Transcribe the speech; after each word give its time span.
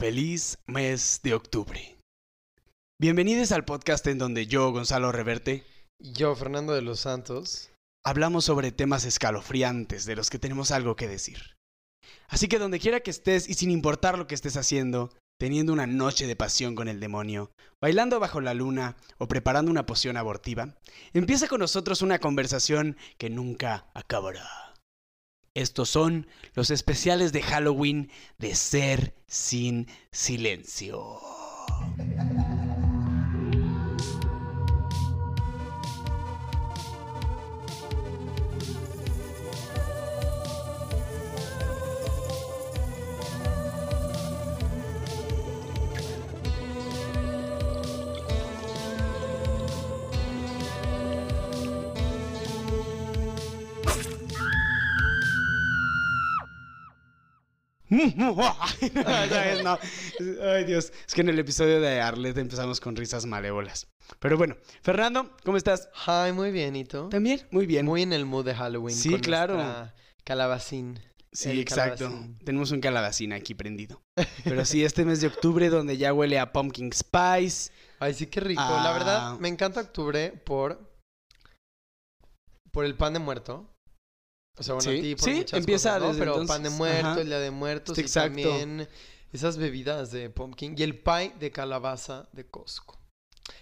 Feliz 0.00 0.56
mes 0.66 1.20
de 1.22 1.34
octubre. 1.34 1.98
Bienvenidos 2.98 3.52
al 3.52 3.66
podcast 3.66 4.06
en 4.06 4.16
donde 4.16 4.46
yo, 4.46 4.72
Gonzalo 4.72 5.12
Reverte, 5.12 5.62
Y 6.00 6.14
Yo, 6.14 6.34
Fernando 6.34 6.72
de 6.72 6.80
los 6.80 7.00
Santos. 7.00 7.70
hablamos 8.02 8.46
sobre 8.46 8.72
temas 8.72 9.04
escalofriantes 9.04 10.06
de 10.06 10.16
los 10.16 10.30
que 10.30 10.38
tenemos 10.38 10.70
algo 10.70 10.96
que 10.96 11.06
decir. 11.06 11.54
Así 12.28 12.48
que 12.48 12.58
donde 12.58 12.80
quiera 12.80 13.00
que 13.00 13.10
estés 13.10 13.46
y 13.46 13.52
sin 13.52 13.70
importar 13.70 14.16
lo 14.16 14.26
que 14.26 14.34
estés 14.34 14.56
haciendo, 14.56 15.10
teniendo 15.38 15.70
una 15.70 15.86
noche 15.86 16.26
de 16.26 16.34
pasión 16.34 16.74
con 16.74 16.88
el 16.88 16.98
demonio, 16.98 17.50
bailando 17.78 18.18
bajo 18.18 18.40
la 18.40 18.54
luna 18.54 18.96
o 19.18 19.28
preparando 19.28 19.70
una 19.70 19.84
poción 19.84 20.16
abortiva, 20.16 20.76
empieza 21.12 21.46
con 21.46 21.60
nosotros 21.60 22.00
una 22.00 22.20
conversación 22.20 22.96
que 23.18 23.28
nunca 23.28 23.90
acabará. 23.92 24.69
Estos 25.60 25.90
son 25.90 26.26
los 26.54 26.70
especiales 26.70 27.32
de 27.32 27.42
Halloween 27.42 28.10
de 28.38 28.54
Ser 28.54 29.12
sin 29.26 29.88
Silencio. 30.10 31.18
¿Sabes? 59.28 59.62
No. 59.62 59.78
Ay, 60.42 60.64
Dios. 60.64 60.92
Es 61.06 61.14
que 61.14 61.20
en 61.20 61.28
el 61.28 61.38
episodio 61.38 61.80
de 61.80 62.00
Arlet 62.00 62.36
empezamos 62.38 62.80
con 62.80 62.96
risas 62.96 63.26
malévolas. 63.26 63.86
Pero 64.18 64.36
bueno, 64.36 64.56
Fernando, 64.82 65.36
¿cómo 65.44 65.56
estás? 65.56 65.88
Hi, 66.06 66.32
muy 66.32 66.50
bien, 66.50 66.76
¿y 66.76 66.84
tú? 66.84 67.08
También, 67.08 67.46
muy 67.50 67.66
bien. 67.66 67.86
Muy 67.86 68.02
en 68.02 68.12
el 68.12 68.26
mood 68.26 68.44
de 68.44 68.54
Halloween. 68.54 68.96
Sí, 68.96 69.10
con 69.10 69.20
claro. 69.20 69.90
Calabacín. 70.24 70.98
Sí, 71.32 71.50
el 71.50 71.60
exacto. 71.60 72.06
calabacín. 72.06 72.38
Tenemos 72.44 72.70
un 72.72 72.80
calabacín 72.80 73.32
aquí 73.32 73.54
prendido. 73.54 74.02
Pero 74.44 74.64
sí, 74.64 74.84
este 74.84 75.04
mes 75.04 75.20
de 75.20 75.28
octubre 75.28 75.68
donde 75.68 75.96
ya 75.96 76.12
huele 76.12 76.38
a 76.38 76.52
pumpkin 76.52 76.92
spice. 76.92 77.70
Ay, 78.00 78.14
sí, 78.14 78.26
qué 78.26 78.40
rico. 78.40 78.62
La 78.62 78.92
verdad, 78.92 79.38
me 79.38 79.48
encanta 79.48 79.80
octubre 79.80 80.32
por... 80.44 80.90
Por 82.72 82.84
el 82.84 82.94
pan 82.96 83.12
de 83.12 83.18
muerto. 83.18 83.68
O 84.60 84.62
sea, 84.62 84.74
bueno, 84.74 84.90
Sí, 84.90 84.98
a 84.98 85.02
ti 85.02 85.14
por 85.16 85.24
sí, 85.24 85.34
muchas 85.36 85.58
empieza 85.58 85.88
cosas, 85.88 86.02
¿no? 86.02 86.08
desde 86.08 86.18
Pero 86.20 86.30
entonces. 86.32 86.54
pan 86.56 86.62
de 86.62 86.70
muerto, 86.70 87.20
el 87.22 87.26
día 87.28 87.38
de 87.40 87.50
muertos 87.50 87.96
Sí, 87.96 88.02
y 88.02 88.04
exacto. 88.04 88.28
también 88.42 88.88
esas 89.32 89.56
bebidas 89.56 90.12
de 90.12 90.28
pumpkin. 90.30 90.74
Y 90.78 90.82
el 90.82 90.98
pie 91.00 91.32
de 91.40 91.50
calabaza 91.50 92.28
de 92.32 92.46
Costco. 92.46 92.98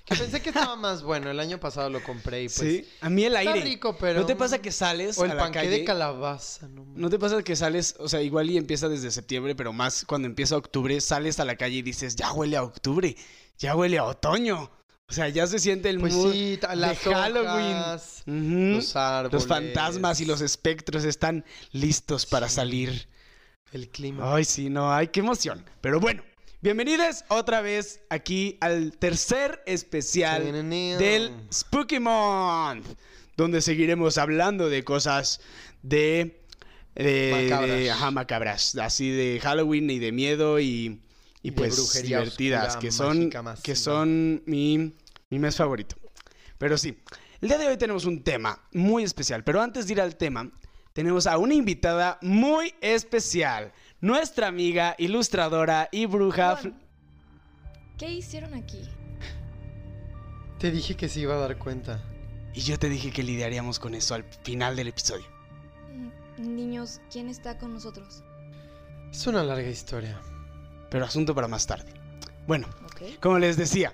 Que 0.04 0.16
pensé 0.16 0.42
que 0.42 0.48
estaba 0.50 0.74
más 0.76 1.02
bueno. 1.02 1.30
El 1.30 1.38
año 1.40 1.60
pasado 1.60 1.88
lo 1.88 2.02
compré 2.02 2.42
y 2.42 2.48
pues... 2.48 2.54
sí, 2.58 2.88
a 3.00 3.08
mí 3.08 3.24
el 3.24 3.36
Está 3.36 3.52
aire. 3.52 3.64
rico, 3.64 3.96
pero... 3.98 4.20
¿No 4.20 4.26
te 4.26 4.34
pasa 4.36 4.60
que 4.60 4.72
sales 4.72 5.16
O 5.18 5.24
el 5.24 5.30
a 5.30 5.34
la 5.34 5.42
panqué 5.42 5.60
calle? 5.60 5.70
de 5.70 5.84
calabaza, 5.84 6.66
no 6.68 6.84
¿No 6.84 7.08
te 7.10 7.18
pasa 7.18 7.42
que 7.42 7.54
sales, 7.56 7.94
o 7.98 8.08
sea, 8.08 8.20
igual 8.20 8.50
y 8.50 8.56
empieza 8.58 8.88
desde 8.88 9.10
septiembre, 9.12 9.54
pero 9.54 9.72
más 9.72 10.04
cuando 10.04 10.26
empieza 10.26 10.56
octubre, 10.56 11.00
sales 11.00 11.38
a 11.40 11.44
la 11.44 11.56
calle 11.56 11.76
y 11.76 11.82
dices, 11.82 12.16
ya 12.16 12.32
huele 12.32 12.56
a 12.56 12.64
octubre, 12.64 13.14
ya 13.58 13.76
huele 13.76 13.98
a 13.98 14.04
otoño? 14.04 14.70
O 15.10 15.12
sea, 15.14 15.28
ya 15.30 15.46
se 15.46 15.58
siente 15.58 15.88
el 15.88 16.00
Pues 16.00 16.12
mood 16.12 16.32
sí, 16.34 16.56
de 16.56 16.76
las 16.76 16.98
Halloween. 16.98 17.76
hojas, 17.76 18.22
los 18.26 18.94
árboles. 18.94 19.32
Los 19.32 19.46
fantasmas 19.46 20.20
y 20.20 20.26
los 20.26 20.42
espectros 20.42 21.04
están 21.04 21.46
listos 21.72 22.26
para 22.26 22.48
Sí. 22.50 22.56
salir. 22.56 23.08
El 23.72 23.88
clima. 23.88 24.34
Ay, 24.34 24.44
sí, 24.44 24.68
no, 24.68 24.92
ay, 24.92 25.08
qué 25.08 25.20
emoción. 25.20 25.64
Pero 25.80 25.98
bueno, 25.98 26.22
bienvenidos 26.60 27.24
otra 27.28 27.62
vez 27.62 28.00
aquí 28.10 28.58
al 28.60 28.92
tercer 28.98 29.62
especial 29.64 30.42
del 30.98 31.32
Spooky 31.54 32.00
Month, 32.00 32.86
donde 33.34 33.62
seguiremos 33.62 34.18
hablando 34.18 34.68
de 34.68 34.84
cosas 34.84 35.40
de... 35.82 36.42
de- 36.94 37.44
Macabras. 37.48 37.70
de- 37.78 37.90
ajá, 37.90 38.10
macabras, 38.10 38.76
así 38.76 39.08
de 39.10 39.40
Halloween 39.40 39.88
y 39.88 39.98
de 40.00 40.12
miedo 40.12 40.60
y, 40.60 41.00
y 41.48 41.50
pues 41.50 42.02
divertidas, 42.02 42.76
oscura, 42.76 42.80
que 42.80 42.92
son, 42.92 43.30
que 43.62 43.74
son 43.74 44.42
mi, 44.46 44.94
mi 45.30 45.38
mes 45.38 45.56
favorito. 45.56 45.96
Pero 46.58 46.76
sí, 46.76 46.98
el 47.40 47.48
día 47.48 47.58
de 47.58 47.68
hoy 47.68 47.76
tenemos 47.76 48.04
un 48.04 48.22
tema 48.22 48.60
muy 48.72 49.02
especial, 49.02 49.44
pero 49.44 49.62
antes 49.62 49.86
de 49.86 49.94
ir 49.94 50.00
al 50.00 50.16
tema, 50.16 50.50
tenemos 50.92 51.26
a 51.26 51.38
una 51.38 51.54
invitada 51.54 52.18
muy 52.20 52.74
especial, 52.80 53.72
nuestra 54.00 54.48
amiga, 54.48 54.94
ilustradora 54.98 55.88
y 55.90 56.06
bruja... 56.06 56.58
¿Qué 57.96 58.12
hicieron 58.12 58.54
aquí? 58.54 58.82
Te 60.58 60.70
dije 60.70 60.96
que 60.96 61.08
se 61.08 61.20
iba 61.20 61.34
a 61.34 61.38
dar 61.38 61.58
cuenta. 61.58 62.02
Y 62.54 62.60
yo 62.60 62.78
te 62.78 62.88
dije 62.88 63.10
que 63.10 63.22
lidiaríamos 63.22 63.78
con 63.78 63.94
eso 63.94 64.14
al 64.14 64.24
final 64.42 64.76
del 64.76 64.88
episodio. 64.88 65.26
Mm, 66.38 66.56
Niños, 66.56 67.00
¿quién 67.10 67.28
está 67.28 67.58
con 67.58 67.72
nosotros? 67.72 68.22
Es 69.12 69.26
una 69.26 69.42
larga 69.42 69.68
historia. 69.68 70.20
Pero 70.90 71.04
asunto 71.04 71.34
para 71.34 71.48
más 71.48 71.66
tarde. 71.66 71.92
Bueno, 72.46 72.68
como 73.20 73.38
les 73.38 73.56
decía, 73.56 73.92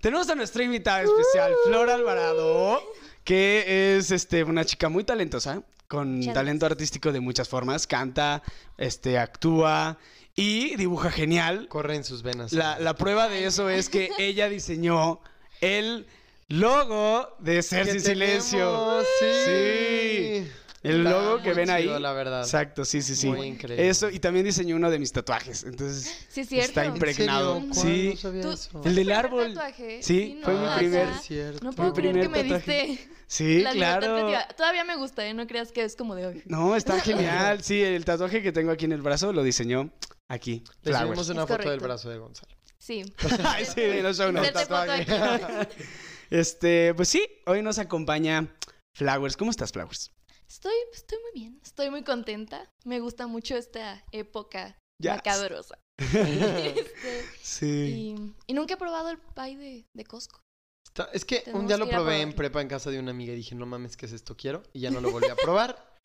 tenemos 0.00 0.28
a 0.28 0.34
nuestra 0.34 0.64
invitada 0.64 1.02
especial, 1.02 1.52
Flor 1.66 1.88
Alvarado, 1.90 2.82
que 3.24 3.96
es 3.96 4.10
este, 4.10 4.44
una 4.44 4.64
chica 4.64 4.88
muy 4.88 5.04
talentosa, 5.04 5.62
con 5.88 6.20
talento 6.32 6.66
artístico 6.66 7.12
de 7.12 7.20
muchas 7.20 7.48
formas. 7.48 7.86
Canta, 7.86 8.42
este, 8.76 9.18
actúa 9.18 9.98
y 10.34 10.76
dibuja 10.76 11.10
genial. 11.10 11.68
Corre 11.68 11.96
en 11.96 12.04
sus 12.04 12.22
venas. 12.22 12.52
La, 12.52 12.78
la 12.78 12.94
prueba 12.94 13.28
de 13.28 13.46
eso 13.46 13.70
es 13.70 13.88
que 13.88 14.10
ella 14.18 14.48
diseñó 14.48 15.20
el 15.60 16.06
logo 16.48 17.34
de 17.38 17.62
Ser 17.62 17.86
¿Qué 17.86 17.92
Sin 17.92 18.00
Silencio. 18.00 19.02
Sí. 19.20 20.44
Sí. 20.44 20.52
El 20.86 20.98
Está 21.06 21.10
logo 21.10 21.36
que 21.42 21.48
muy 21.48 21.56
ven 21.56 21.70
ahí. 21.70 21.82
chido, 21.84 21.98
la 21.98 22.12
verdad. 22.12 22.40
Exacto, 22.42 22.84
sí, 22.84 23.02
sí, 23.02 23.16
sí. 23.16 23.28
Muy 23.28 23.46
increíble. 23.46 23.88
Eso, 23.88 24.08
y 24.10 24.18
también 24.20 24.44
diseñó 24.46 24.76
uno 24.76 24.90
de 24.90 24.98
mis 24.98 25.12
tatuajes. 25.12 25.64
Entonces, 25.64 26.26
Sí, 26.28 26.40
es 26.42 26.48
cierto. 26.48 26.68
está 26.68 26.84
¿En 26.84 26.92
impregnado. 26.92 27.54
serio? 27.56 27.70
¿Cuál? 27.74 27.86
Sí. 27.86 28.10
No 28.10 28.16
sabía 28.16 28.42
Tú- 28.42 28.52
eso. 28.52 28.70
¿fue 28.70 28.78
El 28.80 28.82
tu 28.82 28.88
del 28.88 28.94
primer 29.06 29.16
árbol. 29.16 29.54
tatuaje? 29.54 30.02
Sí, 30.02 30.40
fue 30.44 30.54
mi 30.54 30.76
primer. 30.76 31.08
Es 31.08 31.20
cierto. 31.22 31.64
No 31.64 31.70
Mi 31.70 31.76
puedo 31.76 31.92
creer 31.94 32.14
que 32.14 32.20
primer 32.20 32.30
me 32.44 32.48
tatuaje. 32.50 32.86
diste 32.86 33.08
Sí, 33.28 33.60
la 33.62 33.72
libertad 33.72 33.98
claro. 34.00 34.14
creativa. 34.28 34.48
Todavía 34.56 34.84
me 34.84 34.96
gusta, 34.96 35.26
¿eh? 35.26 35.34
No 35.34 35.46
creas 35.46 35.72
que 35.72 35.82
es 35.82 35.96
como 35.96 36.14
de 36.14 36.26
hoy. 36.26 36.42
No, 36.46 36.76
está 36.76 37.00
genial. 37.00 37.62
Sí, 37.64 37.82
el 37.82 38.04
tatuaje 38.04 38.42
que 38.42 38.52
tengo 38.52 38.70
aquí 38.70 38.84
en 38.84 38.92
el 38.92 39.02
brazo 39.02 39.32
lo 39.32 39.42
diseñó 39.42 39.90
aquí. 40.28 40.62
Le 40.82 40.92
Flowers. 40.92 41.06
subimos 41.06 41.28
una 41.30 41.42
Es 41.42 41.48
foto 41.48 41.54
del 41.58 41.64
correcto. 41.64 41.84
brazo 41.84 42.10
de 42.10 42.18
Gonzalo. 42.18 42.52
Sí. 42.78 43.02
Ay, 43.44 43.64
sí, 43.64 43.80
de 43.80 44.02
los 44.02 44.16
show 44.16 44.30
notes. 44.30 44.50
Inserte 44.50 44.68
foto 44.68 44.86
tatuaje. 44.86 45.62
aquí. 45.62 45.74
Este, 46.30 46.92
pues 46.94 47.08
sí, 47.08 47.22
hoy 47.46 47.62
nos 47.62 47.78
acompaña 47.78 48.48
Flowers. 48.94 49.36
¿Cómo 49.36 49.50
estás, 49.50 49.70
Flowers? 49.72 50.10
Estoy, 50.48 50.74
estoy 50.92 51.18
muy 51.22 51.40
bien. 51.40 51.60
Estoy 51.62 51.90
muy 51.90 52.02
contenta. 52.02 52.70
Me 52.84 53.00
gusta 53.00 53.26
mucho 53.26 53.56
esta 53.56 54.04
época 54.12 54.78
Ya. 55.02 55.16
macabrosa. 55.16 55.78
Este, 55.98 57.24
Sí. 57.42 58.14
y, 58.16 58.34
y 58.46 58.54
nunca 58.54 58.74
he 58.74 58.76
probado 58.76 59.10
el 59.10 59.18
pie 59.18 59.56
de, 59.56 59.86
de 59.94 60.04
Costco. 60.04 60.40
Está- 60.86 61.08
Es 61.12 61.24
que 61.24 61.40
Tenemos 61.40 61.62
un 61.62 61.66
día 61.68 61.76
que 61.76 61.84
lo 61.84 61.88
probé 61.90 62.20
en 62.20 62.32
prepa 62.32 62.60
en 62.62 62.68
casa 62.68 62.90
de 62.90 62.98
una 62.98 63.10
amiga 63.10 63.32
y 63.32 63.36
dije, 63.36 63.54
no 63.54 63.66
mames, 63.66 63.96
¿qué 63.96 64.06
es 64.06 64.12
esto? 64.12 64.36
Quiero. 64.36 64.62
Y 64.72 64.80
ya 64.80 64.90
no 64.90 65.00
lo 65.00 65.10
volví 65.10 65.28
a 65.28 65.36
probar. 65.36 65.76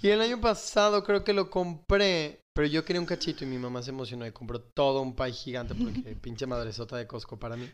Y 0.00 0.10
el 0.10 0.20
año 0.20 0.40
pasado 0.40 1.02
creo 1.02 1.24
que 1.24 1.32
lo 1.32 1.50
compré, 1.50 2.40
pero 2.54 2.68
yo 2.68 2.84
quería 2.84 3.00
un 3.00 3.06
cachito 3.06 3.42
y 3.42 3.48
mi 3.48 3.58
mamá 3.58 3.82
se 3.82 3.90
emocionó 3.90 4.24
y 4.28 4.30
compró 4.32 4.60
todo 4.62 5.00
un 5.02 5.16
pie 5.16 5.32
gigante 5.32 5.74
porque 5.74 6.14
pinche 6.22 6.46
madresota 6.46 6.96
de 6.96 7.08
Costco 7.08 7.36
para 7.36 7.56
mí. 7.56 7.68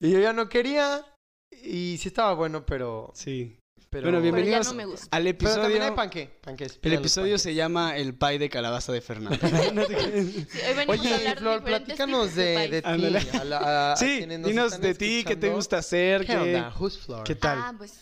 Y 0.00 0.10
yo 0.10 0.20
ya 0.20 0.32
no 0.32 0.48
quería. 0.48 1.04
Y 1.52 1.98
sí 1.98 2.08
estaba 2.08 2.32
bueno, 2.32 2.64
pero... 2.64 3.10
Sí. 3.14 3.57
Pero 3.90 4.04
Bueno, 4.10 4.18
Pero 4.18 4.18
ya 4.18 4.20
bienvenidos 4.34 4.66
no 4.68 4.74
me 4.74 4.84
gusta. 4.84 5.08
al 5.10 5.22
Pero 5.22 5.30
episodio. 5.30 5.62
también 5.62 5.82
hay 5.82 5.90
panque. 5.92 6.30
panques, 6.42 6.78
el 6.82 6.92
episodio 6.92 7.26
panques. 7.32 7.42
se 7.42 7.54
llama 7.54 7.96
El 7.96 8.14
pie 8.14 8.38
de 8.38 8.48
calabaza 8.50 8.92
de 8.92 9.00
Fernando. 9.00 9.38
Sí, 9.48 10.46
Oye, 10.88 11.34
Flor, 11.36 11.62
platícanos 11.64 12.34
de, 12.34 12.80
ti. 12.82 12.88
Ándale. 12.88 13.18
a 13.32 13.44
la- 13.44 13.92
a 13.92 13.96
sí, 13.96 14.26
dinos 14.26 14.80
de 14.80 14.94
ti, 14.94 15.24
qué 15.26 15.36
te 15.36 15.48
gusta 15.50 15.78
hacer, 15.78 16.20
¿Qué 16.22 16.26
qué, 16.28 16.36
onda? 16.36 16.74
Who's 16.78 16.98
Flor? 16.98 17.24
qué 17.24 17.34
tal. 17.34 17.58
Ah, 17.58 17.74
pues. 17.76 17.94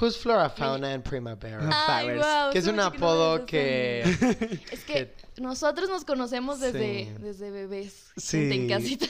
Who's 0.00 0.16
Flora 0.18 0.50
Fauna 0.50 0.92
and 0.92 1.04
Primavera? 1.04 1.60
Ay, 1.86 2.06
Flowers. 2.06 2.18
guau, 2.26 2.52
que 2.52 2.58
es 2.58 2.66
un 2.66 2.80
apodo 2.80 3.46
que... 3.46 4.02
Es 4.72 4.82
que 4.84 5.14
nosotros 5.36 5.88
nos 5.88 6.04
conocemos 6.04 6.58
desde, 6.58 7.04
Sí. 7.04 7.10
desde 7.20 7.50
bebés. 7.52 8.10
Sí. 8.16 8.38
gente 8.38 8.54
en 8.56 8.68
casita. 8.68 9.06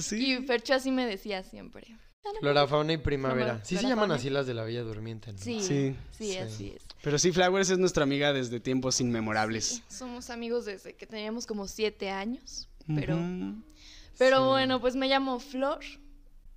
Sí. 0.00 0.34
Y 0.34 0.46
Fercho 0.46 0.74
así 0.74 0.92
me 0.92 1.06
decía 1.06 1.42
siempre. 1.42 1.88
Flora 2.40 2.66
Fauna 2.66 2.92
y 2.92 2.96
Primavera. 2.98 3.46
Flora- 3.54 3.64
Sí 3.64 3.76
se 3.76 3.82
llaman 3.82 3.98
Fauna. 4.00 4.14
así 4.16 4.30
las 4.30 4.46
de 4.46 4.54
la 4.54 4.62
Bella 4.64 4.82
Durmiente, 4.82 5.32
¿no? 5.32 5.38
Sí, 5.38 5.60
Sí. 5.60 5.96
sí, 6.12 6.32
Sí. 6.32 6.36
así 6.38 6.68
es. 6.76 6.82
Pero 7.02 7.18
sí, 7.18 7.32
Flowers 7.32 7.70
es 7.70 7.78
nuestra 7.78 8.02
amiga 8.04 8.32
desde 8.32 8.60
tiempos 8.60 9.00
inmemorables. 9.00 9.64
Sí, 9.66 9.82
somos 9.88 10.30
amigos 10.30 10.64
desde 10.66 10.94
que 10.94 11.06
teníamos 11.06 11.46
como 11.46 11.66
siete 11.68 12.10
años. 12.10 12.68
Pero, 12.86 13.18
pero 14.18 14.38
Sí. 14.38 14.46
bueno, 14.48 14.80
pues 14.80 14.94
me 14.96 15.08
llamo 15.08 15.40
Flor. 15.40 15.80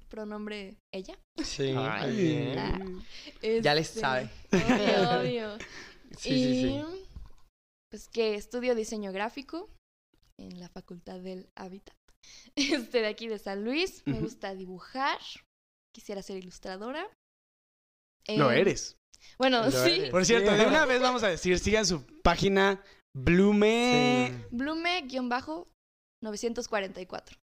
Pronombre 0.09 0.75
ella. 0.93 1.17
Sí, 1.43 1.73
Ay. 1.77 2.11
muy 2.11 2.21
bien. 2.21 2.57
Ah, 2.59 2.79
Ya 3.61 3.73
le 3.73 3.81
este, 3.81 3.99
sabe. 4.01 4.29
Obvio, 4.51 4.61
obvio. 5.21 5.57
Sí, 6.17 6.29
y 6.33 6.33
sí, 6.33 6.61
sí. 6.63 6.81
pues 7.89 8.07
que 8.09 8.35
estudio 8.35 8.75
diseño 8.75 9.11
gráfico. 9.13 9.69
en 10.37 10.59
la 10.59 10.69
Facultad 10.69 11.19
del 11.19 11.47
Hábitat. 11.55 11.95
Este 12.55 13.01
de 13.01 13.07
aquí 13.07 13.27
de 13.27 13.37
San 13.39 13.63
Luis. 13.63 14.01
Me 14.05 14.19
gusta 14.19 14.53
dibujar. 14.55 15.19
Quisiera 15.93 16.21
ser 16.23 16.37
ilustradora. 16.37 17.05
Lo 18.27 18.51
Em, 18.51 18.57
eres. 18.59 18.97
Bueno, 19.37 19.63
Lo 19.65 19.71
sí. 19.71 19.91
eres. 19.91 20.09
Por 20.11 20.25
cierto, 20.25 20.51
de 20.51 20.65
una 20.65 20.85
vez 20.85 21.01
vamos 21.01 21.23
a 21.23 21.27
decir, 21.27 21.59
sigan 21.59 21.85
su 21.85 22.05
página 22.23 22.81
Blume... 23.13 24.31
Sí. 24.31 24.37
Blume-944. 24.55 27.37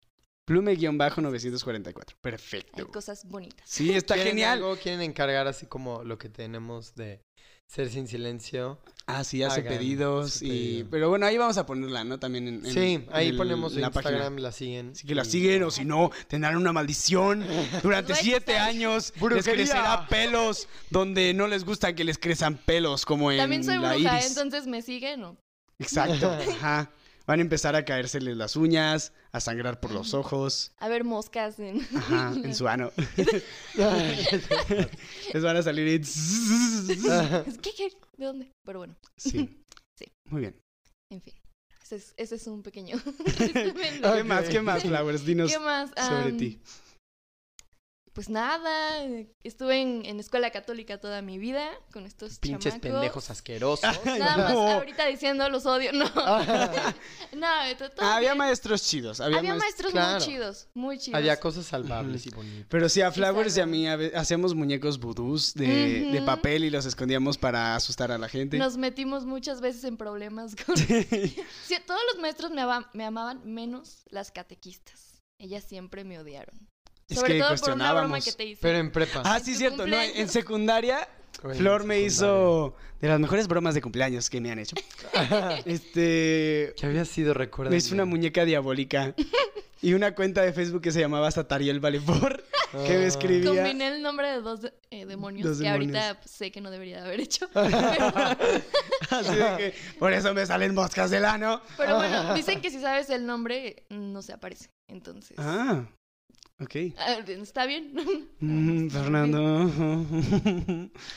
Blume-944. 0.48 2.10
Hay 2.10 2.14
Perfecto. 2.20 2.88
cosas 2.92 3.24
bonitas. 3.26 3.68
Sí, 3.68 3.92
está 3.94 4.14
¿Quieren 4.14 4.34
genial. 4.34 4.58
algo? 4.58 4.76
¿Quieren 4.76 5.00
encargar 5.02 5.48
así 5.48 5.66
como 5.66 6.04
lo 6.04 6.18
que 6.18 6.28
tenemos 6.28 6.94
de 6.94 7.20
ser 7.66 7.90
sin 7.90 8.06
silencio? 8.08 8.78
Ah, 9.08 9.22
sí, 9.22 9.42
hace 9.44 9.62
pedidos 9.62 10.42
y... 10.42 10.48
pedido. 10.48 10.88
Pero 10.90 11.08
bueno, 11.10 11.26
ahí 11.26 11.38
vamos 11.38 11.56
a 11.58 11.64
ponerla, 11.66 12.02
¿no? 12.02 12.18
También 12.18 12.48
en... 12.48 12.66
en- 12.66 12.72
sí, 12.72 12.94
en 12.94 13.06
ahí 13.12 13.28
el- 13.28 13.36
ponemos 13.36 13.74
en 13.74 13.82
la 13.82 13.86
Instagram, 13.88 14.20
página. 14.20 14.40
la 14.40 14.50
siguen. 14.52 14.90
Así 14.90 15.06
que 15.06 15.14
la 15.14 15.22
y- 15.22 15.26
siguen 15.26 15.62
o 15.62 15.70
si 15.70 15.84
no, 15.84 16.10
tendrán 16.26 16.56
una 16.56 16.72
maldición. 16.72 17.44
Durante 17.84 18.14
siete 18.16 18.56
años 18.58 19.12
les 19.30 19.44
crecerá 19.46 20.08
pelos 20.08 20.66
donde 20.90 21.34
no 21.34 21.46
les 21.46 21.64
gusta 21.64 21.94
que 21.94 22.02
les 22.02 22.18
crezcan 22.18 22.56
pelos 22.56 23.04
como 23.06 23.30
en 23.30 23.38
También 23.38 23.62
soy 23.62 23.78
la 23.78 23.94
bruja, 23.94 24.16
iris. 24.18 24.28
entonces 24.30 24.66
me 24.66 24.82
siguen 24.82 25.22
o 25.22 25.36
Exacto, 25.78 26.30
ajá. 26.50 26.90
Van 27.26 27.40
a 27.40 27.42
empezar 27.42 27.74
a 27.74 27.84
caérseles 27.84 28.36
las 28.36 28.54
uñas, 28.54 29.12
a 29.32 29.40
sangrar 29.40 29.80
por 29.80 29.90
los 29.90 30.14
ojos, 30.14 30.72
a 30.78 30.88
ver 30.88 31.02
moscas 31.02 31.58
en... 31.58 31.80
ajá, 31.96 32.32
en 32.32 32.54
su 32.54 32.68
ano. 32.68 32.92
les 35.34 35.42
van 35.42 35.56
a 35.56 35.62
salir 35.62 35.88
y... 35.88 36.00
¿Qué, 37.62 37.70
qué? 37.76 37.90
¿De 38.16 38.26
dónde? 38.26 38.52
Pero 38.64 38.78
bueno, 38.78 38.96
Sí. 39.16 39.64
Sí. 39.98 40.12
Muy 40.30 40.42
bien. 40.42 40.60
en 41.10 41.20
fin. 41.20 41.34
Ese 41.82 41.96
es, 41.96 42.14
ese 42.16 42.34
es 42.34 42.46
un 42.48 42.62
pequeño 42.62 42.96
¿Qué 43.36 44.24
más? 44.24 44.48
¿Qué 44.48 44.60
más, 44.60 44.82
Flowers? 44.82 45.24
Dinos 45.24 45.52
¿Qué 45.52 45.58
más? 45.58 45.90
sobre 45.90 46.30
Am, 46.30 46.36
ti. 46.36 46.60
Pues 48.16 48.28
nada, 48.30 49.04
eh, 49.04 49.30
estuve 49.44 49.80
en, 49.80 50.04
en 50.06 50.18
escuela 50.18 50.50
católica 50.50 50.98
toda 50.98 51.20
mi 51.22 51.38
vida 51.38 51.68
con 51.92 52.06
estos 52.06 52.38
Pinches 52.40 52.72
chamacos. 52.72 52.90
pendejos 52.90 53.30
asquerosos. 53.30 54.04
Nada 54.06 54.36
más 54.38 54.52
No. 54.54 54.68
ahorita 54.68 55.06
diciendo 55.06 55.48
los 55.50 55.66
odio, 55.66 55.92
no. 55.92 56.06
no, 57.34 57.46
Ah, 57.98 58.16
había 58.16 58.30
bien. 58.32 58.38
maestros 58.38 58.82
chidos. 58.88 59.20
Había, 59.20 59.38
Había 59.38 59.54
maest- 59.54 59.58
maestros 59.58 59.92
claro. 59.92 60.18
muy 60.18 60.26
chidos, 60.26 60.68
muy 60.74 60.98
chidos. 60.98 61.18
Había 61.18 61.38
cosas 61.38 61.66
salvables 61.66 62.26
y 62.26 62.30
bonitas. 62.30 62.66
Pero 62.70 62.88
sí, 62.88 63.02
a 63.02 63.12
Flowers 63.12 63.56
y 63.56 63.60
a 63.60 63.66
mí 63.66 63.86
a 63.86 63.98
hacíamos 64.14 64.54
muñecos 64.54 64.98
vudús 64.98 65.52
de, 65.54 66.08
de 66.10 66.22
papel 66.22 66.64
y 66.64 66.70
los 66.70 66.86
escondíamos 66.86 67.36
para 67.38 67.76
asustar 67.76 68.10
a 68.12 68.18
la 68.18 68.28
gente. 68.30 68.56
Nos 68.56 68.76
metimos 68.78 69.26
muchas 69.26 69.60
veces 69.60 69.84
en 69.84 69.98
problemas 69.98 70.56
con... 70.56 70.74
Sí, 70.76 71.06
todos 71.86 72.00
los 72.12 72.22
maestros 72.22 72.50
me, 72.50 72.62
ama- 72.62 72.88
me 72.94 73.04
amaban, 73.04 73.42
menos 73.44 74.04
las 74.08 74.30
catequistas. 74.32 75.20
Ellas 75.38 75.64
siempre 75.64 76.02
me 76.02 76.18
odiaron. 76.18 76.66
Es 77.08 77.18
Sobre 77.18 77.34
que 77.34 77.40
todo 77.40 77.54
por 77.56 77.70
una 77.72 77.92
broma 77.92 78.08
cuestionábamos. 78.18 78.24
que 78.24 78.32
te 78.32 78.44
hice. 78.44 78.58
Pero 78.62 78.78
en 78.78 78.90
prepa. 78.90 79.22
Ah, 79.24 79.38
sí, 79.40 79.54
cierto. 79.54 79.86
No, 79.86 80.00
en 80.00 80.28
secundaria, 80.28 81.08
Flor 81.56 81.82
en 81.82 81.86
me 81.88 82.00
hizo 82.00 82.74
de 83.00 83.08
las 83.08 83.20
mejores 83.20 83.46
bromas 83.46 83.74
de 83.74 83.82
cumpleaños 83.82 84.28
que 84.28 84.40
me 84.40 84.50
han 84.50 84.58
hecho. 84.58 84.74
Este. 85.64 86.74
¿Qué 86.76 86.86
había 86.86 87.04
sido, 87.04 87.32
recuerda? 87.34 87.70
Me 87.70 87.76
hizo 87.76 87.94
una 87.94 88.04
muñeca 88.06 88.44
diabólica 88.44 89.14
y 89.82 89.94
una 89.94 90.14
cuenta 90.14 90.42
de 90.42 90.52
Facebook 90.52 90.82
que 90.82 90.90
se 90.90 90.98
llamaba 91.00 91.30
Satariel 91.30 91.78
Valefor, 91.78 92.42
que 92.72 92.98
me 92.98 93.06
escribía. 93.06 93.50
Combiné 93.54 93.88
el 93.88 94.02
nombre 94.02 94.28
de 94.32 94.40
dos 94.40 94.60
eh, 94.90 95.06
demonios 95.06 95.46
Dos 95.48 95.60
que 95.60 95.68
ahorita 95.68 96.00
demonios. 96.08 96.30
sé 96.30 96.50
que 96.50 96.60
no 96.60 96.70
debería 96.72 96.96
de 97.02 97.02
haber 97.06 97.20
hecho. 97.20 97.48
Así 99.10 99.34
de 99.34 99.56
que, 99.56 99.74
por 99.98 100.12
eso 100.12 100.34
me 100.34 100.44
salen 100.46 100.74
moscas 100.74 101.10
del 101.10 101.24
ano. 101.24 101.60
Pero 101.76 101.96
bueno, 101.96 102.34
dicen 102.34 102.60
que 102.60 102.70
si 102.70 102.80
sabes 102.80 103.10
el 103.10 103.26
nombre, 103.26 103.84
no 103.90 104.22
se 104.22 104.32
aparece. 104.32 104.70
Entonces, 104.88 105.36
Ah, 105.38 105.84
ok. 106.60 106.76
ah, 106.98 107.18
está 107.26 107.66
bien. 107.66 107.92
Mm, 108.40 108.88
Fernando. 108.90 109.40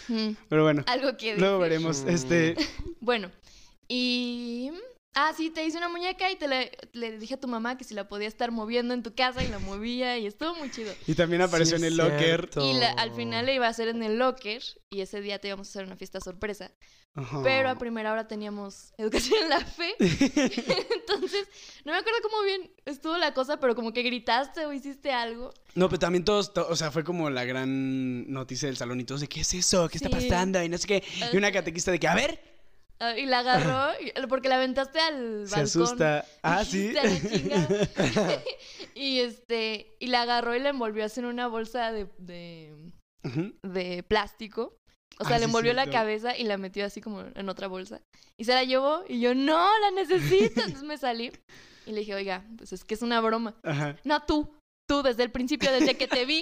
Mm, 0.08 0.36
Pero 0.50 0.64
bueno, 0.64 0.84
Algo 0.88 1.16
que 1.18 1.38
luego 1.38 1.60
veremos. 1.60 2.04
Mm. 2.04 2.10
Este. 2.10 2.56
Bueno, 3.02 3.30
y... 3.88 4.72
Ah, 5.16 5.34
sí, 5.36 5.50
te 5.50 5.66
hice 5.66 5.78
una 5.78 5.90
muñeca 5.90 6.32
y 6.32 6.36
te 6.36 6.48
la- 6.48 6.68
le 6.94 7.18
dije 7.18 7.34
a 7.34 7.40
tu 7.40 7.48
mamá 7.48 7.78
que 7.78 7.84
si 7.84 7.94
la 7.96 8.08
podía 8.08 8.28
estar 8.28 8.52
moviendo 8.52 8.94
en 8.94 9.02
tu 9.04 9.14
casa 9.16 9.44
y 9.44 9.48
la 9.48 9.58
movía 9.60 10.18
y 10.20 10.28
estuvo 10.28 10.54
muy 10.56 10.70
chido. 10.72 10.94
Y 11.08 11.16
también 11.16 11.42
apareció 11.42 11.78
Sí, 11.78 11.84
en 11.84 11.88
el 11.92 11.98
locker. 11.98 12.20
cierto. 12.20 12.62
Y 12.70 12.74
la- 12.76 12.92
al 12.92 13.12
final 13.16 13.46
le 13.48 13.56
iba 13.56 13.66
a 13.66 13.70
hacer 13.70 13.88
en 13.88 14.04
el 14.04 14.18
locker 14.20 14.62
y 14.90 15.02
ese 15.02 15.20
día 15.22 15.40
te 15.40 15.48
íbamos 15.48 15.68
a 15.68 15.72
hacer 15.72 15.86
una 15.86 15.96
fiesta 15.96 16.20
sorpresa. 16.22 16.72
Ajá. 17.16 17.42
Pero 17.44 17.70
a 17.70 17.76
primera 17.76 18.14
hora 18.14 18.28
teníamos 18.28 18.94
educación 18.98 19.42
en 19.44 19.50
la 19.50 19.60
fe. 19.66 19.96
Entonces, 20.00 21.48
no 21.86 21.92
me 21.92 21.98
acuerdo 21.98 22.20
cómo 22.24 22.44
bien 22.44 22.72
estuvo 22.86 23.18
la 23.18 23.34
cosa, 23.34 23.60
pero 23.60 23.76
como 23.76 23.92
que 23.94 24.04
gritaste 24.04 24.66
o 24.66 24.74
hiciste 24.74 25.12
algo. 25.12 25.52
No, 25.76 25.90
pero 25.90 26.00
también 26.00 26.24
todos, 26.24 26.54
to- 26.54 26.68
o 26.70 26.76
sea, 26.76 26.92
fue 26.92 27.04
como 27.04 27.30
la 27.30 27.46
gran 27.46 28.32
noticia 28.32 28.68
del 28.68 28.78
salón 28.78 29.00
y 29.00 29.06
todos 29.06 29.22
de 29.22 29.28
¿qué 29.28 29.42
es 29.42 29.54
eso? 29.54 29.90
¿Qué 29.90 29.98
está 29.98 30.10
Sí. 30.10 30.16
pasando? 30.28 30.62
Y 30.64 30.70
no 30.70 30.78
sé 30.78 30.88
qué. 30.88 31.04
Y 31.34 31.36
una 31.38 31.52
catequista 31.52 31.92
de 31.92 32.00
que, 32.00 32.08
a 32.08 32.16
ver, 32.16 32.49
Ah, 33.02 33.18
Y 33.18 33.26
la 33.26 33.40
agarró 33.40 33.94
porque 34.28 34.50
la 34.50 34.56
aventaste 34.56 35.00
al 35.00 35.48
se 35.48 35.56
balcón. 35.56 35.84
asusta. 35.84 36.26
Ah, 36.44 36.66
sí. 36.66 36.94
Y 38.96 39.20
este, 39.22 39.96
y 40.00 40.08
la 40.08 40.24
agarró 40.24 40.56
y 40.56 40.60
la 40.60 40.70
envolvió 40.70 41.06
así 41.06 41.20
en 41.22 41.28
una 41.28 41.48
bolsa 41.48 41.92
de, 41.94 42.08
de, 42.18 44.04
plástico. 44.08 44.76
O 45.20 45.26
sea, 45.26 45.36
Ah, 45.36 45.40
le 45.40 45.46
sí, 45.46 45.50
envolvió 45.50 45.74
la 45.74 45.90
cabeza 45.90 46.36
y 46.38 46.44
la 46.44 46.58
metió 46.58 46.86
así 46.86 47.02
como 47.02 47.22
en 47.34 47.50
otra 47.50 47.68
bolsa. 47.68 48.02
Y 48.38 48.46
se 48.46 48.54
la 48.54 48.64
llevó 48.64 49.04
y 49.08 49.20
yo, 49.22 49.34
no, 49.36 49.68
la 49.80 49.92
necesito. 49.92 50.62
Entonces 50.62 50.84
me 50.84 50.98
salí 50.98 51.32
y 51.86 51.92
le 51.92 52.00
dije, 52.02 52.16
oiga, 52.16 52.46
pues 52.58 52.74
es 52.74 52.84
que 52.84 52.94
es 52.96 53.02
una 53.02 53.22
broma. 53.22 53.56
Ajá. 53.64 53.96
No, 54.04 54.22
tú, 54.24 54.54
tú, 54.88 55.02
desde 55.04 55.24
el 55.24 55.32
principio, 55.32 55.72
desde 55.72 55.98
que 55.98 56.08
te 56.08 56.26
vi, 56.26 56.42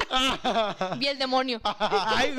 vi 0.99 1.07
el 1.07 1.17
demonio. 1.19 1.59
Ay. 1.63 2.33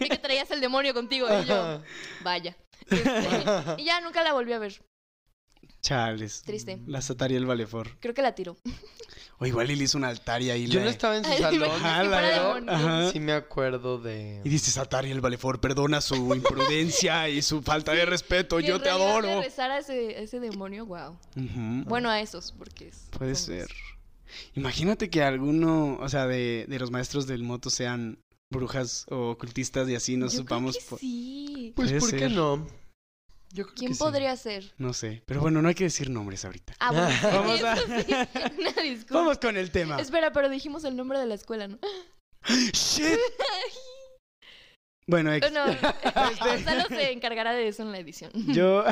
Vi 0.00 0.08
que 0.08 0.18
traías 0.18 0.50
el 0.50 0.60
demonio 0.60 0.94
contigo. 0.94 1.26
Y 1.42 1.46
yo, 1.46 1.82
vaya. 2.22 2.56
Este, 2.90 3.02
y 3.78 3.84
ya 3.84 4.00
nunca 4.00 4.22
la 4.22 4.32
volví 4.32 4.52
a 4.52 4.58
ver. 4.58 4.82
Chales. 5.80 6.42
Triste. 6.44 6.80
La 6.86 7.00
Satariel 7.02 7.46
Valefor. 7.46 7.98
Creo 8.00 8.12
que 8.14 8.22
la 8.22 8.34
tiró. 8.34 8.56
O 9.38 9.46
igual 9.46 9.70
él 9.70 9.80
hizo 9.80 9.96
un 9.96 10.04
altar 10.04 10.42
y 10.42 10.50
ahí 10.50 10.66
Yo 10.66 10.80
le- 10.80 10.86
no 10.86 10.90
estaba 10.90 11.16
en 11.16 11.24
su 11.24 11.30
Ay, 11.30 11.38
salón. 11.38 11.70
Ajá, 11.70 12.02
la. 12.02 12.56
Ajá. 12.66 13.12
Sí 13.12 13.20
me 13.20 13.32
acuerdo 13.32 13.98
de... 13.98 14.40
Y 14.44 14.48
dice 14.48 14.72
Satariel 14.72 15.20
Valefor, 15.20 15.60
perdona 15.60 16.00
su 16.00 16.34
imprudencia 16.34 17.28
y 17.28 17.42
su 17.42 17.62
falta 17.62 17.92
de 17.92 18.04
respeto. 18.06 18.58
Yo 18.58 18.80
te 18.80 18.90
adoro. 18.90 19.28
le 19.28 19.42
rezara 19.42 19.74
a 19.76 19.78
ese, 19.78 20.16
a 20.16 20.20
ese 20.20 20.40
demonio, 20.40 20.84
wow. 20.86 21.16
Bueno, 21.86 22.10
a 22.10 22.20
esos, 22.20 22.50
porque 22.52 22.88
es. 22.88 23.08
Puede 23.16 23.36
ser. 23.36 23.68
Imagínate 24.54 25.08
que 25.08 25.22
alguno, 25.22 25.96
o 26.00 26.08
sea, 26.08 26.26
de, 26.26 26.66
de 26.68 26.78
los 26.80 26.90
maestros 26.90 27.26
del 27.28 27.44
moto 27.44 27.70
sean 27.70 28.18
brujas 28.50 29.06
o 29.10 29.30
ocultistas 29.30 29.88
y 29.88 29.94
así 29.94 30.16
no 30.16 30.26
Yo 30.26 30.38
supamos. 30.38 30.74
Creo 30.76 30.84
que 30.84 30.90
po- 30.90 30.98
sí. 30.98 31.72
Pues, 31.76 31.92
¿por 31.92 32.10
qué 32.16 32.28
no? 32.28 32.66
Yo 33.50 33.64
creo 33.64 33.74
¿Quién 33.76 33.88
que 33.90 33.94
sí. 33.94 33.98
podría 33.98 34.36
ser? 34.36 34.72
No 34.78 34.92
sé. 34.92 35.22
Pero 35.26 35.40
bueno, 35.40 35.62
no 35.62 35.68
hay 35.68 35.74
que 35.74 35.84
decir 35.84 36.10
nombres 36.10 36.44
ahorita. 36.44 36.74
Ah, 36.80 36.90
bueno. 36.92 37.08
Vamos 37.22 37.62
a- 37.62 37.76
sí. 37.76 38.12
Una 38.58 38.82
disculpa. 38.82 39.14
Vamos 39.14 39.38
con 39.38 39.56
el 39.56 39.70
tema. 39.70 39.98
Espera, 40.00 40.32
pero 40.32 40.48
dijimos 40.48 40.84
el 40.84 40.96
nombre 40.96 41.18
de 41.18 41.26
la 41.26 41.34
escuela, 41.34 41.68
¿no? 41.68 41.78
¡Shit! 42.72 43.04
Bueno, 45.10 45.32
ex- 45.32 45.50
No, 45.52 45.64
Gonzalo 46.44 46.86
se 46.88 47.12
encargará 47.12 47.54
de 47.54 47.68
eso 47.68 47.82
en 47.82 47.92
la 47.92 47.98
edición. 47.98 48.30
yo. 48.52 48.84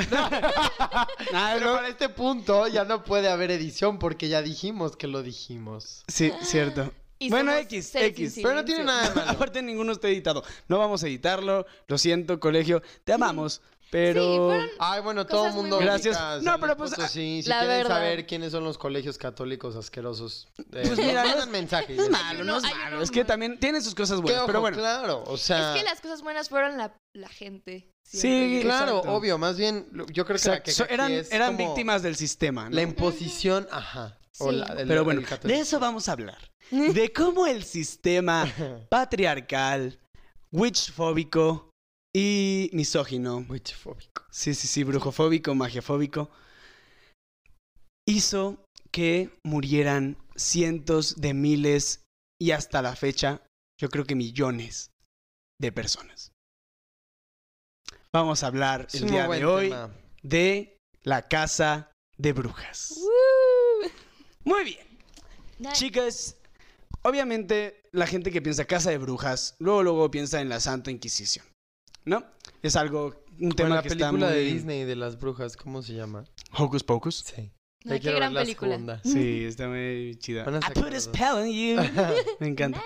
Nada, 1.31 1.53
Pero 1.53 1.65
no- 1.67 1.75
para 1.75 1.89
este 1.89 2.09
punto 2.09 2.67
ya 2.67 2.85
no 2.85 3.03
puede 3.03 3.29
haber 3.29 3.51
edición 3.51 3.99
porque 3.99 4.27
ya 4.27 4.41
dijimos 4.41 4.97
que 4.97 5.05
lo 5.05 5.21
dijimos. 5.21 6.03
Sí, 6.07 6.31
cierto. 6.41 6.91
Y 7.19 7.29
Bueno, 7.29 7.53
X, 7.55 7.95
X. 7.95 8.33
Pero 8.41 8.53
no 8.53 8.65
tiene 8.65 8.83
nada 8.83 9.09
de 9.09 9.15
malo. 9.15 9.31
Aparte, 9.31 9.61
ninguno 9.61 9.91
está 9.91 10.07
editado. 10.07 10.43
No 10.67 10.77
vamos 10.77 11.03
a 11.03 11.07
editarlo. 11.07 11.65
Lo 11.87 11.97
siento, 11.97 12.39
colegio. 12.39 12.81
Te 13.03 13.13
amamos. 13.13 13.61
Pero. 13.89 14.51
Sí, 14.51 14.67
Ay, 14.79 15.01
bueno, 15.01 15.25
todo 15.25 15.47
el 15.47 15.53
mundo. 15.53 15.77
Gracias. 15.79 16.43
No, 16.43 16.59
pero 16.59 16.75
pues, 16.75 16.91
Potosí. 16.91 17.41
Si 17.41 17.49
la 17.49 17.59
quieren 17.59 17.77
verdad. 17.77 17.95
saber 17.95 18.27
quiénes 18.27 18.51
son 18.51 18.65
los 18.65 18.77
colegios 18.77 19.17
católicos 19.17 19.75
asquerosos, 19.77 20.49
eh, 20.57 20.63
Pues 20.85 20.97
mira, 20.97 21.23
mandan 21.23 21.45
no- 21.47 21.51
mensajes. 21.53 21.95
No 21.97 22.03
es 22.03 22.09
malo, 22.09 22.43
no 22.43 22.57
es 22.57 22.63
malo. 22.63 22.75
uno 22.95 23.01
Es 23.01 23.11
que 23.11 23.23
también 23.23 23.57
tiene 23.59 23.79
sus 23.81 23.95
cosas 23.95 24.19
buenas. 24.21 24.39
ojo, 24.41 24.47
pero 24.47 24.59
bueno. 24.61 24.77
claro, 24.77 25.23
o 25.25 25.37
sea. 25.37 25.73
Es 25.73 25.79
que 25.81 25.85
las 25.85 26.01
cosas 26.01 26.21
buenas 26.21 26.49
fueron 26.49 26.77
la, 26.77 26.93
la 27.13 27.29
gente. 27.29 27.89
Sí. 28.03 28.59
Claro, 28.61 28.97
Exacto. 28.97 29.13
obvio, 29.15 29.37
más 29.37 29.57
bien, 29.57 29.87
yo 30.11 30.25
creo 30.25 30.37
que 30.37 30.49
la 30.49 30.55
Exacto. 30.57 30.63
que 30.65 30.71
So- 30.71 30.85
eran 30.89 31.11
es 31.13 31.31
eran 31.31 31.55
como 31.55 31.69
víctimas 31.69 32.03
del 32.03 32.15
sistema. 32.17 32.69
¿no? 32.69 32.75
La 32.75 32.81
imposición, 32.81 33.67
ajá. 33.71 34.17
o 34.39 34.51
Sí. 34.51 34.55
la- 34.57 34.65
el- 34.81 34.87
Pero 34.87 35.03
bueno, 35.03 35.21
de 35.43 35.59
eso 35.59 35.79
vamos 35.79 36.07
a 36.09 36.11
hablar. 36.11 36.37
De 36.93 37.11
cómo 37.13 37.45
el 37.47 37.63
sistema 37.63 38.45
patriarcal, 38.89 39.99
witchfóbico 40.51 41.69
y 42.15 42.69
misógino, 42.73 43.45
Witchfóbico. 43.49 44.23
sí, 44.31 44.53
sí, 44.53 44.67
sí, 44.67 44.83
brujofóbico, 44.83 45.53
magiafóbico, 45.55 46.29
hizo 48.07 48.63
que 48.91 49.29
murieran 49.45 50.17
cientos 50.35 51.19
de 51.21 51.33
miles 51.33 52.03
y 52.41 52.51
hasta 52.51 52.81
la 52.81 52.95
fecha, 52.95 53.41
yo 53.79 53.89
creo 53.89 54.05
que 54.05 54.15
millones 54.15 54.91
de 55.59 55.71
personas. 55.71 56.31
Vamos 58.13 58.43
a 58.43 58.47
hablar 58.47 58.87
el 58.93 59.07
día 59.07 59.27
de 59.27 59.45
hoy 59.45 59.69
tema. 59.69 59.93
de 60.23 60.77
la 61.03 61.27
casa 61.27 61.91
de 62.17 62.33
brujas. 62.33 62.93
Woo. 62.97 63.91
Muy 64.45 64.63
bien. 64.63 64.87
Nice. 65.59 65.73
Chicas, 65.73 66.37
obviamente 67.07 67.83
la 67.93 68.05
gente 68.05 68.31
que 68.31 68.41
piensa 68.41 68.65
casa 68.65 68.89
de 68.89 68.97
brujas, 68.97 69.55
luego 69.59 69.83
luego 69.83 70.11
piensa 70.11 70.41
en 70.41 70.49
la 70.49 70.59
Santa 70.59 70.91
Inquisición, 70.91 71.45
¿no? 72.03 72.23
Es 72.61 72.75
algo, 72.75 73.23
un 73.39 73.53
tema 73.53 73.75
la 73.75 73.81
que 73.81 73.89
película 73.89 74.27
está 74.27 74.33
muy... 74.33 74.35
de 74.35 74.53
Disney 74.53 74.83
de 74.83 74.95
las 74.97 75.17
brujas, 75.17 75.55
¿cómo 75.55 75.81
se 75.81 75.93
llama? 75.93 76.25
Hocus 76.51 76.83
Pocus. 76.83 77.23
Sí. 77.33 77.51
No, 77.85 77.97
qué 77.99 78.11
gran 78.11 78.33
la 78.33 78.41
película. 78.41 78.71
segunda. 78.71 79.01
Sí, 79.03 79.45
está 79.45 79.69
muy 79.69 80.17
chida. 80.19 80.41
I 80.43 80.73
put 80.73 80.93
a 80.93 80.99
spell 80.99 81.35
on 81.35 81.49
you. 81.49 81.77
Me 82.41 82.47
encanta. 82.47 82.83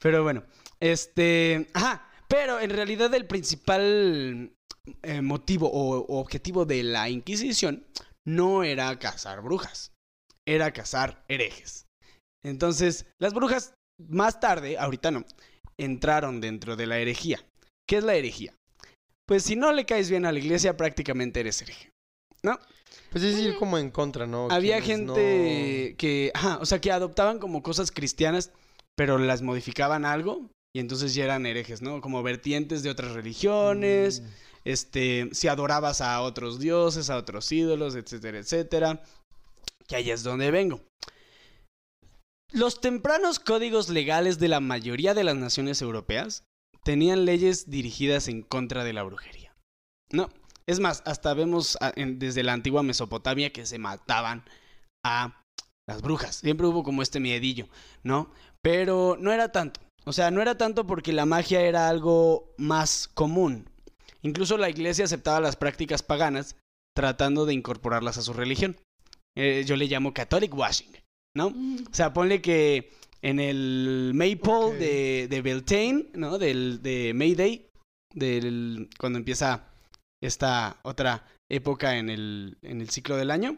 Pero 0.00 0.22
bueno, 0.22 0.44
este... 0.80 1.68
Ajá, 1.74 2.08
pero 2.28 2.58
en 2.58 2.70
realidad 2.70 3.12
el 3.12 3.26
principal 3.26 4.56
eh, 5.02 5.20
motivo 5.20 5.70
o, 5.70 5.98
o 5.98 6.20
objetivo 6.20 6.64
de 6.64 6.82
la 6.82 7.10
Inquisición 7.10 7.86
no 8.24 8.64
era 8.64 8.98
cazar 8.98 9.42
brujas, 9.42 9.92
era 10.46 10.72
cazar 10.72 11.24
herejes. 11.28 11.86
Entonces, 12.44 13.06
las 13.20 13.34
brujas 13.34 13.74
más 14.08 14.40
tarde, 14.40 14.78
ahorita 14.78 15.10
no, 15.10 15.24
entraron 15.78 16.40
dentro 16.40 16.76
de 16.76 16.86
la 16.86 16.98
herejía. 16.98 17.44
¿Qué 17.88 17.98
es 17.98 18.04
la 18.04 18.14
herejía? 18.14 18.54
Pues 19.28 19.44
si 19.44 19.56
no 19.56 19.72
le 19.72 19.86
caes 19.86 20.10
bien 20.10 20.26
a 20.26 20.32
la 20.32 20.38
iglesia, 20.38 20.76
prácticamente 20.76 21.40
eres 21.40 21.62
hereje. 21.62 21.90
¿No? 22.42 22.58
Pues 23.10 23.22
es 23.22 23.38
ir 23.38 23.56
como 23.56 23.78
en 23.78 23.90
contra, 23.90 24.26
¿no? 24.26 24.48
Había 24.50 24.80
no- 24.80 24.84
gente 24.86 25.94
que, 25.96 26.32
ajá, 26.34 26.58
o 26.60 26.66
sea, 26.66 26.80
que 26.80 26.90
adoptaban 26.90 27.38
como 27.38 27.62
cosas 27.62 27.92
cristianas, 27.92 28.50
pero 28.96 29.16
las 29.18 29.42
modificaban 29.42 30.04
algo 30.04 30.50
y 30.74 30.80
entonces 30.80 31.14
ya 31.14 31.24
eran 31.24 31.46
herejes, 31.46 31.82
¿no? 31.82 32.00
Como 32.00 32.22
vertientes 32.22 32.82
de 32.82 32.90
otras 32.90 33.12
religiones, 33.12 34.20
Mm. 34.22 34.26
este, 34.64 35.28
si 35.32 35.46
adorabas 35.48 36.00
a 36.00 36.20
otros 36.22 36.58
dioses, 36.58 37.10
a 37.10 37.16
otros 37.16 37.50
ídolos, 37.52 37.94
etcétera, 37.94 38.38
etcétera. 38.38 39.02
Que 39.86 39.96
ahí 39.96 40.10
es 40.10 40.22
donde 40.24 40.50
vengo. 40.50 40.80
Los 42.52 42.82
tempranos 42.82 43.38
códigos 43.38 43.88
legales 43.88 44.38
de 44.38 44.48
la 44.48 44.60
mayoría 44.60 45.14
de 45.14 45.24
las 45.24 45.36
naciones 45.36 45.80
europeas 45.80 46.44
tenían 46.84 47.24
leyes 47.24 47.70
dirigidas 47.70 48.28
en 48.28 48.42
contra 48.42 48.84
de 48.84 48.92
la 48.92 49.02
brujería. 49.02 49.54
No, 50.10 50.28
es 50.66 50.78
más, 50.78 51.02
hasta 51.06 51.32
vemos 51.32 51.78
desde 51.96 52.42
la 52.42 52.52
antigua 52.52 52.82
Mesopotamia 52.82 53.52
que 53.52 53.64
se 53.64 53.78
mataban 53.78 54.44
a 55.02 55.42
las 55.88 56.02
brujas. 56.02 56.36
Siempre 56.36 56.66
hubo 56.66 56.82
como 56.82 57.00
este 57.02 57.20
miedillo, 57.20 57.68
¿no? 58.02 58.30
Pero 58.60 59.16
no 59.18 59.32
era 59.32 59.50
tanto. 59.50 59.80
O 60.04 60.12
sea, 60.12 60.30
no 60.30 60.42
era 60.42 60.58
tanto 60.58 60.86
porque 60.86 61.12
la 61.12 61.26
magia 61.26 61.62
era 61.62 61.88
algo 61.88 62.54
más 62.58 63.08
común. 63.08 63.70
Incluso 64.20 64.58
la 64.58 64.68
iglesia 64.68 65.06
aceptaba 65.06 65.40
las 65.40 65.56
prácticas 65.56 66.02
paganas 66.02 66.56
tratando 66.94 67.46
de 67.46 67.54
incorporarlas 67.54 68.18
a 68.18 68.22
su 68.22 68.34
religión. 68.34 68.76
Eh, 69.36 69.64
yo 69.66 69.76
le 69.76 69.86
llamo 69.86 70.12
Catholic 70.12 70.54
washing, 70.54 70.92
¿no? 71.34 71.50
Mm. 71.50 71.84
O 71.90 71.94
sea, 71.94 72.12
ponle 72.12 72.40
que 72.40 72.90
en 73.22 73.38
el 73.40 74.12
Maypole 74.14 74.78
de, 74.78 75.28
de 75.28 75.42
Beltane, 75.42 76.06
¿no? 76.14 76.38
Del, 76.38 76.82
de 76.82 77.12
Mayday, 77.14 77.68
del, 78.14 78.88
cuando 78.98 79.18
empieza 79.18 79.68
esta 80.22 80.78
otra 80.82 81.24
época 81.50 81.96
en 81.98 82.08
el, 82.10 82.58
en 82.62 82.80
el 82.80 82.90
ciclo 82.90 83.16
del 83.16 83.30
año, 83.30 83.56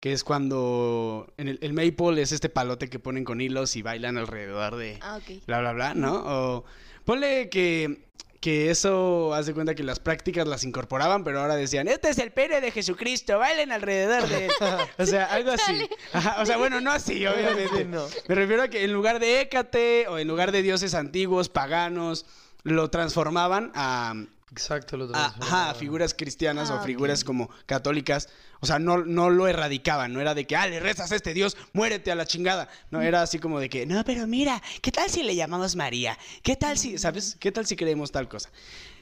que 0.00 0.12
es 0.12 0.24
cuando 0.24 1.32
en 1.38 1.48
el, 1.48 1.58
el 1.62 1.72
Maypole 1.72 2.22
es 2.22 2.32
este 2.32 2.48
palote 2.48 2.88
que 2.88 2.98
ponen 2.98 3.24
con 3.24 3.40
hilos 3.40 3.76
y 3.76 3.82
bailan 3.82 4.16
alrededor 4.16 4.76
de 4.76 4.98
Ah, 5.00 5.16
ok. 5.16 5.44
bla, 5.46 5.60
bla, 5.60 5.72
bla, 5.72 5.94
¿no? 5.94 6.22
O 6.24 6.64
ponle 7.04 7.48
que, 7.48 8.06
que 8.40 8.70
eso, 8.70 9.34
haz 9.34 9.46
de 9.46 9.54
cuenta 9.54 9.74
que 9.74 9.82
las 9.82 9.98
prácticas 9.98 10.46
las 10.46 10.62
incorporaban, 10.64 11.24
pero 11.24 11.40
ahora 11.40 11.56
decían, 11.56 11.88
este 11.88 12.10
es 12.10 12.18
el 12.18 12.30
pene 12.30 12.60
de 12.60 12.70
Jesucristo, 12.70 13.38
bailen 13.38 13.72
alrededor 13.72 14.28
de 14.28 14.46
él. 14.46 14.52
O 14.98 15.06
sea, 15.06 15.24
algo 15.32 15.50
así. 15.50 15.88
Ajá, 16.12 16.36
o 16.40 16.46
sea, 16.46 16.56
bueno, 16.56 16.80
no 16.80 16.92
así, 16.92 17.26
obviamente. 17.26 17.84
no. 17.84 18.06
Me 18.28 18.34
refiero 18.34 18.62
a 18.62 18.68
que 18.68 18.84
en 18.84 18.92
lugar 18.92 19.18
de 19.18 19.40
Hécate 19.40 20.06
o 20.08 20.18
en 20.18 20.28
lugar 20.28 20.52
de 20.52 20.62
dioses 20.62 20.94
antiguos, 20.94 21.48
paganos, 21.48 22.26
lo 22.62 22.90
transformaban 22.90 23.72
a, 23.74 24.14
Exacto, 24.50 24.96
lo 24.96 25.04
a- 25.04 25.08
transformaban. 25.08 25.42
ajá, 25.48 25.70
a 25.70 25.74
figuras 25.74 26.14
cristianas 26.14 26.70
Ah, 26.70 26.76
o 26.80 26.84
figuras 26.84 27.20
ok. 27.20 27.26
como 27.26 27.50
católicas. 27.66 28.28
O 28.60 28.66
sea, 28.66 28.78
no, 28.78 28.98
no 29.04 29.30
lo 29.30 29.46
erradicaban, 29.46 30.12
no 30.12 30.20
era 30.20 30.34
de 30.34 30.46
que, 30.46 30.56
ah, 30.56 30.66
le 30.66 30.80
rezas 30.80 31.12
a 31.12 31.16
este 31.16 31.34
Dios, 31.34 31.56
muérete 31.72 32.10
a 32.10 32.14
la 32.14 32.24
chingada. 32.26 32.68
No, 32.90 33.00
era 33.02 33.22
así 33.22 33.38
como 33.38 33.60
de 33.60 33.68
que, 33.68 33.86
no, 33.86 34.02
pero 34.04 34.26
mira, 34.26 34.62
¿qué 34.82 34.90
tal 34.90 35.10
si 35.10 35.22
le 35.22 35.34
llamamos 35.36 35.76
María? 35.76 36.18
¿Qué 36.42 36.56
tal 36.56 36.76
si, 36.78 36.98
sabes? 36.98 37.36
¿Qué 37.38 37.52
tal 37.52 37.66
si 37.66 37.76
creemos 37.76 38.10
tal 38.10 38.28
cosa? 38.28 38.50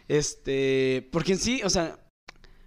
Este, 0.08 1.08
porque 1.12 1.32
en 1.32 1.38
sí, 1.38 1.62
o 1.64 1.70
sea, 1.70 1.98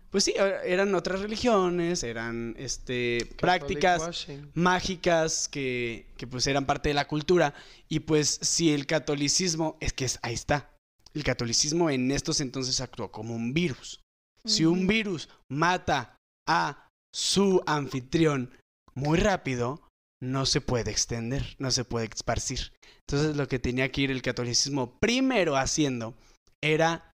pues 0.10 0.24
sí, 0.24 0.34
eran 0.66 0.94
otras 0.96 1.20
religiones, 1.22 2.04
eran, 2.04 2.56
este, 2.58 3.20
Catholic 3.20 3.38
prácticas 3.40 4.02
washing. 4.02 4.52
mágicas 4.56 5.48
que, 5.48 6.08
que 6.18 6.26
pues 6.28 6.48
eran 6.48 6.66
parte 6.66 6.90
de 6.90 6.96
la 6.96 7.08
cultura 7.08 7.54
y 7.88 8.00
pues 8.02 8.40
si 8.42 8.74
el 8.74 8.88
catolicismo, 8.88 9.78
es 9.80 9.94
que 9.94 10.06
es, 10.06 10.18
ahí 10.24 10.34
está, 10.34 10.70
el 11.14 11.24
catolicismo 11.24 11.90
en 11.90 12.12
estos 12.12 12.42
entonces 12.42 12.82
actuó 12.82 13.12
como 13.12 13.36
un 13.36 13.54
virus. 13.54 14.02
Si 14.46 14.66
un 14.66 14.88
virus 14.88 15.30
mata 15.50 16.16
a 16.48 16.88
su 17.14 17.62
anfitrión 17.66 18.56
muy 18.96 19.18
rápido, 19.18 19.82
no 20.22 20.46
se 20.46 20.62
puede 20.62 20.92
extender, 20.92 21.56
no 21.60 21.72
se 21.72 21.86
puede 21.86 22.08
esparcir. 22.08 22.74
Entonces 23.08 23.36
lo 23.36 23.48
que 23.48 23.60
tenía 23.60 23.92
que 23.92 24.02
ir 24.02 24.12
el 24.12 24.22
catolicismo 24.22 24.98
primero 25.00 25.58
haciendo 25.58 26.16
era 26.64 27.12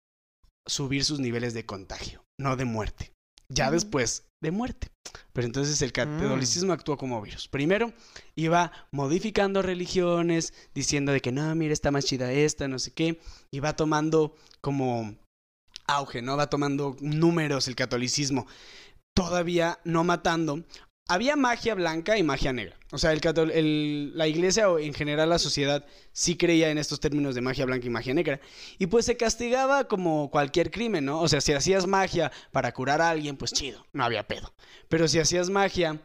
subir 0.68 1.04
sus 1.04 1.20
niveles 1.20 1.54
de 1.54 1.66
contagio, 1.66 2.24
no 2.40 2.56
de 2.56 2.66
muerte. 2.66 3.12
Ya 3.50 3.72
después 3.72 4.26
de 4.44 4.52
muerte. 4.52 4.92
Pero 5.32 5.48
entonces 5.48 5.82
el 5.82 5.92
catolicismo 5.92 6.74
actuó 6.74 6.98
como 6.98 7.20
virus. 7.22 7.48
Primero 7.48 7.92
iba 8.36 8.72
modificando 8.92 9.64
religiones, 9.64 10.54
diciendo 10.76 11.12
de 11.12 11.22
que 11.22 11.32
no, 11.32 11.56
mira, 11.56 11.74
está 11.74 11.90
más 11.90 12.06
chida 12.06 12.32
esta, 12.32 12.68
no 12.68 12.78
sé 12.78 12.92
qué. 12.92 13.20
Y 13.50 13.60
va 13.60 13.76
tomando 13.76 14.36
como 14.62 15.16
auge, 15.88 16.22
¿no? 16.22 16.38
Va 16.38 16.50
tomando 16.50 16.96
números 17.00 17.68
el 17.68 17.76
catolicismo. 17.76 18.46
Todavía 19.16 19.80
no 19.84 20.04
matando. 20.04 20.64
Había 21.10 21.36
magia 21.36 21.76
blanca 21.76 22.18
y 22.18 22.24
magia 22.24 22.54
negra. 22.54 22.78
O 22.92 22.98
sea, 22.98 23.12
el 23.12 24.18
la 24.18 24.28
iglesia 24.28 24.70
o 24.70 24.80
en 24.80 24.94
general 24.94 25.30
la 25.30 25.40
sociedad 25.40 25.86
sí 26.14 26.38
creía 26.38 26.70
en 26.70 26.78
estos 26.78 27.00
términos 27.00 27.36
de 27.36 27.42
magia 27.42 27.66
blanca 27.66 27.88
y 27.88 27.90
magia 27.90 28.14
negra. 28.14 28.40
Y 28.80 28.88
pues 28.88 29.06
se 29.06 29.18
castigaba 29.18 29.88
como 29.88 30.32
cualquier 30.32 30.72
crimen, 30.72 31.06
¿no? 31.06 31.20
O 31.20 31.28
sea, 31.28 31.42
si 31.42 31.52
hacías 31.52 31.88
magia 31.88 32.32
para 32.52 32.72
curar 32.72 33.02
a 33.02 33.10
alguien, 33.10 33.36
pues 33.36 33.52
chido, 33.52 33.86
no 33.92 34.06
había 34.06 34.28
pedo. 34.28 34.54
Pero 34.88 35.08
si 35.08 35.20
hacías 35.20 35.50
magia 35.50 36.00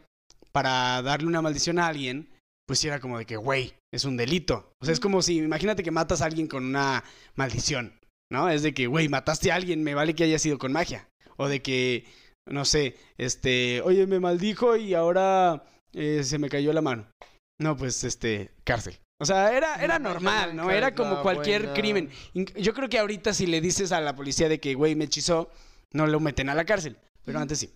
para 0.51 1.01
darle 1.03 1.29
una 1.29 1.43
maldición 1.43 1.79
a 1.79 1.87
alguien, 1.87 2.29
pues 2.67 2.81
sí 2.81 2.89
era 2.89 3.01
como 3.01 3.19
de 3.19 3.27
que, 3.27 3.37
güey, 3.37 3.75
es 3.93 4.05
un 4.05 4.17
delito. 4.17 4.75
O 4.81 4.85
sea, 4.85 4.93
es 4.93 5.01
como 5.01 5.23
si, 5.23 5.39
imagínate 5.39 5.83
que 5.83 5.91
matas 5.91 6.23
a 6.23 6.27
alguien 6.27 6.49
con 6.49 6.65
una 6.65 7.05
maldición, 7.37 7.99
¿no? 8.31 8.51
Es 8.51 8.63
de 8.63 8.75
que, 8.75 8.89
güey, 8.89 9.09
mataste 9.09 9.53
a 9.53 9.55
alguien, 9.55 9.85
me 9.85 9.95
vale 9.95 10.15
que 10.15 10.25
haya 10.25 10.39
sido 10.39 10.59
con 10.59 10.73
magia. 10.73 11.09
O 11.37 11.49
de 11.49 11.63
que, 11.63 12.05
no 12.51 12.65
sé, 12.65 12.97
este, 13.17 13.81
oye, 13.83 14.07
me 14.07 14.21
maldijo 14.21 14.77
y 14.77 14.95
ahora 14.95 15.65
eh, 15.93 16.23
se 16.25 16.39
me 16.39 16.49
cayó 16.49 16.73
la 16.73 16.83
mano. 16.83 17.11
No, 17.59 17.77
pues, 17.77 18.05
este, 18.05 18.53
cárcel. 18.65 18.99
O 19.21 19.25
sea, 19.25 19.57
era, 19.57 19.83
era 19.83 19.99
normal, 19.99 20.55
¿no? 20.55 20.71
Era 20.71 20.95
como 20.95 21.23
cualquier 21.23 21.63
buena. 21.63 21.75
crimen. 21.75 22.11
Yo 22.35 22.73
creo 22.73 22.89
que 22.89 23.01
ahorita 23.01 23.35
si 23.35 23.47
le 23.47 23.61
dices 23.61 23.91
a 23.91 24.01
la 24.01 24.15
policía 24.15 24.49
de 24.49 24.61
que, 24.61 24.75
güey, 24.75 24.95
me 24.95 25.07
hechizó, 25.07 25.51
no 25.93 26.07
lo 26.07 26.21
meten 26.21 26.49
a 26.49 26.55
la 26.55 26.65
cárcel. 26.65 26.97
Pero 27.25 27.41
antes 27.41 27.59
sí. 27.59 27.75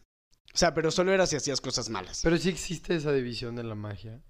O 0.55 0.57
sea, 0.57 0.73
pero 0.73 0.91
solo 0.91 1.12
era 1.12 1.26
si 1.26 1.35
hacías 1.35 1.61
cosas 1.61 1.88
malas. 1.88 2.21
Pero 2.23 2.37
sí 2.38 2.49
existe 2.49 2.95
esa 2.95 3.12
división 3.12 3.57
de 3.57 3.64
la 3.64 3.75
magia. 3.75 4.21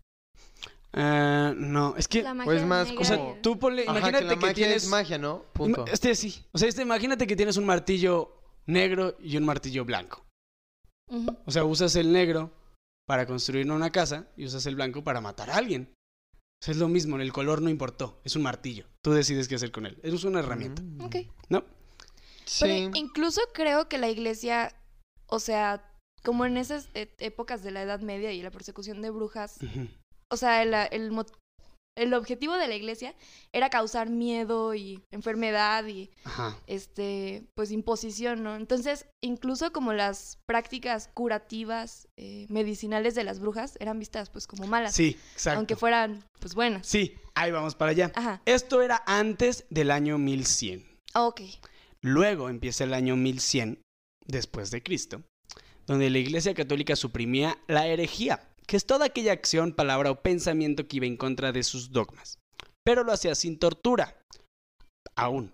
Ah, 0.94 1.52
no, 1.56 1.96
es 1.96 2.08
que, 2.08 2.22
La 2.22 2.32
o 2.32 2.34
magia 2.34 2.54
es 2.54 2.66
más 2.66 2.88
negra 2.88 3.00
o 3.00 3.04
sea, 3.04 3.42
tú 3.42 3.58
ponle, 3.58 3.82
Ajá, 3.82 3.98
imagínate 3.98 4.24
que 4.24 4.28
que, 4.28 4.34
la 4.34 4.40
magia 4.40 4.54
tienes... 4.54 4.82
es 4.84 4.88
magia, 4.88 5.18
¿no? 5.18 5.44
Punto. 5.52 5.84
Este 5.86 6.14
sí. 6.14 6.44
O 6.52 6.58
sea, 6.58 6.68
este, 6.68 6.82
imagínate 6.82 7.26
que 7.26 7.36
tienes 7.36 7.56
un 7.56 7.64
martillo 7.64 8.42
negro 8.66 9.16
y 9.20 9.36
un 9.36 9.44
martillo 9.44 9.84
blanco. 9.84 10.24
O 11.44 11.50
sea, 11.50 11.64
usas 11.64 11.94
el 11.96 12.12
negro 12.12 12.50
para 13.06 13.26
construir 13.26 13.70
una 13.70 13.90
casa 13.90 14.26
y 14.36 14.44
usas 14.46 14.64
el 14.66 14.76
blanco 14.76 15.04
para 15.04 15.20
matar 15.20 15.50
a 15.50 15.56
alguien. 15.56 15.92
O 16.34 16.64
sea, 16.64 16.72
es 16.72 16.78
lo 16.78 16.88
mismo, 16.88 17.16
el 17.18 17.32
color 17.32 17.60
no 17.60 17.68
importó, 17.70 18.20
es 18.24 18.36
un 18.36 18.42
martillo. 18.42 18.86
Tú 19.02 19.10
decides 19.12 19.48
qué 19.48 19.56
hacer 19.56 19.72
con 19.72 19.84
él. 19.86 19.98
Es 20.02 20.24
una 20.24 20.38
herramienta, 20.40 20.80
Mm. 20.82 21.00
Ok. 21.02 21.16
¿no? 21.48 21.64
Sí. 22.44 22.64
Pero 22.64 22.90
incluso 22.96 23.40
creo 23.52 23.88
que 23.88 23.98
la 23.98 24.08
iglesia, 24.08 24.74
o 25.26 25.40
sea, 25.40 25.84
como 26.22 26.44
en 26.46 26.56
esas 26.56 26.88
e- 26.94 27.12
épocas 27.18 27.62
de 27.64 27.72
la 27.72 27.82
Edad 27.82 28.00
Media 28.00 28.32
y 28.32 28.42
la 28.42 28.50
persecución 28.52 29.02
de 29.02 29.10
brujas, 29.10 29.58
o 30.30 30.36
sea, 30.36 30.62
el, 30.62 30.72
el, 30.92 31.10
el 31.96 32.14
objetivo 32.14 32.54
de 32.56 32.68
la 32.68 32.74
iglesia 32.74 33.14
era 33.52 33.68
causar 33.68 34.08
miedo 34.08 34.74
y 34.74 35.02
enfermedad 35.10 35.86
y 35.86 36.10
Ajá. 36.24 36.56
este 36.66 37.44
pues 37.54 37.70
imposición, 37.70 38.42
¿no? 38.42 38.56
Entonces, 38.56 39.06
incluso 39.22 39.72
como 39.72 39.92
las 39.92 40.38
prácticas 40.46 41.10
curativas 41.12 42.08
eh, 42.18 42.46
medicinales 42.48 43.14
de 43.14 43.24
las 43.24 43.40
brujas 43.40 43.76
eran 43.80 43.98
vistas 43.98 44.30
pues 44.30 44.46
como 44.46 44.66
malas, 44.66 44.94
Sí, 44.94 45.18
exacto. 45.34 45.58
aunque 45.58 45.76
fueran 45.76 46.24
pues 46.40 46.54
buenas. 46.54 46.86
Sí, 46.86 47.14
ahí 47.34 47.50
vamos 47.50 47.74
para 47.74 47.90
allá. 47.90 48.10
Ajá. 48.14 48.40
Esto 48.46 48.80
era 48.82 49.02
antes 49.06 49.66
del 49.68 49.90
año 49.90 50.16
1100. 50.18 50.86
Ok. 51.14 51.42
Luego 52.00 52.48
empieza 52.48 52.84
el 52.84 52.94
año 52.94 53.16
1100 53.16 53.80
después 54.26 54.70
de 54.70 54.82
Cristo, 54.82 55.22
donde 55.86 56.08
la 56.10 56.18
Iglesia 56.18 56.54
Católica 56.54 56.96
suprimía 56.96 57.58
la 57.68 57.86
herejía, 57.86 58.48
que 58.72 58.78
es 58.78 58.86
toda 58.86 59.04
aquella 59.04 59.32
acción, 59.34 59.74
palabra 59.74 60.10
o 60.10 60.22
pensamiento 60.22 60.88
que 60.88 60.96
iba 60.96 61.04
en 61.04 61.18
contra 61.18 61.52
de 61.52 61.62
sus 61.62 61.92
dogmas. 61.92 62.38
Pero 62.82 63.04
lo 63.04 63.12
hacía 63.12 63.34
sin 63.34 63.58
tortura. 63.58 64.16
Aún. 65.14 65.52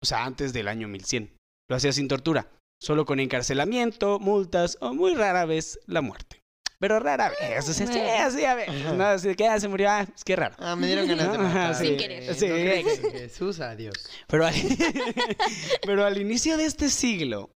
O 0.00 0.06
sea, 0.06 0.24
antes 0.24 0.52
del 0.52 0.68
año 0.68 0.86
1100. 0.86 1.34
Lo 1.68 1.74
hacía 1.74 1.92
sin 1.92 2.06
tortura. 2.06 2.52
Solo 2.80 3.04
con 3.04 3.18
encarcelamiento, 3.18 4.20
multas 4.20 4.78
o 4.80 4.94
muy 4.94 5.16
rara 5.16 5.44
vez 5.44 5.80
la 5.86 6.02
muerte. 6.02 6.40
Pero 6.78 7.00
rara 7.00 7.30
vez. 7.30 7.68
O 7.68 7.72
sea, 7.72 7.84
sí, 7.84 7.98
así 7.98 8.44
a 8.44 8.54
ver. 8.54 8.70
No, 8.94 9.06
así 9.06 9.34
que 9.34 9.42
ya 9.42 9.58
se 9.58 9.66
murió. 9.66 9.90
Ah, 9.90 10.02
es 10.02 10.22
que 10.22 10.36
raro. 10.36 10.54
Ah, 10.60 10.76
me 10.76 10.86
dieron 10.86 11.08
ganas 11.08 11.32
de 11.32 11.38
No, 11.38 11.42
matar. 11.42 11.74
sí. 11.74 11.88
Sin 11.88 11.96
querer. 11.96 12.32
Sí. 12.32 12.46
No 12.46 12.54
en 12.54 12.84
Jesús, 13.10 13.58
adiós. 13.58 14.08
Pero 14.28 14.46
al, 14.46 14.54
pero 15.84 16.04
al 16.04 16.16
inicio 16.16 16.56
de 16.56 16.66
este 16.66 16.90
siglo, 16.90 17.50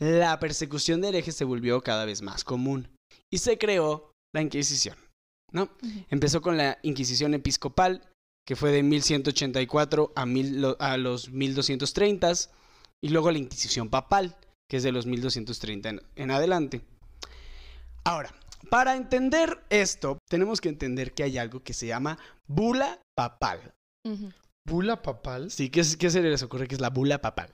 la 0.00 0.40
persecución 0.40 1.00
de 1.00 1.10
herejes 1.10 1.36
se 1.36 1.44
volvió 1.44 1.80
cada 1.82 2.04
vez 2.06 2.22
más 2.22 2.42
común 2.42 2.88
y 3.30 3.38
se 3.38 3.56
creó 3.56 4.11
la 4.34 4.42
Inquisición. 4.42 4.96
¿no? 5.52 5.68
Empezó 6.10 6.40
con 6.40 6.56
la 6.56 6.78
Inquisición 6.82 7.34
episcopal, 7.34 8.08
que 8.46 8.56
fue 8.56 8.70
de 8.72 8.82
1184 8.82 10.12
a, 10.16 10.26
mil 10.26 10.64
a 10.78 10.96
los 10.96 11.30
1230, 11.30 12.32
y 13.02 13.08
luego 13.10 13.30
la 13.30 13.38
Inquisición 13.38 13.88
papal, 13.90 14.36
que 14.70 14.78
es 14.78 14.82
de 14.82 14.92
los 14.92 15.06
1230 15.06 15.88
en, 15.90 16.02
en 16.16 16.30
adelante. 16.30 16.80
Ahora, 18.04 18.34
para 18.70 18.96
entender 18.96 19.62
esto, 19.70 20.18
tenemos 20.28 20.60
que 20.60 20.68
entender 20.70 21.12
que 21.12 21.22
hay 21.24 21.38
algo 21.38 21.62
que 21.62 21.74
se 21.74 21.86
llama 21.86 22.18
bula 22.46 23.00
papal. 23.16 23.74
¿Bula 24.66 25.02
papal? 25.02 25.50
Sí, 25.50 25.70
¿qué, 25.70 25.80
es- 25.80 25.96
qué 25.96 26.10
se 26.10 26.22
les 26.22 26.42
ocurre 26.42 26.66
que 26.68 26.74
es 26.76 26.80
la 26.80 26.90
bula 26.90 27.20
papal? 27.20 27.50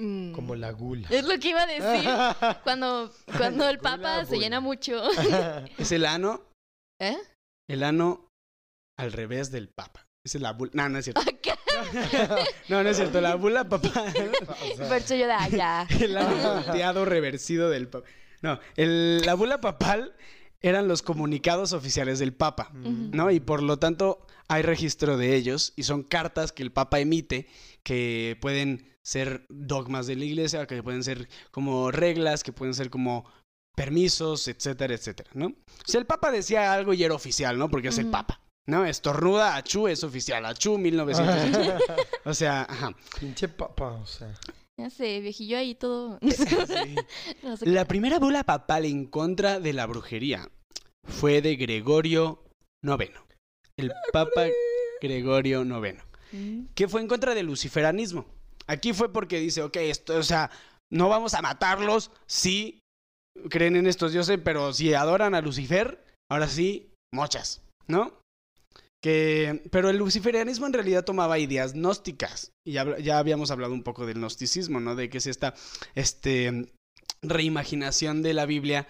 Mm. 0.00 0.32
Como 0.32 0.54
la 0.54 0.70
gula. 0.70 1.08
Es 1.10 1.24
lo 1.24 1.38
que 1.40 1.48
iba 1.48 1.62
a 1.62 1.66
decir. 1.66 2.08
Cuando, 2.62 3.12
cuando 3.36 3.68
el 3.68 3.78
papa 3.78 4.24
se 4.24 4.38
llena 4.38 4.60
mucho. 4.60 5.02
Es 5.78 5.90
el 5.92 6.06
ano, 6.06 6.42
¿Eh? 7.00 7.16
el 7.68 7.82
ano 7.82 8.28
al 8.96 9.12
revés 9.12 9.50
del 9.50 9.68
papa. 9.68 10.06
Esa 10.24 10.38
es 10.38 10.42
la 10.42 10.52
bula. 10.52 10.70
No, 10.74 10.88
no 10.88 10.98
es 10.98 11.04
cierto. 11.04 11.20
No, 12.68 12.82
no 12.82 12.88
es 12.90 12.96
cierto. 12.96 13.20
La 13.20 13.36
bula 13.36 13.68
papal. 13.68 14.12
O 14.48 14.76
sea, 14.76 14.88
Por 14.88 14.96
eso 14.98 15.14
yo 15.14 15.26
de 15.26 15.32
allá. 15.32 15.86
El 16.00 16.16
ano 16.16 16.54
volteado 16.54 17.04
reversido 17.04 17.70
del 17.70 17.88
papa. 17.88 18.06
No, 18.42 18.58
el- 18.76 19.22
la 19.24 19.34
bula 19.34 19.60
papal 19.60 20.14
eran 20.60 20.86
los 20.88 21.02
comunicados 21.02 21.72
oficiales 21.72 22.18
del 22.18 22.32
papa. 22.34 22.70
mm, 22.72 23.10
¿no? 23.16 23.30
Y 23.30 23.40
por 23.40 23.62
lo 23.62 23.78
tanto 23.78 24.26
hay 24.48 24.62
registro 24.62 25.16
de 25.16 25.34
ellos 25.36 25.72
y 25.76 25.84
son 25.84 26.02
cartas 26.02 26.52
que 26.52 26.62
el 26.62 26.72
Papa 26.72 26.98
emite 27.00 27.46
que 27.82 28.36
pueden 28.40 28.96
ser 29.08 29.46
dogmas 29.48 30.06
de 30.06 30.16
la 30.16 30.26
iglesia, 30.26 30.66
que 30.66 30.82
pueden 30.82 31.02
ser 31.02 31.30
como 31.50 31.90
reglas, 31.90 32.42
que 32.42 32.52
pueden 32.52 32.74
ser 32.74 32.90
como 32.90 33.24
permisos, 33.74 34.48
etcétera, 34.48 34.92
etcétera, 34.92 35.30
¿no? 35.32 35.46
O 35.46 35.54
sea, 35.86 35.98
el 35.98 36.06
Papa 36.06 36.30
decía 36.30 36.74
algo 36.74 36.92
y 36.92 37.02
era 37.02 37.14
oficial, 37.14 37.56
¿no? 37.56 37.70
Porque 37.70 37.88
es 37.88 37.96
el. 37.96 38.10
Papa, 38.10 38.42
¿no? 38.66 38.84
Estornuda, 38.84 39.56
achú 39.56 39.88
es 39.88 40.04
oficial, 40.04 40.44
achú 40.44 40.76
1980. 40.76 41.78
O 42.26 42.34
sea, 42.34 42.64
ajá. 42.68 42.94
Pinche 43.18 43.48
papa, 43.48 43.92
o 43.92 44.04
sea. 44.04 44.34
Ya 44.78 44.90
sé, 44.90 45.20
viejillo 45.20 45.56
ahí 45.56 45.74
todo. 45.74 46.18
Sí. 46.22 46.96
No 47.42 47.56
sé 47.56 47.64
La 47.66 47.86
primera 47.86 48.18
bula 48.18 48.44
papal 48.44 48.84
en 48.84 49.06
contra 49.06 49.58
de 49.58 49.72
la 49.72 49.86
brujería 49.86 50.50
fue 51.06 51.40
de 51.40 51.56
Gregorio 51.56 52.44
IX. 52.82 53.18
El 53.78 53.90
Papa 54.12 54.48
Gregorio 55.00 55.62
IX. 55.62 56.02
Mm. 56.30 56.66
que 56.74 56.88
fue 56.88 57.00
en 57.00 57.08
contra 57.08 57.34
del 57.34 57.46
luciferanismo. 57.46 58.26
Aquí 58.68 58.92
fue 58.92 59.12
porque 59.12 59.40
dice, 59.40 59.62
ok, 59.62 59.76
esto, 59.76 60.16
o 60.16 60.22
sea, 60.22 60.50
no 60.92 61.08
vamos 61.08 61.34
a 61.34 61.42
matarlos 61.42 62.10
si 62.26 62.80
creen 63.50 63.76
en 63.76 63.86
estos 63.86 64.12
dioses, 64.12 64.38
pero 64.42 64.72
si 64.72 64.94
adoran 64.94 65.34
a 65.34 65.40
Lucifer, 65.40 66.04
ahora 66.30 66.48
sí, 66.48 66.90
mochas, 67.12 67.62
¿no? 67.86 68.20
Que, 69.02 69.62
pero 69.70 69.90
el 69.90 69.96
luciferianismo 69.96 70.66
en 70.66 70.72
realidad 70.72 71.04
tomaba 71.04 71.38
ideas 71.38 71.74
gnósticas. 71.74 72.50
Y 72.66 72.72
ya, 72.72 72.98
ya 72.98 73.18
habíamos 73.18 73.50
hablado 73.50 73.72
un 73.72 73.84
poco 73.84 74.06
del 74.06 74.18
gnosticismo, 74.18 74.80
¿no? 74.80 74.96
De 74.96 75.08
que 75.08 75.18
es 75.18 75.26
esta 75.26 75.54
este, 75.94 76.72
reimaginación 77.22 78.22
de 78.22 78.34
la 78.34 78.46
Biblia 78.46 78.88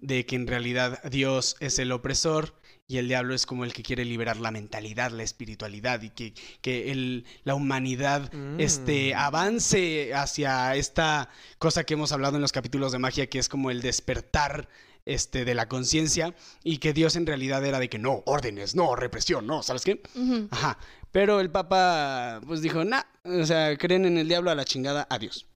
de 0.00 0.24
que 0.24 0.36
en 0.36 0.46
realidad 0.46 1.02
Dios 1.10 1.56
es 1.60 1.78
el 1.78 1.92
opresor 1.92 2.54
y 2.90 2.98
el 2.98 3.06
diablo 3.06 3.34
es 3.34 3.46
como 3.46 3.64
el 3.64 3.72
que 3.72 3.84
quiere 3.84 4.04
liberar 4.04 4.36
la 4.38 4.50
mentalidad, 4.50 5.12
la 5.12 5.22
espiritualidad 5.22 6.02
y 6.02 6.10
que, 6.10 6.34
que 6.60 6.90
el- 6.90 7.24
la 7.44 7.54
humanidad 7.54 8.32
este, 8.58 9.12
Mm. 9.14 9.18
avance 9.18 10.12
hacia 10.14 10.74
esta 10.74 11.28
cosa 11.58 11.84
que 11.84 11.94
hemos 11.94 12.10
hablado 12.10 12.34
en 12.34 12.42
los 12.42 12.50
capítulos 12.50 12.90
de 12.90 12.98
magia, 12.98 13.28
que 13.28 13.38
es 13.38 13.48
como 13.48 13.70
el 13.70 13.80
despertar 13.80 14.68
este, 15.06 15.44
de 15.44 15.54
la 15.54 15.68
conciencia 15.68 16.34
y 16.64 16.78
que 16.78 16.92
Dios 16.92 17.14
en 17.16 17.26
realidad 17.26 17.64
era 17.64 17.78
de 17.78 17.88
que 17.88 17.98
no, 17.98 18.22
órdenes, 18.26 18.74
no, 18.74 18.96
represión, 18.96 19.46
no, 19.46 19.62
¿sabes 19.62 19.82
qué? 19.82 20.02
Ajá. 20.50 20.76
Pero 21.12 21.40
el 21.40 21.50
Papa, 21.50 22.40
pues 22.46 22.60
dijo, 22.60 22.84
nah, 22.84 23.02
o 23.24 23.46
sea, 23.46 23.76
creen 23.78 24.04
en 24.04 24.18
el 24.18 24.28
diablo 24.28 24.50
a 24.50 24.54
la 24.54 24.64
chingada, 24.64 25.06
adiós. 25.10 25.46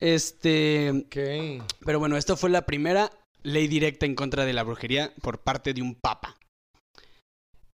Este, 0.00 0.90
Ok. 0.90 1.66
pero 1.84 1.98
bueno, 1.98 2.16
esto 2.16 2.36
fue 2.36 2.50
la 2.50 2.66
primera 2.66 3.10
ley 3.42 3.66
directa 3.66 4.06
en 4.06 4.14
contra 4.14 4.44
de 4.44 4.52
la 4.52 4.62
brujería 4.62 5.12
por 5.22 5.40
parte 5.40 5.74
de 5.74 5.82
un 5.82 5.94
papa. 5.94 6.36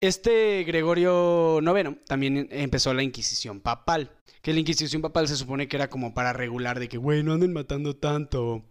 Este 0.01 0.63
Gregorio 0.65 1.61
IX 1.61 2.05
también 2.05 2.49
empezó 2.51 2.95
la 2.95 3.03
Inquisición 3.03 3.61
papal. 3.61 4.17
Que 4.43 4.53
la 4.53 4.61
Inquisición 4.61 5.03
papal 5.03 5.27
se 5.27 5.37
supone 5.37 5.69
que 5.69 5.77
era 5.77 5.91
como 5.91 6.15
para 6.15 6.33
regular 6.33 6.79
de 6.79 6.89
que, 6.89 6.99
güey, 6.99 7.23
no 7.23 7.33
anden 7.33 7.53
matando 7.53 7.97
tanto. 7.97 8.65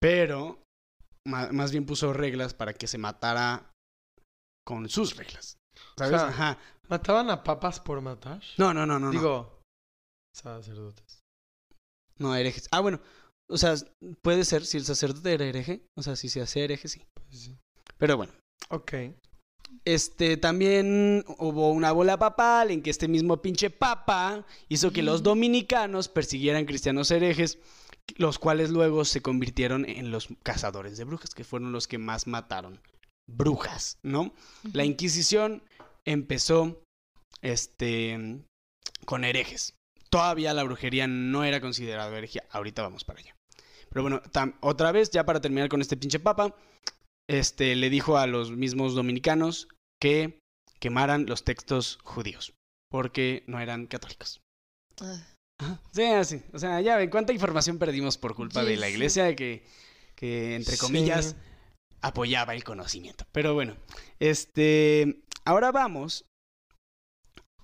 Pero 0.00 0.62
más 1.26 1.72
bien 1.72 1.86
puso 1.86 2.12
reglas 2.12 2.54
para 2.54 2.72
que 2.72 2.86
se 2.86 2.98
matara 2.98 3.72
con 4.64 4.88
sus 4.88 5.16
reglas. 5.16 5.58
¿Sabes? 5.98 6.14
O 6.14 6.18
sea, 6.18 6.28
Ajá. 6.28 6.58
¿Mataban 6.88 7.30
a 7.30 7.42
papas 7.42 7.80
por 7.80 8.00
matar? 8.00 8.42
No, 8.58 8.72
no, 8.72 8.86
no, 8.86 8.98
no. 8.98 9.06
no. 9.06 9.12
Digo, 9.12 9.62
sacerdotes. 10.34 11.22
No, 12.18 12.34
herejes. 12.34 12.68
Ah, 12.70 12.80
bueno. 12.80 13.00
O 13.48 13.58
sea, 13.58 13.74
puede 14.22 14.44
ser 14.44 14.64
si 14.64 14.76
el 14.76 14.84
sacerdote 14.84 15.34
era 15.34 15.44
hereje. 15.44 15.86
O 15.96 16.02
sea, 16.02 16.16
si 16.16 16.28
se 16.28 16.40
hacía 16.40 16.64
hereje, 16.64 16.88
sí. 16.88 17.04
Pues 17.14 17.42
sí. 17.42 17.58
Pero 17.98 18.16
bueno. 18.16 18.32
Ok. 18.70 18.92
Este, 19.86 20.36
también 20.36 21.24
hubo 21.38 21.70
una 21.70 21.92
bola 21.92 22.18
papal 22.18 22.72
en 22.72 22.82
que 22.82 22.90
este 22.90 23.06
mismo 23.06 23.40
pinche 23.40 23.70
papa 23.70 24.44
hizo 24.68 24.92
que 24.92 25.04
los 25.04 25.20
Ujú. 25.20 25.30
dominicanos 25.30 26.08
persiguieran 26.08 26.66
cristianos 26.66 27.12
herejes, 27.12 27.60
los 28.16 28.40
cuales 28.40 28.70
luego 28.70 29.04
se 29.04 29.22
convirtieron 29.22 29.88
en 29.88 30.10
los 30.10 30.28
cazadores 30.42 30.96
de 30.98 31.04
brujas, 31.04 31.36
que 31.36 31.44
fueron 31.44 31.70
los 31.70 31.86
que 31.86 31.98
más 31.98 32.26
mataron 32.26 32.80
brujas, 33.28 33.98
¿no? 34.02 34.34
La. 34.72 34.84
Inquisición 34.84 35.62
empezó, 36.04 36.82
este, 37.40 38.42
con 39.04 39.24
herejes. 39.24 39.74
Todavía 40.10 40.52
la 40.52 40.64
brujería 40.64 41.06
no 41.06 41.44
era 41.44 41.60
considerada 41.60 42.16
herejía. 42.18 42.44
Ahorita 42.50 42.82
vamos 42.82 43.04
para 43.04 43.20
allá. 43.20 43.36
Pero 43.88 44.02
bueno, 44.02 44.20
otra 44.62 44.90
vez, 44.90 45.10
ya 45.10 45.24
para 45.24 45.40
terminar 45.40 45.68
con 45.68 45.80
este 45.80 45.96
pinche 45.96 46.18
papa, 46.18 46.56
este, 47.28 47.76
le 47.76 47.88
dijo 47.88 48.18
a 48.18 48.26
los 48.26 48.50
mismos 48.50 48.94
dominicanos 48.94 49.68
que 50.00 50.38
quemaran 50.80 51.26
los 51.26 51.44
textos 51.44 51.98
judíos, 52.02 52.52
porque 52.90 53.44
no 53.46 53.60
eran 53.60 53.86
católicos. 53.86 54.40
Ah. 55.00 55.26
Sí, 55.92 56.02
así. 56.04 56.42
O 56.52 56.58
sea, 56.58 56.80
ya 56.82 56.96
ven 56.96 57.08
cuánta 57.08 57.32
información 57.32 57.78
perdimos 57.78 58.18
por 58.18 58.34
culpa 58.34 58.62
de 58.62 58.76
la 58.76 58.86
Sí, 58.86 58.92
sí. 58.92 58.96
iglesia 58.96 59.34
que, 59.36 59.64
que 60.14 60.54
entre 60.54 60.74
Sí. 60.76 60.80
comillas, 60.80 61.36
apoyaba 62.02 62.54
el 62.54 62.62
conocimiento. 62.62 63.24
Pero 63.32 63.54
bueno, 63.54 63.76
este, 64.20 65.22
ahora 65.46 65.72
vamos, 65.72 66.26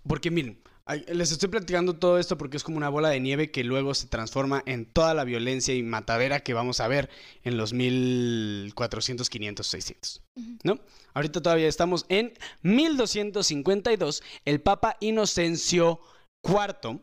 porque 0.08 0.30
miren, 0.30 0.61
les 1.08 1.32
estoy 1.32 1.48
platicando 1.48 1.94
todo 1.94 2.18
esto 2.18 2.36
porque 2.36 2.56
es 2.56 2.64
como 2.64 2.76
una 2.76 2.88
bola 2.88 3.08
de 3.08 3.20
nieve 3.20 3.50
que 3.50 3.64
luego 3.64 3.94
se 3.94 4.08
transforma 4.08 4.62
en 4.66 4.86
toda 4.86 5.14
la 5.14 5.24
violencia 5.24 5.74
y 5.74 5.82
matadera 5.82 6.40
que 6.40 6.54
vamos 6.54 6.80
a 6.80 6.88
ver 6.88 7.08
en 7.44 7.56
los 7.56 7.72
1400, 7.72 9.30
500, 9.30 9.66
600. 9.66 10.22
Ujú. 10.36 10.58
¿No? 10.64 10.80
Ahorita 11.14 11.40
todavía 11.40 11.68
estamos 11.68 12.04
en 12.08 12.32
1252. 12.62 14.22
El 14.44 14.60
Papa 14.60 14.96
Inocencio 15.00 16.00
IV 16.44 17.00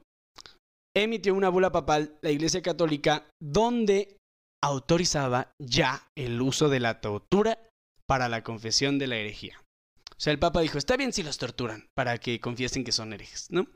emitió 0.96 1.34
una 1.34 1.50
bula 1.50 1.72
papal, 1.72 2.18
la 2.22 2.32
Iglesia 2.32 2.62
Católica, 2.62 3.28
donde 3.42 4.18
autorizaba 4.62 5.54
ya 5.60 6.04
el 6.18 6.42
uso 6.42 6.70
de 6.70 6.80
la 6.80 7.00
tortura 7.00 7.58
para 8.08 8.28
la 8.28 8.44
confesión 8.44 9.00
de 9.00 9.08
la 9.08 9.18
herejía. 9.18 9.62
O 10.20 10.22
sea, 10.22 10.34
el 10.34 10.40
Papa 10.40 10.60
dijo, 10.60 10.78
está 10.78 10.98
bien 10.98 11.14
si 11.14 11.24
los 11.24 11.38
torturan 11.38 11.88
para 11.96 12.18
que 12.18 12.42
confiesen 12.42 12.84
que 12.84 12.92
son 12.92 13.14
herejes, 13.14 13.48
¿no? 13.52 13.68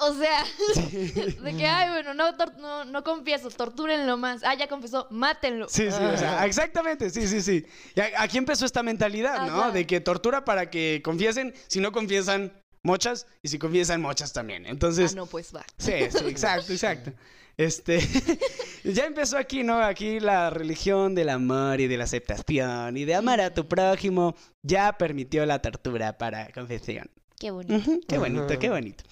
O 0.00 0.12
sea, 0.12 0.44
de 1.44 1.56
que, 1.56 1.66
ay, 1.66 1.90
bueno, 1.90 2.14
no, 2.14 2.32
no, 2.58 2.84
no 2.84 3.04
confieso, 3.04 3.48
tortúrenlo 3.48 4.16
más. 4.16 4.42
Ah, 4.42 4.56
ya 4.56 4.66
confesó, 4.66 5.06
mátenlo. 5.10 5.68
Sí, 5.68 5.88
sí, 5.92 6.02
o 6.02 6.16
sea, 6.16 6.44
exactamente, 6.46 7.10
sí, 7.10 7.28
sí, 7.28 7.42
sí. 7.42 7.64
Y 7.94 8.00
aquí 8.00 8.38
empezó 8.38 8.66
esta 8.66 8.82
mentalidad, 8.82 9.46
¿no? 9.46 9.60
Ajá. 9.60 9.70
De 9.70 9.86
que 9.86 10.00
tortura 10.00 10.44
para 10.44 10.68
que 10.68 11.00
confiesen, 11.04 11.54
si 11.68 11.78
no 11.78 11.92
confiesan, 11.92 12.52
mochas 12.82 13.26
y 13.42 13.48
si 13.48 13.58
confiesan 13.58 14.00
mochas 14.00 14.32
también. 14.32 14.66
Entonces, 14.66 15.12
Ah, 15.12 15.16
no, 15.16 15.26
pues 15.26 15.54
va. 15.54 15.64
sí, 15.78 15.92
sí, 16.10 16.18
exacto, 16.26 16.72
exacto. 16.72 17.12
Este, 17.56 17.98
ya 18.84 19.06
empezó 19.06 19.36
aquí, 19.36 19.64
¿no? 19.64 19.82
Aquí 19.82 20.20
la 20.20 20.48
religión 20.50 21.14
del 21.16 21.28
amor 21.28 21.80
y 21.80 21.88
de 21.88 21.96
la 21.96 22.04
aceptación 22.04 22.96
y 22.96 23.04
de 23.04 23.14
amar 23.16 23.40
a 23.40 23.52
tu 23.52 23.66
prójimo 23.66 24.36
ya 24.62 24.96
permitió 24.96 25.44
la 25.44 25.60
tortura 25.60 26.18
para 26.18 26.52
confesión. 26.52 27.10
Qué 27.38 27.50
bonito. 27.50 27.98
Qué 28.08 28.18
bonito, 28.18 28.58
qué 28.58 28.68
bonito. 28.70 29.04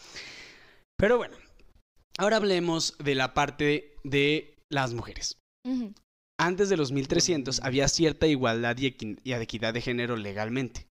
Pero 0.97 1.17
bueno, 1.17 1.37
ahora 2.19 2.37
hablemos 2.37 2.95
de 2.99 3.15
la 3.15 3.35
parte 3.35 3.95
de 4.05 4.55
las 4.71 4.95
mujeres. 4.95 5.39
Antes 6.39 6.69
de 6.69 6.77
los 6.77 6.93
1300 6.93 7.61
había 7.63 7.89
cierta 7.89 8.27
igualdad 8.27 8.77
y 8.79 8.87
equidad 9.33 9.75
de 9.75 9.81
género 9.81 10.17
legalmente, 10.17 10.87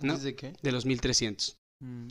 ¿no? 0.00 0.14
¿Desde 0.14 0.36
qué? 0.36 0.52
De 0.62 0.72
los 0.72 0.84
1300. 0.86 1.56
Mm. 1.82 2.08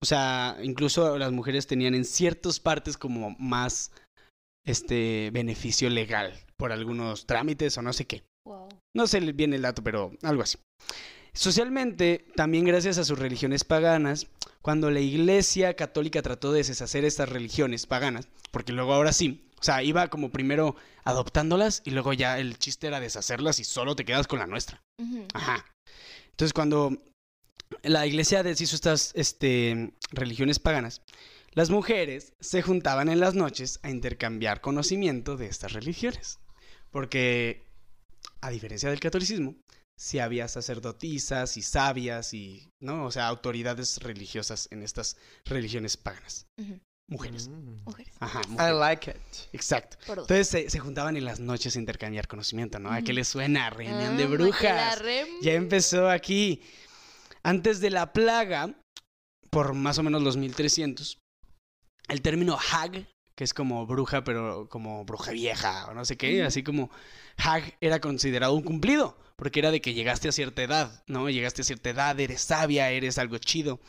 O 0.00 0.04
sea, 0.04 0.56
incluso 0.62 1.16
las 1.16 1.32
mujeres 1.32 1.66
tenían 1.66 1.94
en 1.94 2.04
ciertas 2.04 2.58
partes 2.58 2.96
como 2.96 3.36
más 3.38 3.92
este 4.66 5.30
beneficio 5.32 5.88
legal 5.90 6.32
por 6.56 6.72
algunos 6.72 7.26
trámites 7.26 7.78
o 7.78 7.82
no 7.82 7.92
sé 7.92 8.06
qué. 8.06 8.24
Wow. 8.44 8.68
No 8.96 9.06
sé 9.06 9.20
bien 9.20 9.54
el 9.54 9.62
dato, 9.62 9.82
pero 9.82 10.12
algo 10.22 10.42
así. 10.42 10.58
Socialmente, 11.34 12.26
también 12.36 12.64
gracias 12.64 12.98
a 12.98 13.04
sus 13.04 13.18
religiones 13.18 13.64
paganas, 13.64 14.26
cuando 14.60 14.90
la 14.90 15.00
Iglesia 15.00 15.74
Católica 15.74 16.20
trató 16.20 16.52
de 16.52 16.62
deshacer 16.62 17.04
estas 17.04 17.28
religiones 17.28 17.86
paganas, 17.86 18.28
porque 18.50 18.72
luego 18.72 18.92
ahora 18.92 19.12
sí, 19.12 19.48
o 19.58 19.62
sea, 19.62 19.82
iba 19.82 20.08
como 20.08 20.30
primero 20.30 20.76
adoptándolas 21.04 21.82
y 21.84 21.92
luego 21.92 22.12
ya 22.12 22.38
el 22.38 22.58
chiste 22.58 22.88
era 22.88 23.00
deshacerlas 23.00 23.60
y 23.60 23.64
solo 23.64 23.96
te 23.96 24.04
quedas 24.04 24.26
con 24.26 24.40
la 24.40 24.46
nuestra. 24.46 24.82
Ajá. 25.32 25.64
Entonces, 26.30 26.52
cuando 26.52 26.98
la 27.82 28.06
iglesia 28.06 28.42
deshizo 28.42 28.76
estas 28.76 29.12
este, 29.14 29.92
religiones 30.10 30.58
paganas, 30.58 31.02
las 31.52 31.70
mujeres 31.70 32.32
se 32.40 32.62
juntaban 32.62 33.08
en 33.08 33.20
las 33.20 33.34
noches 33.34 33.78
a 33.82 33.90
intercambiar 33.90 34.60
conocimiento 34.60 35.36
de 35.36 35.46
estas 35.46 35.72
religiones. 35.72 36.38
Porque, 36.90 37.62
a 38.40 38.50
diferencia 38.50 38.90
del 38.90 39.00
catolicismo, 39.00 39.56
sí 39.98 40.18
había 40.18 40.48
sacerdotisas 40.48 41.56
y 41.56 41.62
sabias 41.62 42.34
y, 42.34 42.68
¿no? 42.80 43.04
O 43.04 43.10
sea, 43.10 43.28
autoridades 43.28 43.98
religiosas 44.02 44.68
en 44.70 44.82
estas 44.82 45.16
religiones 45.44 45.96
paganas. 45.96 46.46
Mujeres. 47.08 47.48
Mm. 47.48 47.82
Mujeres. 47.84 48.14
Ajá, 48.20 48.40
I 48.58 48.78
like 48.78 49.10
it. 49.10 49.16
Exacto. 49.52 49.98
Entonces 50.08 50.48
se, 50.48 50.70
se 50.70 50.78
juntaban 50.78 51.16
en 51.16 51.24
las 51.24 51.40
noches 51.40 51.76
a 51.76 51.78
intercambiar 51.78 52.28
conocimiento, 52.28 52.78
¿no? 52.78 52.90
¿A 52.90 53.02
qué 53.02 53.12
les 53.12 53.28
suena? 53.28 53.68
Reunión 53.70 54.14
Ah, 54.14 54.16
de 54.16 54.24
la 54.24 54.30
brujas. 54.30 55.02
Ya 55.42 55.52
empezó 55.52 56.08
aquí. 56.08 56.62
Antes 57.44 57.80
de 57.80 57.90
la 57.90 58.12
plaga, 58.12 58.74
por 59.50 59.74
más 59.74 59.98
o 59.98 60.02
menos 60.02 60.22
los 60.22 60.36
1300, 60.36 61.18
el 62.08 62.22
término 62.22 62.56
hag, 62.72 63.06
que 63.34 63.44
es 63.44 63.54
como 63.54 63.86
bruja, 63.86 64.24
pero 64.24 64.68
como 64.68 65.04
bruja 65.04 65.32
vieja 65.32 65.86
o 65.88 65.94
no 65.94 66.04
sé 66.04 66.16
qué, 66.16 66.42
así 66.42 66.62
como 66.62 66.90
hag 67.36 67.76
era 67.80 68.00
considerado 68.00 68.54
un 68.54 68.62
cumplido, 68.62 69.18
porque 69.36 69.60
era 69.60 69.70
de 69.70 69.80
que 69.80 69.94
llegaste 69.94 70.28
a 70.28 70.32
cierta 70.32 70.62
edad, 70.62 71.02
¿no? 71.06 71.28
Llegaste 71.30 71.62
a 71.62 71.64
cierta 71.64 71.90
edad, 71.90 72.18
eres 72.20 72.42
sabia, 72.42 72.90
eres 72.90 73.18
algo 73.18 73.38
chido. 73.38 73.80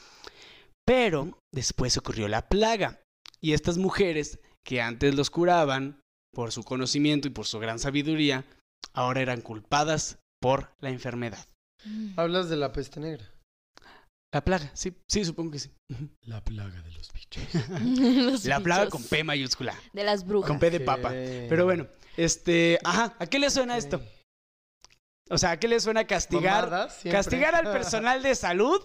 Pero 0.86 1.38
después 1.54 1.98
ocurrió 1.98 2.28
la 2.28 2.48
plaga, 2.48 3.02
y 3.39 3.54
estas 3.54 3.78
mujeres 3.78 4.39
que 4.66 4.82
antes 4.82 5.16
los 5.16 5.30
curaban 5.30 6.02
por 6.34 6.52
su 6.52 6.63
conocimiento 6.63 7.28
y 7.28 7.32
por 7.32 7.46
su 7.46 7.60
gran 7.60 7.78
sabiduría, 7.78 8.46
ahora 8.94 9.22
eran 9.22 9.42
culpadas 9.42 10.18
por 10.42 10.74
la 10.80 10.89
enfermedad. 10.89 11.46
Mm. 11.86 12.20
Hablas 12.20 12.50
de 12.50 12.58
la 12.58 12.72
peste 12.74 13.00
negra. 13.00 13.33
La 14.34 14.43
plaga, 14.43 14.72
sí, 14.74 14.91
sí, 15.08 15.24
supongo 15.24 15.52
que 15.52 15.60
sí. 15.60 15.72
La 16.22 16.43
plaga 16.43 16.82
de 16.82 16.91
los 16.91 17.13
bichos. 17.13 17.43
Los 17.82 18.46
La 18.46 18.60
plaga 18.60 18.86
bichos 18.86 19.00
con 19.00 19.08
P 19.08 19.24
mayúscula, 19.24 19.76
De 19.93 20.04
las 20.04 20.26
brujas. 20.26 20.48
con 20.48 20.58
P 20.60 20.72
de 20.72 20.80
papa. 20.80 21.12
Pero 21.12 21.65
bueno, 21.65 21.88
este, 22.17 22.80
ajá, 22.84 23.15
¿a 23.19 23.28
qué 23.28 23.38
le 23.38 23.52
suena 23.52 23.78
esto? 23.78 24.02
O 25.30 25.38
sea, 25.38 25.52
¿a 25.52 25.58
qué 25.60 25.67
le 25.67 25.80
suena 25.80 26.08
castigar, 26.08 26.89
castigar 27.12 27.54
al 27.54 27.65
personal 27.72 28.24
de 28.24 28.34
salud 28.34 28.82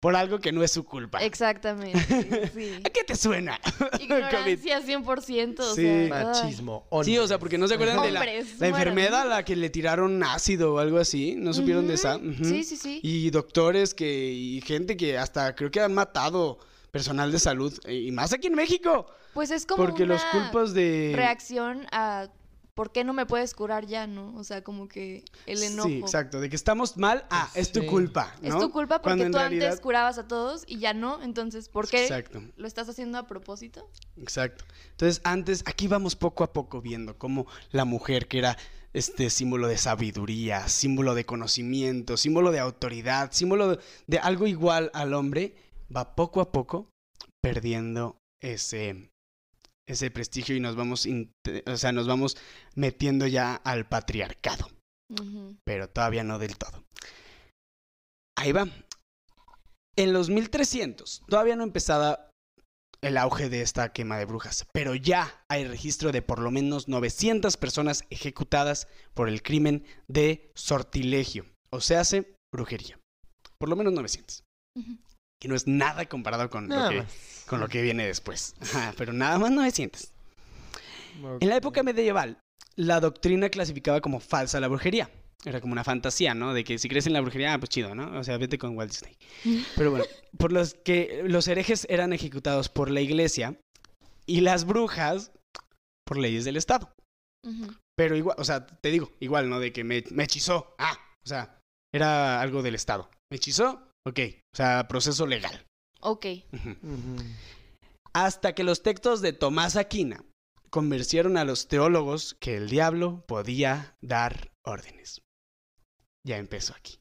por 0.00 0.16
algo 0.16 0.38
que 0.40 0.50
no 0.50 0.62
es 0.64 0.72
su 0.72 0.84
culpa? 0.84 1.18
Exactamente. 1.22 2.50
Sí. 2.54 2.80
¿A 2.84 2.88
qué 2.90 3.04
te 3.04 3.14
suena? 3.16 3.60
Ignorancia 4.00 4.80
100%. 4.80 5.60
O 5.60 5.74
Sí. 5.74 5.82
sea. 5.82 6.08
Machismo. 6.24 6.86
Sí, 7.04 7.18
o 7.18 7.26
sea, 7.28 7.38
porque 7.38 7.58
no 7.58 7.68
se 7.68 7.74
acuerdan 7.74 8.02
de 8.02 8.10
la, 8.10 8.20
Hombres, 8.20 8.46
la 8.58 8.68
mueran. 8.70 8.74
enfermedad 8.88 9.20
a 9.22 9.24
la 9.26 9.44
que 9.44 9.56
le 9.56 9.68
tiraron 9.70 10.22
ácido 10.24 10.74
o 10.74 10.78
algo 10.78 10.98
así, 10.98 11.34
¿no 11.36 11.52
supieron 11.52 11.86
de 11.86 11.94
esa? 11.94 12.18
Sí, 12.42 12.64
sí, 12.64 12.76
sí. 12.76 13.00
Y 13.02 13.30
doctores 13.30 13.94
que 13.94 14.30
y 14.32 14.60
gente 14.62 14.96
que 14.96 15.18
hasta 15.18 15.54
creo 15.54 15.70
que 15.70 15.80
han 15.80 15.92
matado 15.94 16.58
personal 16.90 17.30
de 17.30 17.38
salud 17.38 17.72
y 17.88 18.10
más 18.10 18.32
aquí 18.32 18.48
en 18.48 18.54
México, 18.54 19.06
Pues 19.32 19.50
es 19.52 19.64
como 19.64 19.84
porque 19.84 20.02
una 20.04 20.14
los 20.14 20.24
culpas 20.24 20.74
de 20.74 21.12
reacción 21.14 21.86
a 21.92 22.28
¿por 22.80 22.92
qué 22.92 23.04
no 23.04 23.12
me 23.12 23.26
puedes 23.26 23.52
curar 23.52 23.84
ya, 23.84 24.06
no? 24.06 24.34
O 24.36 24.42
sea, 24.42 24.64
como 24.64 24.88
que 24.88 25.22
el 25.44 25.62
enojo. 25.62 25.86
Sí, 25.90 25.98
exacto, 25.98 26.40
de 26.40 26.48
que 26.48 26.56
estamos 26.56 26.96
mal, 26.96 27.26
ah, 27.28 27.50
es 27.54 27.72
tu 27.72 27.80
Sí. 27.80 27.86
culpa, 27.86 28.34
¿no? 28.40 28.48
Es 28.48 28.58
tu 28.58 28.70
culpa 28.70 29.02
porque 29.02 29.26
tú 29.26 29.32
realidad- 29.36 29.66
antes 29.68 29.80
curabas 29.82 30.16
a 30.16 30.26
todos 30.26 30.64
y 30.66 30.78
ya 30.78 30.94
no, 30.94 31.22
entonces 31.22 31.68
¿por 31.68 31.86
qué 31.90 32.04
Exacto. 32.04 32.42
lo 32.56 32.66
estás 32.66 32.88
haciendo 32.88 33.18
a 33.18 33.26
propósito? 33.26 33.86
Exacto. 34.16 34.64
Entonces, 34.92 35.20
antes, 35.24 35.62
aquí 35.66 35.88
vamos 35.88 36.16
poco 36.16 36.42
a 36.42 36.54
poco 36.54 36.80
viendo 36.80 37.18
cómo 37.18 37.46
la 37.70 37.84
mujer, 37.84 38.28
que 38.28 38.38
era 38.38 38.56
este 38.94 39.28
símbolo 39.28 39.68
de 39.68 39.76
sabiduría, 39.76 40.66
símbolo 40.66 41.14
de 41.14 41.26
conocimiento, 41.26 42.16
símbolo 42.16 42.50
de 42.50 42.60
autoridad, 42.60 43.30
símbolo 43.32 43.76
de, 43.76 43.78
de 44.06 44.18
algo 44.20 44.46
igual 44.46 44.90
al 44.94 45.12
hombre, 45.12 45.54
va 45.94 46.14
poco 46.16 46.40
a 46.40 46.50
poco 46.50 46.88
perdiendo 47.42 48.16
ese, 48.40 49.10
ese 49.92 50.10
prestigio 50.10 50.56
y 50.56 50.60
nos 50.60 50.76
vamos, 50.76 51.06
o 51.66 51.76
sea, 51.76 51.92
nos 51.92 52.06
vamos 52.06 52.36
metiendo 52.74 53.26
ya 53.26 53.54
al 53.54 53.88
patriarcado, 53.88 54.68
pero 55.64 55.88
todavía 55.88 56.24
no 56.24 56.38
del 56.38 56.56
todo. 56.56 56.84
Ahí 58.36 58.52
va. 58.52 58.68
En 59.96 60.12
los 60.12 60.30
1300, 60.30 61.22
todavía 61.28 61.56
no 61.56 61.64
empezaba 61.64 62.30
el 63.02 63.16
auge 63.16 63.48
de 63.48 63.62
esta 63.62 63.92
quema 63.92 64.18
de 64.18 64.24
brujas, 64.26 64.66
pero 64.72 64.94
ya 64.94 65.44
hay 65.48 65.66
registro 65.66 66.12
de 66.12 66.22
por 66.22 66.38
lo 66.38 66.50
menos 66.50 66.88
900 66.88 67.56
personas 67.56 68.04
ejecutadas 68.10 68.88
por 69.14 69.28
el 69.28 69.42
crimen 69.42 69.84
de 70.06 70.50
sortilegio, 70.54 71.46
o 71.70 71.80
sea, 71.80 72.00
hace 72.00 72.34
brujería. 72.52 72.98
Por 73.58 73.68
lo 73.68 73.76
menos 73.76 73.92
900. 73.92 74.44
Ujú. 74.78 74.98
Que 75.40 75.48
no 75.48 75.54
es 75.54 75.66
nada 75.66 76.06
comparado 76.06 76.50
con, 76.50 76.68
lo 76.68 76.88
que, 76.88 76.96
más. 76.98 77.44
con 77.46 77.60
lo 77.60 77.68
que 77.68 77.82
viene 77.82 78.06
después. 78.06 78.54
Ajá, 78.60 78.94
pero 78.96 79.12
nada 79.12 79.38
más 79.38 79.50
900. 79.50 80.12
En 81.40 81.48
la 81.48 81.56
época 81.56 81.82
medieval, 81.82 82.38
la 82.76 83.00
doctrina 83.00 83.48
clasificaba 83.48 84.00
como 84.00 84.20
falsa 84.20 84.60
la 84.60 84.68
brujería. 84.68 85.10
Era 85.44 85.60
como 85.60 85.72
una 85.72 85.84
fantasía, 85.84 86.34
¿no? 86.34 86.52
De 86.52 86.64
que 86.64 86.78
si 86.78 86.88
crees 86.88 87.06
en 87.06 87.14
la 87.14 87.20
brujería, 87.20 87.54
ah, 87.54 87.58
pues 87.58 87.70
chido, 87.70 87.94
¿no? 87.94 88.18
O 88.18 88.24
sea, 88.24 88.36
vete 88.36 88.58
con 88.58 88.76
Walt 88.76 88.92
Disney. 88.92 89.16
Pero 89.76 89.90
bueno, 89.90 90.04
por 90.36 90.52
los 90.52 90.74
que 90.74 91.22
los 91.24 91.48
herejes 91.48 91.86
eran 91.88 92.12
ejecutados 92.12 92.68
por 92.68 92.90
la 92.90 93.00
iglesia 93.00 93.58
y 94.26 94.42
las 94.42 94.64
brujas 94.64 95.32
por 96.06 96.18
leyes 96.18 96.44
del 96.44 96.56
Estado. 96.56 96.92
Pero 97.96 98.16
igual, 98.16 98.36
o 98.38 98.44
sea, 98.44 98.66
te 98.66 98.90
digo, 98.90 99.12
igual, 99.20 99.48
¿no? 99.48 99.60
De 99.60 99.72
que 99.72 99.82
me, 99.82 100.04
me 100.10 100.24
hechizó. 100.24 100.74
Ah, 100.78 100.98
o 101.24 101.28
sea, 101.28 101.58
era 101.92 102.40
algo 102.40 102.62
del 102.62 102.74
Estado. 102.74 103.10
¿Me 103.30 103.36
hechizó? 103.36 103.89
Ok. 104.06 104.18
O 104.52 104.56
sea, 104.56 104.86
proceso 104.88 105.26
legal. 105.26 105.66
Ok. 106.00 106.26
Hasta 108.12 108.54
que 108.54 108.64
los 108.64 108.82
textos 108.82 109.20
de 109.20 109.32
Tomás 109.32 109.76
Aquina 109.76 110.24
convencieron 110.70 111.36
a 111.36 111.44
los 111.44 111.68
teólogos 111.68 112.34
que 112.40 112.56
el 112.56 112.68
diablo 112.68 113.24
podía 113.26 113.96
dar 114.00 114.50
órdenes. 114.64 115.20
Ya 116.26 116.38
empezó 116.38 116.74
aquí. 116.74 116.98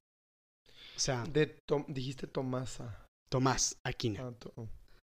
O 0.95 0.99
sea, 0.99 1.23
De 1.23 1.47
Tom- 1.67 1.85
dijiste 1.87 2.27
Tomasa. 2.27 3.05
Tomás 3.29 3.77
Aquina. 3.83 4.27
Ah, 4.27 4.31
to- 4.37 4.53
oh. 4.55 4.67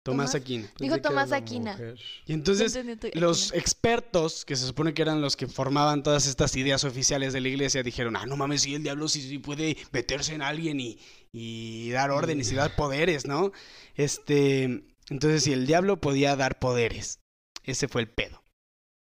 Tomás. 0.03 0.33
Pensé 0.33 0.69
Dijo 0.79 1.01
Tomás 1.01 1.33
Aquina. 1.33 1.79
Y 2.27 2.33
entonces 2.33 2.79
los 3.15 3.53
expertos, 3.53 4.45
que 4.45 4.57
se 4.57 4.67
supone 4.67 4.95
que 4.95 5.03
eran 5.03 5.21
los 5.21 5.37
que 5.37 5.47
formaban 5.47 6.03
todas 6.03 6.27
estas 6.27 6.57
ideas 6.57 6.85
oficiales 6.85 7.33
de 7.33 7.41
la 7.41 7.49
iglesia, 7.49 7.83
dijeron, 7.83 8.17
ah, 8.17 8.27
no 8.27 8.37
mames, 8.37 8.63
si 8.63 8.75
el 8.75 8.83
diablo 8.83 9.09
sí, 9.09 9.21
sí 9.23 9.39
puede 9.39 9.77
meterse 9.93 10.35
en 10.35 10.43
alguien 10.43 10.81
y, 10.81 10.99
y 11.33 11.91
dar 11.91 12.11
órdenes 12.11 12.51
y 12.51 12.57
dar 12.57 12.75
poderes, 12.75 13.27
¿no? 13.27 13.53
Este, 13.95 14.85
entonces 15.09 15.45
si 15.45 15.53
el 15.53 15.67
diablo 15.67 16.01
podía 16.01 16.35
dar 16.37 16.59
poderes, 16.59 17.21
ese 17.63 17.87
fue 17.89 18.03
el 18.03 18.09
pedo. 18.09 18.43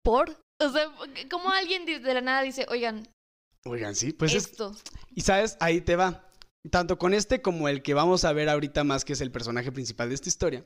¿Por? 0.03 0.39
O 0.59 0.69
sea, 0.71 0.91
como 1.29 1.51
alguien 1.51 1.85
de 1.85 2.13
la 2.13 2.21
nada 2.21 2.41
dice, 2.41 2.65
oigan, 2.69 3.07
Oigan, 3.67 3.95
sí, 3.95 4.13
pues 4.13 4.33
es, 4.33 4.47
esto. 4.47 4.75
Y 5.13 5.21
sabes, 5.21 5.57
ahí 5.59 5.81
te 5.81 5.95
va. 5.95 6.26
Tanto 6.69 6.97
con 6.97 7.13
este 7.13 7.41
como 7.41 7.69
el 7.69 7.81
que 7.81 7.93
vamos 7.93 8.25
a 8.25 8.33
ver 8.33 8.49
ahorita 8.49 8.83
más, 8.83 9.05
que 9.05 9.13
es 9.13 9.21
el 9.21 9.31
personaje 9.31 9.71
principal 9.71 10.09
de 10.09 10.15
esta 10.15 10.29
historia. 10.29 10.65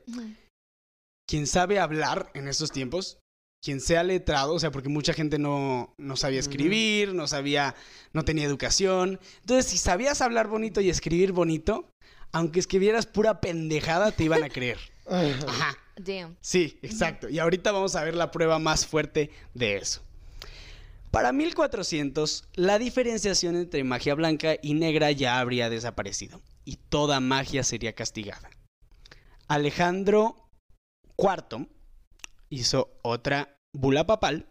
Quien 1.28 1.46
sabe 1.46 1.78
hablar 1.78 2.30
en 2.34 2.48
estos 2.48 2.72
tiempos, 2.72 3.18
quien 3.62 3.80
sea 3.80 4.02
letrado, 4.02 4.54
o 4.54 4.58
sea, 4.58 4.72
porque 4.72 4.88
mucha 4.88 5.12
gente 5.12 5.38
no, 5.38 5.94
no 5.96 6.16
sabía 6.16 6.40
escribir, 6.40 7.14
no 7.14 7.28
sabía, 7.28 7.76
no 8.12 8.24
tenía 8.24 8.44
educación. 8.44 9.20
Entonces, 9.40 9.70
si 9.70 9.78
sabías 9.78 10.20
hablar 10.20 10.48
bonito 10.48 10.80
y 10.80 10.90
escribir 10.90 11.32
bonito, 11.32 11.88
aunque 12.32 12.58
escribieras 12.58 13.06
pura 13.06 13.40
pendejada, 13.40 14.10
te 14.10 14.24
iban 14.24 14.42
a 14.42 14.48
creer. 14.48 14.78
Ajá. 15.06 15.78
Damn. 15.96 16.36
Sí, 16.40 16.78
exacto. 16.82 17.28
Y 17.28 17.38
ahorita 17.38 17.70
vamos 17.70 17.94
a 17.94 18.02
ver 18.02 18.14
la 18.14 18.30
prueba 18.30 18.58
más 18.58 18.86
fuerte 18.86 19.30
de 19.54 19.76
eso. 19.76 20.02
Para 21.12 21.30
1400, 21.30 22.44
la 22.54 22.78
diferenciación 22.78 23.54
entre 23.56 23.84
magia 23.84 24.14
blanca 24.14 24.56
y 24.62 24.72
negra 24.72 25.12
ya 25.12 25.40
habría 25.40 25.68
desaparecido 25.68 26.40
y 26.64 26.76
toda 26.76 27.20
magia 27.20 27.64
sería 27.64 27.94
castigada. 27.94 28.48
Alejandro 29.46 30.48
IV 31.18 31.68
hizo 32.48 32.98
otra 33.02 33.58
bula 33.74 34.06
papal 34.06 34.48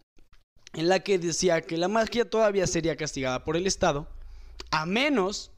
en 0.73 0.87
la 0.87 0.99
que 0.99 1.17
decía 1.17 1.61
que 1.61 1.77
la 1.77 1.87
magia 1.87 2.29
todavía 2.29 2.67
sería 2.67 2.95
castigada 2.95 3.43
por 3.43 3.57
el 3.57 3.65
Estado, 3.65 4.07
a 4.69 4.85
menos 4.85 5.51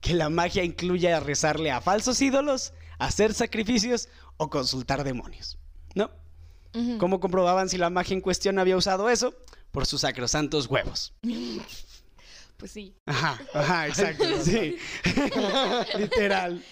que 0.00 0.14
la 0.14 0.28
magia 0.28 0.64
incluya 0.64 1.20
rezarle 1.20 1.70
a 1.70 1.80
falsos 1.80 2.20
ídolos, 2.20 2.72
hacer 2.98 3.32
sacrificios 3.32 4.08
o 4.38 4.50
consultar 4.50 5.04
demonios. 5.04 5.56
¿No? 5.94 6.10
¿Cómo 6.98 7.20
comprobaban 7.20 7.68
si 7.68 7.78
la 7.78 7.90
magia 7.90 8.14
en 8.14 8.20
cuestión 8.20 8.58
había 8.58 8.76
usado 8.76 9.08
eso? 9.10 9.34
Por 9.70 9.86
sus 9.86 10.02
sacrosantos 10.02 10.66
huevos. 10.66 11.14
Pues 12.56 12.72
sí, 12.72 12.94
Ajá, 13.06 13.40
ajá, 13.54 13.86
exacto, 13.86 14.24
sí. 14.42 14.76
Literal. 15.98 16.62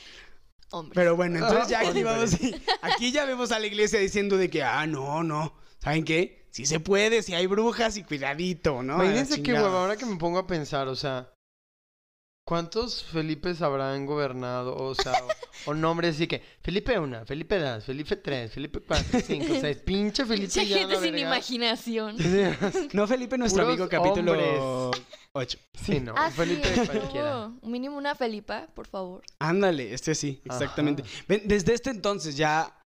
hombre. 0.70 0.94
Pero 0.94 1.14
bueno, 1.16 1.38
entonces 1.38 1.68
ya 1.68 1.80
aquí 1.88 2.02
vamos, 2.02 2.36
aquí 2.82 3.12
ya 3.12 3.24
vemos 3.24 3.52
a 3.52 3.58
la 3.60 3.66
iglesia 3.66 4.00
diciendo 4.00 4.36
de 4.36 4.50
que, 4.50 4.62
ah, 4.64 4.86
no, 4.86 5.22
no, 5.22 5.54
¿saben 5.78 6.04
qué? 6.04 6.46
Sí 6.50 6.66
se 6.66 6.80
puede, 6.80 7.22
si 7.22 7.34
hay 7.34 7.46
brujas 7.46 7.96
y 7.98 8.02
cuidadito, 8.02 8.82
¿no? 8.82 8.94
Imagínense 8.94 9.42
qué 9.42 9.52
huevo, 9.52 9.76
ahora 9.76 9.96
que 9.96 10.06
me 10.06 10.16
pongo 10.16 10.38
a 10.38 10.46
pensar, 10.46 10.88
o 10.88 10.96
sea, 10.96 11.30
¿cuántos 12.46 13.02
Felipes 13.04 13.60
habrán 13.60 14.06
gobernado? 14.06 14.74
O 14.76 14.94
sea, 14.94 15.12
o, 15.66 15.70
o 15.70 15.74
nombres 15.74 16.14
así 16.14 16.26
que 16.26 16.42
Felipe 16.62 16.98
1, 16.98 17.26
Felipe 17.26 17.58
2, 17.58 17.84
Felipe 17.84 18.16
3, 18.16 18.52
Felipe 18.52 18.80
4, 18.80 19.20
5, 19.20 19.46
6, 19.60 19.76
pinche 19.84 20.24
Felipe 20.24 20.46
Mucha 20.46 20.64
gente 20.64 20.94
sin 20.94 21.12
verga. 21.12 21.20
imaginación. 21.20 22.16
No, 22.92 23.06
Felipe, 23.06 23.36
nuestro 23.36 23.64
Puros 23.64 23.80
amigo, 23.80 23.88
capítulo 23.90 24.32
hombres. 24.32 25.02
8. 25.32 25.58
Sí, 25.84 26.00
no, 26.00 26.14
Ah, 26.16 26.30
Felipe 26.30 26.66
sí, 26.74 26.86
cualquiera. 26.86 27.30
no. 27.32 27.58
Mínimo 27.62 27.96
una 27.98 28.14
Felipa, 28.14 28.68
por 28.74 28.86
favor. 28.86 29.22
Ándale, 29.38 29.92
este 29.92 30.14
sí, 30.14 30.40
exactamente. 30.44 31.02
Ven, 31.28 31.42
desde 31.44 31.74
este 31.74 31.90
entonces 31.90 32.36
ya, 32.36 32.80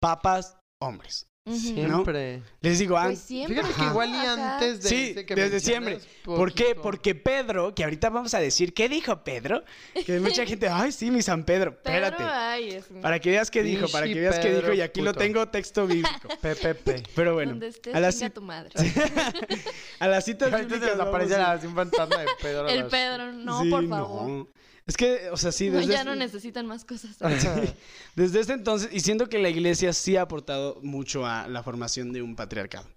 papas, 0.00 0.56
hombres. 0.80 1.26
Siempre. 1.48 2.42
Les 2.60 2.78
digo, 2.78 2.98
Pues 3.00 3.20
siempre. 3.20 3.56
Fíjate 3.62 3.74
que 3.80 3.86
igual 3.86 4.10
y 4.10 4.16
antes 4.26 4.82
de 4.82 4.88
Sí, 4.88 5.10
ese 5.12 5.26
que 5.26 5.34
desde 5.36 5.60
siempre. 5.60 5.98
¿Por 6.24 6.52
qué? 6.52 6.74
Porque 6.74 7.14
Pedro, 7.14 7.74
que 7.74 7.84
ahorita 7.84 8.10
vamos 8.10 8.34
a 8.34 8.40
decir, 8.40 8.74
¿qué 8.74 8.88
dijo 8.88 9.22
Pedro? 9.22 9.62
Que 10.04 10.18
mucha 10.18 10.44
gente, 10.46 10.68
ay, 10.68 10.90
sí, 10.90 11.10
mi 11.10 11.22
San 11.22 11.44
Pedro. 11.44 11.70
Espérate. 11.70 12.22
ay, 12.22 12.70
es... 12.70 12.86
Para 13.00 13.20
que 13.20 13.30
veas 13.30 13.50
qué 13.50 13.62
dijo, 13.62 13.86
para 13.88 14.06
que 14.06 14.14
veas 14.14 14.38
qué 14.40 14.48
dijo. 14.48 14.60
Pedro, 14.62 14.74
Y 14.74 14.80
aquí 14.80 15.00
lo 15.02 15.14
tengo 15.14 15.46
texto 15.48 15.86
bíblico. 15.86 16.28
PPP. 16.40 17.08
Pero 17.14 17.34
bueno, 17.34 17.52
Donde 17.52 17.68
estés, 17.68 17.94
a 17.94 18.00
las, 18.00 18.14
chinga 18.18 18.30
ci- 18.30 18.32
tu 18.34 18.42
madre. 18.42 18.70
a 20.00 20.08
las 20.08 20.24
citas 20.24 20.52
Ahorita 20.52 20.68
se 20.68 20.74
bíblicas 20.80 20.98
les 20.98 21.06
aparece 21.06 21.66
un 21.68 21.74
fantasma 21.74 22.16
de 22.18 22.26
Pedro. 22.42 22.68
El 22.68 22.86
Pedro, 22.86 23.32
no, 23.32 23.62
Sí, 23.62 23.70
por 23.70 23.88
favor. 23.88 24.28
no. 24.28 24.48
Es 24.88 24.96
que, 24.96 25.30
o 25.30 25.36
sea, 25.36 25.50
sí, 25.50 25.68
No, 25.68 25.78
desde, 25.78 25.92
ya 25.92 25.98
este, 26.00 26.10
no 26.10 26.14
necesitan 26.14 26.66
más 26.66 26.84
cosas. 26.84 27.16
desde 28.16 28.40
este 28.40 28.52
entonces, 28.52 28.88
y 28.92 29.00
siento 29.00 29.28
que 29.28 29.38
la 29.38 29.48
iglesia 29.48 29.92
sí 29.92 30.16
ha 30.16 30.22
aportado 30.22 30.78
mucho 30.82 31.26
a 31.26 31.48
la 31.48 31.62
formación 31.62 32.12
de 32.12 32.22
un 32.22 32.36
patriarcado. 32.36 32.88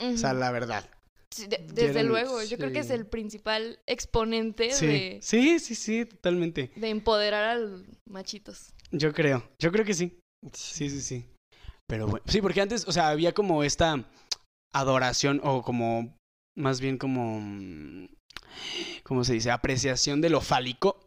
O 0.00 0.16
sea, 0.16 0.34
la 0.34 0.50
verdad. 0.50 0.90
Sí, 1.32 1.46
de- 1.46 1.66
desde 1.72 2.02
luego, 2.02 2.42
yo 2.42 2.56
creo 2.56 2.72
que 2.72 2.80
es 2.80 2.90
el 2.90 3.06
principal 3.06 3.78
exponente 3.86 4.72
Sí, 4.72 4.86
de, 4.86 5.18
sí, 5.22 5.58
sí, 5.60 5.74
sí, 5.74 6.04
totalmente. 6.04 6.72
de 6.74 6.88
empoderar 6.88 7.44
al 7.44 7.86
machitos. 8.08 8.72
Yo 8.90 9.12
creo, 9.12 9.48
yo 9.60 9.70
creo 9.72 9.84
que 9.84 9.94
sí. 9.94 10.18
Sí, 10.52 10.90
sí, 10.90 11.00
sí. 11.00 11.26
Pero 11.88 12.06
bueno, 12.08 12.24
sí, 12.28 12.40
porque 12.42 12.60
antes, 12.60 12.86
o 12.88 12.92
sea, 12.92 13.08
había 13.08 13.32
como 13.32 13.62
esta 13.62 14.04
adoración 14.74 15.40
o 15.44 15.62
como, 15.62 16.16
más 16.56 16.80
bien 16.80 16.98
como, 16.98 18.08
¿cómo 19.04 19.24
se 19.24 19.34
dice? 19.34 19.50
Apreciación 19.50 20.20
de 20.20 20.30
lo 20.30 20.40
fálico, 20.40 21.05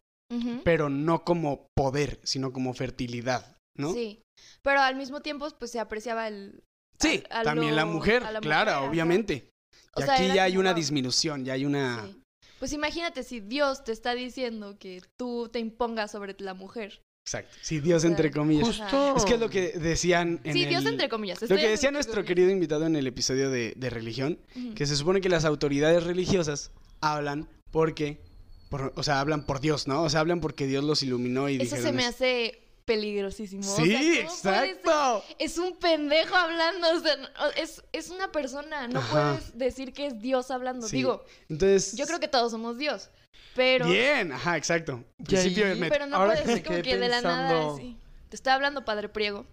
Pero 0.63 0.89
no 0.89 1.23
como 1.23 1.67
poder, 1.75 2.19
sino 2.23 2.53
como 2.53 2.73
fertilidad, 2.73 3.57
¿no? 3.77 3.93
Sí, 3.93 4.21
pero 4.61 4.79
al 4.81 4.95
mismo 4.95 5.21
tiempo 5.21 5.47
pues 5.57 5.71
se 5.71 5.79
apreciaba 5.79 6.27
el... 6.27 6.61
Sí, 6.99 7.23
a- 7.29 7.39
a 7.39 7.43
también 7.43 7.75
la 7.75 7.85
mujer, 7.85 8.23
a 8.23 8.31
la 8.31 8.39
claro, 8.41 8.73
mujer, 8.75 8.89
obviamente. 8.89 9.49
O 9.95 10.01
Y 10.01 10.03
sea, 10.03 10.13
aquí 10.13 10.27
ya 10.27 10.43
hay 10.43 10.57
una 10.57 10.73
disminución, 10.73 11.45
ya 11.45 11.53
hay 11.53 11.65
una... 11.65 12.05
Sí. 12.05 12.21
Pues 12.59 12.73
imagínate 12.73 13.23
si 13.23 13.39
Dios 13.39 13.83
te 13.83 13.91
está 13.91 14.13
diciendo 14.13 14.77
que 14.77 15.01
tú 15.17 15.49
te 15.51 15.59
impongas 15.59 16.11
sobre 16.11 16.35
la 16.39 16.53
mujer. 16.53 17.01
Exacto. 17.25 17.55
Sí, 17.61 17.79
Dios 17.79 18.03
entre 18.03 18.31
comillas. 18.31 18.67
Justo. 18.67 19.15
Es 19.15 19.23
que 19.25 19.33
es 19.35 19.39
lo 19.39 19.49
que 19.49 19.69
decían 19.79 20.41
en 20.43 20.53
Sí, 20.53 20.65
Dios 20.65 20.83
el- 20.83 20.89
entre 20.93 21.09
comillas. 21.09 21.41
Lo 21.41 21.55
que 21.55 21.69
decía 21.69 21.89
nuestro 21.91 22.23
querido 22.25 22.49
invitado 22.51 22.85
en 22.85 22.95
el 22.95 23.07
episodio 23.07 23.49
de, 23.49 23.73
de 23.77 23.89
religión, 23.89 24.39
que 24.75 24.85
se 24.85 24.95
supone 24.95 25.21
que 25.21 25.29
las 25.29 25.45
autoridades 25.45 26.03
religiosas 26.03 26.71
hablan 27.01 27.47
porque, 27.71 28.19
por- 28.69 28.93
o 28.95 29.03
sea, 29.03 29.19
hablan 29.19 29.45
por 29.45 29.59
Dios, 29.59 29.87
¿no? 29.87 30.03
O 30.03 30.09
sea, 30.09 30.19
hablan 30.21 30.39
porque 30.41 30.65
Dios 30.67 30.83
los 30.83 31.03
iluminó 31.03 31.49
y 31.49 31.55
Eso 31.55 31.63
dijeron... 31.75 31.83
se 31.85 31.91
me 31.91 32.03
"Es- 32.03 32.09
hace 32.15 32.61
peligrosísimo. 32.85 33.61
O 33.71 33.75
Sí, 33.75 33.89
sea, 33.91 33.99
¿cómo 33.99 34.07
puede 34.07 34.15
ser? 34.15 34.65
exacto. 34.69 35.23
Es 35.37 35.57
un 35.59 35.77
pendejo 35.77 36.35
hablando, 36.35 36.87
o 36.91 36.99
sea, 36.99 37.15
es, 37.55 37.83
es 37.91 38.09
una 38.09 38.31
persona, 38.31 38.87
no 38.87 38.99
Ajá. 38.99 39.33
puedes 39.37 39.57
decir 39.57 39.93
que 39.93 40.07
es 40.07 40.19
Dios 40.19 40.49
hablando. 40.49 40.87
Sí. 40.87 40.97
Digo, 40.97 41.23
Entonces... 41.49 41.95
yo 41.95 42.05
creo 42.07 42.19
que 42.19 42.27
todos 42.27 42.51
somos 42.51 42.77
Dios, 42.79 43.09
pero, 43.55 43.85
Bien, 43.87 44.31
ajá, 44.31 44.57
exacto. 44.57 45.03
Principio 45.23 45.65
ahí- 45.65 45.79
de 45.79 45.85
met- 45.85 45.89
pero 45.89 46.07
no 46.07 46.15
Ahora 46.15 46.31
puedes 46.33 46.47
decir 46.47 46.63
como 46.65 46.81
que 46.81 46.97
de 46.97 47.09
la 47.09 47.21
nada 47.21 47.73
así. 47.75 47.95
Te 48.29 48.35
estoy 48.35 48.53
hablando, 48.53 48.83
Padre 48.85 49.07
Priego. 49.09 49.45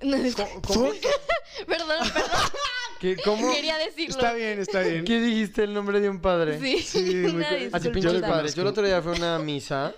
¿Cómo- 0.00 0.62
cómo- 0.66 0.90
perdón, 1.66 1.88
perdón, 2.14 2.50
qué- 3.00 3.16
cómo- 3.24 3.52
quería 3.52 3.76
decirlo. 3.78 4.14
Está 4.16 4.32
bien, 4.34 4.60
está 4.60 4.80
bien. 4.80 5.04
¿Qué 5.04 5.20
dijiste 5.20 5.64
el 5.64 5.74
nombre 5.74 6.00
de 6.00 6.08
un 6.08 6.20
padre? 6.20 6.60
Sí, 6.60 6.78
Sí, 6.80 7.00
muy 7.32 7.44
Así 7.72 7.88
pinches 7.90 8.12
Yo 8.12 8.18
lo 8.18 8.26
padres. 8.26 8.54
Yo 8.54 8.62
el 8.62 8.68
otro 8.68 8.84
día 8.86 9.02
fui 9.02 9.12
a 9.14 9.16
una 9.16 9.38
misa 9.38 9.92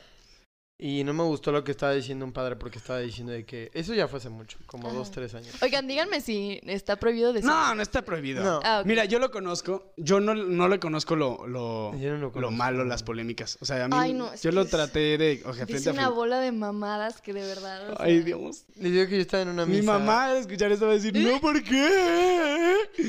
y 0.84 1.04
no 1.04 1.12
me 1.14 1.22
gustó 1.22 1.52
lo 1.52 1.62
que 1.62 1.70
estaba 1.70 1.92
diciendo 1.92 2.24
un 2.24 2.32
padre 2.32 2.56
porque 2.56 2.78
estaba 2.78 2.98
diciendo 2.98 3.32
de 3.32 3.44
que 3.46 3.70
eso 3.72 3.94
ya 3.94 4.08
fue 4.08 4.18
hace 4.18 4.30
mucho, 4.30 4.58
como 4.66 4.88
Ajá. 4.88 4.96
dos, 4.96 5.12
tres 5.12 5.32
años. 5.32 5.54
Oigan, 5.62 5.86
díganme 5.86 6.20
si 6.20 6.60
está 6.66 6.96
prohibido 6.96 7.32
decir. 7.32 7.48
No, 7.48 7.72
no 7.76 7.80
está 7.82 8.02
prohibido. 8.02 8.42
No. 8.42 8.58
Ah. 8.64 8.82
Mira, 8.84 9.04
yo 9.04 9.20
lo 9.20 9.30
conozco. 9.30 9.92
Yo 9.96 10.18
no, 10.18 10.34
no 10.34 10.68
le 10.68 10.80
conozco 10.80 11.14
lo, 11.14 11.46
lo, 11.46 11.96
Yo 11.98 12.16
no 12.18 12.32
lo 12.34 12.50
malo, 12.50 12.84
las 12.84 13.04
polémicas. 13.04 13.58
O 13.60 13.64
sea, 13.64 13.84
a 13.84 13.86
mí 13.86 13.94
Ay, 13.96 14.12
no, 14.12 14.34
yo 14.34 14.40
que 14.50 14.52
lo 14.52 14.64
traté 14.64 15.18
de... 15.18 15.42
O 15.44 15.54
sea, 15.54 15.66
frente 15.66 15.74
Dice 15.74 15.90
a 15.90 15.92
una 15.92 16.02
frente. 16.02 16.16
bola 16.16 16.40
de 16.40 16.50
mamadas 16.50 17.20
que 17.20 17.32
de 17.32 17.42
verdad. 17.46 17.90
o 17.92 17.96
sea, 17.98 18.04
Ay, 18.04 18.18
Dios. 18.22 18.64
Le 18.74 18.90
digo 18.90 19.06
que 19.08 19.14
yo 19.14 19.22
estaba 19.22 19.44
en 19.44 19.50
una 19.50 19.64
misa. 19.66 19.80
Mi 19.82 19.86
mamá 19.86 20.24
al 20.30 20.38
escuchar 20.38 20.72
esto 20.72 20.86
va 20.86 20.90
a 20.90 20.94
decir, 20.96 21.16
no, 21.16 21.40
¿por 21.40 21.62
qué? 21.62 22.74
Mi 22.98 23.08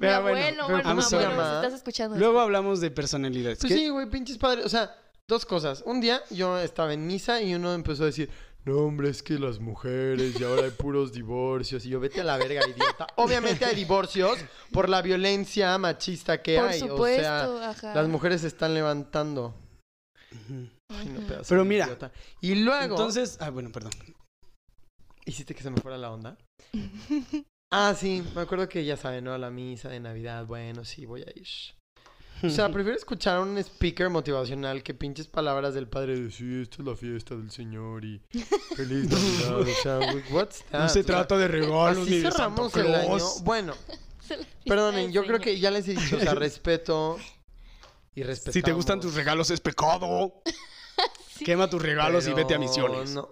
Pero 0.00 0.14
abuelo, 0.14 0.68
bueno, 0.68 0.82
¿cómo 0.82 0.94
mi 0.96 1.02
se 1.02 1.16
abuelo, 1.16 1.32
llama? 1.34 1.50
si 1.50 1.56
estás 1.56 1.74
escuchando. 1.74 2.16
Luego 2.16 2.40
hablamos 2.40 2.80
de 2.80 2.90
personalidades. 2.90 3.58
Pues 3.58 3.70
¿Qué? 3.74 3.78
sí, 3.78 3.88
güey, 3.90 4.08
pinches 4.08 4.38
padres. 4.38 4.64
O 4.64 4.68
sea, 4.70 4.96
dos 5.30 5.46
cosas. 5.46 5.82
Un 5.86 6.02
día 6.02 6.22
yo 6.28 6.58
estaba 6.58 6.92
en 6.92 7.06
misa 7.06 7.40
y 7.40 7.54
uno 7.54 7.72
empezó 7.72 8.02
a 8.02 8.06
decir, 8.06 8.28
no, 8.66 8.76
hombre, 8.76 9.08
es 9.08 9.22
que 9.22 9.38
las 9.38 9.58
mujeres 9.58 10.38
y 10.38 10.44
ahora 10.44 10.64
hay 10.64 10.70
puros 10.72 11.12
divorcios. 11.12 11.86
Y 11.86 11.88
yo, 11.88 12.00
vete 12.00 12.20
a 12.20 12.24
la 12.24 12.36
verga, 12.36 12.60
idiota. 12.68 13.06
Obviamente 13.16 13.64
hay 13.64 13.74
divorcios 13.74 14.38
por 14.70 14.90
la 14.90 15.00
violencia 15.00 15.78
machista 15.78 16.42
que 16.42 16.58
Por 16.58 16.68
hay. 16.68 16.80
supuesto, 16.80 17.54
o 17.54 17.58
sea, 17.58 17.70
ajá. 17.70 17.94
las 17.94 18.08
mujeres 18.08 18.42
se 18.42 18.48
están 18.48 18.74
levantando. 18.74 19.54
Ay, 20.88 21.08
no, 21.08 21.26
pedazo 21.26 21.48
Pero 21.48 21.64
mira, 21.64 21.86
idiota. 21.86 22.12
Y 22.42 22.56
luego... 22.56 22.96
Entonces, 22.96 23.38
ah, 23.40 23.48
bueno, 23.48 23.72
perdón. 23.72 23.92
¿Hiciste 25.24 25.54
que 25.54 25.62
se 25.62 25.70
me 25.70 25.80
fuera 25.80 25.96
la 25.96 26.10
onda? 26.10 26.36
Ah, 27.72 27.94
sí, 27.96 28.22
me 28.34 28.42
acuerdo 28.42 28.68
que 28.68 28.84
ya 28.84 28.96
saben, 28.96 29.24
¿no? 29.24 29.38
La 29.38 29.50
misa 29.50 29.88
de 29.88 30.00
Navidad, 30.00 30.44
bueno, 30.44 30.84
sí, 30.84 31.06
voy 31.06 31.22
a 31.22 31.30
ir. 31.34 31.46
O 32.42 32.50
sea, 32.50 32.68
prefiero 32.72 32.96
escuchar 32.96 33.36
a 33.36 33.40
un 33.40 33.58
speaker 33.58 34.08
motivacional 34.10 34.82
que 34.82 34.94
pinches 34.94 35.26
palabras 35.26 35.74
del 35.74 35.88
padre 35.88 36.18
de 36.18 36.30
sí, 36.30 36.62
esta 36.62 36.76
es 36.82 36.88
la 36.88 36.96
fiesta 36.96 37.34
del 37.34 37.50
Señor 37.50 38.04
y 38.04 38.20
feliz 38.76 39.08
Navidad. 39.10 39.60
O 39.60 39.82
sea, 39.82 39.98
what's 40.30 40.64
that? 40.70 40.80
no 40.80 40.88
se 40.88 41.00
O 41.00 41.02
sea, 41.02 41.14
trata 41.16 41.36
de 41.36 41.48
regalos 41.48 42.08
ni 42.08 42.18
de 42.18 42.28
el 42.28 42.94
año. 42.94 43.24
Bueno, 43.42 43.74
perdonen, 44.66 45.12
yo 45.12 45.24
creo 45.24 45.40
que 45.40 45.58
ya 45.58 45.70
les 45.70 45.88
he 45.88 45.94
dicho, 45.94 46.16
o 46.16 46.20
sea, 46.20 46.34
respeto 46.34 47.18
y 48.14 48.22
respeto. 48.22 48.52
Si 48.52 48.62
te 48.62 48.72
gustan 48.72 49.00
tus 49.00 49.14
regalos 49.14 49.50
es 49.50 49.60
pecado. 49.60 50.42
Quema 51.44 51.70
tus 51.70 51.80
regalos 51.80 52.26
y 52.28 52.32
vete 52.32 52.54
a 52.54 52.58
misiones. 52.58 53.10
No, 53.10 53.30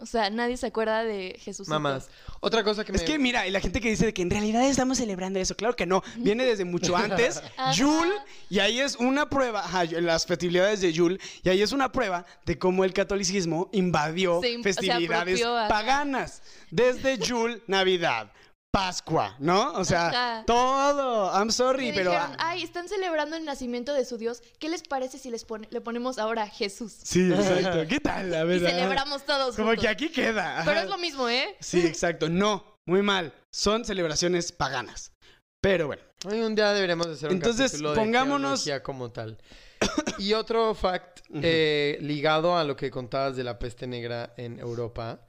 O 0.00 0.06
sea, 0.06 0.30
nadie 0.30 0.56
se 0.56 0.66
acuerda 0.66 1.02
de 1.02 1.36
Jesús. 1.40 1.66
mamás. 1.66 2.08
Otra 2.38 2.62
cosa 2.62 2.84
que 2.84 2.92
me... 2.92 2.98
Es 2.98 3.02
que 3.04 3.18
mira, 3.18 3.48
y 3.48 3.50
la 3.50 3.58
gente 3.58 3.80
que 3.80 3.88
dice 3.90 4.06
de 4.06 4.14
que 4.14 4.22
en 4.22 4.30
realidad 4.30 4.62
estamos 4.64 4.98
celebrando 4.98 5.40
eso, 5.40 5.56
claro 5.56 5.74
que 5.74 5.86
no, 5.86 6.04
viene 6.18 6.44
desde 6.44 6.64
mucho 6.64 6.96
antes, 6.96 7.42
Ajá. 7.56 7.72
Yul, 7.72 8.08
y 8.48 8.60
ahí 8.60 8.78
es 8.78 8.94
una 8.94 9.28
prueba, 9.28 9.64
ajá, 9.64 9.84
las 9.84 10.24
festividades 10.24 10.80
de 10.82 10.92
Yul, 10.92 11.20
y 11.42 11.48
ahí 11.48 11.62
es 11.62 11.72
una 11.72 11.90
prueba 11.90 12.24
de 12.46 12.58
cómo 12.58 12.84
el 12.84 12.92
catolicismo 12.92 13.68
invadió 13.72 14.40
Se 14.40 14.50
im- 14.52 14.58
se 14.62 14.72
festividades 14.72 15.42
apropió, 15.42 15.68
paganas, 15.68 16.42
desde 16.70 17.18
Yul, 17.18 17.62
Navidad, 17.66 18.30
Pascua, 18.72 19.36
¿no? 19.38 19.74
O 19.74 19.84
sea, 19.84 20.08
Ajá. 20.08 20.44
todo. 20.46 21.30
I'm 21.38 21.50
sorry, 21.50 21.92
pero. 21.92 22.10
dijeron, 22.10 22.34
ay, 22.38 22.62
están 22.62 22.88
celebrando 22.88 23.36
el 23.36 23.44
nacimiento 23.44 23.92
de 23.92 24.06
su 24.06 24.16
Dios. 24.16 24.42
¿Qué 24.58 24.70
les 24.70 24.82
parece 24.82 25.18
si 25.18 25.28
les 25.30 25.44
pone- 25.44 25.68
le 25.70 25.82
ponemos 25.82 26.18
ahora 26.18 26.46
Jesús? 26.48 26.90
Sí, 27.04 27.30
exacto. 27.30 27.86
¿Qué 27.88 28.00
tal? 28.00 28.30
La 28.30 28.40
Y 28.40 28.46
verdad. 28.46 28.70
celebramos 28.70 29.26
todos 29.26 29.56
Como 29.56 29.68
juntos. 29.68 29.82
que 29.82 29.88
aquí 29.88 30.08
queda. 30.08 30.62
Pero 30.64 30.80
es 30.80 30.88
lo 30.88 30.96
mismo, 30.96 31.28
¿eh? 31.28 31.54
Sí, 31.60 31.86
exacto. 31.86 32.30
No, 32.30 32.64
muy 32.86 33.02
mal. 33.02 33.34
Son 33.52 33.84
celebraciones 33.84 34.52
paganas. 34.52 35.12
Pero 35.60 35.86
bueno. 35.88 36.02
Hoy 36.24 36.40
un 36.40 36.54
día 36.54 36.72
deberíamos 36.72 37.06
de 37.08 37.12
hacer 37.12 37.28
un 37.28 37.34
Entonces, 37.36 37.72
capítulo 37.72 37.90
de 37.90 37.96
pongámonos- 38.00 38.64
como 38.82 39.10
tal. 39.12 39.36
y 40.18 40.32
otro 40.32 40.74
fact 40.74 41.20
eh, 41.34 41.98
ligado 42.00 42.56
a 42.56 42.64
lo 42.64 42.74
que 42.76 42.90
contabas 42.90 43.36
de 43.36 43.44
la 43.44 43.58
peste 43.58 43.86
negra 43.86 44.32
en 44.36 44.58
Europa, 44.60 45.20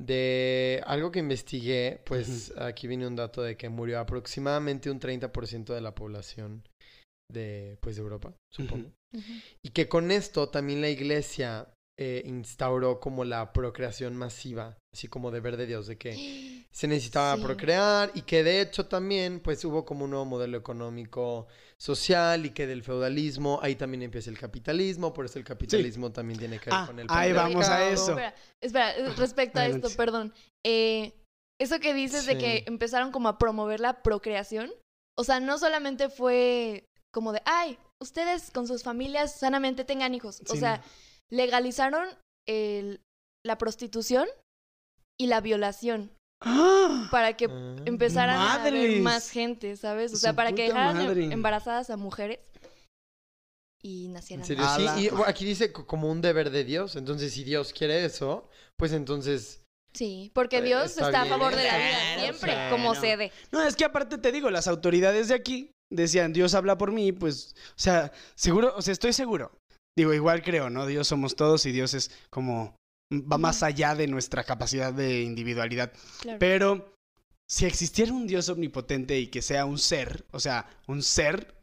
de 0.00 0.82
algo 0.86 1.12
que 1.12 1.18
investigué, 1.18 2.00
pues 2.06 2.54
aquí 2.56 2.86
viene 2.86 3.06
un 3.06 3.16
dato 3.16 3.42
de 3.42 3.56
que 3.56 3.68
murió 3.68 4.00
aproximadamente 4.00 4.90
un 4.90 4.98
30% 4.98 5.74
de 5.74 5.80
la 5.80 5.94
población 5.94 6.62
de 7.30 7.76
pues 7.80 7.96
de 7.96 8.02
Europa, 8.02 8.34
supongo. 8.50 8.90
Y 9.62 9.70
que 9.70 9.88
con 9.88 10.10
esto 10.10 10.48
también 10.48 10.80
la 10.80 10.88
iglesia 10.88 11.68
eh, 11.98 12.22
instauró 12.24 12.98
como 12.98 13.24
la 13.24 13.52
procreación 13.52 14.16
masiva, 14.16 14.78
así 14.94 15.06
como 15.08 15.30
deber 15.30 15.58
de 15.58 15.66
Dios, 15.66 15.86
de 15.86 15.98
que 15.98 16.12
se 16.72 16.86
necesitaba 16.86 17.36
Sí. 17.36 17.42
procrear 17.42 18.12
y 18.14 18.22
que 18.22 18.44
de 18.44 18.60
hecho 18.60 18.86
también 18.86 19.40
pues 19.40 19.64
hubo 19.64 19.84
como 19.84 20.04
un 20.04 20.10
nuevo 20.10 20.24
modelo 20.24 20.56
económico 20.56 21.46
social 21.78 22.46
y 22.46 22.50
que 22.50 22.66
del 22.66 22.82
feudalismo 22.84 23.58
ahí 23.62 23.74
también 23.74 24.02
empieza 24.02 24.30
el 24.30 24.38
capitalismo, 24.38 25.12
por 25.12 25.24
eso 25.24 25.38
el 25.38 25.44
capitalismo 25.44 26.12
también 26.12 26.38
tiene 26.38 26.58
que 26.60 26.66
ver 26.70 26.74
Ah, 26.78 26.86
con 26.86 26.98
el 27.00 27.06
ahí 27.10 27.32
vamos 27.32 27.68
a 27.68 27.90
eso. 27.90 28.10
Espera, 28.10 28.34
espera, 28.62 28.96
eh, 28.96 29.08
respecto 29.16 29.58
a 29.58 29.66
esto, 29.66 29.88
perdón. 29.96 30.32
Eh, 30.64 31.12
eso 31.60 31.80
que 31.80 31.92
dices 31.92 32.24
de 32.26 32.38
que 32.38 32.64
empezaron 32.66 33.10
como 33.12 33.28
a 33.28 33.36
promover 33.38 33.80
la 33.80 34.02
procreación, 34.02 34.70
o 35.18 35.24
sea, 35.24 35.40
no 35.40 35.58
solamente 35.58 36.08
fue 36.08 36.84
como 37.12 37.32
de, 37.32 37.42
ay, 37.44 37.78
ustedes 38.00 38.50
con 38.52 38.66
sus 38.68 38.82
familias 38.84 39.34
sanamente 39.38 39.84
tengan 39.84 40.14
hijos. 40.14 40.40
O 40.48 40.52
Sí. 40.54 40.60
sea, 40.60 40.82
legalizaron 41.30 42.06
el- 42.48 43.00
la 43.44 43.58
prostitución 43.58 44.28
y 45.18 45.26
la 45.26 45.40
violación 45.40 46.12
¡Ah! 46.42 47.08
para 47.10 47.36
que 47.36 47.46
Ah. 47.46 47.76
empezaran 47.84 48.36
a 48.36 48.54
haber 48.54 48.72
¡Madres! 48.72 49.00
más 49.02 49.30
gente, 49.30 49.76
¿sabes? 49.76 50.12
O 50.12 50.16
Su 50.16 50.20
sea, 50.22 50.32
para 50.34 50.52
que 50.52 50.62
dejaran 50.64 50.96
em- 51.00 51.06
madre. 51.06 51.24
embarazadas 51.32 51.90
a 51.90 51.96
mujeres 51.96 52.38
y 53.82 54.06
¿En 54.06 54.12
nacieran. 54.12 54.46
serio? 54.46 54.64
A 54.64 54.76
Sí, 54.76 54.82
la- 54.84 55.00
y 55.00 55.08
bueno, 55.08 55.24
aquí 55.26 55.44
dice 55.44 55.72
co- 55.72 55.86
como 55.86 56.10
un 56.10 56.20
deber 56.20 56.50
de 56.50 56.64
Dios, 56.64 56.96
entonces 56.96 57.32
si 57.32 57.44
Dios 57.44 57.72
quiere 57.72 58.04
eso, 58.04 58.48
pues 58.78 58.92
entonces 58.92 59.62
Sí, 59.92 60.30
porque 60.34 60.58
Eh, 60.58 60.62
Dios 60.62 60.90
está 60.92 61.06
está, 61.06 61.22
a 61.22 61.26
favor 61.26 61.50
de 61.56 61.64
la 61.64 61.76
vida 61.76 62.20
siempre, 62.20 62.56
como 62.70 62.94
cede. 62.94 63.32
No, 63.50 63.60
es 63.64 63.74
que 63.74 63.84
aparte 63.84 64.18
te 64.18 64.30
digo, 64.30 64.48
las 64.48 64.68
autoridades 64.68 65.26
de 65.26 65.34
aquí 65.34 65.72
decían, 65.92 66.32
Dios 66.32 66.54
habla 66.54 66.78
por 66.78 66.92
mí, 66.92 67.10
pues, 67.10 67.56
o 67.70 67.72
sea, 67.80 68.12
seguro, 68.36 68.72
o 68.76 68.82
sea, 68.82 68.92
estoy 68.92 69.12
seguro. 69.12 69.50
Digo, 69.98 70.14
igual 70.14 70.44
creo, 70.44 70.70
¿no? 70.70 70.86
Dios 70.86 71.08
somos 71.08 71.34
todos 71.34 71.66
y 71.66 71.72
Dios 71.72 71.94
es 71.94 72.12
como, 72.30 72.76
va 73.12 73.38
más 73.38 73.62
allá 73.62 73.94
de 73.94 74.06
nuestra 74.06 74.44
capacidad 74.44 74.92
de 74.92 75.22
individualidad. 75.22 75.92
Claro. 76.20 76.38
Pero 76.38 76.94
si 77.46 77.66
existiera 77.66 78.12
un 78.12 78.26
Dios 78.26 78.48
omnipotente 78.48 79.18
y 79.18 79.26
que 79.26 79.42
sea 79.42 79.64
un 79.64 79.78
ser, 79.78 80.24
o 80.30 80.38
sea, 80.38 80.68
un 80.86 81.02
ser, 81.02 81.54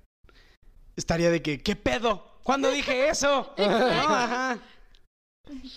estaría 0.95 1.31
de 1.31 1.41
que, 1.41 1.60
¿qué 1.60 1.75
pedo? 1.75 2.39
¿Cuándo 2.43 2.71
dije 2.71 3.10
eso? 3.10 3.53
No, 3.57 3.65
ajá. 3.65 4.60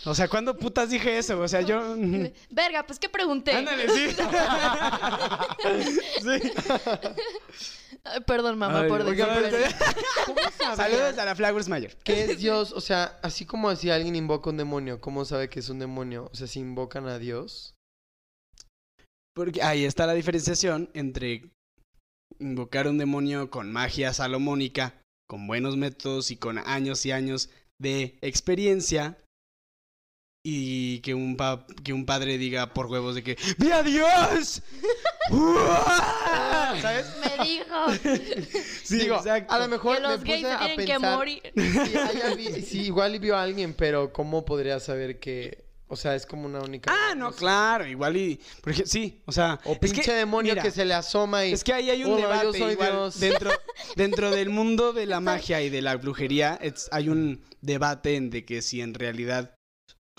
O 0.05 0.15
sea, 0.15 0.29
¿cuándo 0.29 0.57
putas 0.57 0.91
dije 0.91 1.19
eso? 1.19 1.39
O 1.41 1.49
sea, 1.49 1.61
yo... 1.61 1.97
Verga, 2.51 2.87
pues 2.87 2.99
¿qué 2.99 3.09
pregunté? 3.09 3.53
Ándale, 3.55 3.89
sí. 3.89 4.09
sí. 6.23 6.53
Ay, 8.05 8.21
Perdón, 8.27 8.59
mamá, 8.59 8.83
Ay, 8.83 8.89
por 8.89 9.05
decir. 9.05 9.25
pero- 9.27 9.59
¿cómo 10.27 10.39
sabía 10.59 10.77
Saludos 10.77 11.19
a 11.19 11.25
la 11.25 11.35
Flowers 11.35 11.69
Mayor. 11.69 11.95
que 12.03 12.25
es 12.25 12.39
Dios? 12.39 12.73
O 12.73 12.81
sea, 12.81 13.19
así 13.23 13.45
como 13.45 13.75
si 13.77 13.91
alguien 13.91 14.17
invoca 14.17 14.51
un 14.51 14.57
demonio, 14.57 15.01
¿cómo 15.01 15.25
sabe 15.25 15.49
que 15.49 15.61
es 15.61 15.69
un 15.69 15.79
demonio? 15.79 16.29
O 16.33 16.37
sea, 16.37 16.47
si 16.47 16.61
invocan 16.61 17.07
a 17.09 17.19
Dios. 17.19 17.75
Porque 19.35 19.63
ahí 19.63 19.85
está 19.85 20.07
la 20.07 20.15
diferenciación 20.15 20.91
entre 20.95 21.51
invocar 22.39 22.89
un 22.89 22.99
demonio 22.99 23.51
con 23.51 23.71
magia 23.71 24.13
salomónica, 24.13 24.95
con 25.29 25.47
buenos 25.47 25.77
métodos 25.77 26.31
y 26.31 26.37
con 26.37 26.59
años 26.59 27.05
y 27.07 27.13
años 27.13 27.51
de 27.79 28.19
experiencia. 28.23 29.19
Y 30.43 31.01
que 31.01 31.13
un, 31.13 31.37
pa- 31.37 31.67
que 31.85 31.93
un 31.93 32.07
padre 32.07 32.39
diga 32.39 32.73
por 32.73 32.87
huevos 32.87 33.15
de 33.15 33.23
que 33.23 33.37
¡Vi 33.59 33.71
a 33.73 33.83
Dios! 33.83 34.63
¿Sabes? 36.81 37.07
Me 37.21 37.45
dijo 37.45 37.91
Sí, 38.83 38.99
Digo, 39.01 39.17
exacto. 39.17 39.53
a 39.53 39.59
lo 39.59 39.69
mejor 39.69 39.97
que 39.97 40.03
me 40.03 40.09
los 40.09 40.25
gays 40.25 40.41
puse 40.43 40.53
a 40.53 40.59
tienen 40.67 40.87
que 40.87 40.99
morir. 40.99 41.43
si 42.55 42.63
si 42.63 42.81
igual 42.87 43.19
vio 43.19 43.37
a 43.37 43.43
alguien, 43.43 43.75
pero 43.75 44.13
¿cómo 44.15 44.45
podría 44.47 44.81
saber 44.81 45.21
que, 45.21 45.65
o 45.89 45.97
sea, 45.97 46.15
es 46.15 46.25
como 46.25 46.47
una 46.47 46.61
única 46.61 46.91
Ah, 46.91 47.15
no, 47.15 47.33
claro, 47.33 47.87
igual 47.87 48.17
y... 48.17 48.41
Sí, 48.87 49.21
o 49.27 49.33
sea... 49.33 49.61
O 49.65 49.73
es 49.73 49.79
pinche 49.79 50.03
que, 50.03 50.13
demonio 50.15 50.53
mira, 50.55 50.63
que 50.63 50.71
se 50.71 50.85
le 50.87 50.95
asoma 50.95 51.45
y 51.45 51.53
Es 51.53 51.63
que 51.65 51.75
ahí 51.75 51.91
hay 51.91 52.03
un 52.03 52.13
yo 52.13 52.17
debate 52.17 52.59
soy 52.59 52.73
igual 52.73 52.93
Dios. 52.93 53.21
dentro 53.21 53.51
dentro 53.97 54.31
del 54.31 54.49
mundo 54.49 54.93
de 54.95 55.05
la 55.07 55.21
magia 55.21 55.61
y 55.63 55.69
de 55.69 55.83
la 55.83 55.97
brujería 55.97 56.59
es- 56.63 56.89
hay 56.93 57.09
un 57.11 57.45
debate 57.61 58.17
en 58.17 58.31
de 58.31 58.45
que 58.47 58.63
si 58.63 58.81
en 58.81 58.95
realidad 58.95 59.55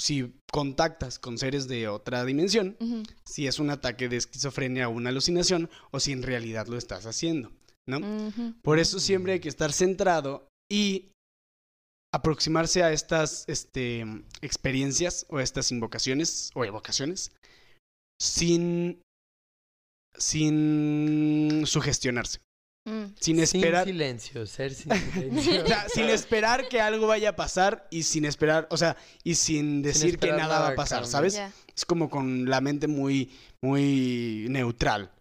si 0.02 0.34
contactas 0.52 1.20
con 1.20 1.38
seres 1.38 1.68
de 1.68 1.88
otra 1.88 2.26
dimensión, 2.26 2.76
si 3.24 3.46
es 3.46 3.60
un 3.60 3.70
ataque 3.70 4.10
de 4.10 4.18
esquizofrenia 4.18 4.90
o 4.90 4.92
una 4.92 5.10
alucinación 5.10 5.70
o 5.92 6.00
si 6.00 6.12
en 6.12 6.24
realidad 6.24 6.66
lo 6.68 6.78
estás 6.78 7.06
haciendo, 7.06 7.52
¿no? 7.88 8.02
Por 8.64 8.80
eso 8.80 9.00
siempre 9.00 9.34
hay 9.34 9.40
que 9.40 9.50
estar 9.50 9.72
centrado 9.72 10.48
y 10.72 11.12
aproximarse 12.14 12.82
a 12.82 12.92
estas 12.92 13.46
este, 13.48 14.04
experiencias 14.42 15.28
o 15.30 15.38
a 15.38 15.44
estas 15.44 15.72
invocaciones 15.72 16.50
o 16.56 16.66
evocaciones 16.66 17.32
sin, 18.20 19.02
sin 20.18 21.64
sugestionarse, 21.68 22.40
Mm. 22.84 23.14
sin 23.20 23.40
esperar, 23.40 23.86
Sin 23.86 23.94
silencio, 23.94 24.46
ser 24.48 24.74
sin 24.74 24.92
silencio. 25.14 25.64
o 25.64 25.68
sea, 25.68 25.88
sin 25.90 26.06
esperar 26.10 26.68
que 26.68 26.82
algo 26.82 27.08
vaya 27.08 27.30
a 27.30 27.36
pasar 27.36 27.88
y 27.92 28.04
sin 28.04 28.26
esperar, 28.26 28.68
o 28.72 28.78
sea, 28.78 28.98
y 29.24 29.36
sin 29.36 29.82
decir 29.82 30.18
que 30.18 30.28
nada 30.28 30.42
nada 30.42 30.60
va 30.62 30.68
a 30.70 30.76
pasar, 30.76 31.02
cambio. 31.04 31.12
¿sabes? 31.12 31.42
Es 31.76 31.86
como 31.86 32.10
con 32.10 32.50
la 32.50 32.60
mente 32.60 32.88
muy, 32.88 33.32
muy 33.62 34.48
neutral, 34.50 35.12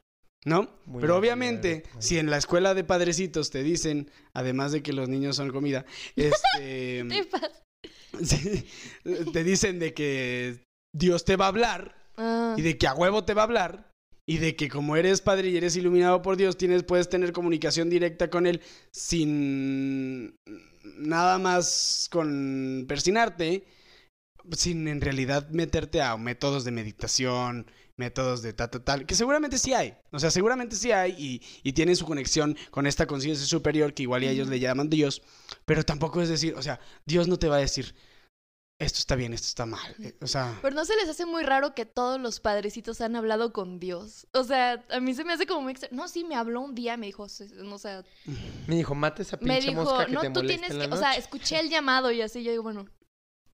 ¿no? 0.44 0.70
Muy 0.86 1.00
Pero 1.02 1.16
obviamente, 1.16 1.84
si 1.98 2.18
en 2.18 2.30
la 2.30 2.38
escuela 2.38 2.72
de 2.74 2.84
padrecitos 2.84 3.50
te 3.50 3.62
dicen, 3.62 4.10
además 4.32 4.72
de 4.72 4.82
que 4.82 4.94
los 4.94 5.08
niños 5.08 5.36
son 5.36 5.50
comida, 5.50 5.84
este, 6.16 7.04
te 9.32 9.44
dicen 9.44 9.78
de 9.78 9.92
que 9.92 10.64
Dios 10.94 11.24
te 11.24 11.36
va 11.36 11.44
a 11.44 11.48
hablar 11.48 12.00
Ah, 12.22 12.54
y 12.54 12.60
de 12.60 12.76
que 12.76 12.86
a 12.86 12.92
huevo 12.94 13.24
te 13.24 13.32
va 13.32 13.42
a 13.42 13.44
hablar 13.44 13.89
y 14.30 14.38
de 14.38 14.54
que 14.54 14.68
como 14.68 14.94
eres 14.94 15.20
padre 15.20 15.48
y 15.48 15.56
eres 15.56 15.74
iluminado 15.74 16.22
por 16.22 16.36
Dios, 16.36 16.56
tienes, 16.56 16.84
puedes 16.84 17.08
tener 17.08 17.32
comunicación 17.32 17.90
directa 17.90 18.30
con 18.30 18.46
Él 18.46 18.60
sin 18.92 20.36
nada 20.84 21.40
más 21.40 22.08
con 22.12 22.84
persinarte, 22.86 23.64
sin 24.52 24.86
en 24.86 25.00
realidad 25.00 25.48
meterte 25.48 26.00
a 26.00 26.16
métodos 26.16 26.62
de 26.62 26.70
meditación, 26.70 27.66
métodos 27.96 28.40
de 28.42 28.52
tal, 28.52 28.70
tal, 28.70 28.84
tal, 28.84 29.04
que 29.04 29.16
seguramente 29.16 29.58
sí 29.58 29.74
hay. 29.74 29.96
O 30.12 30.20
sea, 30.20 30.30
seguramente 30.30 30.76
sí 30.76 30.92
hay 30.92 31.10
y, 31.18 31.42
y 31.68 31.72
tienen 31.72 31.96
su 31.96 32.04
conexión 32.04 32.56
con 32.70 32.86
esta 32.86 33.08
conciencia 33.08 33.44
superior 33.44 33.94
que 33.94 34.04
igual 34.04 34.22
y 34.22 34.28
ellos 34.28 34.46
le 34.46 34.60
llaman 34.60 34.88
Dios, 34.88 35.22
pero 35.64 35.82
tampoco 35.82 36.22
es 36.22 36.28
decir, 36.28 36.54
o 36.54 36.62
sea, 36.62 36.78
Dios 37.04 37.26
no 37.26 37.36
te 37.36 37.48
va 37.48 37.56
a 37.56 37.66
decir, 37.66 37.96
esto 38.80 38.98
está 38.98 39.14
bien, 39.14 39.32
esto 39.34 39.46
está 39.46 39.66
mal. 39.66 39.94
Eh, 40.02 40.14
O 40.22 40.26
sea... 40.26 40.58
Pero 40.62 40.74
no 40.74 40.84
se 40.84 40.96
les 40.96 41.08
hace 41.08 41.26
muy 41.26 41.42
raro 41.42 41.74
que 41.74 41.84
todos 41.86 42.18
los 42.20 42.40
padrecitos 42.40 43.00
han 43.02 43.14
hablado 43.14 43.52
con 43.52 43.78
Dios. 43.78 44.26
O 44.32 44.42
sea, 44.42 44.84
a 44.90 45.00
mí 45.00 45.14
se 45.14 45.22
me 45.24 45.34
hace 45.34 45.46
como 45.46 45.60
muy 45.60 45.72
extra- 45.72 45.90
No, 45.92 46.08
sí, 46.08 46.24
me 46.24 46.34
habló 46.34 46.60
un 46.62 46.74
día, 46.74 46.96
me 46.96 47.06
dijo, 47.06 47.26
no, 47.56 47.74
o 47.74 47.78
sea, 47.78 48.02
Me 48.66 48.74
dijo, 48.76 48.94
mate 48.94 49.22
esa 49.22 49.36
me 49.36 49.54
pinche 49.54 49.68
dijo, 49.68 49.84
mosca 49.84 50.06
que 50.06 50.12
no, 50.12 50.20
te 50.22 50.30
tú 50.30 50.40
tienes 50.46 50.70
en 50.70 50.78
la 50.78 50.88
que, 50.88 50.94
o 50.94 50.96
sea, 50.96 51.08
noche". 51.10 51.20
escuché 51.20 51.60
el 51.60 51.68
llamado 51.68 52.10
y 52.10 52.22
así 52.22 52.42
yo 52.42 52.50
digo, 52.50 52.62
bueno, 52.62 52.86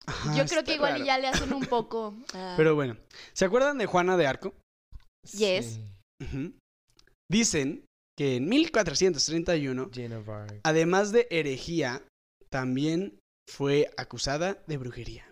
Ajá, 0.06 0.36
yo 0.36 0.46
creo 0.46 0.62
que 0.62 0.74
igual 0.74 0.92
y 0.92 0.98
raro. 1.00 1.04
ya 1.06 1.18
le 1.18 1.26
hacen 1.28 1.52
un 1.52 1.66
poco. 1.66 2.14
ah, 2.34 2.54
Pero 2.56 2.74
bueno, 2.76 2.96
¿se 3.32 3.44
acuerdan 3.44 3.76
de 3.78 3.86
Juana 3.86 4.16
de 4.16 4.26
Arco? 4.28 4.54
Yes. 5.32 5.66
Sí, 5.74 5.84
Ujú. 6.24 6.52
Dicen 7.28 7.84
que 8.16 8.36
en 8.36 8.48
1431, 8.48 9.90
Joan 9.94 10.12
of 10.12 10.28
Arc. 10.28 10.60
además 10.62 11.10
de 11.12 11.26
herejía, 11.30 12.02
también 12.48 13.18
fue 13.48 13.90
acusada 13.96 14.58
de 14.66 14.76
brujería. 14.76 15.24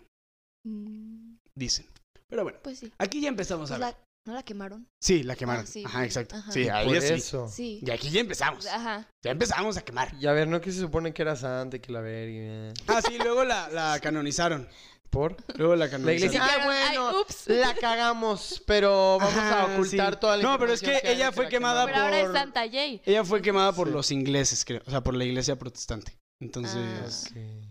mm, 0.67 1.37
Dicen. 1.55 1.87
Pero 2.29 2.43
bueno, 2.43 2.59
pues 2.63 2.79
sí. 2.81 2.93
aquí 2.99 3.21
ya 3.21 3.29
empezamos 3.29 3.71
a 3.71 3.77
Pues 3.77 3.81
ver. 3.87 3.95
la- 3.95 4.05
¿No 4.27 4.33
la 4.33 4.43
quemaron? 4.43 4.89
Sí, 5.03 5.23
la 5.23 5.37
quemaron. 5.37 5.65
Ah, 5.65 5.67
sí, 5.67 5.85
Ajá, 5.85 6.05
exacto. 6.07 6.35
Ajá. 6.37 6.51
Sí, 6.51 6.67
ahí 6.71 6.87
Por 6.87 6.99
sí. 7.03 7.13
eso. 7.13 7.47
Sí. 7.49 7.81
Y 7.85 7.91
aquí 7.91 8.09
ya 8.09 8.21
empezamos. 8.21 8.65
Ajá. 8.67 9.07
Ya 9.23 9.31
empezamos 9.33 9.77
a 9.77 9.83
quemar. 9.85 10.15
Y 10.19 10.27
a 10.27 10.33
ver, 10.33 10.49
¿no 10.49 10.63
que 10.63 10.73
se 10.73 10.81
supone 10.81 11.13
que 11.13 11.21
era 11.21 11.37
santa, 11.37 11.79
que 11.79 11.93
la 11.93 12.01
verga? 12.01 12.73
Ah, 12.87 13.03
sí, 13.07 13.19
luego 13.19 13.45
la, 13.45 13.69
la 13.69 13.99
canonizaron. 14.03 14.67
¿Por? 15.11 15.37
Luego 15.59 15.77
la 15.77 15.85
La 15.85 15.91
canonizaron. 15.91 16.17
iglesia. 16.33 16.43
Dijeron, 16.43 16.61
Ah, 16.63 16.65
bueno. 16.65 17.09
"Ay, 17.11 17.21
ups". 17.21 17.45
La 17.49 17.75
cagamos, 17.75 18.63
pero 18.67 19.19
vamos 19.21 19.35
a 19.37 19.67
ocultar 19.75 20.15
sí. 20.15 20.21
toda 20.21 20.37
la 20.39 20.43
No, 20.43 20.59
pero 20.59 20.73
es 20.73 20.81
que 20.81 21.01
ella 21.05 21.31
fue 21.31 21.45
la 21.45 21.51
quemada 21.51 21.85
Pero 21.85 21.99
ahora 21.99 22.19
es 22.21 22.25
por- 22.29 22.35
Santa 22.35 22.61
Jay. 22.71 23.03
Ella 23.05 23.25
fue 23.27 23.43
quemada 23.43 23.73
por 23.75 23.89
Sí. 23.89 23.93
los 23.93 24.11
ingleses, 24.11 24.65
creo. 24.65 24.81
O 24.87 24.91
sea, 24.91 25.03
por 25.03 25.15
la 25.15 25.25
iglesia 25.27 25.57
protestante. 25.57 26.17
Entonces, 26.41 27.31
Ah. 27.37 27.64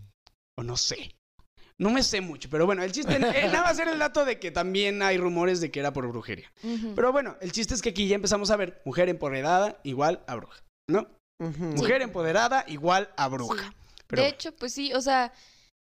O 0.56 0.62
no 0.62 0.76
sé. 0.76 1.14
No 1.76 1.90
me 1.90 2.02
sé 2.04 2.20
mucho, 2.20 2.48
pero 2.48 2.66
bueno, 2.66 2.84
el 2.84 2.92
chiste, 2.92 3.18
nada 3.18 3.62
más 3.64 3.78
era 3.78 3.92
el 3.92 3.98
dato 3.98 4.24
de 4.24 4.38
que 4.38 4.52
también 4.52 5.02
hay 5.02 5.18
rumores 5.18 5.60
de 5.60 5.70
que 5.72 5.80
era 5.80 5.92
por 5.92 6.06
brujería. 6.06 6.52
Pero 6.94 7.10
bueno, 7.10 7.36
el 7.40 7.50
chiste 7.50 7.74
es 7.74 7.82
que 7.82 7.88
aquí 7.90 8.06
ya 8.06 8.14
empezamos 8.14 8.50
a 8.50 8.56
ver 8.56 8.80
mujer 8.84 9.08
empoderada 9.08 9.80
igual 9.82 10.22
a 10.28 10.36
bruja, 10.36 10.62
¿no? 10.88 11.08
Mujer 11.40 12.02
empoderada 12.02 12.64
igual 12.68 13.12
a 13.16 13.26
bruja. 13.28 13.64
Sí. 13.64 13.76
Pero 14.06 14.22
de 14.22 14.28
bueno, 14.28 14.34
hecho, 14.34 14.54
pues 14.54 14.72
sí, 14.72 14.92
o 14.94 15.00
sea, 15.00 15.32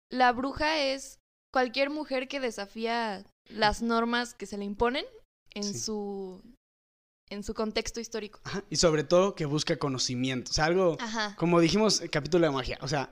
la 0.09 0.31
bruja 0.31 0.79
es 0.79 1.19
cualquier 1.51 1.89
mujer 1.89 2.29
que 2.29 2.39
desafía 2.39 3.25
las 3.49 3.81
normas 3.81 4.33
que 4.33 4.45
se 4.45 4.57
le 4.57 4.63
imponen 4.63 5.05
en 5.53 5.63
Sí. 5.63 5.77
su 5.79 6.41
en 7.29 7.43
su 7.43 7.53
contexto 7.53 7.99
histórico. 7.99 8.39
ajá, 8.43 8.63
y 8.69 8.75
sobre 8.75 9.03
todo 9.03 9.33
que 9.35 9.45
busca 9.45 9.75
conocimiento. 9.77 10.51
O 10.51 10.53
sea, 10.53 10.65
algo, 10.65 10.97
Ajá. 10.99 11.35
como 11.35 11.59
dijimos, 11.59 11.99
el 12.01 12.09
capítulo 12.11 12.45
de 12.45 12.51
magia. 12.53 12.77
O 12.81 12.87
sea, 12.87 13.09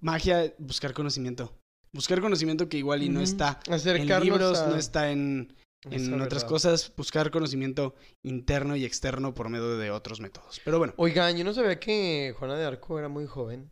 magia, 0.00 0.54
buscar 0.58 0.92
conocimiento. 0.94 1.52
Buscar 1.92 2.20
conocimiento 2.20 2.68
que 2.68 2.76
igual 2.78 3.02
y 3.02 3.08
no 3.08 3.20
está 3.20 3.60
en 3.66 4.22
libros, 4.24 4.58
a- 4.58 4.68
no 4.68 4.76
está 4.76 5.10
en, 5.10 5.54
en 5.84 6.14
otras 6.14 6.42
verdad. 6.42 6.48
cosas. 6.48 6.92
Buscar 6.96 7.30
conocimiento 7.30 7.94
interno 8.22 8.76
y 8.76 8.84
externo 8.84 9.32
por 9.34 9.48
medio 9.48 9.76
de 9.78 9.90
otros 9.90 10.20
métodos. 10.20 10.60
Pero 10.64 10.78
bueno, 10.78 10.92
Oigan, 10.98 11.36
yo 11.36 11.44
no 11.44 11.54
sabía 11.54 11.80
que 11.80 12.34
Juana 12.38 12.56
de 12.56 12.64
Arco 12.66 12.98
era 12.98 13.08
muy 13.08 13.26
joven. 13.26 13.70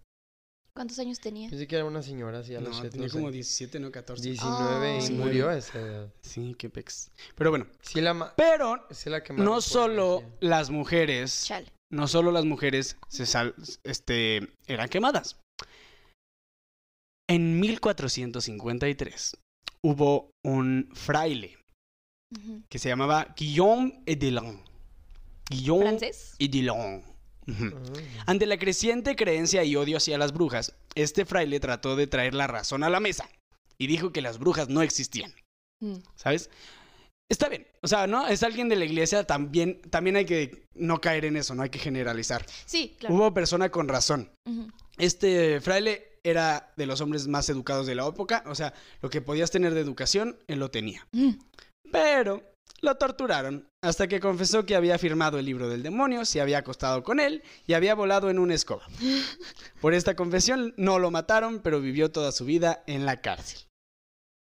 ¿Cuántos 0.75 0.99
años 0.99 1.21
tenía? 1.21 1.49
Pensé 1.49 1.67
que 1.67 1.77
era 1.77 1.87
una 1.87 2.03
señora 2.03 2.41
así 2.41 2.55
a 2.55 2.61
los 2.61 2.83
no, 2.83 2.91
tenía 2.91 3.07
no 3.07 3.12
sé, 3.12 3.19
como 3.19 3.31
17, 3.31 3.81
no 3.81 3.91
14. 3.91 4.23
19 4.31 4.99
Ah. 5.01 5.07
y 5.07 5.11
murió 5.12 5.49
a 5.49 5.57
esa 5.57 5.81
edad. 5.81 6.12
Sí, 6.21 6.55
qué 6.59 6.69
pex. 6.69 7.11
Pero 7.35 7.49
bueno, 7.51 7.67
Sí, 7.81 8.01
la 8.03 8.35
pero 8.37 8.87
sí 8.91 9.09
la 9.09 9.23
no 9.37 9.61
solo 9.62 10.23
las 10.41 10.69
mujeres 10.71 11.45
Chale. 11.47 11.73
no 11.91 12.07
solo 12.09 12.31
las 12.31 12.45
mujeres 12.45 12.99
se 13.09 13.25
sal- 13.25 13.55
este, 13.85 14.53
eran 14.67 14.89
quemadas. 14.91 15.39
En 17.29 17.59
1453 17.59 19.37
hubo 19.83 20.31
un 20.45 20.89
fraile 20.95 21.59
que 22.68 22.79
se 22.79 22.89
llamaba 22.89 23.35
Guillaume 23.37 24.03
Edelon. 24.07 24.62
Guillaume 25.51 25.83
¿Francés? 25.87 26.35
Edelon. 26.39 27.03
Ah. 27.49 27.70
Ante 28.27 28.47
la 28.47 28.59
creciente 28.59 29.14
creencia 29.16 29.64
y 29.64 29.77
odio 29.77 29.97
hacia 29.97 30.18
las 30.18 30.33
brujas, 30.33 30.74
este 30.95 31.24
fraile 31.24 31.61
trató 31.61 31.97
de 31.97 32.07
traer 32.07 32.35
la 32.35 32.47
razón 32.47 32.83
a 32.83 32.91
la 32.91 33.01
mesa 33.01 33.29
y 33.79 33.87
dijo 33.87 34.12
que 34.12 34.20
las 34.20 34.39
brujas 34.39 34.68
no 34.68 34.83
existían. 34.83 35.33
Mm. 35.81 35.97
¿Sabes? 36.14 36.51
Está 37.29 37.49
bien. 37.49 37.66
O 37.83 37.89
sea, 37.89 38.07
¿no? 38.07 38.27
Es 38.29 38.43
alguien 38.43 38.68
de 38.68 38.77
la 38.77 38.85
iglesia, 38.85 39.24
también, 39.24 39.81
también 39.91 40.16
hay 40.16 40.24
que 40.24 40.66
no 40.74 41.01
caer 41.01 41.24
en 41.24 41.37
eso, 41.37 41.55
no 41.55 41.62
hay 41.62 41.70
que 41.70 41.79
generalizar. 41.79 42.47
Sí, 42.66 42.97
claro. 42.99 43.14
Hubo 43.14 43.35
persona 43.35 43.70
con 43.70 43.89
razón. 43.89 44.31
Este 44.97 45.61
fraile 45.61 46.16
era 46.29 46.72
de 46.77 46.87
los 46.87 47.01
hombres 47.01 47.27
más 47.29 47.49
educados 47.49 47.87
de 47.87 47.95
la 47.95 48.07
época, 48.07 48.43
o 48.47 48.55
sea, 48.55 48.74
lo 49.01 49.11
que 49.11 49.20
podías 49.20 49.51
tener 49.51 49.74
de 49.74 49.81
educación, 49.81 50.39
él 50.47 50.59
lo 50.59 50.70
tenía. 50.70 51.07
Mm. 51.12 51.31
Pero 51.93 52.43
lo 52.83 52.97
torturaron 52.97 53.68
hasta 53.83 54.07
que 54.09 54.20
confesó 54.20 54.66
que 54.66 54.77
había 54.77 54.99
firmado 54.99 55.39
el 55.39 55.47
libro 55.47 55.68
del 55.68 55.83
demonio, 55.83 56.24
se 56.24 56.41
había 56.41 56.59
acostado 56.59 57.03
con 57.03 57.20
él 57.20 57.43
y 57.66 57.74
había 57.74 57.95
volado 57.95 58.29
en 58.29 58.39
una 58.39 58.55
escoba. 58.55 58.85
Por 59.81 59.95
esta 59.95 60.16
confesión 60.16 60.74
no 60.77 60.99
lo 60.99 61.11
mataron, 61.11 61.61
pero 61.61 61.81
vivió 61.81 62.11
toda 62.11 62.33
su 62.33 62.45
vida 62.45 62.83
en 62.87 63.07
la 63.07 63.20
cárcel. 63.20 63.61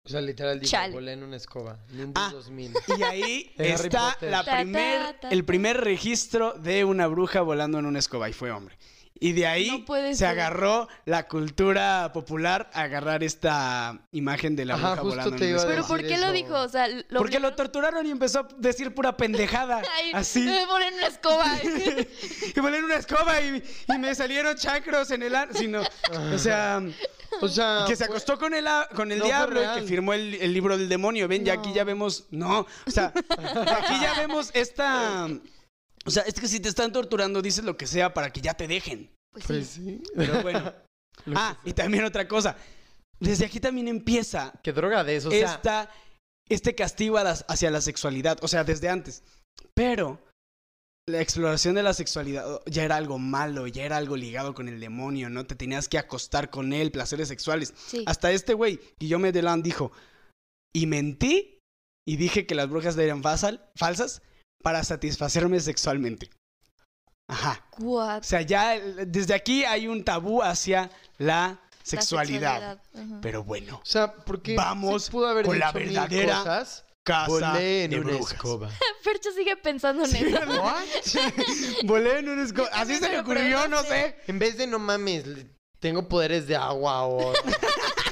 O 0.05 0.09
sea, 0.09 0.21
literal 0.21 0.59
dijo, 0.59 0.71
Chale. 0.71 0.93
volé 0.93 1.13
en 1.13 1.23
una 1.23 1.35
escoba. 1.35 1.77
Nimbus 1.91 2.13
Ah. 2.15 2.31
2000. 2.33 2.73
Y 2.97 3.03
ahí 3.03 3.53
está 3.57 4.17
la 4.21 4.43
primer, 4.43 5.19
el 5.29 5.45
primer 5.45 5.77
registro 5.81 6.53
de 6.53 6.83
una 6.83 7.05
bruja 7.05 7.41
volando 7.41 7.77
en 7.77 7.85
una 7.85 7.99
escoba 7.99 8.27
y 8.27 8.33
fue 8.33 8.49
hombre. 8.49 8.75
Y 9.21 9.33
de 9.33 9.47
ahí 9.47 9.85
No 9.87 9.95
se 9.95 10.15
ser. 10.15 10.27
agarró 10.29 10.87
la 11.05 11.27
cultura 11.27 12.11
popular 12.13 12.69
a 12.73 12.83
agarrar 12.83 13.23
esta 13.23 13.99
imagen 14.11 14.55
de 14.55 14.65
la 14.65 14.75
Ajá, 14.75 14.91
bruja 14.95 15.01
volando 15.03 15.35
te 15.37 15.49
en 15.49 15.59
a 15.59 15.65
Pero. 15.65 15.85
¿por 15.85 16.01
qué 16.05 16.17
lo 16.17 16.31
dijo? 16.31 16.53
O 16.55 16.69
sea, 16.69 16.87
lo 16.87 17.19
Porque 17.19 17.39
lo 17.39 17.53
torturaron 17.55 18.05
y 18.05 18.11
empezó 18.11 18.39
a 18.39 18.47
decir 18.57 18.93
pura 18.95 19.17
pendejada. 19.17 19.81
Ay, 19.95 20.11
así. 20.13 20.39
Me 20.41 20.65
ponen 20.67 20.89
en 20.89 20.93
una 20.95 21.07
escoba. 21.07 21.45
y 22.55 22.59
volé 22.59 22.77
en 22.77 22.85
una 22.85 22.95
escoba 22.95 23.41
y, 23.41 23.61
y 23.87 23.97
me 23.97 24.15
salieron 24.15 24.55
chacros 24.55 25.11
en 25.11 25.23
el 25.23 25.35
ano. 25.35 25.51
Sí, 25.53 25.67
no. 25.67 25.81
O 26.33 26.37
sea, 26.37 26.81
O 27.41 27.47
sea, 27.47 27.83
que 27.87 27.95
se 27.95 28.05
fue- 28.05 28.13
acostó 28.15 28.39
con 28.39 28.53
el, 28.53 28.65
con 28.95 29.11
el 29.11 29.19
no 29.19 29.25
diablo 29.25 29.61
y 29.61 29.79
que 29.81 29.85
firmó 29.87 30.13
el, 30.13 30.35
el 30.35 30.53
libro 30.53 30.77
del 30.77 30.87
demonio. 30.87 31.27
Ven, 31.27 31.43
ya 31.43 31.53
aquí 31.53 31.73
ya 31.73 31.83
vemos. 31.83 32.25
No. 32.31 32.65
O 32.87 32.91
sea, 32.91 33.11
aquí 33.13 33.99
ya 34.01 34.13
vemos 34.17 34.49
esta. 34.53 35.27
O 36.05 36.11
sea, 36.11 36.23
es 36.23 36.33
que 36.33 36.47
si 36.47 36.59
te 36.59 36.69
están 36.69 36.91
torturando, 36.91 37.41
dices 37.41 37.63
lo 37.63 37.77
que 37.77 37.87
sea 37.87 38.13
para 38.13 38.31
que 38.31 38.41
ya 38.41 38.53
te 38.53 38.67
dejen. 38.67 39.11
Pues 39.31 39.45
Pues 39.45 39.67
sí. 39.67 39.83
sí. 39.83 40.03
Pero 40.15 40.41
bueno. 40.41 40.73
ah, 41.35 41.57
y 41.65 41.73
también 41.73 42.03
otra 42.03 42.27
cosa. 42.27 42.57
Desde 43.19 43.45
aquí 43.45 43.59
también 43.59 43.87
empieza 43.87 44.53
Qué 44.63 44.71
droga 44.71 45.03
de 45.03 45.17
eso, 45.17 45.27
o 45.27 45.31
sea... 45.31 45.55
esta, 45.55 45.91
este 46.47 46.73
castigo 46.73 47.17
hacia 47.17 47.69
la 47.69 47.81
sexualidad, 47.81 48.37
o 48.41 48.47
sea, 48.47 48.63
desde 48.63 48.87
antes. 48.87 49.23
Pero 49.73 50.23
la 51.05 51.21
exploración 51.21 51.75
de 51.75 51.83
la 51.83 51.93
sexualidad 51.93 52.61
ya 52.65 52.83
era 52.85 52.95
algo 52.95 53.19
malo, 53.19 53.67
ya 53.67 53.83
era 53.83 53.97
algo 53.97 54.15
ligado 54.15 54.53
con 54.53 54.69
el 54.69 54.79
demonio, 54.79 55.29
¿no? 55.29 55.45
Te 55.45 55.55
tenías 55.55 55.89
que 55.89 55.97
acostar 55.97 56.49
con 56.49 56.71
él, 56.71 56.91
placeres 56.91 57.27
sexuales. 57.27 57.73
Sí. 57.75 58.03
Hasta 58.05 58.31
este 58.31 58.53
güey, 58.53 58.79
Guillaume 58.99 59.31
Delan, 59.31 59.63
dijo, 59.63 59.91
y 60.73 60.85
mentí 60.85 61.59
y 62.07 62.15
dije 62.15 62.45
que 62.45 62.55
las 62.55 62.69
brujas 62.69 62.97
eran 62.97 63.21
falsas 63.21 64.21
para 64.61 64.83
satisfacerme 64.83 65.59
sexualmente. 65.59 66.29
Ajá. 67.27 67.63
What? 67.79 68.19
O 68.19 68.23
sea, 68.23 68.41
ya 68.41 68.79
desde 68.79 69.33
aquí 69.33 69.63
hay 69.63 69.87
un 69.87 70.03
tabú 70.03 70.41
hacia 70.41 70.89
la 71.17 71.59
La 71.59 71.59
sexualidad. 71.83 72.81
Pero 73.21 73.43
bueno, 73.43 73.77
O 73.77 73.85
sea, 73.85 74.13
porque 74.13 74.55
Vamos 74.55 75.05
se 75.05 75.11
pudo 75.11 75.27
haber 75.27 75.45
con 75.45 75.59
la 75.59 75.71
verdadera 75.71 76.37
cosas, 76.39 76.85
casa 77.03 77.27
volé 77.27 77.83
en 77.85 77.91
de 77.91 77.99
una 77.99 78.11
brujas. 78.13 78.33
escoba. 78.33 78.69
Fercho 79.03 79.31
sigue 79.31 79.55
pensando 79.57 80.05
en 80.05 80.15
eso. 80.15 80.39
Volé 81.85 82.19
en 82.19 82.29
un 82.29 82.39
escoba. 82.39 82.69
Así 82.73 82.95
se 82.95 83.09
le 83.09 83.19
ocurrió, 83.19 83.67
no 83.67 83.83
sé. 83.83 84.15
En 84.27 84.39
vez 84.39 84.57
de 84.57 84.65
no 84.67 84.79
mames, 84.79 85.23
tengo 85.79 86.07
poderes 86.07 86.47
de 86.47 86.55
agua 86.55 87.03
o 87.03 87.33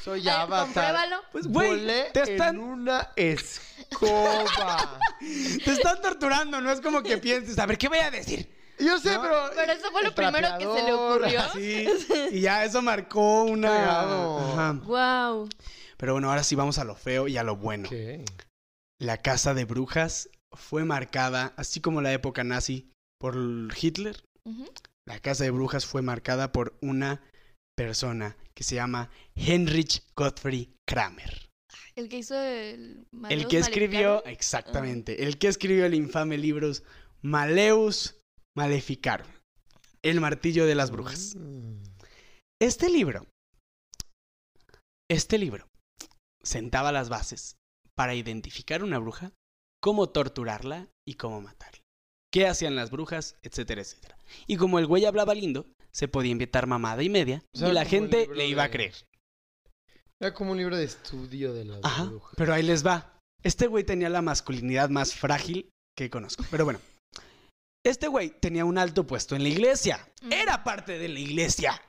soy 0.08 0.28
avatar. 0.28 0.66
compruébalo. 0.66 1.22
Pues, 1.32 1.47
güey, 1.47 1.86
te 2.14 2.22
están, 2.22 2.55
en 2.55 2.62
una 2.62 3.10
escoba. 3.16 4.99
te 5.20 5.72
están 5.72 6.01
torturando. 6.01 6.62
No 6.62 6.72
es 6.72 6.82
como 6.82 7.03
que 7.03 7.18
pienses, 7.18 7.60
a 7.60 7.66
ver, 7.66 7.78
¿qué 7.78 7.89
voy 7.89 7.99
a 7.99 8.10
decir? 8.10 8.49
Yo 8.80 8.99
sé, 8.99 9.12
No, 9.14 9.22
pero... 9.22 9.49
Pero 9.55 9.72
eso 9.74 9.91
fue 9.91 10.03
lo 10.03 10.16
primero 10.16 10.47
que 10.58 10.66
se 10.66 10.84
le 10.84 10.93
ocurrió. 10.93 11.41
Sí. 11.53 11.88
Y 12.32 12.41
ya 12.41 12.64
eso 12.64 12.82
marcó 12.82 13.43
una. 13.43 14.01
Ajá. 14.01 14.74
Wow. 14.84 15.49
Pero 15.97 16.14
bueno, 16.14 16.30
ahora 16.30 16.43
sí 16.43 16.55
vamos 16.55 16.78
a 16.78 16.84
lo 16.84 16.95
feo 16.95 17.28
y 17.28 17.38
a 17.38 17.43
lo 17.43 17.58
bueno. 17.58 17.89
¿Qué? 17.89 18.24
La 18.99 19.18
casa 19.18 19.53
de 19.53 19.66
brujas 19.66 20.30
fue 20.53 20.86
marcada, 20.86 21.53
así 21.58 21.82
como 21.82 22.01
la 22.01 22.14
época 22.14 22.43
nazi, 22.43 22.91
por 23.20 23.36
Hitler. 23.80 24.24
La 25.05 25.20
casa 25.20 25.43
de 25.43 25.51
brujas 25.51 25.86
fue 25.86 26.01
marcada 26.01 26.51
por 26.51 26.78
una 26.82 27.22
persona 27.78 28.36
que 28.56 28.64
se 28.64 28.76
llama 28.76 29.10
Heinrich 29.36 30.04
Gottfried 30.16 30.70
Kramer. 30.86 31.48
El 31.96 32.10
que 32.10 32.18
hizo 32.18 32.36
el. 32.36 33.08
El 33.30 33.48
que 33.48 33.60
escribió, 33.60 34.16
Maleficarum. 34.16 34.34
exactamente, 34.34 35.24
el 35.24 35.38
que 35.38 35.48
escribió 35.48 35.86
el 35.86 35.94
infame 35.94 36.38
libro 36.38 36.72
Maleus 37.22 38.20
Maleficarum, 38.56 39.28
El 40.02 40.20
martillo 40.20 40.66
de 40.66 40.76
las 40.76 40.92
brujas. 40.92 41.36
Mm. 41.36 41.84
Este 42.60 42.90
libro, 42.90 43.28
este 45.10 45.38
libro, 45.38 45.68
sentaba 46.44 46.92
las 46.92 47.10
bases 47.10 47.58
para 47.96 48.16
identificar 48.16 48.84
una 48.84 48.98
bruja, 48.98 49.32
cómo 49.80 50.10
torturarla 50.10 50.90
y 51.06 51.14
cómo 51.16 51.42
matarla. 51.42 51.84
¿Qué 52.32 52.48
hacían 52.48 52.76
las 52.76 52.90
brujas? 52.90 53.38
Etcétera, 53.44 53.82
etcétera. 53.82 54.18
Y 54.48 54.58
como 54.58 54.80
el 54.80 54.88
güey 54.88 55.06
hablaba 55.06 55.34
lindo, 55.36 55.68
se 55.92 56.08
podía 56.08 56.32
inventar 56.32 56.68
mamada 56.68 57.04
y 57.04 57.10
media 57.10 57.44
O 57.54 57.58
sea, 57.58 57.70
y 57.70 57.74
la 57.74 57.86
gente 57.86 58.28
le 58.34 58.48
iba 58.48 58.64
a 58.64 58.72
creer. 58.72 58.94
Era 60.20 60.34
como 60.34 60.52
un 60.52 60.58
libro 60.58 60.76
de 60.76 60.84
estudio 60.84 61.54
de 61.54 61.66
las 61.66 61.80
Ajá, 61.84 62.06
brujas. 62.06 62.34
pero 62.36 62.54
ahí 62.54 62.64
les 62.64 62.86
va. 62.86 63.20
Este 63.44 63.68
güey 63.68 63.84
tenía 63.84 64.10
la 64.10 64.22
masculinidad 64.22 64.90
más 64.90 65.14
frágil 65.14 65.70
que 65.96 66.10
conozco. 66.10 66.44
Pero 66.50 66.66
bueno, 66.66 66.80
este 67.86 68.08
güey 68.08 68.32
tenía 68.32 68.66
un 68.66 68.78
alto 68.78 69.06
puesto 69.06 69.36
en 69.36 69.44
la 69.44 69.50
iglesia. 69.50 70.08
Era 70.32 70.64
parte 70.64 70.98
de 70.98 71.08
la 71.08 71.20
iglesia. 71.20 71.82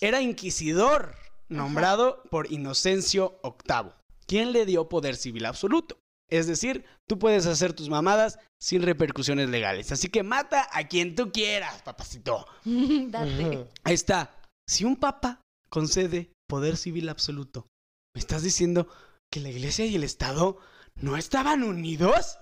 Era 0.00 0.20
inquisidor, 0.22 1.14
nombrado 1.48 2.22
por 2.30 2.50
Inocencio 2.52 3.40
VIII, 3.42 3.92
quien 4.26 4.52
le 4.52 4.64
dio 4.64 4.88
poder 4.88 5.16
civil 5.16 5.44
absoluto. 5.46 5.98
Es 6.30 6.46
decir, 6.46 6.84
tú 7.08 7.18
puedes 7.18 7.46
hacer 7.46 7.72
tus 7.72 7.88
mamadas 7.88 8.38
sin 8.60 8.82
repercusiones 8.82 9.48
legales. 9.48 9.92
Así 9.92 10.08
que 10.08 10.22
mata 10.22 10.68
a 10.72 10.88
quien 10.88 11.14
tú 11.14 11.30
quieras, 11.30 11.82
papacito. 11.82 12.46
Date. 12.64 13.68
Ahí 13.84 13.94
está. 13.94 14.38
Si 14.68 14.84
un 14.84 14.96
papa 14.96 15.40
concede 15.68 16.32
poder 16.48 16.76
civil 16.76 17.08
absoluto, 17.08 17.68
¿Me 18.16 18.20
estás 18.20 18.42
diciendo 18.42 18.88
que 19.30 19.40
la 19.40 19.50
iglesia 19.50 19.84
y 19.84 19.94
el 19.94 20.02
Estado 20.02 20.56
no 20.94 21.18
estaban 21.18 21.62
unidos? 21.62 22.38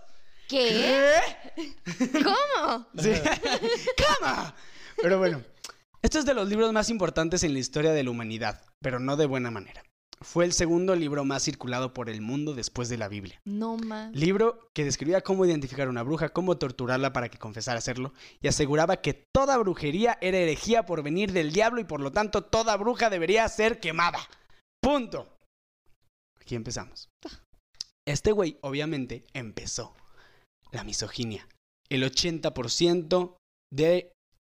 ¿Qué? 0.49 1.19
¿Cómo? 2.13 2.87
Sí. 2.97 3.11
¡Cama! 4.21 4.55
Pero 5.03 5.19
bueno, 5.19 5.43
esto 6.01 6.21
es 6.21 6.27
de 6.27 6.35
los 6.35 6.49
libros 6.49 6.73
más 6.73 6.91
importantes 6.91 7.43
en 7.43 7.55
la 7.55 7.59
historia 7.59 7.91
de 7.91 8.05
la 8.05 8.11
humanidad, 8.11 8.65
pero 8.81 9.01
no 9.01 9.17
de 9.17 9.27
buena 9.27 9.51
manera. 9.51 9.83
Fue 10.25 10.47
el 10.47 10.53
segundo 10.55 10.97
libro 10.97 11.25
más 11.25 11.43
circulado 11.43 11.93
por 11.93 12.09
el 12.09 12.23
mundo 12.23 12.55
después 12.55 12.89
de 12.89 12.97
la 12.97 13.09
Biblia. 13.09 13.41
No 13.45 13.77
más. 13.77 14.15
Libro 14.17 14.71
que 14.73 14.85
describía 14.85 15.21
cómo 15.21 15.45
identificar 15.45 15.87
a 15.87 15.91
una 15.91 16.03
bruja, 16.03 16.31
cómo 16.31 16.57
torturarla 16.57 17.13
para 17.13 17.29
que 17.29 17.39
confesara 17.39 17.79
hacerlo, 17.79 18.15
y 18.41 18.49
aseguraba 18.49 19.03
que 19.03 19.13
toda 19.35 19.59
brujería 19.59 20.17
era 20.23 20.39
herejía 20.39 20.87
por 20.87 21.03
venir 21.03 21.33
del 21.33 21.53
diablo 21.53 21.81
y 21.81 21.85
por 21.85 22.01
lo 22.01 22.11
tanto 22.11 22.43
toda 22.43 22.77
bruja 22.77 23.11
debería 23.11 23.47
ser 23.49 23.81
quemada. 23.81 24.19
Punto. 24.81 25.37
Aquí 26.41 26.55
empezamos. 26.55 27.09
Este 28.07 28.33
güey, 28.33 28.59
obviamente, 28.63 29.25
empezó 29.35 29.95
la 30.73 30.85
misoginia. 30.85 31.47
El 31.91 32.03
80% 32.03 33.37
de 33.71 34.13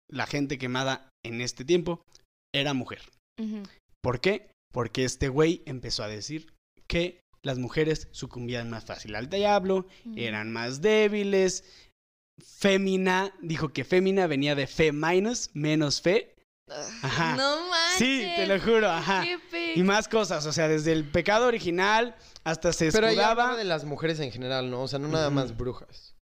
la 0.09 0.26
gente 0.28 0.57
quemada 0.57 1.09
en 1.26 1.41
este 1.41 1.65
tiempo 1.65 2.01
era 2.53 2.74
mujer. 2.74 3.01
¿Por 4.01 4.22
qué? 4.22 4.49
Porque 4.72 5.03
este 5.05 5.30
güey 5.30 5.63
empezó 5.65 6.03
a 6.03 6.07
decir 6.07 6.53
que 6.88 7.22
las 7.43 7.57
mujeres 7.59 8.07
sucumbían 8.11 8.70
más 8.70 8.86
fácil 8.86 9.15
al 9.15 9.30
diablo, 9.30 9.88
Ujú. 10.05 10.13
eran 10.18 10.51
más 10.51 10.82
débiles. 10.82 11.63
Fémina, 12.39 13.34
dijo 13.41 13.70
que 13.70 13.84
fémina 13.84 14.28
venía 14.28 14.53
de 14.55 14.68
fe 14.68 14.91
minus, 14.91 15.49
menos 15.53 16.01
fe. 16.01 16.36
Ajá. 17.01 17.36
No 17.36 17.70
manches. 17.70 17.97
Sí, 17.97 18.28
te 18.36 18.45
lo 18.45 18.59
juro, 18.59 18.89
ajá. 18.89 19.26
Y 19.76 19.84
más 19.84 20.07
cosas, 20.07 20.45
o 20.45 20.51
sea, 20.51 20.68
desde 20.68 20.91
el 20.91 21.09
pecado 21.09 21.47
original 21.47 22.15
hasta 22.43 22.74
se 22.74 22.91
Pero 22.91 23.07
ella 23.07 23.22
escudaba. 23.22 23.32
hablaba 23.43 23.57
de 23.57 23.63
las 23.63 23.86
mujeres 23.86 24.20
en 24.20 24.32
general, 24.32 24.70
¿no? 24.70 24.82
O 24.84 24.88
sea, 24.88 24.99
no 24.99 25.07
nada 25.07 25.30
más 25.30 25.55
brujas. 25.55 26.16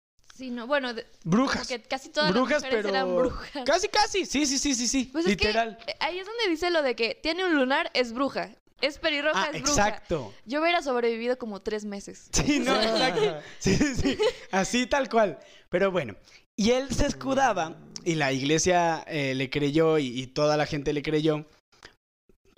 Sí, 0.41 0.49
no, 0.49 0.65
bueno, 0.65 0.95
de- 0.95 1.05
Brujas. 1.23 1.67
porque 1.67 1.83
casi 1.83 2.09
todas 2.09 2.31
brujas, 2.31 2.63
las 2.63 2.71
pero. 2.71 2.89
eran 2.89 3.15
brujas. 3.15 3.63
Casi, 3.63 3.87
casi. 3.89 4.25
Sí, 4.25 4.47
sí, 4.47 4.57
sí, 4.57 4.73
sí, 4.73 4.87
sí. 4.87 5.07
Pues 5.11 5.27
es 5.27 5.37
que 5.37 5.45
Literal. 5.49 5.77
ahí 5.99 6.17
es 6.17 6.25
donde 6.25 6.49
dice 6.49 6.71
lo 6.71 6.81
de 6.81 6.95
que 6.95 7.13
tiene 7.13 7.45
un 7.45 7.55
lunar, 7.55 7.91
es 7.93 8.11
bruja. 8.11 8.49
Es 8.81 8.97
pelirroja, 8.97 9.39
Ah, 9.43 9.49
es 9.53 9.61
bruja. 9.61 9.87
exacto. 9.89 10.33
Yo 10.47 10.59
hubiera 10.63 10.81
sobrevivido 10.81 11.37
como 11.37 11.61
tres 11.61 11.85
meses. 11.85 12.27
Sí, 12.33 12.57
no, 12.59 12.73
exacto. 12.81 13.37
Sí, 13.59 13.75
sí, 13.75 13.93
sí. 13.95 14.17
Así 14.49 14.87
tal 14.87 15.09
cual. 15.09 15.37
Pero 15.69 15.91
bueno, 15.91 16.15
y 16.55 16.71
él 16.71 16.89
se 16.91 17.05
escudaba, 17.05 17.77
y 18.03 18.15
la 18.15 18.33
iglesia 18.33 19.03
eh, 19.07 19.35
le 19.35 19.51
creyó, 19.51 19.99
y, 19.99 20.07
y 20.19 20.25
toda 20.25 20.57
la 20.57 20.65
gente 20.65 20.91
le 20.91 21.03
creyó. 21.03 21.45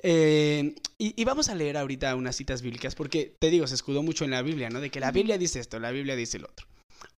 Eh, 0.02 0.74
y, 0.98 1.22
y 1.22 1.26
vamos 1.26 1.50
a 1.50 1.56
leer 1.56 1.76
ahorita 1.76 2.16
unas 2.16 2.36
citas 2.38 2.62
bíblicas, 2.62 2.96
porque 2.96 3.36
te 3.40 3.50
digo, 3.50 3.68
se 3.68 3.76
escudó 3.76 4.04
mucho 4.04 4.24
en 4.24 4.32
la 4.32 4.42
Biblia, 4.42 4.70
¿no? 4.70 4.80
De 4.80 4.90
que 4.90 5.02
la. 5.02 5.12
Biblia 5.12 5.38
dice 5.38 5.60
esto, 5.60 5.80
la 5.80 5.92
Biblia 5.92 6.16
dice 6.16 6.38
el 6.38 6.46
otro. 6.46 6.66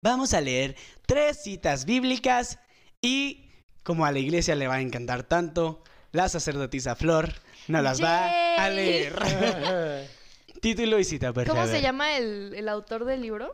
Vamos 0.01 0.33
a 0.33 0.41
leer 0.41 0.75
tres 1.05 1.41
citas 1.43 1.85
bíblicas, 1.85 2.59
y 3.01 3.49
como 3.83 4.05
a 4.05 4.11
la 4.11 4.19
iglesia 4.19 4.55
le 4.55 4.67
va 4.67 4.75
a 4.75 4.81
encantar 4.81 5.23
tanto, 5.23 5.83
la 6.11 6.29
sacerdotisa 6.29 6.95
Flor 6.95 7.33
nos 7.67 7.83
las 7.83 8.01
va 8.03 8.55
a 8.63 8.69
leer. 8.69 9.15
Título 10.61 10.99
y 10.99 11.03
cita, 11.03 11.31
por 11.33 11.45
¿Cómo 11.45 11.67
se 11.67 11.81
llama 11.81 12.17
el, 12.17 12.53
el 12.55 12.69
autor 12.69 13.05
del 13.05 13.21
libro? 13.21 13.53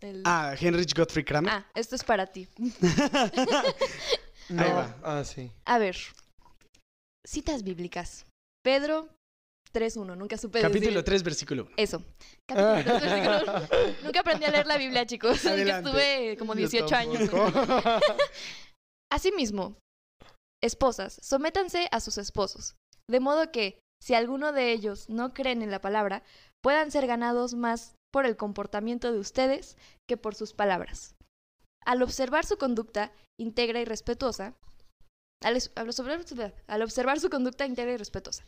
El- 0.00 0.22
Ah, 0.24 0.54
Heinrich 0.58 0.96
Gottfried 0.96 1.24
Kramer. 1.26 1.52
Ah, 1.52 1.66
esto 1.74 1.94
es 1.94 2.02
para 2.04 2.26
ti. 2.26 2.48
No. 4.48 4.62
Ahí 4.62 4.72
va. 4.72 4.96
Ah, 5.04 5.24
sí. 5.24 5.50
A 5.64 5.78
ver. 5.78 5.96
Citas 7.24 7.62
bíblicas. 7.62 8.26
Pedro 8.64 9.08
3.1. 9.72 10.16
Nunca 10.16 10.36
supe 10.36 10.60
Capítulo 10.60 10.90
decir 10.90 11.04
3, 11.04 11.22
versículo 11.22 11.62
1. 11.64 11.72
Eso. 11.76 12.02
Capítulo 12.46 12.98
3, 12.98 13.02
versículo 13.02 13.42
uno. 13.42 13.68
Nunca 14.04 14.20
aprendí 14.20 14.44
a 14.44 14.50
leer 14.50 14.66
la 14.66 14.76
Biblia, 14.76 15.06
chicos. 15.06 15.44
Adelante. 15.46 15.88
estuve 15.88 16.36
como 16.36 16.54
Yo 16.54 16.68
18 16.68 16.94
años. 16.94 17.30
Asimismo, 19.12 19.76
esposas, 20.62 21.18
sométanse 21.22 21.88
a 21.90 22.00
sus 22.00 22.18
esposos, 22.18 22.76
de 23.10 23.20
modo 23.20 23.50
que, 23.52 23.78
si 24.02 24.14
alguno 24.14 24.52
de 24.52 24.72
ellos 24.72 25.08
no 25.08 25.34
creen 25.34 25.62
en 25.62 25.70
la 25.70 25.80
palabra, 25.80 26.22
puedan 26.62 26.90
ser 26.90 27.06
ganados 27.06 27.54
más 27.54 27.94
por 28.12 28.26
el 28.26 28.36
comportamiento 28.36 29.12
de 29.12 29.18
ustedes 29.18 29.76
que 30.08 30.16
por 30.16 30.34
sus 30.34 30.54
palabras. 30.54 31.14
Al 31.84 32.02
observar 32.02 32.46
su 32.46 32.56
conducta 32.58 33.12
íntegra 33.38 33.80
y 33.80 33.84
respetuosa, 33.84 34.54
al, 35.42 35.58
al 35.74 35.88
observar, 35.88 36.24
al 36.66 36.82
observar 36.82 37.20
su 37.20 37.28
conducta 37.30 37.66
íntegra 37.66 37.92
y 37.92 37.96
respetuosa, 37.96 38.44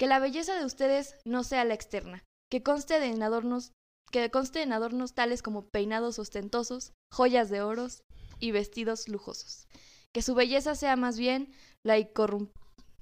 que 0.00 0.06
la 0.06 0.18
belleza 0.18 0.58
de 0.58 0.64
ustedes 0.64 1.14
no 1.26 1.44
sea 1.44 1.62
la 1.66 1.74
externa, 1.74 2.24
que 2.50 2.62
conste 2.62 2.98
de 2.98 3.08
en 3.08 3.22
adornos, 3.22 3.72
que 4.10 4.30
conste 4.30 4.62
en 4.62 4.72
adornos 4.72 5.12
tales 5.14 5.42
como 5.42 5.68
peinados 5.68 6.18
ostentosos, 6.18 6.92
joyas 7.12 7.50
de 7.50 7.60
oros 7.60 8.02
y 8.38 8.50
vestidos 8.50 9.08
lujosos 9.08 9.66
que 10.12 10.22
su 10.22 10.34
belleza 10.34 10.74
sea 10.74 10.96
más 10.96 11.18
bien 11.18 11.52
la 11.84 11.96
incorrum- 11.98 12.50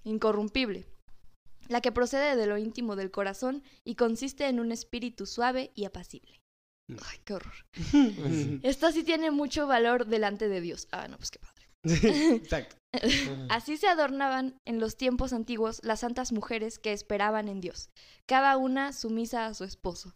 incorrumpible, 0.04 0.86
la 1.68 1.80
que 1.80 1.92
procede 1.92 2.36
de 2.36 2.46
lo 2.46 2.58
íntimo 2.58 2.96
del 2.96 3.10
corazón 3.10 3.62
y 3.84 3.94
consiste 3.94 4.46
en 4.48 4.60
un 4.60 4.72
espíritu 4.72 5.24
suave 5.24 5.70
y 5.74 5.84
apacible. 5.86 6.40
Mm. 6.88 6.96
Ay, 7.06 7.18
qué 7.24 7.34
horror. 7.34 7.54
Sí. 7.72 8.60
Esta 8.62 8.92
sí 8.92 9.04
tiene 9.04 9.30
mucho 9.30 9.66
valor 9.66 10.04
delante 10.06 10.48
de 10.48 10.60
Dios. 10.60 10.86
Ah, 10.90 11.08
no, 11.08 11.16
pues 11.16 11.30
qué 11.30 11.38
padre. 11.38 11.57
Exacto. 11.84 12.76
Así 13.50 13.76
se 13.76 13.86
adornaban 13.86 14.56
en 14.66 14.80
los 14.80 14.96
tiempos 14.96 15.32
antiguos 15.32 15.80
las 15.82 16.00
santas 16.00 16.32
mujeres 16.32 16.78
que 16.78 16.92
esperaban 16.92 17.48
en 17.48 17.60
Dios, 17.60 17.90
cada 18.26 18.56
una 18.56 18.92
sumisa 18.92 19.46
a 19.46 19.54
su 19.54 19.64
esposo. 19.64 20.14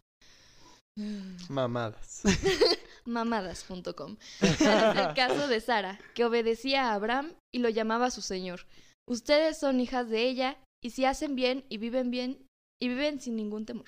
Mamadas. 1.49 2.21
mamadas.com. 3.05 4.17
El 4.41 5.13
caso 5.15 5.47
de 5.47 5.59
Sara, 5.59 5.99
que 6.13 6.25
obedecía 6.25 6.89
a 6.89 6.93
Abraham 6.93 7.33
y 7.53 7.59
lo 7.59 7.69
llamaba 7.69 8.11
su 8.11 8.21
señor. 8.21 8.67
Ustedes 9.07 9.57
son 9.57 9.79
hijas 9.79 10.09
de 10.09 10.27
ella 10.27 10.57
y 10.83 10.91
si 10.91 11.05
hacen 11.05 11.35
bien 11.35 11.65
y 11.69 11.77
viven 11.77 12.11
bien 12.11 12.45
y 12.81 12.89
viven 12.89 13.19
sin 13.19 13.35
ningún 13.35 13.65
temor. 13.65 13.87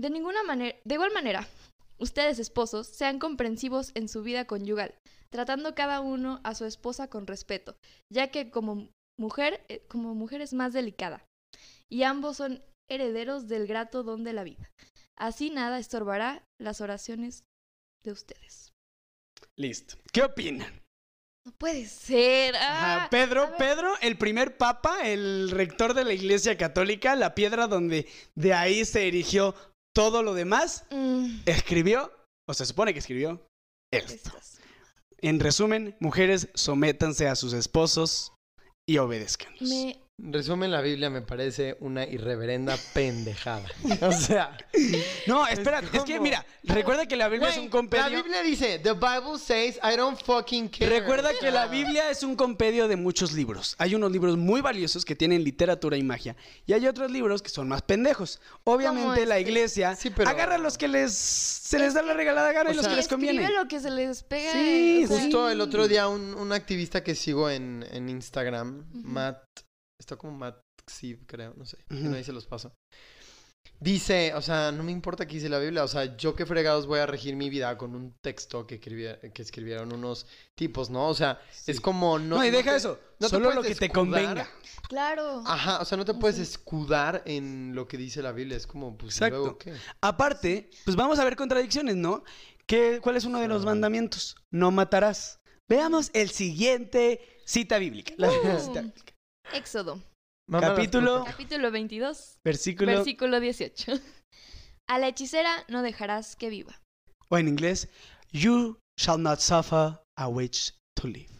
De 0.00 0.10
ninguna 0.10 0.42
manera, 0.42 0.76
de 0.84 0.94
igual 0.94 1.12
manera, 1.12 1.46
ustedes 1.98 2.38
esposos 2.38 2.88
sean 2.88 3.18
comprensivos 3.18 3.92
en 3.94 4.08
su 4.08 4.22
vida 4.22 4.46
conyugal, 4.46 4.94
tratando 5.32 5.74
cada 5.74 6.00
uno 6.00 6.40
a 6.44 6.54
su 6.54 6.64
esposa 6.66 7.08
con 7.08 7.26
respeto, 7.26 7.74
ya 8.12 8.30
que 8.30 8.50
como 8.50 8.88
mujer, 9.18 9.64
eh, 9.68 9.84
como 9.88 10.14
mujer 10.14 10.40
es 10.42 10.52
más 10.52 10.72
delicada, 10.72 11.24
y 11.90 12.04
ambos 12.04 12.36
son 12.36 12.62
herederos 12.90 13.48
del 13.48 13.66
grato 13.66 14.02
don 14.02 14.22
de 14.22 14.32
la 14.34 14.44
vida. 14.44 14.70
Así 15.18 15.50
nada 15.50 15.78
estorbará 15.78 16.44
las 16.60 16.80
oraciones 16.80 17.44
de 18.04 18.12
ustedes. 18.12 18.72
Listo. 19.58 19.96
¿Qué 20.12 20.22
opinan? 20.22 20.80
No 21.44 21.52
puede 21.58 21.86
ser. 21.86 22.54
Ajá, 22.56 23.04
Ah, 23.04 23.10
Pedro. 23.10 23.50
Pedro, 23.58 23.92
el 24.00 24.16
primer 24.16 24.56
papa, 24.56 25.08
el 25.08 25.50
rector 25.50 25.92
de 25.94 26.04
la 26.04 26.12
Iglesia 26.12 26.56
Católica, 26.56 27.16
la 27.16 27.34
piedra 27.34 27.66
donde 27.66 28.06
de 28.36 28.54
ahí 28.54 28.84
se 28.84 29.08
erigió 29.08 29.54
todo 29.94 30.22
lo 30.22 30.34
demás, 30.34 30.84
Mm, 30.90 31.40
escribió, 31.46 32.12
o 32.48 32.54
se 32.54 32.64
supone 32.64 32.92
que 32.92 33.00
escribió, 33.00 33.44
esto. 33.92 34.12
estas. 34.14 34.60
En 35.22 35.38
resumen, 35.38 35.96
mujeres, 36.00 36.48
sométanse 36.54 37.28
a 37.28 37.36
sus 37.36 37.52
esposos 37.52 38.32
y 38.86 38.98
obedezcan. 38.98 39.52
Me, 39.60 40.01
Resumen, 40.24 40.70
la 40.70 40.80
Biblia 40.80 41.10
me 41.10 41.20
parece 41.20 41.76
una 41.80 42.06
irreverenda 42.06 42.76
pendejada. 42.94 43.66
O 44.02 44.12
sea, 44.12 44.56
No, 45.26 45.46
espera, 45.48 45.82
es, 45.92 46.02
que 46.04 46.20
mira, 46.20 46.46
recuerda 46.62 47.06
que 47.06 47.16
la 47.16 47.28
Biblia 47.28 47.48
es 47.50 47.58
un 47.58 47.68
compendio. 47.68 48.08
la 48.08 48.22
Biblia 48.22 48.42
dice, 48.42 48.78
the 48.78 48.92
Bible 48.92 49.36
says, 49.38 49.78
I 49.82 49.96
don't 49.96 50.16
fucking 50.22 50.68
care. 50.68 50.88
Recuerda 51.00 51.30
que 51.40 51.50
la 51.50 51.66
Biblia 51.66 52.08
es 52.10 52.22
un 52.22 52.36
compendio 52.36 52.86
de 52.86 52.94
muchos 52.94 53.32
libros. 53.32 53.74
Hay 53.78 53.96
unos 53.96 54.12
libros 54.12 54.36
muy 54.36 54.60
valiosos 54.60 55.04
que 55.04 55.16
tienen 55.16 55.42
literatura 55.42 55.96
y 55.96 56.04
magia. 56.04 56.36
Y 56.66 56.72
hay 56.72 56.86
otros 56.86 57.10
libros 57.10 57.42
que 57.42 57.48
son 57.48 57.66
más 57.68 57.82
pendejos. 57.82 58.40
Obviamente 58.62 59.26
la 59.26 59.40
iglesia 59.40 59.96
Sí, 59.96 60.10
pero- 60.10 60.30
agarra 60.30 60.56
los 60.56 60.78
que 60.78 60.86
les 60.86 61.12
se 61.12 61.78
les 61.80 61.94
da 61.94 62.02
la 62.02 62.14
regalada 62.14 62.52
gana 62.52 62.70
O 62.70 62.72
y 62.72 62.76
los 62.76 62.84
sea, 62.84 62.90
que 62.92 62.96
les 62.96 63.08
conviene. 63.08 63.48
lo 63.50 63.66
que 63.66 63.80
se 63.80 63.90
les 63.90 64.22
pega. 64.22 64.52
Sí, 64.52 65.02
o 65.04 65.08
sea, 65.08 65.18
Justo 65.20 65.48
el 65.50 65.60
otro 65.60 65.88
día 65.88 66.06
un, 66.06 66.34
un 66.34 66.52
activista 66.52 67.02
que 67.02 67.14
sigo 67.16 67.50
en, 67.50 67.84
en 67.90 68.08
Instagram. 68.08 68.84
Matt, 68.92 69.42
está 70.02 70.16
como 70.16 70.36
Matt 70.36 70.60
Xiv, 70.90 71.24
creo, 71.26 71.54
no 71.56 71.64
sé, 71.64 71.78
si 71.88 71.94
no, 72.02 72.14
ahí 72.16 72.24
se 72.24 72.32
los 72.32 72.46
paso. 72.46 72.72
Dice, 73.78 74.32
o 74.34 74.42
sea, 74.42 74.70
no 74.70 74.84
me 74.84 74.92
importa 74.92 75.26
que 75.26 75.34
dice 75.34 75.48
la 75.48 75.58
Biblia, 75.58 75.82
o 75.82 75.88
sea, 75.88 76.16
yo 76.16 76.36
qué 76.36 76.46
fregados 76.46 76.86
voy 76.86 77.00
a 77.00 77.06
regir 77.06 77.34
mi 77.34 77.50
vida 77.50 77.76
con 77.76 77.96
un 77.96 78.14
texto 78.22 78.64
que, 78.66 78.76
escribía- 78.76 79.18
que 79.32 79.42
escribieron 79.42 79.92
unos 79.92 80.26
tipos, 80.56 80.88
¿no? 80.88 81.08
O 81.08 81.14
sea, 81.14 81.40
es 81.66 81.80
como 81.80 82.16
no... 82.18 82.36
No, 82.36 82.44
y 82.44 82.50
deja 82.50 82.70
te- 82.72 82.76
eso. 82.76 82.98
no 83.18 83.28
solo 83.28 83.52
lo 83.52 83.62
que 83.62 83.74
te 83.74 83.88
convenga. 83.90 84.48
Claro. 84.88 85.42
Ajá, 85.46 85.80
o 85.80 85.84
sea, 85.84 85.98
no 85.98 86.04
te 86.04 86.14
puedes 86.14 86.38
escudar 86.38 87.22
en 87.26 87.74
lo 87.74 87.88
que 87.88 87.96
dice 87.96 88.22
la 88.22 88.30
Biblia, 88.32 88.56
es 88.56 88.66
como, 88.68 88.96
pues, 88.96 89.14
¿y 89.14 89.18
Exacto. 89.18 89.38
luego 89.38 89.58
qué? 89.58 89.72
Aparte, 90.00 90.70
pues 90.84 90.96
vamos 90.96 91.18
a 91.18 91.24
ver 91.24 91.34
contradicciones, 91.34 91.96
¿no? 91.96 92.22
¿Qué, 92.66 93.00
¿Cuál 93.02 93.16
es 93.16 93.24
uno 93.24 93.40
de 93.40 93.48
los 93.48 93.64
mandamientos? 93.64 94.36
No 94.52 94.70
matarás. 94.70 95.38
Veamos 95.68 96.10
el 96.14 96.30
siguiente 96.30 97.20
cita 97.46 97.78
bíblica. 97.78 98.14
La 98.16 98.28
Uh. 98.28 98.60
cita 98.60 98.82
bíblica. 98.82 99.11
Éxodo 99.54 100.00
Capítulo-. 100.50 101.24
Capítulo 101.24 101.70
22, 101.70 102.40
Versículo, 102.44 102.92
versículo 102.92 103.40
18. 103.40 103.92
A 104.88 104.98
la 104.98 105.08
hechicera 105.08 105.64
no 105.68 105.82
dejarás 105.82 106.36
que 106.36 106.50
viva. 106.50 106.80
o 107.28 107.38
en 107.38 107.48
inglés, 107.48 107.88
You 108.32 108.78
shall 108.98 109.18
not 109.20 109.38
suffer 109.40 109.98
a 110.16 110.28
witch 110.28 110.74
to 110.96 111.06
live. 111.08 111.30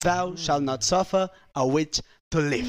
Thou 0.00 0.36
shalt 0.36 0.62
not 0.62 0.82
suffer 0.82 1.30
a 1.54 1.64
witch 1.64 2.00
to 2.30 2.40
live. 2.40 2.66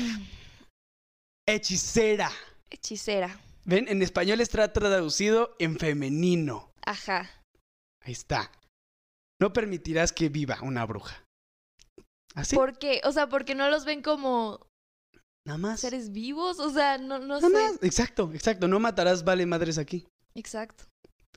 Hechicera. 1.48 2.30
Hechicera. 2.70 3.40
Ven, 3.66 3.88
en 3.88 4.02
español 4.02 4.40
está 4.42 4.72
traducido 4.72 5.56
en 5.60 5.78
femenino. 5.78 6.72
Ajá. 6.86 7.30
Ahí 8.02 8.14
está. 8.14 8.52
No 9.42 9.52
permitirás 9.52 10.14
que 10.14 10.30
viva 10.30 10.60
una 10.62 10.86
bruja. 10.86 11.25
¿Así? 12.36 12.56
¿Por 12.56 12.78
qué? 12.78 13.02
O 13.06 13.12
sea, 13.12 13.28
porque 13.30 13.56
no 13.56 13.70
los 13.70 13.86
ven 13.86 14.02
como 14.02 14.60
Nada 15.48 15.58
más. 15.58 15.80
seres 15.80 16.12
vivos. 16.12 16.60
O 16.60 16.70
sea, 16.70 16.98
no, 16.98 17.20
no 17.20 17.40
Nada 17.40 17.48
sé. 17.48 17.54
más. 17.54 17.84
Exacto, 17.84 18.32
exacto. 18.34 18.68
No 18.68 18.80
matarás 18.80 19.24
vale 19.24 19.46
madres 19.46 19.78
aquí. 19.78 20.06
Exacto. 20.36 20.84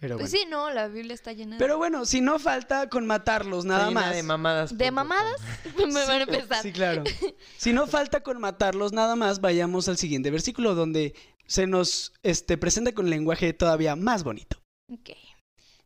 Pero 0.01 0.17
Pues 0.17 0.31
bueno. 0.31 0.45
sí, 0.45 0.49
no, 0.51 0.71
la 0.71 0.87
Biblia 0.87 1.15
está 1.15 1.33
llena 1.33 1.57
de- 1.57 1.59
Pero 1.59 1.77
bueno, 1.77 2.05
si 2.05 2.21
no 2.21 2.39
falta 2.39 2.89
con 2.89 3.05
matarlos, 3.07 3.65
nada 3.65 3.91
más. 3.91 4.15
De 4.15 4.23
mamadas. 4.23 4.77
¿De 4.79 4.91
mamadas? 4.93 5.35
Me 5.77 6.05
van 6.05 6.21
a 6.21 6.23
empezar. 6.23 6.63
Sí, 6.63 6.73
claro. 6.73 7.03
Si 7.57 7.73
no 7.73 7.87
falta 7.89 8.23
con 8.23 8.41
matarlos, 8.41 8.93
nada 8.93 9.17
más 9.17 9.41
vayamos 9.41 9.89
al 9.89 9.97
siguiente 9.99 10.31
versículo 10.31 10.75
donde 10.77 11.15
se 11.47 11.67
nos 11.67 12.13
este, 12.23 12.59
presenta 12.59 12.93
con 12.93 13.11
lenguaje 13.11 13.53
todavía 13.53 13.97
más 13.97 14.23
bonito. 14.23 14.59
Ok. 14.93 15.11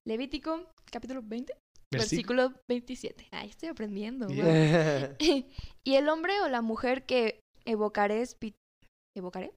Levítico, 0.05 0.67
capítulo 0.91 1.23
20, 1.25 1.55
Versículo. 1.93 2.49
versículo 2.49 2.63
27. 2.69 3.29
Ay, 3.31 3.49
estoy 3.51 3.69
aprendiendo. 3.69 4.27
Wow. 4.29 4.37
y 5.85 5.95
el 5.95 6.09
hombre 6.09 6.41
o 6.43 6.49
la 6.49 6.63
mujer 6.63 7.05
que 7.07 7.41
evocaré 7.65 8.23
espi- 8.23 8.55
¿Evocaré? 9.17 9.53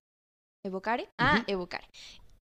¿Evocare? 0.66 1.10
Ah, 1.20 1.38
Ujú. 1.42 1.52
evocaré. 1.52 1.88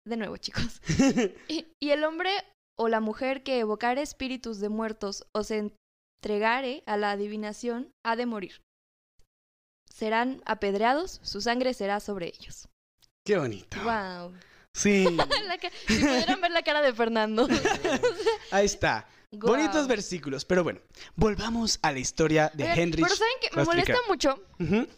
De 0.06 0.16
nuevo, 0.16 0.36
chicos. 0.36 0.80
Y, 1.48 1.66
y 1.82 1.90
el 1.90 2.04
hombre 2.04 2.30
o 2.78 2.88
la 2.88 3.00
mujer 3.00 3.42
que 3.42 3.58
evocare 3.60 4.02
espíritus 4.02 4.58
de 4.60 4.68
muertos 4.68 5.24
o 5.34 5.44
se 5.44 5.70
entregare 6.22 6.82
a 6.86 6.96
la 6.96 7.10
adivinación 7.12 7.90
ha 8.04 8.16
de 8.16 8.26
morir. 8.26 8.60
Serán 9.92 10.42
apedreados, 10.44 11.20
su 11.22 11.40
sangre 11.40 11.72
será 11.74 12.00
sobre 12.00 12.26
ellos. 12.28 12.68
Qué 13.26 13.38
bonito. 13.38 13.76
Wow. 13.84 14.32
Sí, 14.76 15.06
si 15.86 15.98
pudieran 15.98 16.40
ver 16.40 16.50
la 16.50 16.62
cara 16.62 16.82
de 16.82 16.92
Fernando. 16.92 17.46
ahí 18.50 18.66
está. 18.66 19.06
Bonitos 19.38 19.86
versículos. 19.86 20.44
Pero 20.44 20.62
bueno, 20.64 20.80
volvamos 21.16 21.78
a 21.82 21.92
la 21.92 21.98
historia 21.98 22.50
de 22.54 22.64
Henry. 22.64 23.02
Pero 23.02 23.14
¿saben 23.16 23.34
va 23.52 23.56
Me 23.56 23.64
molesta 23.64 23.96
mucho 24.08 24.42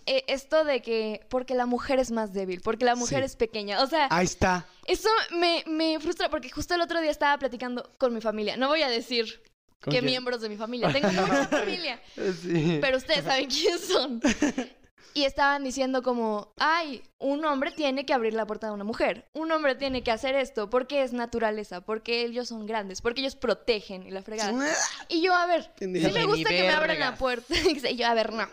eh, 0.07 0.25
esto 0.29 0.65
de 0.65 0.83
que 0.83 1.21
porque 1.29 1.55
la 1.55 1.67
mujer 1.67 1.99
es 1.99 2.11
más 2.11 2.33
débil, 2.33 2.61
porque 2.61 2.85
la 2.85 2.95
mujer 2.95 3.21
Sí. 3.21 3.25
es 3.27 3.37
pequeña. 3.37 3.83
O 3.83 3.87
sea, 3.87 4.09
Ahí 4.11 4.25
está. 4.27 4.67
eso 4.87 5.09
me, 5.33 5.65
me 5.67 5.99
frustra 6.01 6.29
porque 6.31 6.51
justo 6.51 6.75
el 6.75 6.81
otro 6.81 7.01
día 7.01 7.11
estaba 7.11 7.37
platicando 7.39 7.91
con 7.99 8.13
mi 8.15 8.21
familia. 8.21 8.57
No 8.57 8.69
voy 8.69 8.83
a 8.83 8.89
decir 8.89 9.43
¿Con 9.81 9.93
qué 9.93 9.99
quién? 10.01 10.05
miembros 10.07 10.41
de 10.41 10.49
mi 10.49 10.57
familia. 10.57 10.93
Tengo 10.93 11.09
mucha 11.11 11.47
familia. 11.51 12.01
Sí. 12.15 12.79
Pero 12.81 12.97
ustedes 12.99 13.25
saben 13.25 13.47
quiénes 13.49 13.81
son. 13.83 14.21
Y 15.15 15.25
estaban 15.25 15.65
diciendo 15.65 16.03
como, 16.03 16.53
ay, 16.59 17.03
un 17.19 17.45
hombre 17.45 17.71
tiene 17.73 18.05
que 18.05 18.13
abrir 18.13 18.35
la 18.35 18.47
puerta 18.47 18.67
de 18.67 18.73
una 18.75 18.85
mujer. 18.85 19.29
Un 19.33 19.51
hombre 19.51 19.75
tiene 19.75 20.03
que 20.03 20.11
hacer 20.11 20.35
esto 20.35 20.69
porque 20.69 21.03
es 21.03 21.13
naturaleza, 21.13 21.81
porque 21.81 22.23
ellos 22.23 22.49
son 22.49 22.67
grandes, 22.67 23.01
porque 23.01 23.23
ellos 23.23 23.37
protegen 23.37 24.07
y 24.07 24.11
la 24.11 24.23
fregada. 24.23 24.53
Y 25.09 25.23
yo, 25.23 25.35
a 25.35 25.47
ver, 25.47 25.71
sí 25.79 25.87
me 25.87 26.25
gusta 26.27 26.51
que 26.51 26.63
me 26.63 26.71
abran 26.71 26.99
la 26.99 27.17
puerta. 27.17 27.55
Y 27.91 27.97
yo, 27.97 28.07
a 28.07 28.15
ver, 28.15 28.33
no. 28.33 28.47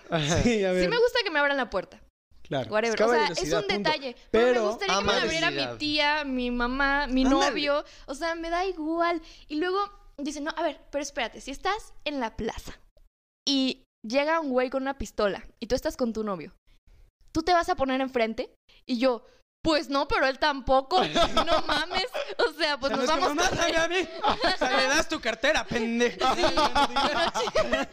Sí, 0.43 0.63
a 0.63 0.71
ver. 0.71 0.83
Sí 0.83 0.87
me 0.87 0.97
gusta 0.97 1.19
que 1.23 1.31
me 1.31 1.39
abran 1.39 1.57
la 1.57 1.69
puerta. 1.69 1.99
Claro. 2.43 2.71
Whatever. 2.71 3.01
Es 3.01 3.07
O 3.07 3.09
sea, 3.09 3.27
es 3.27 3.53
un 3.53 3.61
punto. 3.61 3.73
detalle. 3.75 4.15
Pero, 4.31 4.47
Pero 4.47 4.61
me 4.63 4.67
gustaría 4.69 4.97
que 4.97 5.03
me 5.03 5.13
la 5.13 5.21
abriera 5.21 5.51
mi 5.51 5.77
tía, 5.77 6.23
mi 6.25 6.51
mamá, 6.51 7.07
mi 7.07 7.23
Ándale. 7.25 7.49
novio. 7.51 7.83
O 8.05 8.15
sea, 8.15 8.35
me 8.35 8.49
da 8.49 8.65
igual. 8.65 9.21
Y 9.47 9.55
luego 9.55 9.79
dicen, 10.17 10.43
no, 10.43 10.51
a 10.55 10.61
ver, 10.61 10.79
pero 10.91 11.01
espérate, 11.01 11.41
si 11.41 11.51
estás 11.51 11.93
en 12.05 12.19
la 12.19 12.35
plaza 12.35 12.79
y 13.47 13.83
llega 14.03 14.39
un 14.39 14.49
güey 14.49 14.69
con 14.69 14.83
una 14.83 14.97
pistola 14.97 15.43
y 15.59 15.67
tú 15.67 15.75
estás 15.75 15.97
con 15.97 16.13
tu 16.13 16.23
novio, 16.23 16.53
¿tú 17.31 17.41
te 17.43 17.53
vas 17.53 17.69
a 17.69 17.75
poner 17.75 18.01
enfrente? 18.01 18.53
Y 18.85 18.97
yo, 18.99 19.25
pues 19.63 19.87
no, 19.87 20.09
pero 20.09 20.27
él 20.27 20.39
tampoco. 20.39 21.01
No 21.45 21.61
mames. 21.67 22.07
O 22.37 22.51
sea, 22.53 22.77
pues 22.77 22.91
O 22.91 22.95
sea, 22.95 23.05
nos 23.05 23.07
vamos 23.07 23.27
con 23.29 23.37
"Mátame 23.37 23.77
a 23.77 23.87
mí". 23.87 23.95
O 24.53 24.57
sea, 24.57 24.77
le 24.77 24.87
das 24.87 25.07
tu 25.07 25.21
cartera, 25.21 25.63
pendeja. 25.65 26.35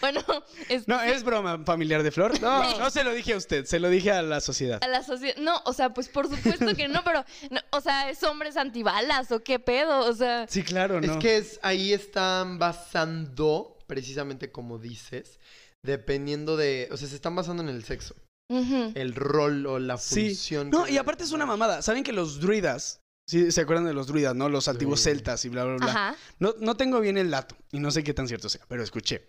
Bueno, 0.00 0.20
es 0.68 0.88
No, 0.88 1.00
es 1.00 1.22
broma 1.22 1.62
familiar 1.64 2.02
de 2.02 2.10
Flor. 2.10 2.40
No, 2.40 2.78
no 2.78 2.90
se 2.90 3.04
lo 3.04 3.12
dije 3.12 3.34
a 3.34 3.36
usted, 3.36 3.64
se 3.66 3.78
lo 3.80 3.88
dije 3.88 4.10
a 4.12 4.22
la 4.22 4.40
sociedad. 4.40 4.82
a 4.82 4.88
la 4.88 5.02
sociedad. 5.02 5.36
No, 5.36 5.60
o 5.64 5.72
sea, 5.72 5.94
pues 5.94 6.08
por 6.08 6.28
supuesto 6.28 6.74
que 6.74 6.88
no, 6.88 7.02
pero, 7.04 7.24
no, 7.50 7.60
o 7.70 7.80
sea, 7.80 8.10
¿es 8.10 8.22
hombres 8.24 8.56
antibalas 8.56 9.30
o 9.32 9.42
qué 9.42 9.58
pedo? 9.58 10.00
O 10.06 10.12
sea, 10.12 10.46
Sí, 10.48 10.62
claro, 10.62 11.00
no. 11.00 11.12
Es 11.12 11.18
que 11.18 11.36
es, 11.36 11.60
ahí 11.62 11.92
están 11.92 12.58
basando, 12.58 13.73
precisamente 13.94 14.50
como 14.50 14.78
dices, 14.80 15.38
dependiendo 15.86 16.56
de. 16.56 16.88
O 16.90 16.96
sea, 16.96 17.08
se 17.08 17.14
están 17.14 17.36
basando 17.36 17.62
en 17.62 17.68
el 17.68 17.84
sexo. 17.84 18.16
El 18.50 19.14
rol 19.14 19.66
o 19.66 19.78
la 19.78 19.96
Sí. 19.96 20.26
función. 20.30 20.70
No, 20.70 20.84
que 20.84 20.92
y 20.92 20.98
aparte 20.98 21.22
es 21.24 21.30
una 21.32 21.46
mamada. 21.46 21.80
¿Saben 21.80 22.02
que 22.02 22.12
los 22.12 22.40
druidas, 22.40 23.00
sí, 23.28 23.50
se 23.52 23.60
acuerdan 23.60 23.86
de 23.86 23.94
los 23.94 24.06
druidas, 24.08 24.34
no? 24.34 24.48
Los 24.48 24.66
antiguos 24.68 25.00
Sí. 25.00 25.10
celtas 25.10 25.44
y 25.44 25.48
bla, 25.48 25.64
bla, 25.64 25.76
bla. 25.76 25.86
Ajá. 25.86 26.16
No, 26.40 26.54
no 26.58 26.76
tengo 26.76 27.00
bien 27.00 27.16
el 27.16 27.30
dato 27.30 27.56
y 27.72 27.78
no 27.78 27.90
sé 27.92 28.02
qué 28.04 28.12
tan 28.12 28.26
cierto 28.28 28.48
sea, 28.48 28.62
pero 28.68 28.82
escuché 28.82 29.28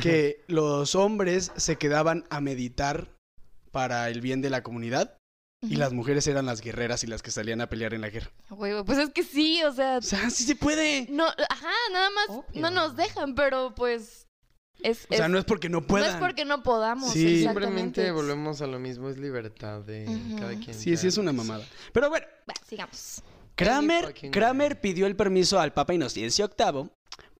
que 0.00 0.44
los 0.46 0.94
hombres 0.94 1.50
se 1.56 1.76
quedaban 1.76 2.24
a 2.30 2.40
meditar 2.40 3.10
para 3.72 4.08
el 4.10 4.20
bien 4.20 4.40
de 4.40 4.50
la 4.50 4.62
comunidad 4.62 5.17
y 5.60 5.76
las 5.76 5.92
mujeres 5.92 6.26
eran 6.26 6.46
las 6.46 6.60
guerreras 6.60 7.02
y 7.04 7.06
las 7.08 7.22
que 7.22 7.30
salían 7.30 7.60
a 7.60 7.68
pelear 7.68 7.92
en 7.94 8.00
la 8.00 8.10
guerra. 8.10 8.30
Huevo, 8.50 8.84
pues 8.84 8.98
es 8.98 9.10
que 9.10 9.22
sí, 9.24 9.62
o 9.64 9.72
sea, 9.72 9.98
O 9.98 10.02
sea, 10.02 10.30
sí 10.30 10.44
se 10.44 10.54
puede. 10.56 11.06
no, 11.10 11.26
ajá, 11.26 11.70
nada 11.92 12.10
más 12.10 12.26
Obvio. 12.28 12.60
no 12.62 12.70
nos 12.70 12.96
dejan, 12.96 13.34
pero 13.34 13.74
pues 13.74 14.26
es, 14.82 15.06
O 15.10 15.14
sea, 15.16 15.26
es- 15.26 15.30
no 15.32 15.38
es 15.38 15.44
porque 15.44 15.68
no 15.68 15.80
no 15.80 15.86
puedan. 15.86 16.10
es 16.10 16.16
porque 16.16 16.44
no 16.44 16.62
podamos, 16.62 17.12
Sí. 17.12 17.42
Simplemente 17.42 18.10
volvemos 18.12 18.60
a 18.62 18.66
lo 18.68 18.78
mismo, 18.78 19.08
es 19.08 19.18
libertad 19.18 19.80
de 19.80 20.04
cada 20.38 20.54
quien. 20.54 20.74
Sí, 20.74 20.96
sí 20.96 21.08
es 21.08 21.16
una 21.18 21.32
mamada. 21.32 21.64
Pero 21.92 22.08
bueno, 22.08 22.26
Va, 22.48 22.54
sigamos. 22.68 23.22
Kramer, 23.56 24.14
Kramer 24.30 24.80
pidió 24.80 25.06
el 25.08 25.16
permiso 25.16 25.58
al 25.58 25.72
Papa 25.74 25.92
Inocencio 25.92 26.48
VIII 26.56 26.90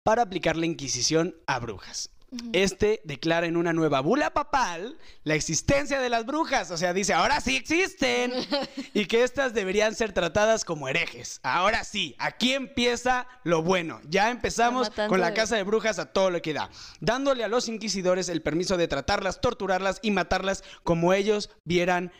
para 0.02 0.22
aplicar 0.22 0.56
la 0.56 0.66
Inquisición 0.66 1.36
a 1.46 1.60
brujas. 1.60 2.10
Este 2.52 3.00
declara 3.04 3.46
en 3.46 3.56
una 3.56 3.72
nueva 3.72 4.00
bula 4.00 4.30
papal 4.34 4.98
la 5.24 5.34
existencia 5.34 6.00
de 6.00 6.10
las 6.10 6.26
brujas. 6.26 6.70
O 6.70 6.76
sea, 6.76 6.92
dice, 6.92 7.14
ahora 7.14 7.40
sí 7.40 7.56
existen. 7.56 8.32
y 8.94 9.06
que 9.06 9.22
éstas 9.22 9.54
deberían 9.54 9.94
ser 9.94 10.12
tratadas 10.12 10.64
como 10.64 10.88
herejes. 10.88 11.40
Ahora 11.42 11.84
sí, 11.84 12.14
aquí 12.18 12.52
empieza 12.52 13.26
lo 13.44 13.62
bueno. 13.62 14.00
Ya 14.08 14.30
empezamos 14.30 14.90
con 14.90 15.20
la 15.20 15.32
casa 15.32 15.56
de 15.56 15.62
brujas 15.62 15.98
a 15.98 16.12
todo 16.12 16.30
lo 16.30 16.42
que 16.42 16.52
da. 16.52 16.70
Dándole 17.00 17.44
a 17.44 17.48
los 17.48 17.68
inquisidores 17.68 18.28
el 18.28 18.42
permiso 18.42 18.76
de 18.76 18.88
tratarlas, 18.88 19.40
torturarlas 19.40 19.98
y 20.02 20.10
matarlas 20.10 20.64
como 20.84 21.14
ellos 21.14 21.50
vieran 21.64 22.12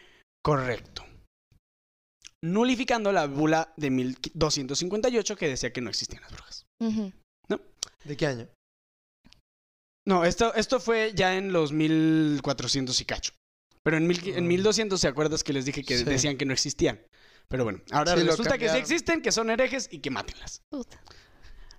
correcto. 0.42 1.04
Nulificando 2.42 3.12
la 3.12 3.26
bula 3.26 3.74
de 3.76 3.90
1258 3.90 5.36
que 5.36 5.48
decía 5.48 5.72
que 5.72 5.80
no 5.80 5.90
existían 5.90 6.22
las 6.22 6.32
brujas. 6.32 6.66
Ujú. 6.80 7.12
¿De 8.04 8.16
qué 8.16 8.26
año? 8.26 8.48
No, 10.08 10.24
esto, 10.24 10.54
esto 10.54 10.80
fue 10.80 11.12
ya 11.14 11.36
en 11.36 11.52
los 11.52 11.70
1400 11.72 12.98
y 13.00 13.04
cacho. 13.04 13.32
Pero 13.82 13.98
en, 13.98 14.06
mil, 14.06 14.20
en 14.28 14.44
Ah. 14.44 14.48
1200, 14.48 14.98
¿se 15.00 15.06
acuerdas 15.06 15.44
que 15.44 15.52
les 15.52 15.64
dije 15.66 15.84
que 15.84 15.98
Sí. 15.98 16.04
decían 16.04 16.36
que 16.38 16.46
no 16.46 16.52
existían? 16.54 17.00
Pero 17.48 17.64
bueno, 17.64 17.80
ahora 17.90 18.16
Sí, 18.16 18.22
resulta 18.22 18.56
que 18.56 18.68
sí 18.70 18.76
existen, 18.78 19.20
que 19.22 19.32
son 19.32 19.50
herejes 19.50 19.88
y 19.90 19.98
que 20.00 20.10
mátenlas. 20.10 20.62
Puta. 20.70 20.98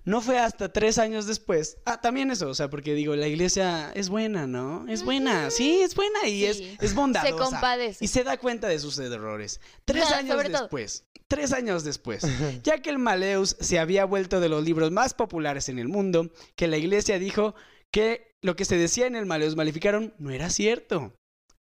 No 0.04 0.20
fue 0.22 0.38
hasta 0.38 0.72
tres 0.72 0.98
años 0.98 1.26
después. 1.26 1.76
Ah, 1.84 2.00
también 2.00 2.30
eso, 2.30 2.48
o 2.48 2.54
sea, 2.54 2.70
porque 2.70 2.94
digo, 2.94 3.14
la 3.16 3.26
iglesia 3.28 3.92
es 3.94 4.08
buena, 4.08 4.46
¿no? 4.46 4.86
Es 4.88 5.04
buena, 5.04 5.50
sí, 5.50 5.80
es 5.82 5.94
buena 5.94 6.26
y 6.26 6.40
Sí. 6.40 6.44
es, 6.46 6.62
es 6.82 6.94
bondadosa. 6.94 7.32
Se 7.32 7.38
compadece. 7.38 8.04
Y 8.04 8.08
se 8.08 8.24
da 8.24 8.36
cuenta 8.38 8.66
de 8.68 8.78
sus 8.78 8.98
errores. 8.98 9.60
Tres 9.84 10.04
Ah, 10.10 10.18
años 10.18 10.36
todo. 10.42 10.48
después, 10.60 11.04
tres 11.28 11.52
años 11.52 11.84
después, 11.84 12.22
ya 12.64 12.78
que 12.80 12.90
el 12.90 12.98
Maleus 12.98 13.56
se 13.60 13.78
había 13.78 14.04
vuelto 14.04 14.40
de 14.40 14.48
los 14.48 14.64
libros 14.64 14.90
más 14.92 15.14
populares 15.14 15.68
en 15.68 15.78
el 15.78 15.88
mundo, 15.88 16.32
que 16.56 16.66
la 16.66 16.78
iglesia 16.78 17.18
dijo 17.18 17.54
que 17.90 18.34
lo 18.42 18.56
que 18.56 18.64
se 18.64 18.76
decía 18.76 19.06
en 19.06 19.16
el 19.16 19.26
Maleus 19.26 19.56
Maleficaron 19.56 20.14
no 20.18 20.30
era 20.30 20.50
cierto. 20.50 21.14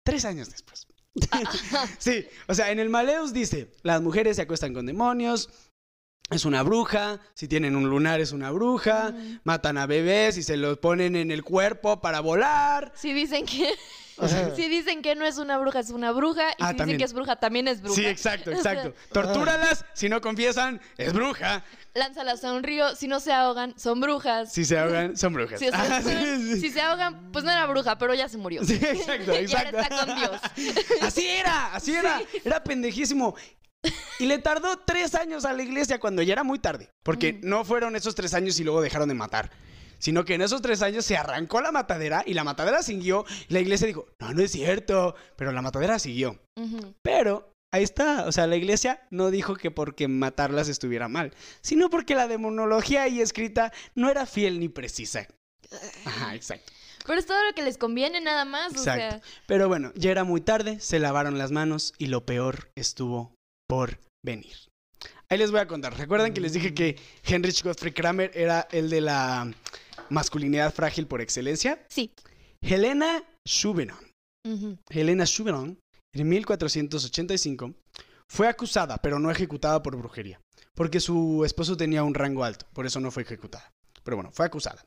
Tres 0.04 0.24
años 0.24 0.50
después. 0.50 0.86
sí, 1.98 2.26
o 2.46 2.54
sea, 2.54 2.70
en 2.70 2.78
el 2.78 2.90
Maleus 2.90 3.32
dice, 3.32 3.72
las 3.82 4.02
mujeres 4.02 4.36
se 4.36 4.42
acuestan 4.42 4.74
con 4.74 4.84
demonios, 4.84 5.48
es 6.30 6.44
una 6.44 6.62
bruja, 6.62 7.20
si 7.34 7.46
tienen 7.46 7.76
un 7.76 7.88
lunar 7.88 8.20
es 8.20 8.32
una 8.32 8.50
bruja, 8.50 9.14
matan 9.44 9.78
a 9.78 9.86
bebés 9.86 10.36
y 10.36 10.42
se 10.42 10.56
los 10.56 10.78
ponen 10.78 11.14
en 11.14 11.30
el 11.30 11.44
cuerpo 11.44 12.00
para 12.00 12.20
volar. 12.20 12.92
Sí 12.96 13.12
dicen 13.12 13.46
que 13.46 13.72
Si 14.56 14.68
dicen 14.68 15.02
que 15.02 15.14
no 15.14 15.26
es 15.26 15.38
una 15.38 15.58
bruja, 15.58 15.80
es 15.80 15.90
una 15.90 16.10
bruja. 16.12 16.50
Y 16.52 16.54
Ah, 16.60 16.70
si 16.70 16.76
también. 16.76 16.86
dicen 16.86 16.98
que 16.98 17.04
es 17.04 17.12
bruja, 17.12 17.36
también 17.36 17.68
es 17.68 17.80
bruja. 17.82 17.96
Sí, 17.96 18.06
exacto, 18.06 18.50
exacto. 18.52 18.94
Tortúralas, 19.12 19.84
si 19.92 20.08
no 20.08 20.20
confiesan, 20.20 20.80
es 20.96 21.12
bruja. 21.12 21.62
Lánzalas 21.94 22.42
a 22.44 22.52
un 22.52 22.62
río. 22.62 22.94
Si 22.96 23.08
no 23.08 23.20
se 23.20 23.32
ahogan, 23.32 23.78
son 23.78 24.00
brujas. 24.00 24.52
Si 24.52 24.64
se 24.64 24.78
ahogan, 24.78 25.16
son 25.16 25.34
brujas. 25.34 25.58
Si, 25.60 25.68
o 25.68 25.70
sea, 25.70 25.96
Ah, 25.98 26.02
sí, 26.02 26.10
sí. 26.54 26.60
si 26.60 26.70
se 26.70 26.80
ahogan, 26.80 27.30
pues 27.32 27.44
no 27.44 27.50
era 27.50 27.66
bruja, 27.66 27.98
pero 27.98 28.14
ya 28.14 28.28
se 28.28 28.36
murió. 28.38 28.64
Sí, 28.64 28.74
exacto, 28.74 29.32
Y 29.34 29.36
exacto. 29.36 29.76
ahora 29.76 29.88
está 29.88 30.06
con 30.06 30.16
Dios. 30.16 30.40
Así 31.02 31.26
era, 31.26 31.74
así 31.74 31.94
era. 31.94 32.20
Era 32.44 32.62
pendejísimo. 32.64 33.34
Y 34.18 34.26
le 34.26 34.38
tardó 34.38 34.78
tres 34.78 35.14
años 35.14 35.44
a 35.44 35.52
la 35.52 35.62
iglesia 35.62 36.00
cuando 36.00 36.20
ya 36.22 36.32
era 36.32 36.42
muy 36.42 36.58
tarde. 36.58 36.90
Porque 37.02 37.38
no 37.42 37.64
fueron 37.64 37.94
esos 37.96 38.14
tres 38.14 38.34
años 38.34 38.58
y 38.58 38.64
luego 38.64 38.80
dejaron 38.80 39.08
de 39.08 39.14
matar. 39.14 39.50
Sino 39.98 40.24
que 40.24 40.34
en 40.34 40.42
esos 40.42 40.62
tres 40.62 40.82
años 40.82 41.04
se 41.04 41.16
arrancó 41.16 41.60
la 41.60 41.72
matadera 41.72 42.22
y 42.26 42.34
la 42.34 42.44
matadera 42.44 42.82
siguió. 42.82 43.24
Y 43.48 43.54
la 43.54 43.60
iglesia 43.60 43.86
dijo, 43.86 44.06
no, 44.20 44.32
no 44.34 44.42
es 44.42 44.52
cierto. 44.52 45.14
Pero 45.36 45.52
la 45.52 45.62
matadera 45.62 45.98
siguió. 45.98 46.38
Pero 47.02 47.52
ahí 47.72 47.82
está. 47.82 48.26
O 48.26 48.32
sea, 48.32 48.46
la 48.46 48.56
iglesia 48.56 49.06
no 49.10 49.30
dijo 49.30 49.56
que 49.56 49.70
porque 49.70 50.08
matarlas 50.08 50.68
estuviera 50.68 51.08
mal. 51.08 51.32
Sino 51.62 51.90
porque 51.90 52.14
la 52.14 52.28
demonología 52.28 53.02
ahí 53.02 53.20
escrita 53.20 53.72
no 53.94 54.10
era 54.10 54.26
fiel 54.26 54.60
ni 54.60 54.68
precisa. 54.68 55.26
Ajá, 56.04 56.34
exacto. 56.34 56.72
Pero 57.06 57.20
es 57.20 57.26
todo 57.26 57.44
lo 57.44 57.54
que 57.54 57.62
les 57.62 57.78
conviene 57.78 58.20
nada 58.20 58.44
más. 58.44 58.74
O 58.74 58.78
sea, 58.78 58.96
Exacto. 58.96 59.26
Pero 59.46 59.68
bueno, 59.68 59.92
ya 59.94 60.10
era 60.10 60.24
muy 60.24 60.40
tarde, 60.40 60.80
se 60.80 60.98
lavaron 60.98 61.38
las 61.38 61.52
manos 61.52 61.94
y 61.98 62.06
lo 62.06 62.26
peor 62.26 62.70
estuvo 62.74 63.32
por 63.68 64.00
venir. 64.24 64.56
Ahí 65.28 65.38
les 65.38 65.50
voy 65.50 65.60
a 65.60 65.66
contar. 65.66 65.96
¿Recuerdan 65.96 66.32
que 66.32 66.40
les 66.40 66.52
dije 66.52 66.74
que 66.74 66.96
Heinrich 67.24 67.62
Gottfried 67.62 67.94
Kramer 67.94 68.30
era 68.34 68.68
el 68.70 68.90
de 68.90 69.00
la 69.00 69.52
masculinidad 70.10 70.72
frágil 70.74 71.06
por 71.06 71.20
excelencia? 71.20 71.84
sí. 71.88 72.12
Helena 72.62 73.22
Schuberon. 73.46 73.98
Ujú. 74.44 74.78
Helena 74.88 75.24
Schuberon, 75.24 75.78
en 76.14 76.28
1485, 76.28 77.74
fue 78.28 78.48
acusada, 78.48 78.96
pero 78.96 79.18
no 79.18 79.30
ejecutada 79.30 79.82
por 79.82 79.96
brujería, 79.96 80.40
porque 80.74 80.98
su 80.98 81.44
esposo 81.44 81.76
tenía 81.76 82.02
un 82.02 82.14
rango 82.14 82.42
alto, 82.44 82.66
por 82.72 82.86
eso 82.86 82.98
no 82.98 83.10
fue 83.10 83.22
ejecutada. 83.22 83.70
Pero 84.02 84.16
bueno, 84.16 84.32
fue 84.32 84.46
acusada. 84.46 84.84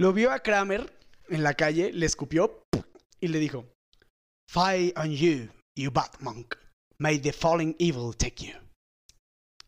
Lo 0.00 0.12
vio 0.12 0.32
a 0.32 0.40
Kramer 0.40 0.92
en 1.28 1.42
la 1.42 1.54
calle, 1.54 1.92
le 1.92 2.06
escupió 2.06 2.62
y 3.20 3.28
le 3.28 3.38
dijo, 3.38 3.66
Fie 4.48 4.92
on 4.96 5.10
you, 5.10 5.48
you 5.76 5.90
bad 5.92 6.10
monk. 6.20 6.56
May 6.98 7.18
the 7.18 7.32
falling 7.32 7.76
evil 7.78 8.14
take 8.16 8.44
you. 8.44 8.54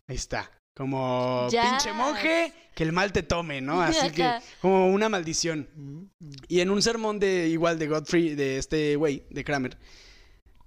Ahí 0.09 0.17
está. 0.17 0.51
Como 0.77 1.49
Ya. 1.51 1.71
pinche 1.71 1.93
monje, 1.93 2.53
que 2.75 2.83
el 2.83 2.93
mal 2.93 3.13
te 3.13 3.23
tome, 3.23 3.61
¿no? 3.61 3.81
Así 3.83 4.11
que, 4.11 4.29
como 4.61 4.89
una 4.89 5.09
maldición. 5.09 6.11
Y 6.49 6.61
en 6.61 6.71
un 6.71 6.83
sermón 6.83 7.21
de 7.21 7.49
igual 7.49 7.79
de 7.79 7.87
Godfrey, 7.87 8.35
de 8.35 8.59
este 8.59 8.97
güey, 8.97 9.25
de 9.31 9.45
Kramer, 9.45 9.79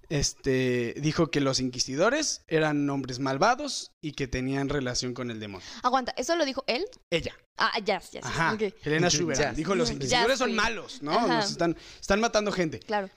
este 0.10 0.94
dijo 1.02 1.28
que 1.28 1.42
los 1.42 1.60
inquisidores 1.60 2.44
eran 2.48 2.90
hombres 2.90 3.20
malvados 3.20 3.92
y 4.00 4.14
que 4.14 4.28
tenían 4.28 4.70
relación 4.70 5.14
con 5.14 5.30
el 5.32 5.40
demonio. 5.40 5.68
Aguanta, 5.84 6.14
¿eso 6.16 6.36
lo 6.38 6.46
dijo 6.46 6.64
él? 6.68 6.86
Ella. 7.10 7.34
Ah, 7.58 7.74
ya, 7.84 8.00
ya, 8.00 8.22
ya. 8.22 8.28
Ajá. 8.28 8.54
ok, 8.54 8.74
Helena. 8.84 9.10
Schubert 9.10 9.56
dijo 9.56 9.76
los 9.76 9.92
inquisidores 9.92 10.40
son 10.40 10.56
malos, 10.56 11.02
¿no? 11.02 11.28
Nos 11.28 11.52
están, 11.52 11.76
están 12.00 12.22
matando 12.22 12.52
gente. 12.52 12.80
Claro. 12.80 13.10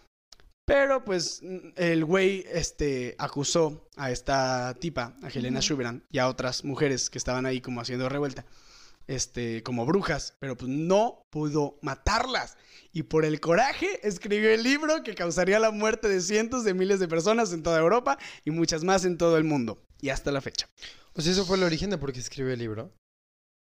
Pero 0.71 1.05
pues 1.05 1.43
el 1.75 2.05
güey 2.05 2.47
este, 2.53 3.17
acusó 3.19 3.89
a 3.97 4.13
esta 4.13 4.73
tipa, 4.79 5.17
a 5.21 5.27
Helena. 5.27 5.61
Schuberan, 5.61 6.05
y 6.13 6.19
a 6.19 6.29
otras 6.29 6.63
mujeres 6.63 7.11
que 7.11 7.19
estaban 7.19 7.45
ahí 7.45 7.61
como 7.61 7.81
haciendo 7.81 8.09
revuelta, 8.09 8.47
este, 9.09 9.65
como 9.65 9.85
brujas, 9.85 10.37
pero 10.39 10.57
pues 10.57 10.71
no 10.71 11.27
pudo 11.31 11.81
matarlas. 11.83 12.57
Y 12.93 13.03
por 13.03 13.25
el 13.25 13.41
coraje 13.41 14.07
escribió 14.07 14.49
el 14.51 14.63
libro 14.63 15.03
que 15.03 15.17
causaría 15.17 15.59
la 15.59 15.73
muerte 15.73 16.09
de 16.09 16.21
cientos 16.21 16.63
de 16.63 16.73
miles 16.73 17.01
de 17.01 17.09
personas 17.09 17.53
en 17.53 17.65
toda 17.65 17.81
Europa 17.81 18.17
y 18.45 18.53
muchas 18.53 18.85
más 18.85 19.05
en 19.05 19.19
todo 19.19 19.39
el 19.39 19.45
mundo. 19.45 19.83
Y 20.01 20.11
hasta 20.11 20.31
la 20.31 20.41
fecha. 20.41 20.69
Pues 21.15 21.27
eso 21.27 21.45
fue 21.47 21.57
el 21.57 21.65
origen 21.65 21.91
de 21.91 21.99
por 21.99 22.13
qué 22.13 22.21
escribió 22.21 22.53
el 22.53 22.61
libro. 22.61 22.93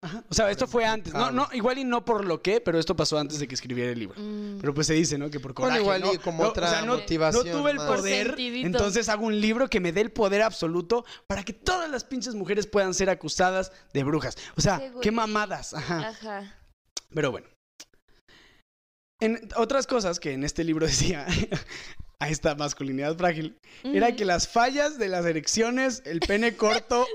Ajá. 0.07 0.23
O 0.29 0.33
sea, 0.33 0.49
esto 0.49 0.67
fue 0.67 0.85
antes. 0.85 1.13
No, 1.13 1.31
no, 1.31 1.47
igual 1.51 1.77
y 1.77 1.83
no 1.83 2.03
por 2.05 2.25
lo 2.25 2.41
que, 2.41 2.61
pero 2.61 2.79
esto 2.79 2.95
pasó 2.95 3.19
antes 3.19 3.39
de 3.39 3.47
que 3.47 3.55
escribiera 3.55 3.91
el 3.91 3.99
libro. 3.99 4.19
Mm. 4.19 4.59
Pero 4.59 4.73
pues 4.73 4.87
se 4.87 4.93
dice, 4.93 5.17
¿no? 5.17 5.29
Que 5.29 5.39
por 5.39 5.53
Bueno, 5.53 5.67
coraje. 5.69 5.81
igual 5.81 6.01
¿no? 6.01 6.13
y 6.13 6.17
como 6.17 6.43
No, 6.43 6.49
otra 6.49 6.67
o 6.67 6.69
sea, 6.69 6.81
no, 6.81 6.95
motivación 6.95 7.45
No 7.47 7.57
tuve 7.59 7.71
el 7.71 7.77
más. 7.77 7.87
Poder, 7.87 8.35
entonces 8.37 9.09
hago 9.09 9.25
un 9.25 9.39
libro 9.39 9.69
que 9.69 9.79
me 9.79 9.91
dé 9.91 10.01
el 10.01 10.11
poder 10.11 10.41
absoluto 10.41 11.05
para 11.27 11.43
que 11.43 11.53
todas 11.53 11.89
las 11.89 12.03
pinches 12.03 12.35
mujeres 12.35 12.67
puedan 12.67 12.93
ser 12.93 13.09
acusadas 13.09 13.71
de 13.93 14.03
brujas. 14.03 14.37
O 14.55 14.61
sea, 14.61 14.79
Qué 14.79 14.91
qué 15.01 15.11
mamadas. 15.11 15.73
Ajá. 15.73 16.09
Ajá. 16.09 16.55
Pero 17.13 17.31
bueno. 17.31 17.47
En 19.19 19.49
otras 19.55 19.87
cosas 19.87 20.19
que 20.19 20.33
en 20.33 20.43
este 20.43 20.63
libro 20.63 20.85
decía 20.87 21.25
a 22.19 22.29
esta 22.29 22.55
masculinidad 22.55 23.15
frágil, 23.17 23.57
era 23.83 24.15
que 24.15 24.25
las 24.25 24.47
fallas 24.47 24.97
de 24.97 25.07
las 25.07 25.25
erecciones, 25.25 26.01
el 26.05 26.19
pene 26.19 26.55
corto 26.57 27.05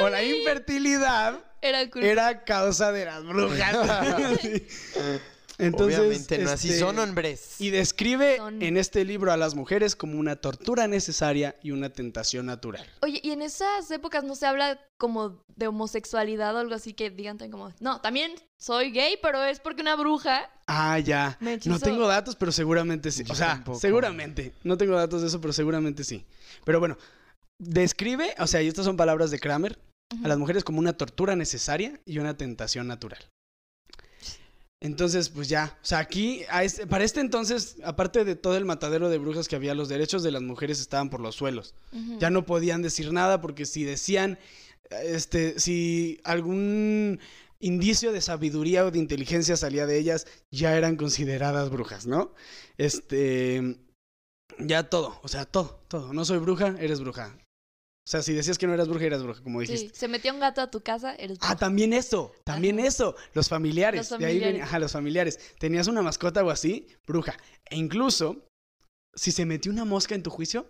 o 0.00 0.08
la 0.08 0.22
infertilidad 0.22 1.44
Era 1.62 1.88
culpa. 1.90 2.06
era 2.06 2.44
causa 2.44 2.92
de 2.92 3.04
las 3.06 3.24
brujas. 3.24 3.76
Sí. 4.42 4.62
Entonces, 5.58 5.98
Obviamente, 6.00 6.38
no 6.38 6.50
así 6.50 6.68
este, 6.70 6.80
son 6.80 6.98
hombres. 6.98 7.60
Y 7.60 7.70
describe 7.70 8.38
Son- 8.38 8.60
en 8.62 8.76
este 8.76 9.04
libro 9.04 9.30
a 9.32 9.36
las 9.36 9.54
mujeres 9.54 9.94
como 9.94 10.18
una 10.18 10.34
tortura 10.36 10.88
necesaria 10.88 11.56
y 11.62 11.70
una 11.70 11.90
tentación 11.90 12.46
natural. 12.46 12.84
Oye, 13.02 13.20
y 13.22 13.30
en 13.30 13.42
esas 13.42 13.88
épocas 13.90 14.24
no 14.24 14.34
se 14.34 14.46
habla 14.46 14.80
como 14.98 15.44
de 15.54 15.68
homosexualidad 15.68 16.56
o 16.56 16.58
algo 16.58 16.74
así 16.74 16.94
que 16.94 17.10
digan 17.10 17.38
tan 17.38 17.50
como, 17.50 17.70
no, 17.80 18.00
también 18.00 18.32
soy 18.58 18.90
gay, 18.90 19.16
pero 19.22 19.44
es 19.44 19.60
porque 19.60 19.82
una 19.82 19.94
bruja 19.94 20.50
Ah, 20.66 20.98
ya. 20.98 21.36
me 21.38 21.60
No 21.66 21.78
tengo 21.78 22.08
datos, 22.08 22.34
pero 22.34 22.50
seguramente 22.50 23.12
sí. 23.12 23.22
Yo 23.22 23.34
o 23.34 23.36
sea, 23.36 23.48
tampoco. 23.48 23.78
seguramente. 23.78 24.54
No 24.64 24.76
tengo 24.78 24.96
datos 24.96 25.20
de 25.20 25.28
eso, 25.28 25.40
pero 25.40 25.52
seguramente 25.52 26.02
sí. 26.02 26.24
Pero 26.64 26.80
bueno, 26.80 26.96
describe, 27.58 28.34
o 28.38 28.46
sea, 28.46 28.62
y 28.62 28.68
estas 28.68 28.84
son 28.84 28.96
palabras 28.96 29.30
de 29.30 29.38
Kramer, 29.38 29.78
A 30.24 30.28
las 30.28 30.38
mujeres 30.38 30.64
como 30.64 30.78
una 30.78 30.92
tortura 30.92 31.36
necesaria 31.36 32.00
y 32.04 32.18
una 32.18 32.36
tentación 32.36 32.86
natural. 32.86 33.20
Entonces, 34.80 35.28
pues 35.28 35.48
ya, 35.48 35.78
o 35.80 35.84
sea, 35.84 35.98
aquí, 35.98 36.42
a 36.50 36.64
este- 36.64 36.88
para 36.88 37.04
este 37.04 37.20
entonces, 37.20 37.76
aparte 37.84 38.24
de 38.24 38.34
todo 38.34 38.56
el 38.56 38.64
matadero 38.64 39.10
de 39.10 39.18
brujas 39.18 39.46
que 39.46 39.54
había, 39.54 39.76
los 39.76 39.88
derechos 39.88 40.24
de 40.24 40.32
las 40.32 40.42
mujeres 40.42 40.80
estaban 40.80 41.08
por 41.08 41.20
los 41.20 41.36
suelos. 41.36 41.74
Ya 42.18 42.30
no 42.30 42.44
podían 42.44 42.82
decir 42.82 43.12
nada 43.12 43.40
porque 43.40 43.64
si 43.64 43.84
decían, 43.84 44.38
este, 45.04 45.60
si 45.60 46.20
algún 46.24 47.20
indicio 47.60 48.10
de 48.10 48.20
sabiduría 48.20 48.84
o 48.84 48.90
de 48.90 48.98
inteligencia 48.98 49.56
salía 49.56 49.86
de 49.86 49.98
ellas, 49.98 50.26
ya 50.50 50.76
eran 50.76 50.96
consideradas 50.96 51.70
brujas, 51.70 52.06
¿no? 52.06 52.34
Este, 52.76 53.76
ya 54.58 54.90
todo, 54.90 55.20
o 55.22 55.28
sea, 55.28 55.44
todo, 55.44 55.80
todo. 55.86 56.12
No 56.12 56.24
soy 56.24 56.38
bruja, 56.38 56.74
eres 56.80 56.98
bruja. 56.98 57.38
O 58.12 58.14
sea, 58.14 58.20
si 58.22 58.34
decías 58.34 58.58
que 58.58 58.66
no 58.66 58.74
eras 58.74 58.88
bruja, 58.88 59.06
eras 59.06 59.22
bruja, 59.22 59.42
como 59.42 59.62
Sí, 59.62 59.72
dijiste. 59.72 59.98
se 59.98 60.06
metió 60.06 60.34
un 60.34 60.40
gato 60.40 60.60
a 60.60 60.70
tu 60.70 60.82
casa, 60.82 61.14
eres 61.14 61.38
Ah, 61.40 61.46
bruja. 61.46 61.56
también 61.56 61.94
eso, 61.94 62.32
también 62.44 62.78
Ajá. 62.78 62.88
eso, 62.88 63.16
los 63.32 63.48
familiares, 63.48 64.00
Los 64.00 64.10
de 64.10 64.16
ahí 64.16 64.20
familiares. 64.32 64.52
venía, 64.52 64.64
ajá, 64.64 64.78
los 64.80 64.92
familiares. 64.92 65.54
Tenías 65.58 65.88
una 65.88 66.02
mascota 66.02 66.44
o 66.44 66.50
así, 66.50 66.88
bruja. 67.06 67.34
E 67.70 67.76
incluso, 67.76 68.44
si 69.14 69.32
se 69.32 69.46
metió 69.46 69.72
una 69.72 69.86
mosca 69.86 70.14
en 70.14 70.22
tu 70.22 70.28
juicio, 70.28 70.68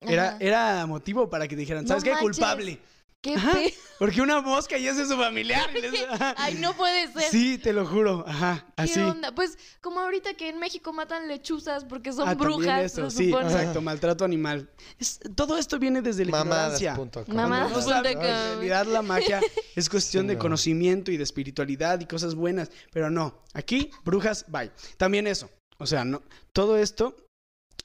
era, 0.00 0.36
era 0.40 0.84
motivo 0.86 1.30
para 1.30 1.46
que 1.46 1.54
te 1.54 1.60
dijeran, 1.60 1.84
No 1.84 1.88
¿sabes 1.90 2.02
qué? 2.02 2.10
manches. 2.10 2.24
Culpable. 2.38 2.80
¿Qué 3.24 3.36
Ajá. 3.36 3.52
pe- 3.52 3.72
Porque 3.98 4.20
una 4.20 4.42
mosca 4.42 4.76
ya 4.76 4.90
es 4.90 4.98
de 4.98 5.06
su 5.06 5.16
familiar. 5.16 5.70
y 5.74 5.80
les-. 5.80 6.06
Ay, 6.36 6.56
no 6.56 6.74
puede 6.74 7.10
ser. 7.10 7.22
Sí, 7.30 7.56
te 7.56 7.72
lo 7.72 7.86
juro. 7.86 8.22
Ajá, 8.28 8.66
¿Qué 8.76 8.82
así. 8.82 9.00
onda? 9.00 9.34
Pues 9.34 9.56
como 9.80 10.00
ahorita 10.00 10.34
que 10.34 10.50
en 10.50 10.58
México 10.58 10.92
matan 10.92 11.26
lechuzas 11.26 11.86
porque 11.86 12.12
son 12.12 12.28
Ah, 12.28 12.34
brujas, 12.34 12.82
eso, 12.92 13.08
se 13.10 13.16
sí, 13.16 13.30
supone. 13.30 13.46
exacto, 13.50 13.80
maltrato 13.80 14.26
animal. 14.26 14.68
Es- 14.98 15.20
todo 15.34 15.56
esto 15.56 15.78
viene 15.78 16.02
desde 16.02 16.26
la 16.26 16.38
ignorancia. 16.42 16.90
Mamadas 17.28 17.70
no 17.86 18.02
com. 18.12 18.22
que 18.22 18.28
en 18.28 18.34
realidad 18.56 18.86
la 18.88 19.00
magia 19.00 19.40
es 19.74 19.88
cuestión 19.88 20.24
Sí, 20.24 20.28
de 20.28 20.34
no. 20.34 20.40
conocimiento 20.40 21.10
y 21.10 21.16
de 21.16 21.22
espiritualidad 21.24 21.98
y 22.00 22.04
cosas 22.04 22.34
buenas, 22.34 22.70
pero 22.92 23.10
no, 23.10 23.42
aquí 23.54 23.90
brujas, 24.04 24.44
bye. 24.48 24.70
También 24.98 25.26
eso, 25.26 25.48
o 25.78 25.86
sea, 25.86 26.04
no, 26.04 26.20
todo 26.52 26.76
esto, 26.76 27.16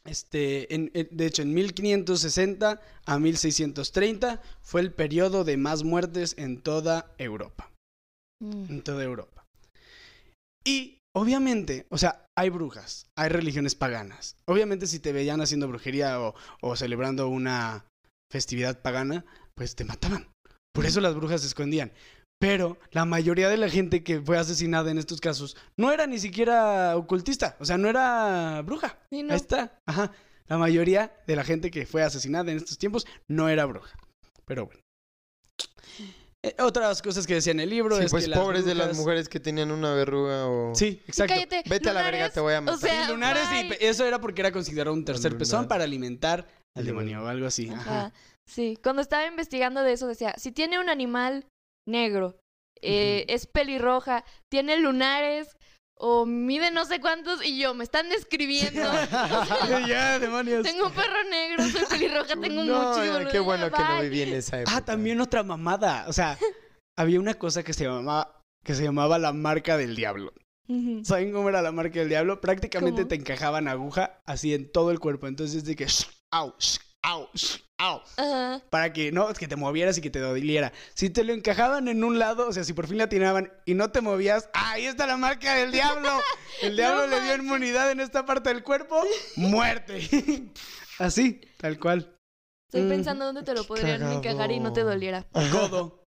este, 0.09 0.73
en- 0.73 0.91
en- 0.93 1.07
de 1.11 1.25
hecho, 1.25 1.41
en 1.41 1.53
1560 1.53 2.81
a 3.05 3.19
1630 3.19 4.41
fue 4.61 4.81
el 4.81 4.91
periodo 4.93 5.43
de 5.43 5.57
más 5.57 5.83
muertes 5.83 6.35
en 6.37 6.61
toda 6.61 7.13
Europa, 7.17 7.71
Mm. 8.41 8.65
en 8.69 8.81
toda 8.83 9.03
Europa. 9.03 9.45
Y 10.65 10.97
obviamente, 11.15 11.85
o 11.89 11.97
sea, 11.97 12.25
hay 12.37 12.49
brujas, 12.49 13.05
hay 13.17 13.29
religiones 13.29 13.75
paganas. 13.75 14.35
Obviamente 14.47 14.87
si 14.87 14.99
te 14.99 15.13
veían 15.13 15.41
haciendo 15.41 15.67
brujería 15.67 16.19
o, 16.21 16.35
o 16.61 16.75
celebrando 16.75 17.27
una 17.27 17.85
festividad 18.31 18.81
pagana, 18.81 19.25
pues 19.55 19.75
te 19.75 19.83
mataban. 19.85 20.27
Por 20.73 20.85
eso 20.85 21.01
las 21.01 21.15
brujas 21.15 21.41
se 21.41 21.47
escondían. 21.47 21.91
Pero 22.39 22.77
la 22.91 23.03
mayoría 23.05 23.49
de 23.49 23.57
la 23.57 23.69
gente 23.69 24.01
que 24.03 24.21
fue 24.21 24.37
asesinada 24.37 24.89
en 24.91 24.97
estos 24.97 25.19
casos 25.19 25.57
no 25.77 25.91
era 25.91 26.07
ni 26.07 26.19
siquiera 26.19 26.95
ocultista, 26.95 27.57
o 27.59 27.65
sea, 27.65 27.77
no 27.77 27.89
era 27.89 28.61
bruja. 28.61 28.97
Sí, 29.09 29.23
no. 29.23 29.33
Ahí 29.33 29.37
está, 29.37 29.77
ajá. 29.85 30.11
La 30.47 30.57
mayoría 30.57 31.11
de 31.27 31.35
la 31.35 31.43
gente 31.43 31.69
que 31.69 31.85
fue 31.85 32.01
asesinada 32.01 32.49
en 32.51 32.57
estos 32.57 32.77
tiempos 32.77 33.05
no 33.27 33.49
era 33.49 33.65
bruja. 33.65 33.95
Pero 34.45 34.65
bueno. 34.67 34.81
Eh, 36.41 36.55
otras 36.59 37.01
cosas 37.01 37.27
que 37.27 37.33
decía 37.33 37.51
en 37.51 37.59
el 37.59 37.69
libro 37.69 37.97
Sí, 37.97 38.05
es 38.05 38.11
pues 38.11 38.23
que 38.23 38.29
las 38.29 38.39
pobres 38.39 38.63
de 38.63 38.73
las 38.73 38.95
mujeres 38.95 39.27
que 39.27 39.41
tenían 39.41 39.71
una 39.71 39.93
verruga 39.93 40.47
o... 40.47 40.73
Sí, 40.73 41.01
exacto. 41.05 41.33
Cállate. 41.33 41.63
Vete 41.69 41.89
a 41.89 41.93
la 41.93 42.01
verga, 42.03 42.29
te 42.29 42.39
voy 42.39 42.53
a 42.53 42.59
O 42.59 42.61
matar. 42.61 42.79
sea, 42.79 43.05
Sí, 43.05 43.11
lunares 43.11 43.43
y 43.51 43.67
bye. 43.67 43.77
eso 43.81 44.05
era 44.05 44.19
porque 44.21 44.41
era 44.41 44.51
considerado 44.53 44.93
un 44.93 45.03
tercer 45.03 45.31
lunar. 45.33 45.39
pezón 45.39 45.67
para 45.67 45.83
alimentar 45.83 46.47
al 46.75 46.81
El 46.81 46.85
demonio 46.87 47.23
o 47.23 47.27
algo 47.27 47.45
así. 47.45 47.69
Ajá. 47.69 47.81
Ajá. 47.81 48.13
Sí, 48.47 48.79
cuando 48.81 49.01
estaba 49.01 49.27
investigando 49.27 49.83
de 49.83 49.91
eso 49.91 50.07
decía, 50.07 50.33
si 50.37 50.53
tiene 50.53 50.79
un 50.79 50.89
animal 50.89 51.45
negro, 51.89 52.39
eh, 52.81 53.25
es 53.27 53.47
pelirroja, 53.47 54.23
tiene 54.49 54.77
lunares 54.77 55.57
o 56.01 56.25
mide 56.25 56.71
no 56.71 56.85
sé 56.85 57.01
cuántos 57.01 57.45
y 57.45 57.59
yo, 57.59 57.73
me 57.73 57.83
están 57.83 58.09
describiendo. 58.09 58.81
ya, 59.87 60.17
demonios. 60.17 60.63
tengo 60.63 60.87
un 60.87 60.93
perro 60.93 61.23
negro, 61.29 61.67
soy 61.67 61.85
pelirroja, 61.89 62.39
tengo 62.39 62.63
no, 62.63 63.03
eh, 63.03 63.27
qué 63.29 63.39
bueno 63.39 63.69
que 63.69 63.83
no 63.83 64.01
viví 64.01 64.21
en 64.21 64.33
esa 64.33 64.61
época. 64.61 64.77
Ah, 64.77 64.85
también 64.85 65.19
otra 65.19 65.43
mamada. 65.43 66.05
O 66.07 66.13
sea, 66.13 66.37
había 66.97 67.19
una 67.19 67.33
cosa 67.33 67.63
que 67.63 67.73
se 67.73 67.83
llamaba 67.83 68.39
que 68.63 68.75
se 68.75 68.83
llamaba 68.83 69.19
la 69.19 69.33
marca 69.33 69.77
del 69.77 69.95
diablo. 69.95 70.33
¿Saben 71.01 71.31
cómo 71.31 71.49
era 71.49 71.63
la 71.63 71.71
marca 71.71 71.99
del 71.99 72.09
diablo? 72.09 72.41
Prácticamente 72.41 73.01
¿Cómo? 73.01 73.07
te 73.07 73.15
encajaban 73.15 73.67
aguja 73.67 74.21
así 74.27 74.53
en 74.53 74.71
todo 74.71 74.91
el 74.91 74.99
cuerpo. 74.99 75.25
Entonces 75.25 75.63
de 75.65 75.75
que 75.75 75.87
sh, 75.87 76.05
au, 76.31 76.53
au, 77.01 77.27
au. 77.79 78.01
Ajá. 78.17 78.61
Para 78.69 78.93
que 78.93 79.11
no, 79.11 79.33
que 79.33 79.47
te 79.47 79.55
movieras 79.55 79.97
y 79.97 80.01
que 80.01 80.09
te 80.11 80.19
doliera. 80.19 80.71
Si 80.93 81.09
te 81.09 81.23
lo 81.23 81.33
encajaban 81.33 81.87
en 81.87 82.03
un 82.03 82.19
lado, 82.19 82.47
o 82.47 82.53
sea, 82.53 82.63
si 82.63 82.73
por 82.73 82.87
fin 82.87 82.97
la 82.99 83.05
atinaban 83.05 83.51
y 83.65 83.73
no 83.73 83.89
te 83.91 84.01
movías, 84.01 84.49
¡ah, 84.53 84.71
ahí 84.73 84.85
está 84.85 85.07
la 85.07 85.17
marca 85.17 85.55
del 85.55 85.71
diablo. 85.71 86.09
El 86.61 86.75
diablo 86.75 87.07
le 87.07 87.15
dio 87.21 87.29
manches. 87.29 87.45
inmunidad 87.45 87.91
en 87.91 87.99
esta 88.01 88.25
parte 88.25 88.49
del 88.49 88.63
cuerpo. 88.63 89.01
Muerte. 89.37 90.07
Así, 90.99 91.41
tal 91.57 91.79
cual. 91.79 92.15
Estoy 92.67 92.83
Mm. 92.83 92.89
pensando 92.89 93.25
dónde 93.25 93.43
te 93.43 93.53
lo 93.53 93.63
podrían 93.63 93.99
cagado. 93.99 94.17
encajar 94.19 94.51
y 94.51 94.59
no 94.59 94.73
te 94.73 94.81
doliera. 94.83 95.25
El 95.33 95.49
codo. 95.49 96.03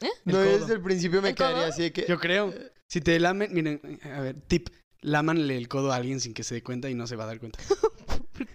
El 0.00 0.08
No, 0.24 0.32
codo. 0.38 0.58
desde 0.58 0.72
el 0.74 0.82
principio 0.82 1.20
me 1.20 1.30
¿El 1.30 1.34
codo? 1.34 1.48
quedaría 1.48 1.68
así 1.68 1.82
de 1.82 1.92
que... 1.92 2.06
Yo 2.08 2.18
creo. 2.18 2.54
Si 2.88 3.00
te 3.00 3.18
lamen, 3.20 3.52
miren, 3.52 4.00
a 4.04 4.20
ver, 4.20 4.36
tip. 4.46 4.68
Lámanle 5.00 5.56
el 5.58 5.66
codo 5.66 5.90
a 5.92 5.96
alguien 5.96 6.20
sin 6.20 6.32
que 6.32 6.44
se 6.44 6.54
dé 6.54 6.62
cuenta 6.62 6.88
y 6.88 6.94
no 6.94 7.08
se 7.08 7.16
va 7.16 7.24
a 7.24 7.26
dar 7.26 7.40
cuenta. 7.40 7.58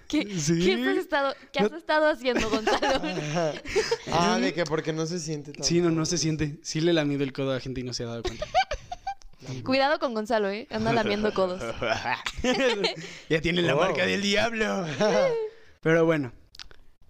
¿Qué, 0.08 0.28
Sí. 0.40 0.60
¿qué 0.66 0.74
has, 0.90 0.98
estado, 0.98 1.34
qué 1.52 1.60
has 1.60 1.72
estado 1.74 2.10
haciendo, 2.10 2.50
Gonzalo? 2.50 3.02
ah, 4.12 4.38
de 4.40 4.54
que 4.54 4.64
porque 4.66 4.94
no 4.94 5.06
se 5.06 5.20
siente 5.20 5.52
tan... 5.54 5.64
Sí, 5.64 5.82
no, 5.82 5.90
no 5.92 6.06
se 6.06 6.18
siente. 6.18 6.58
Sí 6.64 6.82
le 6.82 6.92
he 6.92 6.94
lamido 6.94 7.24
el 7.24 7.34
codo 7.34 7.54
a 7.54 7.60
gente 7.60 7.82
y 7.82 7.84
no 7.84 7.94
se 7.94 8.04
ha 8.04 8.08
dado 8.08 8.24
cuenta. 8.24 8.46
Cuidado 9.64 10.00
con 10.00 10.14
Gonzalo, 10.14 10.50
¿eh? 10.50 10.68
Anda 10.70 10.92
lamiendo 10.94 11.34
codos. 11.34 11.62
ya 13.30 13.40
tiene 13.42 13.62
la 13.62 13.76
Oh. 13.76 13.80
marca 13.80 14.06
del 14.06 14.22
diablo. 14.22 14.86
Pero 15.82 16.06
bueno. 16.06 16.34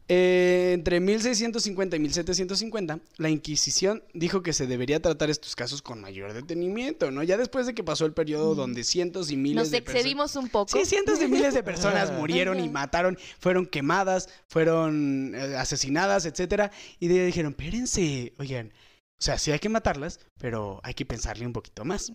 Eh, 0.10 0.72
entre 0.74 1.01
1650 1.01 1.97
y 1.97 1.99
1750, 1.99 2.99
la 3.18 3.30
Inquisición 3.30 4.03
dijo 4.14 4.41
que 4.41 4.53
se 4.53 4.66
debería 4.66 5.01
tratar 5.01 5.30
estos 5.30 5.55
casos 5.55 5.82
con 5.82 5.99
mayor 5.99 6.32
detenimiento, 6.34 7.12
¿no? 7.12 7.24
Ya 7.24 7.36
después 7.36 7.66
de 7.66 7.76
que 7.76 7.84
pasó 7.84 8.05
el 8.05 8.14
periodo 8.14 8.55
donde 8.55 8.86
cientos 8.86 9.32
y 9.32 9.36
miles 9.36 9.55
Nos 9.55 9.72
de 9.72 9.82
personas... 9.82 9.95
excedimos 9.97 10.36
un 10.38 10.47
poco. 10.47 10.78
Sí, 10.78 10.86
cientos 10.86 11.20
de 11.20 11.28
miles 11.28 11.53
de 11.53 11.62
personas 11.62 12.12
murieron 12.18 12.60
y 12.60 12.70
mataron, 12.70 13.18
fueron 13.39 13.66
quemadas, 13.66 14.30
fueron 14.47 15.36
eh, 15.36 15.58
asesinadas, 15.58 16.26
etcétera. 16.26 16.72
Y 16.99 17.10
de 17.10 17.26
dijeron, 17.26 17.51
espérense, 17.51 18.34
oigan, 18.38 18.72
o 19.20 19.22
sea, 19.22 19.38
sí 19.38 19.51
hay 19.51 19.60
que 19.60 19.70
matarlas, 19.70 20.22
pero 20.39 20.80
hay 20.84 20.93
que 20.93 21.05
pensarle 21.05 21.45
un 21.45 21.53
poquito 21.53 21.84
más. 21.84 22.14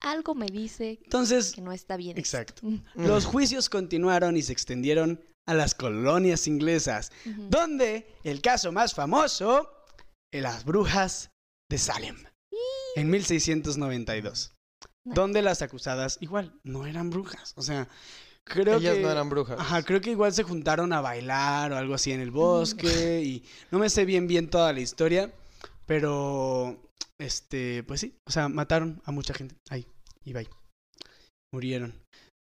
Algo 0.00 0.34
me 0.34 0.46
dice 0.46 0.98
Entonces, 1.04 1.52
que 1.52 1.60
no 1.60 1.72
está 1.72 1.96
bien. 1.96 2.18
exacto. 2.18 2.62
Los 2.94 3.26
juicios 3.26 3.68
continuaron 3.68 4.36
y 4.36 4.42
se 4.42 4.52
extendieron 4.52 5.20
a 5.48 5.54
las 5.54 5.74
colonias 5.74 6.46
inglesas, 6.46 7.10
donde 7.24 8.06
el 8.22 8.42
caso 8.42 8.70
más 8.70 8.94
famoso, 8.94 9.72
las 10.30 10.66
brujas 10.66 11.30
de 11.70 11.78
Salem, 11.78 12.16
en 12.96 13.08
1692, 13.10 14.52
Nice. 15.04 15.14
donde 15.14 15.40
las 15.40 15.62
acusadas 15.62 16.18
igual 16.20 16.52
no 16.64 16.86
eran 16.86 17.08
brujas, 17.08 17.54
o 17.56 17.62
sea, 17.62 17.88
creo 18.44 18.76
Ellas 18.76 18.96
que 18.96 19.02
no 19.02 19.10
eran 19.10 19.30
brujas. 19.30 19.58
Ajá, 19.58 19.82
creo 19.82 20.02
que 20.02 20.10
igual 20.10 20.34
se 20.34 20.42
juntaron 20.42 20.92
a 20.92 21.00
bailar 21.00 21.72
o 21.72 21.78
algo 21.78 21.94
así 21.94 22.12
en 22.12 22.20
el 22.20 22.30
bosque 22.30 23.22
y 23.24 23.42
no 23.70 23.78
me 23.78 23.88
sé 23.88 24.04
bien 24.04 24.26
bien 24.26 24.50
toda 24.50 24.74
la 24.74 24.80
historia, 24.80 25.32
pero 25.86 26.78
este, 27.18 27.84
pues 27.84 28.00
sí, 28.00 28.14
o 28.26 28.30
sea, 28.30 28.50
mataron 28.50 29.00
a 29.06 29.12
mucha 29.12 29.32
gente 29.32 29.54
ahí 29.70 29.86
y 30.24 30.34
bye. 30.34 30.48
Murieron. 31.54 31.94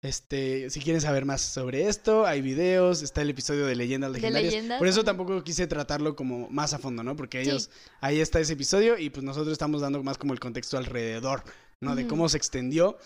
Este, 0.05 0.69
si 0.69 0.79
quieren 0.81 1.01
saber 1.01 1.25
más 1.25 1.41
sobre 1.41 1.87
esto, 1.87 2.25
hay 2.27 2.41
videos, 2.41 3.01
está 3.01 3.21
el 3.23 3.29
episodio 3.31 3.65
de 3.65 3.75
leyendas 3.75 4.11
De 4.13 4.19
legendarias. 4.19 4.53
leyendas, 4.53 4.77
Por 4.79 4.87
eso 4.87 5.03
tampoco 5.03 5.43
quise 5.43 5.65
tratarlo 5.67 6.15
como 6.15 6.47
más 6.49 6.73
a 6.73 6.79
fondo, 6.79 7.01
¿no? 7.03 7.15
Porque 7.15 7.43
Sí. 7.43 7.49
ellos 7.49 7.69
ahí 8.01 8.19
está 8.19 8.39
ese 8.39 8.53
episodio 8.53 8.97
y 8.99 9.09
pues 9.09 9.23
nosotros 9.23 9.51
estamos 9.53 9.81
dando 9.81 10.03
más 10.03 10.17
como 10.17 10.33
el 10.33 10.39
contexto 10.39 10.77
alrededor, 10.77 11.43
¿no? 11.81 11.95
De 11.95 12.05
cómo 12.07 12.29
se 12.29 12.37
extendió. 12.37 12.97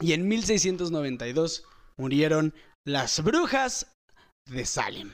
Y 0.00 0.12
en 0.12 0.28
1692 0.28 1.64
murieron 1.98 2.54
las 2.86 3.22
brujas 3.22 3.86
de 4.48 4.64
Salem. 4.64 5.10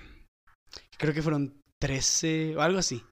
Creo 0.98 1.14
que 1.14 1.22
fueron 1.22 1.60
13 1.80 2.56
o 2.56 2.60
algo 2.60 2.78
así. 2.78 3.02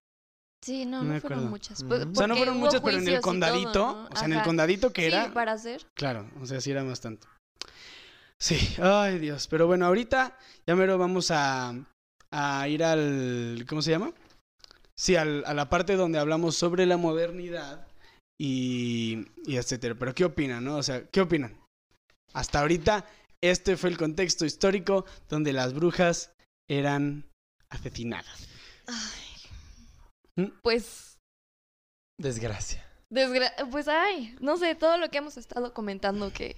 Sí, 0.64 0.86
no, 0.86 1.02
No 1.02 1.20
fueron 1.20 1.50
muchas. 1.50 1.82
O 1.82 2.14
sea, 2.14 2.26
no 2.26 2.36
fueron 2.36 2.56
muchas, 2.58 2.80
pero 2.80 2.96
en 2.98 3.06
el 3.08 3.14
todo, 3.14 3.22
condadito, 3.22 3.86
¿no? 3.86 4.08
o 4.10 4.16
sea, 4.16 4.24
en 4.26 4.32
el 4.32 4.42
condadito 4.42 4.92
que 4.92 5.02
Sí, 5.02 5.06
era, 5.08 5.32
para 5.34 5.52
hacer. 5.52 5.86
claro, 5.94 6.30
o 6.40 6.46
sea, 6.46 6.60
sí 6.62 6.70
era 6.70 6.82
bastante. 6.82 7.26
Sí, 8.40 8.58
ay 8.82 9.18
Dios, 9.18 9.48
pero 9.48 9.66
bueno, 9.66 9.86
ahorita 9.86 10.36
ya 10.66 10.74
mero 10.76 10.98
vamos 10.98 11.30
a, 11.30 11.72
a 12.30 12.68
ir 12.68 12.84
al, 12.84 13.64
¿cómo 13.68 13.80
se 13.80 13.90
llama? 13.92 14.12
Sí, 14.96 15.16
al- 15.16 15.44
a 15.46 15.54
la 15.54 15.68
parte 15.70 15.96
donde 15.96 16.18
hablamos 16.18 16.56
sobre 16.56 16.86
la 16.86 16.96
modernidad 16.96 17.86
y, 18.38 19.26
y 19.46 19.56
etcétera. 19.56 19.94
Pero 19.98 20.14
¿qué 20.14 20.24
opinan, 20.24 20.64
no? 20.64 20.76
O 20.76 20.82
sea, 20.82 21.06
¿qué 21.08 21.20
opinan? 21.20 21.58
Hasta 22.32 22.60
ahorita, 22.60 23.06
este 23.42 23.76
fue 23.76 23.90
el 23.90 23.96
contexto 23.98 24.44
histórico 24.44 25.04
donde 25.28 25.52
las 25.52 25.72
brujas 25.72 26.32
eran 26.68 27.24
asesinadas. 27.70 28.48
¿Mm? 30.36 30.46
Pues, 30.62 31.16
Desgracia. 32.18 32.84
desgra 33.10 33.52
pues, 33.70 33.88
ay, 33.88 34.36
no 34.40 34.56
sé, 34.56 34.74
todo 34.74 34.98
lo 34.98 35.08
que 35.10 35.18
hemos 35.18 35.36
estado 35.36 35.72
comentando 35.74 36.32
que, 36.32 36.56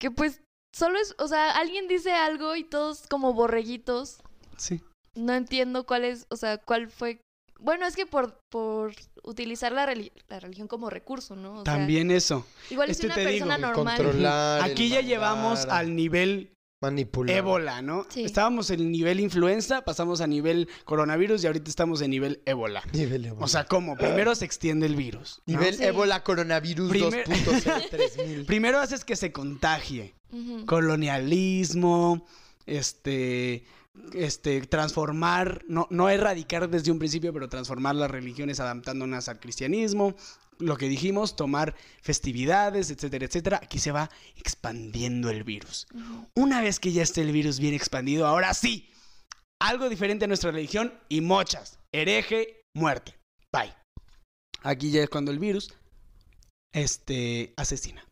que 0.00 0.10
pues, 0.10 0.40
solo 0.74 0.98
es, 0.98 1.14
o 1.18 1.28
sea, 1.28 1.50
alguien 1.58 1.88
dice 1.88 2.12
algo 2.12 2.56
y 2.56 2.64
todos 2.64 3.06
como 3.08 3.32
borreguitos, 3.34 4.18
Sí. 4.56 4.80
no 5.14 5.34
entiendo 5.34 5.86
cuál 5.86 6.04
es, 6.04 6.26
o 6.30 6.36
sea, 6.36 6.58
cuál 6.58 6.88
fue, 6.88 7.20
bueno, 7.60 7.86
es 7.86 7.96
que 7.96 8.06
por, 8.06 8.38
por 8.50 8.92
utilizar 9.24 9.72
la, 9.72 9.92
la 10.28 10.40
religión 10.40 10.68
como 10.68 10.90
recurso, 10.90 11.34
¿no? 11.36 11.52
O 11.60 11.64
sea, 11.64 11.74
También 11.74 12.10
eso. 12.10 12.46
igual 12.70 12.90
este 12.90 13.06
es 13.08 13.12
una 13.12 13.14
te 13.16 13.24
persona 13.24 13.58
normal. 13.58 13.96
controlar, 13.96 14.62
Aquí 14.62 14.88
ya 14.88 15.00
llevamos 15.00 15.64
al 15.66 15.94
nivel 15.96 16.52
manipular. 16.80 17.36
ébola, 17.36 17.82
¿no? 17.82 18.06
Sí. 18.08 18.24
Estábamos 18.24 18.70
en 18.70 18.80
el 18.80 18.90
nivel 18.92 19.20
influenza, 19.20 19.82
pasamos 19.84 20.20
a 20.20 20.26
nivel 20.26 20.68
coronavirus 20.84 21.42
y 21.42 21.46
ahorita 21.46 21.68
estamos 21.70 22.00
en 22.02 22.10
nivel 22.10 22.40
ébola. 22.46 22.82
Nivel 22.92 23.24
ébola. 23.26 23.44
O 23.44 23.48
sea, 23.48 23.64
¿cómo? 23.64 23.96
Primero 23.96 24.34
se 24.34 24.44
extiende 24.44 24.86
el 24.86 24.94
virus. 24.96 25.42
¿no? 25.46 25.54
nivel 25.58 25.76
Sí. 25.76 25.84
ébola 25.84 26.22
coronavirus 26.22 26.90
Primer- 26.90 27.24
2.0 27.26 27.88
3000. 27.90 28.44
Primero 28.46 28.78
haces 28.78 29.04
que 29.04 29.16
se 29.16 29.32
contagie. 29.32 30.14
Colonialismo, 30.66 32.26
este, 32.66 33.64
este, 34.12 34.60
transformar, 34.62 35.64
no, 35.68 35.86
no 35.90 36.10
erradicar 36.10 36.68
desde 36.68 36.90
un 36.92 36.98
principio, 36.98 37.32
pero 37.32 37.48
transformar 37.48 37.94
las 37.94 38.10
religiones 38.10 38.60
adaptándolas 38.60 39.28
al 39.28 39.40
cristianismo. 39.40 40.14
Lo 40.58 40.76
que 40.76 40.88
dijimos, 40.88 41.36
tomar 41.36 41.74
festividades, 42.02 42.90
etcétera, 42.90 43.26
etcétera. 43.26 43.60
Aquí 43.62 43.78
se 43.78 43.92
va 43.92 44.10
expandiendo 44.36 45.30
el 45.30 45.44
virus. 45.44 45.86
Una 46.34 46.60
vez 46.60 46.80
que 46.80 46.92
ya 46.92 47.02
esté 47.02 47.20
el 47.20 47.32
virus 47.32 47.60
bien 47.60 47.74
expandido, 47.74 48.26
ahora 48.26 48.54
sí, 48.54 48.90
algo 49.60 49.88
diferente 49.88 50.24
a 50.24 50.28
nuestra 50.28 50.50
religión 50.50 50.94
y 51.08 51.20
mochas, 51.20 51.78
hereje, 51.92 52.62
muerte. 52.74 53.18
Bye. 53.52 53.74
Aquí 54.62 54.90
ya 54.90 55.02
es 55.02 55.08
cuando 55.08 55.30
el 55.30 55.38
virus 55.38 55.72
este 56.72 57.54
asesina. 57.56 58.07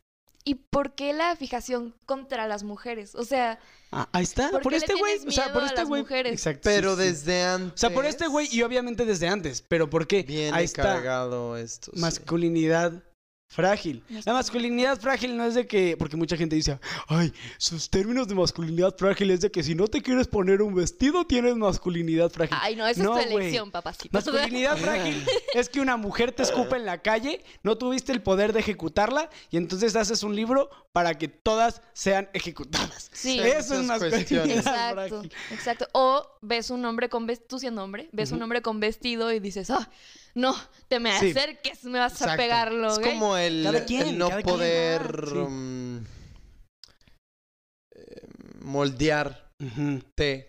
¿Y 0.48 0.54
por 0.54 0.94
qué 0.94 1.12
la 1.12 1.34
fijación 1.34 1.92
contra 2.06 2.46
las 2.46 2.62
mujeres? 2.62 3.16
O 3.16 3.24
sea, 3.24 3.58
Ah, 3.92 4.08
ahí 4.12 4.24
está, 4.24 4.50
¿Por 4.50 4.62
por 4.62 4.72
qué 4.72 4.78
le 4.78 4.84
este 4.84 4.94
güey, 4.98 5.18
o 5.26 5.30
sea, 5.30 5.52
por 5.52 5.64
este 5.64 5.84
güey. 5.84 6.04
Exacto. 6.10 6.62
Pero 6.64 6.96
sí, 6.96 7.02
sí. 7.02 7.08
desde 7.08 7.44
antes. 7.44 7.72
O 7.74 7.76
sea, 7.78 7.90
por 7.90 8.04
este 8.04 8.26
güey 8.26 8.48
y 8.50 8.62
obviamente 8.62 9.04
desde 9.04 9.28
antes, 9.28 9.62
pero 9.62 9.88
¿por 9.88 10.06
qué? 10.06 10.22
Viene 10.22 10.56
ahí 10.56 10.64
está 10.64 10.82
cargado 10.82 11.56
esto. 11.56 11.92
sí. 11.94 12.00
Frágil. 13.48 14.02
La 14.24 14.32
masculinidad 14.32 15.00
frágil 15.00 15.36
no 15.36 15.44
es 15.44 15.54
de 15.54 15.66
que, 15.66 15.96
porque 15.96 16.16
mucha 16.16 16.36
gente 16.36 16.56
dice, 16.56 16.78
ay, 17.08 17.32
sus 17.58 17.88
términos 17.88 18.28
de 18.28 18.34
masculinidad 18.34 18.94
frágil 18.96 19.30
es 19.30 19.40
de 19.40 19.50
que 19.50 19.62
si 19.62 19.74
no 19.74 19.86
te 19.88 20.02
quieres 20.02 20.26
poner 20.26 20.62
un 20.62 20.74
vestido 20.74 21.26
tienes 21.26 21.56
masculinidad 21.56 22.30
frágil. 22.30 22.56
ay, 22.60 22.76
no, 22.76 22.86
esa 22.86 23.02
No, 23.02 23.16
es 23.18 23.28
tu 23.28 23.36
elección, 23.38 23.70
papacito. 23.70 24.10
Masculinidad 24.12 24.76
frágil 24.76 25.24
es 25.54 25.68
que 25.68 25.80
una 25.80 25.96
mujer 25.96 26.32
te 26.32 26.42
escupa 26.42 26.76
en 26.76 26.84
la 26.84 27.02
calle, 27.02 27.42
no 27.62 27.78
tuviste 27.78 28.12
el 28.12 28.22
poder 28.22 28.52
de 28.52 28.60
ejecutarla 28.60 29.30
y 29.50 29.56
entonces 29.56 29.96
haces 29.96 30.22
un 30.22 30.34
libro 30.34 30.68
para 30.92 31.14
que 31.14 31.28
todas 31.28 31.82
sean 31.92 32.28
ejecutadas. 32.32 33.10
Sí. 33.12 33.38
Eso 33.40 33.74
es 33.74 33.86
masculinidad. 33.86 34.50
Exacto, 34.50 35.22
frágil. 35.22 35.32
exacto. 35.52 35.88
O 35.92 36.26
ves 36.42 36.70
un 36.70 36.84
hombre 36.84 37.08
con 37.08 37.26
vestido, 37.26 37.48
tú 37.48 37.58
siendo 37.58 37.82
hombre, 37.82 38.08
ves 38.12 38.32
un 38.32 38.42
hombre 38.42 38.60
con 38.62 38.80
vestido 38.80 39.32
y 39.32 39.40
dices, 39.40 39.70
ah, 39.70 39.88
no 40.36 40.54
te 40.88 41.00
me 41.00 41.18
Sí. 41.18 41.30
acerques, 41.30 41.84
me 41.84 41.98
vas 41.98 42.20
a 42.22 42.36
pegarlo. 42.36 42.92
Es 42.92 42.98
como 42.98 43.36
el, 43.36 43.66
quien, 43.86 44.18
no 44.18 44.28
cada 44.28 44.42
quien. 44.42 44.54
poder 44.54 45.24
Sí. 45.28 45.34
mm, 45.34 45.96
eh, 47.94 48.28
moldearte 48.60 49.42
Ujú. 49.64 50.02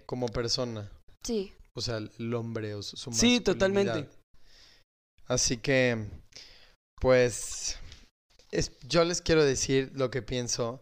como 0.05 0.27
persona. 0.27 0.91
Sí. 1.25 1.53
O 1.75 1.81
sea, 1.81 1.97
el 1.97 2.33
hombre 2.33 2.73
o 2.75 2.81
su, 2.83 3.11
Sí, 3.13 3.39
totalmente. 3.39 4.09
Así 5.27 5.57
que, 5.57 6.05
pues, 6.99 7.77
es- 8.51 8.71
yo 8.87 9.03
les 9.03 9.21
quiero 9.21 9.43
decir 9.43 9.91
lo 9.93 10.09
que 10.09 10.21
pienso. 10.21 10.81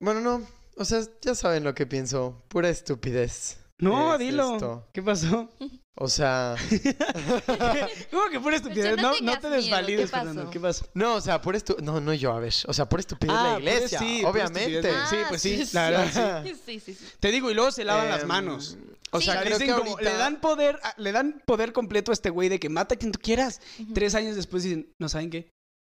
Bueno, 0.00 0.20
no, 0.20 0.46
o 0.76 0.84
sea, 0.84 1.02
ya 1.20 1.34
saben 1.34 1.64
lo 1.64 1.74
que 1.74 1.86
pienso. 1.86 2.42
Pura 2.48 2.68
estupidez. 2.70 3.58
No, 3.80 4.14
Es 4.14 4.18
dilo. 4.20 4.54
esto. 4.54 4.88
¿Qué 4.94 5.02
pasó? 5.02 5.50
O 6.00 6.06
sea, 6.08 6.54
¿Cómo 8.10 8.28
que 8.30 8.38
por 8.40 8.54
estupidez? 8.54 8.96
no 8.96 9.02
No, 9.02 9.20
no 9.20 9.32
te 9.40 9.48
miedo, 9.48 9.50
desvalides. 9.50 10.10
Fernando. 10.10 10.48
¿Qué 10.50 10.60
pasó? 10.60 10.86
no, 10.94 11.16
o 11.16 11.20
sea, 11.20 11.40
por 11.42 11.56
estu... 11.56 11.76
No, 11.82 12.00
no 12.00 12.14
yo, 12.14 12.32
a 12.32 12.38
ver. 12.40 12.54
O 12.66 12.72
sea, 12.72 12.88
por 12.88 13.00
estupidez 13.00 13.34
Ah, 13.36 13.54
la 13.54 13.58
iglesia, 13.58 13.98
sí, 13.98 14.20
por 14.22 14.30
obviamente. 14.30 14.78
estupidez. 14.78 15.08
Sí, 15.10 15.16
Ah, 15.18 15.26
pues 15.28 15.42
sí, 15.42 15.64
la 15.72 15.90
verdad, 15.90 16.44
sí. 16.44 16.54
Sí, 16.64 16.80
sí, 16.84 16.94
sí. 16.94 17.04
Te 17.18 17.30
digo, 17.32 17.50
y 17.50 17.54
luego 17.54 17.70
se 17.72 17.84
lavan 17.84 18.08
las 18.10 18.22
Em, 18.22 18.28
manos. 18.28 18.76
O 19.10 19.18
Sí. 19.20 19.26
sea, 19.26 19.40
creo 19.40 19.58
dicen 19.58 19.74
que 19.74 19.82
como, 19.82 19.98
le 19.98 20.12
dan 20.12 20.40
poder, 20.40 20.78
a- 20.82 20.94
le 20.98 21.12
dan 21.12 21.42
poder 21.46 21.72
completo 21.72 22.12
a 22.12 22.14
este 22.14 22.30
güey 22.30 22.48
de 22.48 22.60
que 22.60 22.68
mata 22.68 22.94
a 22.94 22.98
quien 22.98 23.10
tú 23.10 23.18
quieras. 23.20 23.60
Tres 23.94 24.14
años 24.14 24.36
después 24.36 24.62
dicen, 24.62 24.92
no 24.98 25.08
saben 25.08 25.30
qué. 25.30 25.50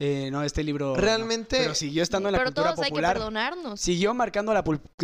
Eh, 0.01 0.29
no, 0.31 0.43
este 0.43 0.63
libro. 0.63 0.89
no". 0.89 0.95
Realmente- 0.95 1.57
Pero 1.57 1.75
siguió 1.75 2.01
estando 2.03 2.29
en 2.29 2.33
la 2.33 2.39
Pero 2.39 2.49
cultura 2.51 2.67
todos 2.71 2.79
hay 2.79 2.89
que 2.89 2.91
popular. 2.91 3.15
perdonarnos. 3.17 3.81
Siguió 3.81 4.13
marcando 4.13 4.53
la, 4.53 4.63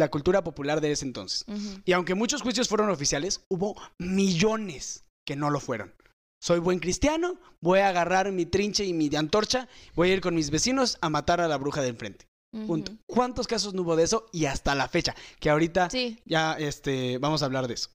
cultura 0.09 0.43
popular 0.43 0.79
de 0.81 0.91
ese 0.93 1.05
entonces. 1.05 1.45
Y 1.83 1.91
aunque 1.91 2.15
muchos 2.15 2.41
juicios 2.41 2.69
fueron 2.69 2.89
oficiales, 2.89 3.41
hubo 3.49 3.75
millones 3.99 5.03
que 5.27 5.35
no 5.35 5.49
lo 5.49 5.59
fueron. 5.59 5.93
Soy 6.41 6.59
buen 6.59 6.79
cristiano, 6.79 7.39
voy 7.61 7.79
a 7.79 7.89
agarrar 7.89 8.31
mi 8.31 8.45
trinche 8.45 8.85
y 8.85 8.93
mi 8.93 9.13
antorcha, 9.15 9.67
voy 9.95 10.11
a 10.11 10.13
ir 10.13 10.21
con 10.21 10.35
mis 10.35 10.51
vecinos 10.51 10.97
a 11.01 11.09
matar 11.09 11.41
a 11.41 11.47
la 11.47 11.57
bruja 11.57 11.81
de 11.81 11.89
enfrente. 11.89 12.25
Punto. 12.67 12.93
¿Cuántos 13.05 13.47
casos 13.47 13.73
no 13.73 13.81
hubo 13.81 13.97
de 13.97 14.03
eso? 14.03 14.27
Y 14.31 14.45
hasta 14.45 14.75
la 14.75 14.87
fecha, 14.87 15.13
que 15.41 15.49
ahorita 15.49 15.89
Sí. 15.89 16.19
ya 16.25 16.53
este, 16.53 17.17
vamos 17.17 17.41
a 17.41 17.45
hablar 17.45 17.67
de 17.67 17.73
eso. 17.73 17.89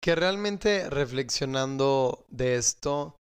Que 0.00 0.14
realmente 0.14 0.88
reflexionando 0.88 2.24
de 2.30 2.54
esto, 2.56 3.16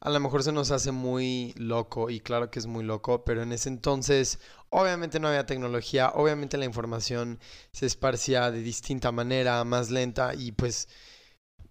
a 0.00 0.10
lo 0.10 0.20
mejor 0.20 0.42
se 0.42 0.52
nos 0.52 0.70
hace 0.70 0.92
muy 0.92 1.54
loco, 1.56 2.08
y 2.10 2.20
claro 2.20 2.50
que 2.50 2.58
es 2.58 2.66
muy 2.66 2.84
loco, 2.84 3.24
pero 3.24 3.42
en 3.42 3.52
ese 3.52 3.68
entonces 3.68 4.38
obviamente 4.70 5.18
no 5.20 5.28
había 5.28 5.46
tecnología, 5.46 6.10
obviamente 6.14 6.56
la 6.58 6.64
información 6.66 7.40
se 7.72 7.86
esparcía 7.86 8.50
de 8.50 8.60
distinta 8.60 9.10
manera, 9.12 9.64
más 9.64 9.90
lenta, 9.90 10.34
y 10.34 10.52
pues 10.52 10.88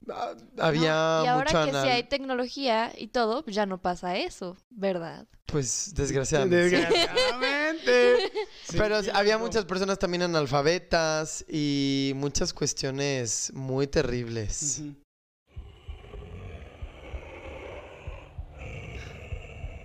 ah, 0.10 0.34
había 0.58 1.20
No, 1.20 1.24
Y 1.24 1.28
ahora 1.28 1.52
mucho 1.52 1.66
que 1.66 1.72
sí 1.72 1.78
anal- 1.78 1.90
hay 1.90 2.04
tecnología 2.04 2.92
y 2.98 3.08
todo, 3.08 3.44
pues 3.44 3.56
ya 3.56 3.66
no 3.66 3.82
pasa 3.82 4.18
eso, 4.18 4.58
¿verdad? 4.70 5.28
Pues 5.46 5.94
desgraciadamente. 5.96 6.70
Desgraciadamente. 6.70 8.32
Pero 8.78 9.02
Sí, 9.02 9.10
había 9.14 9.38
no. 9.38 9.46
muchas 9.46 9.64
personas 9.64 9.98
también 9.98 10.24
analfabetas 10.24 11.46
y 11.48 12.12
muchas 12.16 12.54
cuestiones 12.54 13.54
muy 13.54 13.88
terribles. 13.88 14.82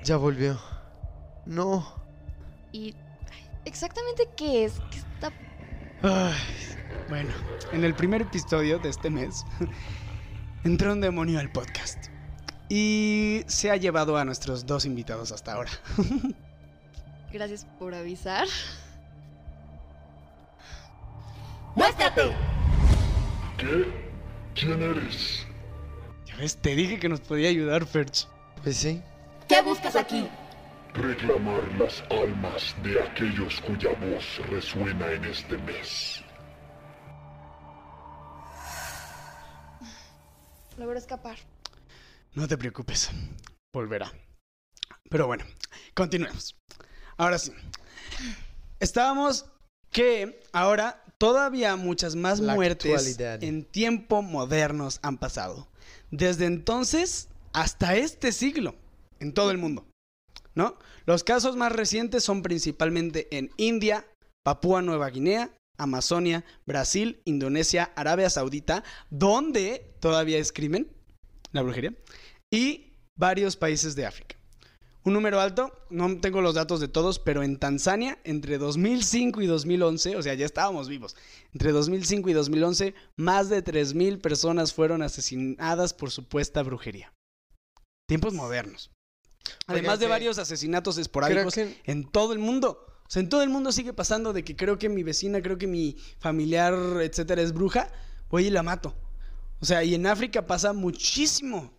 Ya 0.04 0.16
volvió. 0.16 0.58
No. 1.46 1.86
Y 2.72 2.94
exactamente 3.64 4.28
qué 4.36 4.64
es, 4.64 4.80
qué 4.90 4.98
está 4.98 5.30
Ay, 6.02 6.34
bueno, 7.08 7.30
en 7.72 7.84
el 7.84 7.94
primer 7.94 8.22
episodio 8.22 8.80
de 8.80 8.88
este 8.88 9.10
mes 9.10 9.44
entró 10.64 10.92
un 10.92 11.00
demonio 11.00 11.38
al 11.38 11.52
podcast 11.52 12.06
y 12.68 13.44
se 13.46 13.70
ha 13.70 13.76
llevado 13.76 14.16
a 14.16 14.24
nuestros 14.24 14.66
dos 14.66 14.84
invitados 14.84 15.30
hasta 15.30 15.52
ahora. 15.52 15.70
Gracias 17.32 17.66
por 17.78 17.94
avisar. 17.94 18.48
¡Muéstrate! 21.76 22.34
¿Qué? 23.58 23.86
¿Quién 24.54 24.82
eres? 24.82 25.46
Ya 26.26 26.36
ves, 26.36 26.56
te 26.56 26.74
dije 26.74 26.98
que 26.98 27.08
nos 27.08 27.20
podía 27.20 27.48
ayudar, 27.48 27.86
Ferch. 27.86 28.26
Pues 28.62 28.76
sí. 28.76 29.00
¿Qué 29.52 29.60
buscas 29.60 29.96
aquí? 29.96 30.26
Reclamar 30.94 31.62
las 31.78 32.02
almas 32.08 32.74
de 32.82 33.02
aquellos 33.02 33.60
cuya 33.60 33.90
voz 34.00 34.24
resuena 34.48 35.12
en 35.12 35.26
este 35.26 35.58
mes. 35.58 36.22
Logro 40.78 40.96
escapar. 40.98 41.36
No 42.32 42.48
te 42.48 42.56
preocupes, 42.56 43.10
volverá. 43.74 44.10
Pero 45.10 45.26
bueno, 45.26 45.44
continuemos. 45.92 46.56
Ahora 47.18 47.38
sí. 47.38 47.52
Estábamos 48.80 49.44
que 49.90 50.40
ahora 50.54 51.04
todavía 51.18 51.76
muchas 51.76 52.16
más 52.16 52.40
La 52.40 52.54
muertes 52.54 52.94
actualidad. 52.94 53.44
en 53.44 53.66
tiempo 53.66 54.22
modernos 54.22 54.98
han 55.02 55.18
pasado. 55.18 55.68
Desde 56.10 56.46
entonces 56.46 57.28
hasta 57.52 57.96
este 57.96 58.32
siglo, 58.32 58.74
en 59.22 59.32
todo 59.32 59.50
el 59.50 59.58
mundo. 59.58 59.86
¿No? 60.54 60.76
Los 61.06 61.24
casos 61.24 61.56
más 61.56 61.72
recientes 61.72 62.24
son 62.24 62.42
principalmente 62.42 63.28
en 63.36 63.50
India, 63.56 64.06
Papúa 64.44 64.82
Nueva 64.82 65.08
Guinea, 65.08 65.50
Amazonia, 65.78 66.44
Brasil, 66.66 67.22
Indonesia, 67.24 67.92
Arabia 67.96 68.28
Saudita, 68.28 68.84
donde 69.08 69.94
todavía 70.00 70.38
es 70.38 70.52
crimen, 70.52 70.92
la 71.52 71.62
brujería, 71.62 71.94
y 72.52 72.92
varios 73.16 73.56
países 73.56 73.96
de 73.96 74.04
África. 74.04 74.36
Un 75.04 75.14
número 75.14 75.40
alto, 75.40 75.72
no 75.90 76.20
tengo 76.20 76.42
los 76.42 76.54
datos 76.54 76.78
de 76.78 76.86
todos, 76.86 77.18
pero 77.18 77.42
en 77.42 77.58
Tanzania, 77.58 78.18
entre 78.22 78.58
2005 78.58 79.42
y 79.42 79.46
2011, 79.46 80.16
o 80.16 80.22
sea, 80.22 80.34
ya 80.34 80.46
estábamos 80.46 80.88
vivos, 80.88 81.16
entre 81.52 81.72
2005 81.72 82.30
y 82.30 82.32
2011, 82.34 82.94
más 83.16 83.48
de 83.48 83.64
3.000 83.64 84.20
personas 84.20 84.72
fueron 84.72 85.02
asesinadas 85.02 85.92
por 85.92 86.12
supuesta 86.12 86.62
brujería. 86.62 87.12
Tiempos 88.06 88.34
modernos. 88.34 88.92
Además 89.66 89.98
de 89.98 90.06
que- 90.06 90.10
varios 90.10 90.38
asesinatos 90.38 90.98
esporádicos 90.98 91.54
que 91.54 91.76
en 91.84 92.04
todo 92.10 92.32
el 92.32 92.38
mundo. 92.38 92.86
O 93.06 93.10
sea, 93.12 93.20
en 93.20 93.28
todo 93.28 93.42
el 93.42 93.50
mundo 93.50 93.72
sigue 93.72 93.92
pasando 93.92 94.32
de 94.32 94.42
que 94.44 94.56
creo 94.56 94.78
que 94.78 94.88
mi 94.88 95.02
vecina, 95.02 95.42
creo 95.42 95.58
que 95.58 95.66
mi 95.66 95.96
familiar, 96.18 96.74
etcétera, 97.02 97.42
es 97.42 97.52
bruja, 97.52 97.90
voy 98.30 98.46
y 98.46 98.50
la 98.50 98.62
mato. 98.62 98.94
O 99.60 99.64
sea, 99.66 99.84
y 99.84 99.94
en 99.94 100.06
África 100.06 100.46
pasa 100.46 100.72
muchísimo. 100.72 101.78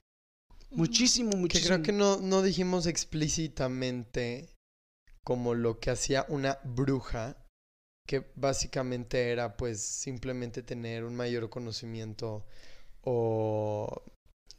Muchísimo, 0.70 1.32
Que 1.32 1.38
muchísimo. 1.38 1.68
creo 1.68 1.84
que 1.84 1.91
no, 1.91 2.18
no 2.20 2.41
dijimos 2.41 2.86
explícitamente 2.88 4.49
como 5.24 5.53
lo 5.53 5.80
que 5.80 5.89
hacía 5.91 6.26
una 6.30 6.59
bruja, 6.64 7.38
que 8.07 8.26
básicamente 8.36 9.32
era 9.32 9.55
pues 9.55 9.82
simplemente 9.82 10.61
tener 10.64 11.03
un 11.03 11.16
mayor 11.16 11.49
conocimiento 11.49 12.45
o, 13.01 14.03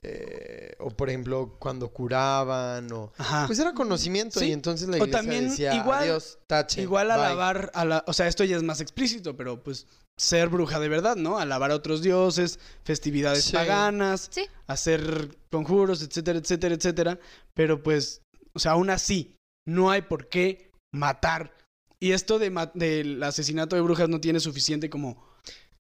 eh, 0.07 0.75
o 0.81 0.91
por 0.91 1.09
ejemplo 1.09 1.57
cuando 1.59 1.89
curaban 1.93 2.93
o... 2.93 3.13
Ajá. 3.17 3.47
Pues 3.47 3.59
era 3.59 3.73
conocimiento 3.73 4.39
Sí. 4.41 4.47
y 4.47 4.53
entonces 4.53 4.87
la 4.89 4.95
O 4.95 4.99
iglesia 4.99 5.19
también 5.19 5.49
decía 5.49 5.75
igual- 5.75 6.03
adiós, 6.03 6.39
tache, 6.47 6.83
Igual 6.83 7.07
bye". 7.07 7.15
alabar 7.17 7.71
a 7.75 7.85
la... 7.85 8.05
O 8.07 8.13
sea, 8.13 8.29
esto 8.29 8.45
ya 8.45 8.57
es 8.57 8.63
más 8.63 8.81
explícito, 8.81 9.37
pero 9.37 9.63
pues 9.63 9.87
ser 10.17 10.49
bruja 10.49 10.79
de 10.79 10.89
verdad, 10.89 11.17
¿no? 11.17 11.39
Alabar 11.39 11.71
a 11.71 11.75
otros 11.77 12.03
dioses, 12.03 12.59
festividades 12.85 13.45
Sí. 13.45 13.53
paganas, 13.53 14.29
Sí. 14.31 14.47
hacer 14.67 15.37
conjuros, 15.51 16.03
etcétera, 16.03 16.39
etcétera, 16.39 16.75
etcétera. 16.75 17.19
Pero 17.55 17.83
pues, 17.83 18.21
o 18.53 18.59
sea, 18.59 18.73
aún 18.73 18.91
así, 18.91 19.37
no 19.67 19.91
hay 19.91 20.03
por 20.03 20.29
qué 20.29 20.71
matar. 20.93 21.53
Y 21.99 22.13
esto 22.13 22.39
de 22.39 22.51
ma- 22.51 22.71
del 22.75 23.23
asesinato 23.23 23.75
de 23.77 23.83
brujas 23.83 24.09
no 24.11 24.21
tiene 24.21 24.39
suficiente 24.39 24.91
como, 24.91 25.25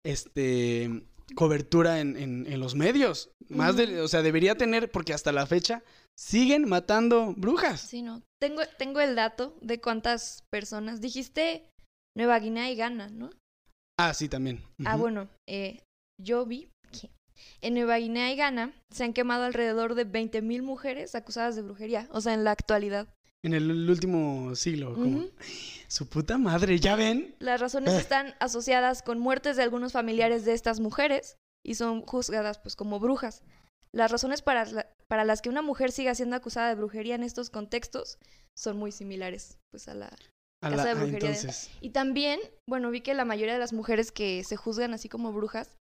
este, 0.04 1.04
cobertura 1.36 2.00
en, 2.00 2.18
en- 2.18 2.46
en 2.52 2.60
los 2.60 2.76
medios. 2.76 3.32
Más 3.50 3.76
de, 3.76 4.02
o 4.02 4.08
sea, 4.08 4.22
debería 4.22 4.56
tener, 4.56 4.90
porque 4.92 5.14
hasta 5.14 5.32
la 5.32 5.46
fecha 5.46 5.84
siguen 6.18 6.68
matando 6.68 7.34
brujas. 7.36 7.82
Sí, 7.82 8.02
no. 8.02 8.22
Tengo, 8.42 8.62
tengo 8.78 9.00
el 9.00 9.16
dato 9.16 9.58
de 9.62 9.80
cuántas 9.82 10.44
personas. 10.52 11.02
Dijiste 11.02 11.70
Nueva 12.18 12.40
Guinea 12.40 12.72
y 12.72 12.76
Ghana, 12.76 13.10
¿no? 13.10 13.30
Ah, 14.00 14.14
sí, 14.14 14.28
también. 14.30 14.62
Ah, 14.86 14.96
bueno, 14.96 15.30
eh, 15.48 15.80
yo 16.22 16.46
vi 16.46 16.70
que 16.92 17.10
en 17.62 17.74
Nueva 17.76 17.98
Guinea 17.98 18.32
y 18.32 18.36
Ghana 18.36 18.74
se 18.92 19.04
han 19.04 19.14
quemado 19.14 19.44
alrededor 19.44 19.96
de 19.96 20.06
20.000 20.06 20.62
mujeres 20.64 21.16
acusadas 21.16 21.56
de 21.56 21.62
brujería, 21.62 22.08
o 22.12 22.22
sea, 22.22 22.34
en 22.34 22.44
la 22.44 22.52
actualidad. 22.52 23.08
En 23.44 23.54
el, 23.54 23.90
último 23.90 24.56
siglo, 24.56 24.94
como. 24.94 25.26
Su 25.88 26.08
puta 26.08 26.38
madre, 26.38 26.80
¿ya 26.80 26.96
ven? 26.96 27.36
Las 27.40 27.60
razones 27.60 27.94
están 27.94 28.34
asociadas 28.40 29.04
con 29.04 29.20
muertes 29.20 29.58
de 29.58 29.64
algunos 29.64 29.92
familiares 29.92 30.46
de 30.46 30.54
estas 30.54 30.80
mujeres 30.80 31.36
y 31.64 31.76
son 31.76 32.02
juzgadas 32.02 32.58
pues 32.58 32.76
como 32.76 33.00
brujas. 33.00 33.44
Las 33.94 34.10
razones 34.12 34.42
para, 34.42 34.66
la- 34.66 34.88
para 35.08 35.24
las 35.24 35.42
que 35.42 35.50
una 35.50 35.62
mujer 35.62 35.92
siga 35.92 36.16
siendo 36.16 36.36
acusada 36.36 36.70
de 36.70 36.76
brujería 36.76 37.16
en 37.16 37.24
estos 37.24 37.50
contextos 37.52 38.18
son 38.58 38.78
muy 38.78 38.92
similares 38.92 39.60
pues 39.72 39.88
a 39.88 39.94
la 39.94 40.08
A 40.64 40.70
Casa 40.72 40.86
de 40.86 40.92
ah, 40.92 40.96
brujería 40.96 41.32
de-. 41.32 41.54
Y 41.82 41.90
también, 41.92 42.40
bueno, 42.68 42.90
vi 42.90 43.02
que 43.02 43.14
la 43.14 43.26
mayoría 43.26 43.54
de 43.54 43.60
las 43.60 43.74
mujeres 43.74 44.12
que 44.12 44.44
se 44.44 44.56
juzgan 44.56 44.94
así 44.94 45.10
como 45.10 45.32
brujas 45.32 45.76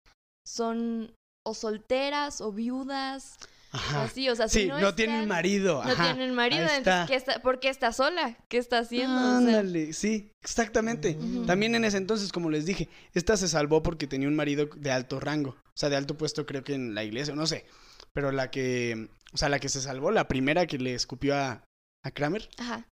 son 0.45 1.15
o 1.47 1.55
solteras 1.55 2.41
o 2.41 2.53
viudas 2.53 3.37
Ajá. 3.73 4.05
Así, 4.05 4.29
o 4.29 4.35
sea, 4.35 4.49
si 4.49 4.63
sí, 4.63 4.69
no 4.69 4.81
no, 4.81 4.95
tienen 4.95 5.29
marido. 5.29 5.85
No 5.85 5.91
ajá. 5.93 6.13
tienen 6.13 6.35
marido, 6.35 6.63
entonces 6.63 6.79
está. 6.79 7.07
¿qué 7.07 7.15
está, 7.15 7.43
¿por 7.43 7.61
qué 7.61 7.69
está 7.69 7.93
sola? 7.93 8.37
¿Qué 8.49 8.59
está 8.59 8.79
haciendo? 8.81 9.39
O 9.39 9.41
sea, 9.43 9.65
sí, 9.93 10.33
exactamente. 10.43 11.17
También 11.47 11.75
en 11.77 11.85
ese 11.85 11.97
entonces, 11.97 12.33
como 12.33 12.51
les 12.51 12.67
dije, 12.67 12.89
esta 13.15 13.37
se 13.37 13.47
salvó 13.47 13.83
porque 13.83 14.09
tenía 14.09 14.27
un 14.27 14.35
marido 14.35 14.69
de 14.75 14.91
alto 14.91 15.21
rango, 15.21 15.51
o 15.51 15.77
sea, 15.77 15.89
de 15.89 15.97
alto 15.97 16.17
puesto 16.17 16.47
creo 16.47 16.65
que 16.65 16.75
en 16.75 16.95
la 16.95 17.05
iglesia, 17.05 17.35
no 17.37 17.47
sé, 17.47 17.65
pero 18.13 18.33
la 18.33 18.51
que, 18.51 19.09
o 19.33 19.37
sea, 19.37 19.49
la 19.49 19.61
que 19.61 19.69
se 19.69 19.81
salvó, 19.81 20.11
la 20.11 20.27
primera 20.27 20.67
que 20.67 20.79
le 20.79 20.95
escupió 20.95 21.37
a, 21.37 21.63
a 22.05 22.11
Kramer, 22.11 22.49
ajá. 22.59 22.89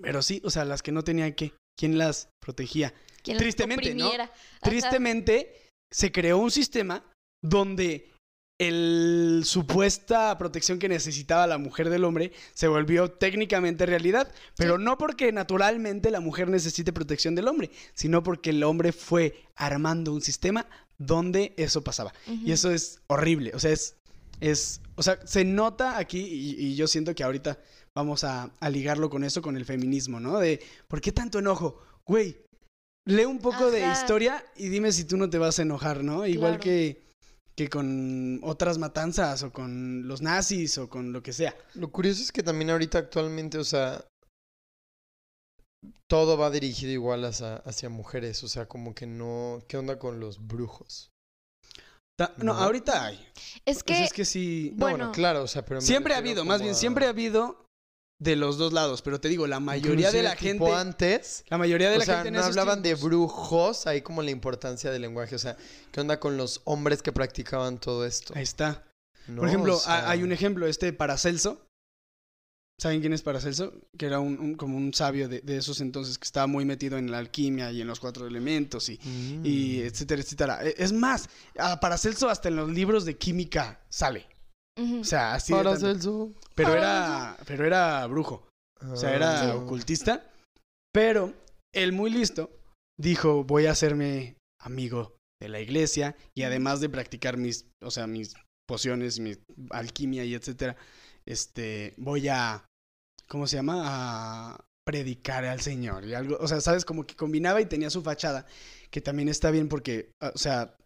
pero 0.00 0.22
sí, 0.22 0.40
o 0.44 0.50
sea, 0.50 0.64
las 0.64 0.82
que 0.82 0.92
no 0.92 1.02
tenían 1.02 1.32
que, 1.32 1.54
¿quién 1.76 1.98
las 1.98 2.28
protegía? 2.40 2.94
¿quién 3.24 3.36
las 3.36 3.42
Tristemente, 3.42 3.94
¿no? 3.94 4.06
oprimiera? 4.06 4.24
Ajá. 4.24 4.60
Tristemente, 4.62 5.70
se 5.92 6.12
creó 6.12 6.38
un 6.38 6.52
sistema 6.52 7.04
donde 7.42 8.13
el 8.58 9.42
supuesta 9.44 10.36
protección 10.38 10.78
que 10.78 10.88
necesitaba 10.88 11.46
la 11.46 11.58
mujer 11.58 11.90
del 11.90 12.04
hombre 12.04 12.32
se 12.52 12.68
volvió 12.68 13.10
técnicamente 13.10 13.84
realidad, 13.84 14.30
pero 14.56 14.78
no 14.78 14.96
porque 14.96 15.32
naturalmente 15.32 16.10
la 16.10 16.20
mujer 16.20 16.48
necesite 16.48 16.92
protección 16.92 17.34
del 17.34 17.48
hombre, 17.48 17.70
sino 17.94 18.22
porque 18.22 18.50
el 18.50 18.62
hombre 18.62 18.92
fue 18.92 19.42
armando 19.56 20.12
un 20.12 20.20
sistema 20.20 20.66
donde 20.98 21.52
eso 21.56 21.82
pasaba. 21.82 22.12
Y 22.26 22.52
eso 22.52 22.70
es 22.70 23.00
horrible, 23.08 23.50
o 23.54 23.58
sea, 23.58 23.72
es, 23.72 23.96
es 24.40 24.80
o 24.94 25.02
sea, 25.02 25.18
se 25.26 25.44
nota 25.44 25.98
aquí 25.98 26.20
y, 26.20 26.66
y 26.66 26.76
yo 26.76 26.86
siento 26.86 27.14
que 27.14 27.24
ahorita 27.24 27.58
vamos 27.92 28.22
a, 28.22 28.52
a 28.60 28.70
ligarlo 28.70 29.10
con 29.10 29.24
eso, 29.24 29.42
con 29.42 29.56
el 29.56 29.64
feminismo, 29.64 30.20
¿no? 30.20 30.38
De, 30.38 30.60
¿por 30.86 31.00
qué 31.00 31.10
tanto 31.10 31.40
enojo? 31.40 31.82
Güey, 32.06 32.36
lee 33.06 33.24
un 33.24 33.38
poco 33.40 33.72
de 33.72 33.82
Ajá. 33.84 34.00
historia 34.00 34.44
y 34.56 34.68
dime 34.68 34.92
si 34.92 35.04
tú 35.04 35.16
no 35.16 35.28
te 35.28 35.38
vas 35.38 35.58
a 35.58 35.62
enojar, 35.62 36.04
¿no? 36.04 36.24
Igual 36.26 36.52
Claro. 36.52 36.62
que, 36.62 37.02
que 37.56 37.68
con 37.68 38.40
otras 38.42 38.78
matanzas 38.78 39.42
o 39.44 39.52
con 39.52 40.08
los 40.08 40.22
nazis 40.22 40.76
o 40.78 40.88
con 40.88 41.12
lo 41.12 41.22
que 41.22 41.32
sea. 41.32 41.54
Lo 41.74 41.90
curioso 41.92 42.22
es 42.22 42.32
que 42.32 42.42
también 42.42 42.70
ahorita 42.70 42.98
actualmente, 42.98 43.58
o 43.58 43.64
sea, 43.64 44.04
todo 46.08 46.36
va 46.36 46.50
dirigido 46.50 46.92
igual 46.92 47.24
hacia, 47.24 47.56
hacia 47.56 47.88
mujeres, 47.88 48.42
o 48.44 48.48
sea, 48.48 48.66
como 48.66 48.94
que 48.94 49.06
no, 49.06 49.62
¿qué 49.68 49.76
onda 49.76 49.98
con 49.98 50.20
los 50.20 50.46
brujos? 50.46 51.10
Ta- 52.16 52.32
no, 52.38 52.52
No. 52.54 52.54
ahorita 52.54 53.06
hay. 53.06 53.16
Es 53.64 53.82
Pues 53.82 53.84
que, 53.84 54.04
es 54.04 54.12
que 54.12 54.24
sí. 54.24 54.72
No, 54.76 54.88
bueno, 54.88 55.12
claro, 55.12 55.42
o 55.42 55.48
sea, 55.48 55.64
pero 55.64 55.80
Siempre 55.80 56.14
ha 56.14 56.18
habido, 56.18 56.44
más 56.44 56.60
bien, 56.60 56.72
a- 56.72 56.76
siempre 56.76 57.06
ha 57.06 57.10
habido 57.10 57.63
de 58.20 58.36
los 58.36 58.56
dos 58.58 58.72
lados, 58.72 59.02
pero 59.02 59.20
te 59.20 59.28
digo, 59.28 59.46
la 59.46 59.60
mayoría 59.60 60.10
de 60.12 60.22
la 60.22 60.36
tipo 60.36 60.66
gente... 60.66 60.72
antes, 60.74 61.44
La 61.48 61.58
mayoría 61.58 61.90
de 61.90 61.96
o 61.96 61.98
la 61.98 62.04
sea, 62.04 62.14
gente 62.16 62.28
en 62.28 62.34
no 62.34 62.40
esos 62.40 62.50
hablaban 62.50 62.80
de 62.82 62.94
brujos, 62.94 63.86
ahí 63.86 64.02
como 64.02 64.22
la 64.22 64.30
importancia 64.30 64.90
del 64.90 65.02
lenguaje, 65.02 65.34
o 65.34 65.38
sea, 65.38 65.56
¿qué 65.92 66.00
onda 66.00 66.20
con 66.20 66.36
los 66.36 66.60
hombres 66.64 67.02
que 67.02 67.12
practicaban 67.12 67.78
todo 67.78 68.06
esto? 68.06 68.32
Ahí 68.36 68.42
está. 68.44 68.84
¿No? 69.26 69.40
Por 69.40 69.48
ejemplo, 69.48 69.76
O 69.76 69.80
sea, 69.80 70.06
ha- 70.06 70.10
hay 70.10 70.22
un 70.22 70.32
ejemplo, 70.32 70.66
este 70.66 70.92
Paracelso. 70.92 71.60
¿Saben 72.80 73.00
quién 73.00 73.12
es 73.12 73.22
Paracelso? 73.22 73.72
Que 73.96 74.06
era 74.06 74.18
un, 74.18 74.38
un- 74.40 74.54
como 74.56 74.76
un 74.76 74.92
sabio 74.92 75.28
de, 75.28 75.40
de 75.40 75.56
esos 75.58 75.80
entonces 75.80 76.18
que 76.18 76.24
estaba 76.24 76.46
muy 76.48 76.64
metido 76.64 76.98
en 76.98 77.08
la 77.10 77.18
alquimia 77.18 77.70
y 77.70 77.80
en 77.80 77.86
los 77.86 78.00
cuatro 78.00 78.26
elementos 78.26 78.88
y, 78.88 78.98
Mm. 79.04 79.46
y 79.46 79.80
etcétera, 79.80 80.22
etcétera. 80.22 80.58
E- 80.64 80.74
Es 80.78 80.92
más, 80.92 81.28
a 81.58 81.78
Paracelso 81.80 82.28
hasta 82.28 82.48
en 82.48 82.56
los 82.56 82.68
libros 82.70 83.04
de 83.04 83.16
química 83.16 83.80
sale. 83.88 84.26
O 84.76 85.04
sea, 85.04 85.34
así 85.34 85.52
de 85.52 85.58
tanto. 85.62 85.70
Paracelso. 85.80 86.30
Pero 86.54 86.74
era, 86.74 87.36
pero 87.46 87.64
era 87.66 88.06
brujo. 88.06 88.48
O 88.90 88.96
sea, 88.96 89.14
era 89.14 89.50
Ah. 89.52 89.56
ocultista. 89.56 90.30
Pero 90.92 91.32
él 91.72 91.92
muy 91.92 92.10
listo 92.10 92.50
dijo, 92.98 93.44
voy 93.44 93.66
a 93.66 93.72
hacerme 93.72 94.36
amigo 94.60 95.16
de 95.40 95.48
la 95.48 95.60
iglesia 95.60 96.16
y 96.36 96.42
además 96.42 96.80
de 96.80 96.88
practicar 96.88 97.36
mis, 97.36 97.66
o 97.82 97.90
sea, 97.90 98.06
mis 98.06 98.34
pociones, 98.68 99.18
mi 99.20 99.36
alquimia 99.70 100.24
y 100.24 100.34
etcétera, 100.34 100.76
este, 101.26 101.94
voy 101.96 102.28
a, 102.28 102.64
¿cómo 103.28 103.46
se 103.46 103.56
llama? 103.56 103.82
A 103.84 104.64
predicar 104.86 105.44
al 105.44 105.60
Señor 105.60 106.04
y 106.04 106.14
algo, 106.14 106.36
o 106.38 106.46
sea, 106.46 106.60
sabes, 106.60 106.84
como 106.84 107.06
que 107.06 107.16
combinaba 107.16 107.60
y 107.60 107.66
tenía 107.66 107.90
su 107.90 108.02
fachada, 108.02 108.46
que 108.90 109.00
también 109.00 109.28
está 109.28 109.50
bien 109.50 109.68
porque, 109.68 110.10
ah, 110.22 110.30
o 110.34 110.38
sea, 110.38 110.76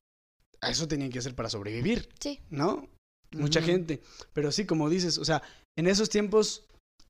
a 0.60 0.70
eso 0.70 0.88
tenían 0.88 1.10
que 1.10 1.18
hacer 1.18 1.34
para 1.34 1.50
sobrevivir, 1.50 2.08
Sí. 2.20 2.40
¿no? 2.50 2.88
Mucha 3.32 3.60
gente. 3.62 4.00
Pero 4.32 4.50
sí, 4.52 4.64
como 4.66 4.88
dices, 4.88 5.18
o 5.18 5.24
sea, 5.24 5.42
en 5.76 5.86
esos 5.86 6.08
tiempos 6.08 6.64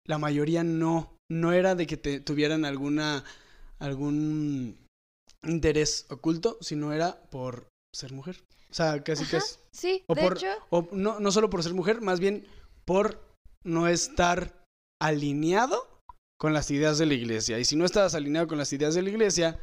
la 0.06 0.18
mayoría 0.18 0.64
no, 0.64 1.14
no 1.30 1.52
era 1.52 1.74
de 1.74 1.86
que 1.86 1.96
te 1.96 2.20
tuvieran 2.20 2.64
alguna, 2.64 3.24
algún 3.78 4.76
interés 5.44 6.06
oculto, 6.10 6.58
sino 6.60 6.92
era 6.92 7.20
por 7.30 7.68
ser 7.94 8.12
mujer. 8.12 8.36
O 8.70 8.74
sea, 8.74 9.02
casi 9.02 9.22
Ajá, 9.24 9.38
casi. 9.38 9.56
Sí, 9.72 10.04
O 10.08 10.14
de 10.14 10.22
por- 10.22 10.36
hecho, 10.36 10.48
O 10.70 10.88
no, 10.92 11.20
no 11.20 11.30
solo 11.32 11.48
por 11.50 11.62
ser 11.62 11.74
mujer, 11.74 12.00
más 12.00 12.20
bien 12.20 12.46
por 12.84 13.22
no 13.64 13.86
estar 13.88 14.64
alineado 15.00 16.00
con 16.40 16.52
las 16.52 16.70
ideas 16.70 16.98
de 16.98 17.06
la 17.06 17.14
iglesia. 17.14 17.58
Y 17.58 17.64
si 17.64 17.76
no 17.76 17.84
estabas 17.84 18.14
alineado 18.14 18.46
con 18.48 18.58
las 18.58 18.72
ideas 18.72 18.94
de 18.94 19.02
la 19.02 19.10
iglesia, 19.10 19.58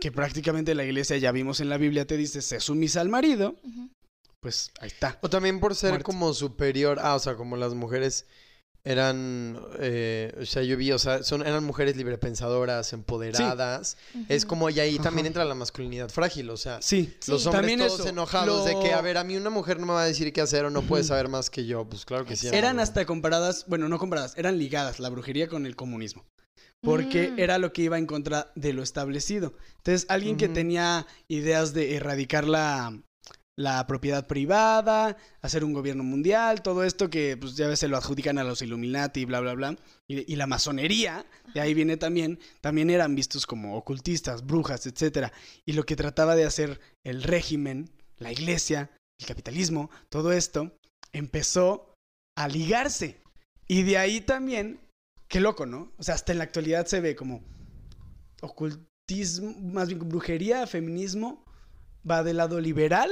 que 0.00 0.10
prácticamente 0.12 0.74
la 0.74 0.84
iglesia 0.84 1.16
ya 1.18 1.32
vimos 1.32 1.60
en 1.60 1.68
la 1.68 1.76
Biblia 1.78 2.06
te 2.06 2.16
dice, 2.16 2.42
se 2.42 2.60
sumisa 2.60 3.00
al 3.00 3.08
marido. 3.08 3.56
Pues 4.44 4.70
ahí 4.80 4.88
está. 4.88 5.18
O 5.22 5.30
también 5.30 5.58
por 5.58 5.74
ser 5.74 5.92
Muerte. 5.92 6.04
como 6.04 6.34
superior, 6.34 6.98
ah, 7.00 7.14
o 7.14 7.18
sea, 7.18 7.34
como 7.34 7.56
las 7.56 7.72
mujeres 7.72 8.26
eran, 8.86 9.58
eh, 9.78 10.34
o 10.38 10.44
sea, 10.44 10.62
yo 10.62 10.76
vi, 10.76 10.92
o 10.92 10.98
sea, 10.98 11.22
son, 11.22 11.40
eran 11.40 11.64
mujeres 11.64 11.96
librepensadoras, 11.96 12.92
empoderadas. 12.92 13.96
Es 14.28 14.44
como, 14.44 14.68
y 14.68 14.78
ahí 14.80 14.98
también 14.98 15.24
Ajá. 15.24 15.28
entra 15.28 15.44
la 15.46 15.54
masculinidad 15.54 16.10
frágil, 16.10 16.50
o 16.50 16.58
sea, 16.58 16.82
Sí, 16.82 17.14
Sí. 17.20 17.30
los 17.30 17.46
hombres 17.46 17.60
También 17.62 17.78
todos 17.80 18.00
eso, 18.00 18.08
enojados 18.10 18.66
de 18.66 18.78
que, 18.80 18.92
a 18.92 19.00
ver, 19.00 19.16
a 19.16 19.24
mí 19.24 19.38
una 19.38 19.48
mujer 19.48 19.80
no 19.80 19.86
me 19.86 19.94
va 19.94 20.02
a 20.02 20.06
decir 20.06 20.30
qué 20.34 20.42
hacer 20.42 20.66
o 20.66 20.70
no 20.70 20.82
puede 20.82 21.02
saber 21.04 21.28
más 21.28 21.48
que 21.48 21.64
yo. 21.64 21.86
Pues 21.88 22.04
claro 22.04 22.26
que 22.26 22.36
sí. 22.36 22.48
Eran 22.52 22.78
hasta 22.78 23.06
comparadas, 23.06 23.64
bueno, 23.68 23.88
no 23.88 23.98
comparadas, 23.98 24.34
eran 24.36 24.58
ligadas 24.58 25.00
la 25.00 25.08
brujería 25.08 25.48
con 25.48 25.64
el 25.64 25.76
comunismo. 25.76 26.26
Porque 26.82 27.30
Mm. 27.30 27.38
era 27.38 27.56
lo 27.56 27.72
que 27.72 27.80
iba 27.80 27.96
en 27.96 28.04
contra 28.04 28.52
de 28.54 28.74
lo 28.74 28.82
establecido. 28.82 29.54
Entonces, 29.78 30.04
alguien 30.10 30.36
que 30.36 30.50
tenía 30.50 31.06
ideas 31.28 31.72
de 31.72 31.96
erradicar 31.96 32.46
la, 32.46 33.00
la 33.56 33.86
propiedad 33.86 34.26
privada, 34.26 35.16
hacer 35.40 35.64
un 35.64 35.72
gobierno 35.72 36.02
mundial, 36.02 36.62
todo 36.62 36.82
esto 36.82 37.08
que 37.08 37.36
pues 37.36 37.56
ya 37.56 37.68
ves 37.68 37.78
se 37.78 37.88
lo 37.88 37.96
adjudican 37.96 38.38
a 38.38 38.44
los 38.44 38.62
Illuminati 38.62 39.24
bla, 39.24 39.40
bla, 39.40 39.54
bla. 39.54 39.76
Y, 40.08 40.32
y 40.32 40.36
la 40.36 40.46
masonería, 40.46 41.24
de 41.54 41.60
ahí 41.60 41.72
viene 41.74 41.96
también, 41.96 42.40
también 42.60 42.90
eran 42.90 43.14
vistos 43.14 43.46
como 43.46 43.76
ocultistas, 43.76 44.44
brujas, 44.44 44.86
etcétera. 44.86 45.32
Y 45.64 45.72
lo 45.72 45.84
que 45.84 45.96
trataba 45.96 46.34
de 46.34 46.44
hacer 46.44 46.80
el 47.04 47.22
régimen, 47.22 47.90
la 48.18 48.32
iglesia, 48.32 48.90
el 49.20 49.26
capitalismo, 49.26 49.90
todo 50.08 50.32
esto, 50.32 50.76
empezó 51.12 51.94
a 52.36 52.48
ligarse. 52.48 53.20
Y 53.68 53.82
de 53.82 53.98
ahí 53.98 54.20
también, 54.20 54.80
qué 55.28 55.40
loco, 55.40 55.64
¿no? 55.64 55.92
O 55.96 56.02
sea, 56.02 56.16
hasta 56.16 56.32
en 56.32 56.38
la 56.38 56.44
actualidad 56.44 56.86
se 56.86 57.00
ve 57.00 57.14
como 57.14 57.42
ocultismo, 58.42 59.54
más 59.60 59.88
bien 59.88 60.00
brujería, 60.08 60.66
feminismo, 60.66 61.44
va 62.08 62.22
del 62.22 62.36
lado 62.38 62.60
liberal, 62.60 63.10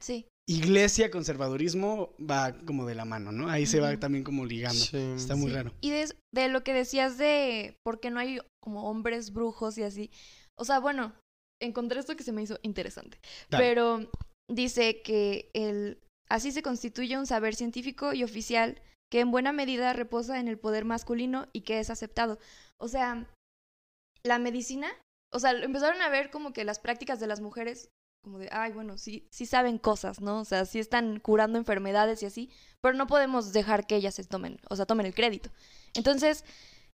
Sí. 0.00 0.26
iglesia, 0.46 1.10
conservadurismo, 1.10 2.14
va 2.20 2.54
como 2.66 2.84
de 2.84 2.94
la 2.94 3.04
mano, 3.06 3.32
¿no? 3.32 3.48
Ahí 3.48 3.64
se 3.64 3.80
va 3.80 3.98
también 3.98 4.24
como 4.24 4.44
ligando. 4.44 4.78
Sí. 4.78 4.98
Está 5.16 5.36
muy 5.36 5.48
Sí. 5.48 5.54
raro. 5.56 5.72
Y 5.80 5.90
de, 5.90 6.14
de 6.34 6.48
lo 6.48 6.62
que 6.62 6.74
decías 6.74 7.16
de 7.16 7.78
por 7.82 7.98
qué 8.00 8.10
no 8.10 8.20
hay 8.20 8.40
como 8.62 8.90
hombres 8.90 9.32
brujos 9.32 9.78
y 9.78 9.82
así. 9.84 10.10
O 10.58 10.64
sea, 10.66 10.80
bueno, 10.80 11.14
encontré 11.62 11.98
esto 12.00 12.14
que 12.16 12.24
se 12.24 12.32
me 12.32 12.42
hizo 12.42 12.58
interesante. 12.62 13.18
Dale. 13.48 13.64
Pero 13.64 14.10
dice 14.50 15.00
que 15.00 15.50
el, 15.54 15.98
así 16.28 16.52
se 16.52 16.62
constituye 16.62 17.16
un 17.16 17.26
saber 17.26 17.54
científico 17.54 18.12
y 18.12 18.22
oficial 18.22 18.82
que 19.10 19.20
en 19.20 19.30
buena 19.30 19.52
medida 19.52 19.92
reposa 19.94 20.40
en 20.40 20.48
el 20.48 20.58
poder 20.58 20.84
masculino 20.84 21.46
y 21.54 21.62
que 21.62 21.78
es 21.78 21.88
aceptado. 21.88 22.38
O 22.78 22.88
sea, 22.88 23.26
la 24.26 24.38
medicina, 24.38 24.88
o 25.32 25.38
sea, 25.38 25.52
empezaron 25.52 26.02
a 26.02 26.08
ver 26.10 26.30
como 26.30 26.52
que 26.52 26.64
las 26.64 26.80
prácticas 26.80 27.18
de 27.20 27.28
las 27.28 27.40
mujeres, 27.40 27.88
como 28.24 28.38
de, 28.38 28.48
ay, 28.50 28.72
bueno, 28.72 28.98
sí, 28.98 29.28
sí 29.30 29.46
saben 29.46 29.78
cosas, 29.78 30.20
¿no? 30.20 30.40
O 30.40 30.44
sea, 30.44 30.64
sí 30.64 30.80
están 30.80 31.20
curando 31.20 31.58
enfermedades 31.58 32.22
y 32.22 32.26
así, 32.26 32.50
pero 32.80 32.96
no 32.96 33.06
podemos 33.06 33.52
dejar 33.52 33.86
que 33.86 33.96
ellas 33.96 34.14
se 34.14 34.24
tomen, 34.24 34.58
o 34.68 34.74
sea, 34.74 34.86
tomen 34.86 35.06
el 35.06 35.14
crédito. 35.14 35.50
Entonces, 35.94 36.44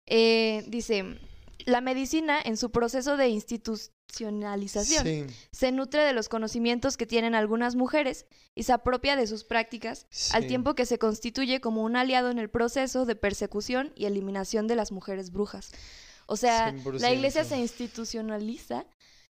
eh, 0.07 0.65
dice, 0.67 1.19
la 1.65 1.81
medicina 1.81 2.39
en 2.45 2.57
su 2.57 2.71
proceso 2.71 3.17
de 3.17 3.29
institucionalización 3.29 5.05
Sí, 5.05 5.25
se 5.53 5.73
nutre 5.73 6.03
de 6.03 6.13
los 6.13 6.29
conocimientos 6.29 6.97
que 6.97 7.07
tienen 7.07 7.35
algunas 7.35 7.77
mujeres 7.77 8.27
y 8.55 8.65
se 8.65 8.73
apropia 8.73 9.15
de 9.17 9.27
sus 9.27 9.45
prácticas, 9.45 10.07
al 10.33 10.47
tiempo 10.47 10.75
que 10.75 10.85
se 10.85 10.99
constituye 10.99 11.61
como 11.61 11.85
un 11.85 11.97
aliado 11.97 12.31
en 12.31 12.39
el 12.39 12.51
proceso 12.51 13.07
de 13.07 13.15
persecución 13.15 13.93
y 13.95 14.07
eliminación 14.07 14.67
de 14.67 14.75
las 14.75 14.91
mujeres 14.91 15.31
brujas. 15.31 15.71
O 16.27 16.37
sea, 16.37 16.73
la 16.73 17.13
iglesia 17.13 17.43
100%. 17.43 17.45
se 17.45 17.59
institucionaliza 17.59 18.85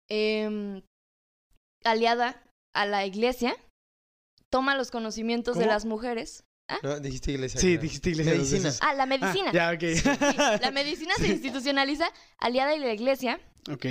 em, 0.09 0.83
aliada 1.85 2.43
a 2.75 2.87
la 2.87 3.05
iglesia, 3.07 3.57
toma 4.51 4.77
los 4.77 4.91
conocimientos 4.91 5.57
de 5.59 5.67
las 5.67 5.85
mujeres. 5.85 6.45
No, 6.83 7.01
dijiste 7.01 7.33
iglesia. 7.33 7.61
Sí, 7.61 7.77
dijiste 7.77 8.11
iglesia 8.11 8.33
Medicina. 8.33 8.71
Ah, 8.81 8.95
la 8.95 9.05
medicina. 9.05 9.51
Ah, 9.51 9.53
ya, 9.53 9.71
ok. 9.73 9.81
Sí, 9.95 10.39
la 10.63 10.71
medicina 10.73 11.15
se 11.17 11.29
institucionaliza 11.29 12.07
aliada 12.39 12.73
a 12.73 12.77
la 12.79 12.93
iglesia, 12.95 13.41
ok. 13.71 13.85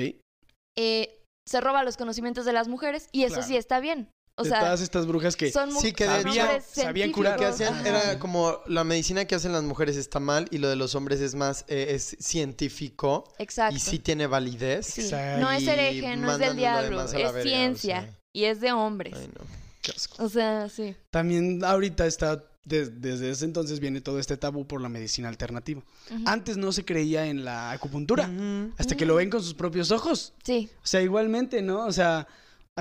eh, 0.77 1.17
se 1.47 1.61
roba 1.61 1.83
los 1.83 1.97
conocimientos 1.97 2.45
de 2.45 2.53
las 2.53 2.67
mujeres 2.67 3.07
y 3.11 3.23
eso 3.23 3.35
Claro. 3.35 3.47
sí 3.47 3.57
está 3.57 3.79
bien. 3.79 4.09
O 4.35 4.43
de 4.43 4.49
todas 4.49 4.81
estas 4.81 5.05
brujas 5.05 5.35
que 5.35 5.51
son, 5.51 5.71
Sí, 5.79 5.91
que 5.93 6.05
sabían 6.05 7.11
curar. 7.11 7.37
Que 7.37 7.45
hacían 7.45 7.73
ajá. 7.75 7.87
era 7.89 8.19
como 8.19 8.59
la 8.65 8.83
medicina 8.83 9.25
que 9.25 9.35
hacen 9.35 9.51
las 9.51 9.63
mujeres 9.63 9.97
está 9.97 10.19
mal 10.19 10.47
y 10.51 10.57
lo 10.57 10.69
de 10.69 10.75
los 10.75 10.95
hombres 10.95 11.19
es 11.21 11.35
más 11.35 11.65
eh, 11.67 11.87
es 11.91 12.15
científico 12.19 13.23
Exacto. 13.37 13.75
y 13.75 13.79
sí 13.79 13.99
tiene 13.99 14.27
validez. 14.27 14.87
Sí. 14.87 15.01
Exacto. 15.01 15.41
No 15.41 15.51
es 15.51 15.67
hereje, 15.67 16.15
no 16.17 16.31
es 16.31 16.37
del 16.39 16.49
lo 16.49 16.55
diablo, 16.55 17.03
es 17.03 17.11
verga, 17.13 17.29
o 17.39 17.43
ciencia 17.43 18.01
sea. 18.01 18.19
y 18.33 18.43
es 18.45 18.61
de 18.61 18.71
hombres. 18.71 19.13
Ay, 19.17 19.27
no. 19.37 19.45
Qué 19.81 19.91
asco. 19.91 20.23
O 20.23 20.29
sea, 20.29 20.69
sí. 20.69 20.95
también 21.09 21.63
ahorita 21.63 22.05
está, 22.05 22.43
des- 22.65 23.01
desde 23.01 23.31
ese 23.31 23.45
entonces 23.45 23.79
viene 23.79 23.99
todo 24.01 24.19
este 24.19 24.37
tabú 24.37 24.67
por 24.67 24.79
la 24.81 24.89
medicina 24.89 25.27
alternativa. 25.27 25.81
Antes 26.25 26.57
no 26.57 26.71
se 26.71 26.85
creía 26.85 27.25
en 27.27 27.43
la 27.45 27.71
acupuntura, 27.71 28.29
hasta 28.77 28.95
que 28.95 29.05
lo 29.05 29.15
ven 29.15 29.29
con 29.29 29.41
sus 29.41 29.55
propios 29.55 29.89
ojos. 29.91 30.33
Sí, 30.43 30.69
O 30.83 30.85
sea, 30.87 31.01
igualmente, 31.01 31.61
¿no? 31.63 31.85
O 31.85 31.91
sea, 31.91 32.27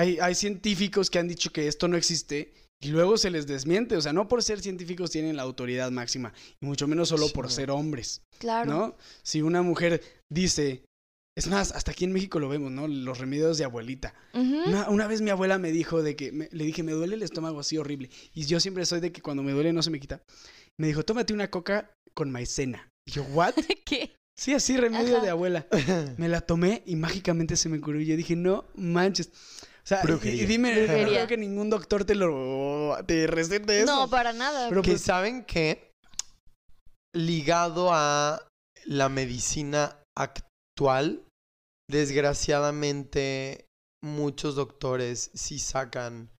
hay, 0.01 0.18
hay 0.20 0.35
científicos 0.35 1.10
que 1.10 1.18
han 1.18 1.28
dicho 1.28 1.52
que 1.52 1.68
esto 1.68 1.89
no 1.89 1.97
existe 1.97 2.52
y 2.82 2.89
luego 2.89 3.16
se 3.18 3.31
les 3.31 3.47
desmiente. 3.47 3.97
O 3.97 4.01
sea, 4.01 4.12
no 4.12 4.28
por 4.28 4.43
ser 4.43 4.60
científicos 4.60 5.10
tienen 5.10 5.36
la 5.36 5.43
autoridad 5.43 5.90
máxima, 5.90 6.32
y 6.60 6.66
mucho 6.66 6.86
menos 6.89 7.09
solo 7.10 7.27
Sí, 7.28 7.35
por 7.35 7.51
ser 7.51 7.70
hombres, 7.70 8.22
claro. 8.39 8.70
¿no? 8.70 8.97
Si 9.22 9.43
una 9.43 9.62
mujer 9.62 10.02
dice, 10.32 10.85
es 11.36 11.47
más, 11.48 11.72
hasta 11.72 11.93
aquí 11.93 12.05
en 12.05 12.12
México 12.12 12.39
lo 12.40 12.48
vemos, 12.48 12.70
¿no? 12.72 12.89
Los 12.89 13.18
remedios 13.18 13.59
de 13.59 13.64
abuelita. 13.64 14.14
Una, 14.32 14.89
una 14.89 15.06
vez 15.06 15.20
mi 15.20 15.31
abuela 15.31 15.59
me 15.59 15.70
dijo 15.72 16.02
de 16.02 16.16
que, 16.16 16.32
me- 16.32 16.48
le 16.52 16.64
dije, 16.64 16.82
me 16.82 16.93
duele 16.93 17.14
el 17.16 17.22
estómago 17.22 17.60
así 17.60 17.77
horrible. 17.78 18.10
Y 18.35 18.44
yo 18.47 18.59
siempre 18.60 18.85
soy 18.86 19.01
de 19.01 19.12
que 19.12 19.22
cuando 19.22 19.43
me 19.43 19.52
duele 19.52 19.72
no 19.72 19.82
se 19.82 19.90
me 19.90 20.01
quita. 20.01 20.22
Me 20.78 20.86
dijo, 20.86 21.05
tómate 21.05 21.32
una 21.35 21.51
coca 21.51 21.93
con 22.14 22.31
maicena. 22.31 22.89
Y 23.06 23.12
yo, 23.12 23.22
¿what? 23.24 23.55
¿Qué? 23.85 24.14
Sí, 24.39 24.55
así, 24.55 24.78
remedio 24.78 25.16
Ajá. 25.16 25.24
de 25.24 25.31
abuela. 25.31 25.66
Me 26.16 26.27
la 26.28 26.40
tomé 26.40 26.82
y 26.86 26.97
mágicamente 26.97 27.56
se 27.56 27.68
me 27.68 27.78
curó. 27.78 28.01
Y 28.01 28.06
yo 28.06 28.16
dije, 28.16 28.36
no 28.36 28.64
manches. 28.74 29.31
O 29.82 29.86
sea, 29.86 30.01
y, 30.02 30.07
Brujería. 30.07 30.43
y 30.43 30.47
dime, 30.47 30.86
no 30.86 30.86
creo 30.86 31.27
que 31.27 31.36
ningún 31.36 31.70
doctor 31.70 32.05
te 32.05 32.15
lo 32.15 32.97
te 33.07 33.27
recete 33.27 33.82
eso. 33.82 33.86
No, 33.86 34.11
para 34.11 34.32
nada. 34.32 34.69
Pero 34.69 34.82
que 34.82 34.93
pues, 34.93 35.02
saben 35.02 35.44
que 35.44 35.90
ligado 37.15 37.90
a 37.93 38.47
la 38.85 39.09
medicina 39.09 39.97
actual, 40.16 41.23
desgraciadamente 41.90 43.66
muchos 44.02 44.55
doctores 44.55 45.31
sí 45.35 45.59
sacan 45.59 46.31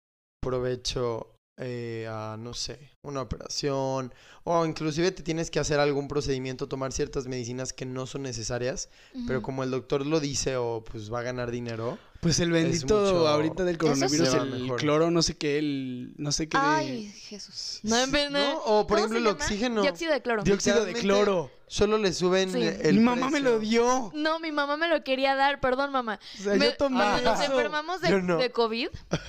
provecho 0.43 1.35
eh, 1.63 2.07
a, 2.09 2.37
no 2.39 2.55
sé, 2.55 2.91
una 3.05 3.21
operación 3.21 4.15
o 4.45 4.65
inclusive 4.65 5.11
te 5.11 5.23
tienes 5.23 5.51
que 5.51 5.61
hacer 5.61 5.79
algún 5.79 6.09
procedimiento, 6.09 6.69
tomar 6.69 6.93
ciertas 6.93 7.27
medicinas 7.27 7.75
que 7.75 7.85
no 7.85 8.07
son 8.07 8.23
necesarias, 8.23 8.89
pero 9.27 9.43
como 9.43 9.63
el 9.63 9.71
doctor 9.71 10.07
lo 10.07 10.21
dice 10.21 10.57
o 10.57 10.83
pues 10.83 11.13
va 11.13 11.21
a 11.21 11.25
ganar 11.25 11.51
dinero. 11.51 11.99
Pues 12.21 12.39
el 12.41 12.51
bendito 12.53 13.01
mucho- 13.01 13.29
ahorita 13.29 13.65
del 13.65 13.79
coronavirus, 13.79 14.35
el 14.35 14.51
mejor. 14.63 14.79
cloro, 14.81 15.11
no 15.11 15.23
sé 15.23 15.37
qué, 15.37 15.59
el 15.59 16.13
no 16.19 16.33
sé 16.33 16.49
qué 16.49 16.59
de 16.59 16.65
Ay, 16.65 17.13
Jesús. 17.29 17.81
No, 17.83 17.97
¿No? 18.31 18.59
O 18.65 18.87
por 18.87 18.99
¿cómo 18.99 19.07
ejemplo 19.15 19.19
el 19.19 19.27
oxígeno. 19.29 19.83
Dióxido 19.83 20.13
de 20.13 20.21
cloro. 20.23 20.43
dióxido 20.43 20.85
de 20.85 20.93
cloro. 20.95 21.51
Solo 21.67 21.99
le 21.99 22.13
suben 22.13 22.51
Sí. 22.53 22.63
el 22.83 22.97
Mi 22.97 23.01
mamá 23.01 23.27
me 23.31 23.41
precio. 23.41 23.51
lo 23.51 23.59
dio. 23.61 24.11
No, 24.13 24.41
mi 24.41 24.51
mamá 24.51 24.77
me 24.77 24.89
lo 24.89 25.05
quería 25.05 25.37
dar, 25.37 25.61
perdón, 25.61 25.93
mamá. 25.93 26.19
O 26.41 26.43
sea, 26.43 26.55
Me- 26.57 26.65
yo 26.67 26.77
tomé 26.77 26.97
cuando 27.05 27.31
nos 27.31 27.41
enfermamos 27.41 28.01
de, 28.01 28.23
no. 28.23 28.39
de 28.39 28.51
COVID, 28.51 28.89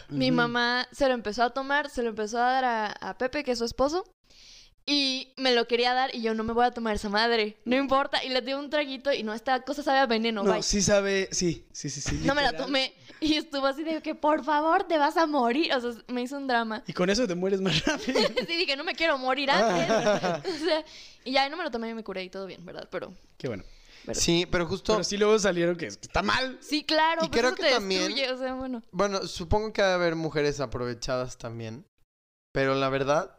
mi 0.09 0.31
mamá 0.31 0.87
se 0.91 1.07
lo 1.07 1.13
empezó 1.13 1.43
a 1.43 1.51
tomar, 1.51 1.89
se 1.91 2.01
lo 2.01 2.09
empezó 2.09 2.39
a 2.39 2.51
dar 2.51 2.65
a, 2.65 2.87
a 2.87 3.17
Pepe, 3.19 3.43
que 3.43 3.51
es 3.51 3.59
su 3.59 3.65
esposo, 3.65 4.03
y 4.85 5.33
me 5.37 5.53
lo 5.53 5.67
quería 5.67 5.93
dar 5.93 6.13
y 6.15 6.21
yo 6.21 6.33
no 6.33 6.43
me 6.43 6.53
voy 6.53 6.65
a 6.65 6.71
tomar 6.71 6.95
esa 6.95 7.07
madre, 7.09 7.57
no 7.65 7.75
importa, 7.75 8.23
y 8.23 8.29
le 8.29 8.41
di 8.41 8.53
un 8.53 8.69
traguito 8.69 9.13
y 9.13 9.23
no, 9.23 9.33
esta 9.33 9.61
cosa 9.61 9.83
sabe 9.83 9.99
a 9.99 10.05
veneno, 10.07 10.43
No, 10.43 10.53
bye. 10.53 10.63
sí 10.63 10.81
sabe, 10.81 11.29
sí, 11.31 11.65
sí, 11.71 11.89
sí, 11.89 12.01
sí. 12.01 12.21
No 12.25 12.33
me 12.35 12.41
la 12.41 12.53
tomé 12.53 12.93
y 13.19 13.35
estuvo 13.35 13.67
así 13.67 13.83
de 13.83 14.01
que 14.01 14.15
por 14.15 14.43
favor 14.43 14.83
te 14.85 14.97
vas 14.97 15.17
a 15.17 15.27
morir, 15.27 15.71
o 15.73 15.79
sea, 15.79 15.91
me 16.07 16.23
hizo 16.23 16.35
un 16.37 16.47
drama. 16.47 16.83
Y 16.87 16.93
con 16.93 17.09
eso 17.11 17.27
te 17.27 17.35
mueres 17.35 17.61
más 17.61 17.85
rápido. 17.85 18.19
Sí, 18.47 18.55
dije, 18.57 18.75
no 18.75 18.83
me 18.83 18.95
quiero 18.95 19.17
morir 19.19 19.51
antes. 19.51 19.89
o 20.61 20.65
sea, 20.65 20.83
y 21.23 21.31
ya 21.33 21.47
no 21.49 21.57
me 21.57 21.63
lo 21.63 21.69
tomé 21.71 21.89
y 21.89 21.93
me 21.93 22.03
curé 22.03 22.23
y 22.23 22.29
todo 22.29 22.47
bien, 22.47 22.65
¿verdad? 22.65 22.87
Pero, 22.91 23.13
Qué 23.37 23.47
bueno. 23.47 23.63
pero- 24.05 24.19
Sí, 24.19 24.47
pero 24.49 24.65
justo 24.65 24.93
Pero 24.93 25.03
sí 25.03 25.17
luego 25.17 25.37
salieron 25.37 25.75
que 25.77 25.85
está 25.85 26.23
mal. 26.23 26.57
Sí, 26.59 26.83
claro, 26.83 27.23
Y 27.23 27.29
pues 27.29 27.39
creo 27.39 27.49
eso 27.51 27.55
que 27.57 27.63
te 27.63 27.69
también- 27.71 28.01
destruye, 28.07 28.31
o 28.31 28.37
sea, 28.39 28.55
bueno. 28.55 28.81
Bueno, 28.91 29.27
supongo 29.27 29.71
que 29.73 29.83
ha 29.83 29.87
de 29.89 29.93
haber 29.93 30.15
mujeres 30.15 30.59
aprovechadas 30.59 31.37
también. 31.37 31.85
Pero 32.53 32.73
la 32.75 32.89
verdad, 32.89 33.37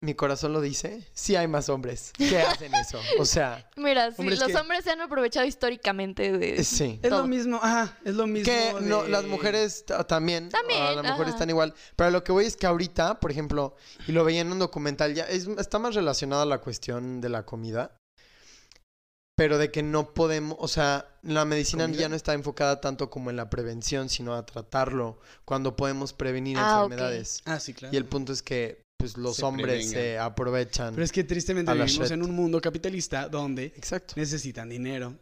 mi 0.00 0.14
corazón 0.14 0.52
lo 0.52 0.60
dice, 0.60 1.04
sí 1.12 1.34
hay 1.34 1.48
más 1.48 1.68
hombres 1.68 2.12
que 2.16 2.38
hacen 2.42 2.72
eso. 2.74 3.00
O 3.18 3.24
sea, 3.24 3.68
Mira, 3.76 4.10
sí, 4.12 4.16
Hombres 4.18 4.38
los 4.38 4.48
que- 4.48 4.56
hombres 4.56 4.84
se 4.84 4.90
han 4.90 5.00
aprovechado 5.00 5.44
históricamente 5.44 6.30
de... 6.38 6.62
sí. 6.62 7.00
Es 7.02 7.10
lo 7.10 7.26
mismo, 7.26 7.56
ajá, 7.60 7.98
es 8.04 8.14
lo 8.14 8.26
mismo. 8.28 8.44
Que 8.52 8.74
no, 8.82 9.02
las 9.08 9.24
mujeres 9.24 9.84
ta- 9.86 10.04
también, 10.06 10.50
También, 10.50 10.82
a 10.82 10.92
lo 10.92 11.02
mejor 11.02 11.22
ajá. 11.22 11.30
están 11.30 11.50
igual. 11.50 11.74
Pero 11.96 12.10
lo 12.12 12.22
que 12.22 12.30
voy 12.30 12.44
es 12.46 12.56
que 12.56 12.66
ahorita, 12.68 13.18
por 13.18 13.32
ejemplo, 13.32 13.74
y 14.06 14.12
lo 14.12 14.24
veía 14.24 14.40
en 14.42 14.52
un 14.52 14.60
documental, 14.60 15.14
ya 15.14 15.24
es, 15.24 15.48
está 15.48 15.80
más 15.80 15.96
relacionado 15.96 16.42
a 16.42 16.46
la 16.46 16.58
cuestión 16.58 17.20
de 17.20 17.28
la 17.30 17.44
comida. 17.44 17.96
Pero 19.36 19.56
de 19.58 19.70
que 19.70 19.82
no 19.84 20.14
podemos, 20.14 20.56
o 20.60 20.66
sea, 20.66 21.06
la 21.22 21.44
medicina 21.44 21.84
¿Comida? 21.84 22.00
ya 22.00 22.08
no 22.08 22.16
está 22.16 22.34
enfocada 22.34 22.80
tanto 22.80 23.08
como 23.08 23.30
en 23.30 23.36
la 23.36 23.48
prevención, 23.50 24.08
sino 24.08 24.34
a 24.34 24.44
tratarlo 24.44 25.20
cuando 25.44 25.76
podemos 25.76 26.12
prevenir 26.12 26.56
Ah, 26.58 26.78
ok. 26.82 26.92
enfermedades. 26.92 27.42
Ah, 27.46 27.60
sí, 27.60 27.72
claro. 27.72 27.94
Y 27.94 27.96
el 27.98 28.04
punto 28.04 28.32
es 28.32 28.42
que 28.42 28.82
pues 28.98 29.16
los 29.16 29.36
Se 29.36 29.44
hombres 29.44 29.66
prevengan. 29.86 29.92
se 29.92 30.18
aprovechan. 30.18 30.94
Pero 30.94 31.04
es 31.04 31.12
que 31.12 31.24
tristemente 31.24 31.72
vivimos 31.72 31.90
shit. 31.92 32.10
en 32.10 32.22
un 32.22 32.32
mundo 32.34 32.60
capitalista 32.60 33.28
donde 33.28 33.66
Exacto. 33.76 34.14
necesitan 34.16 34.68
dinero. 34.68 35.16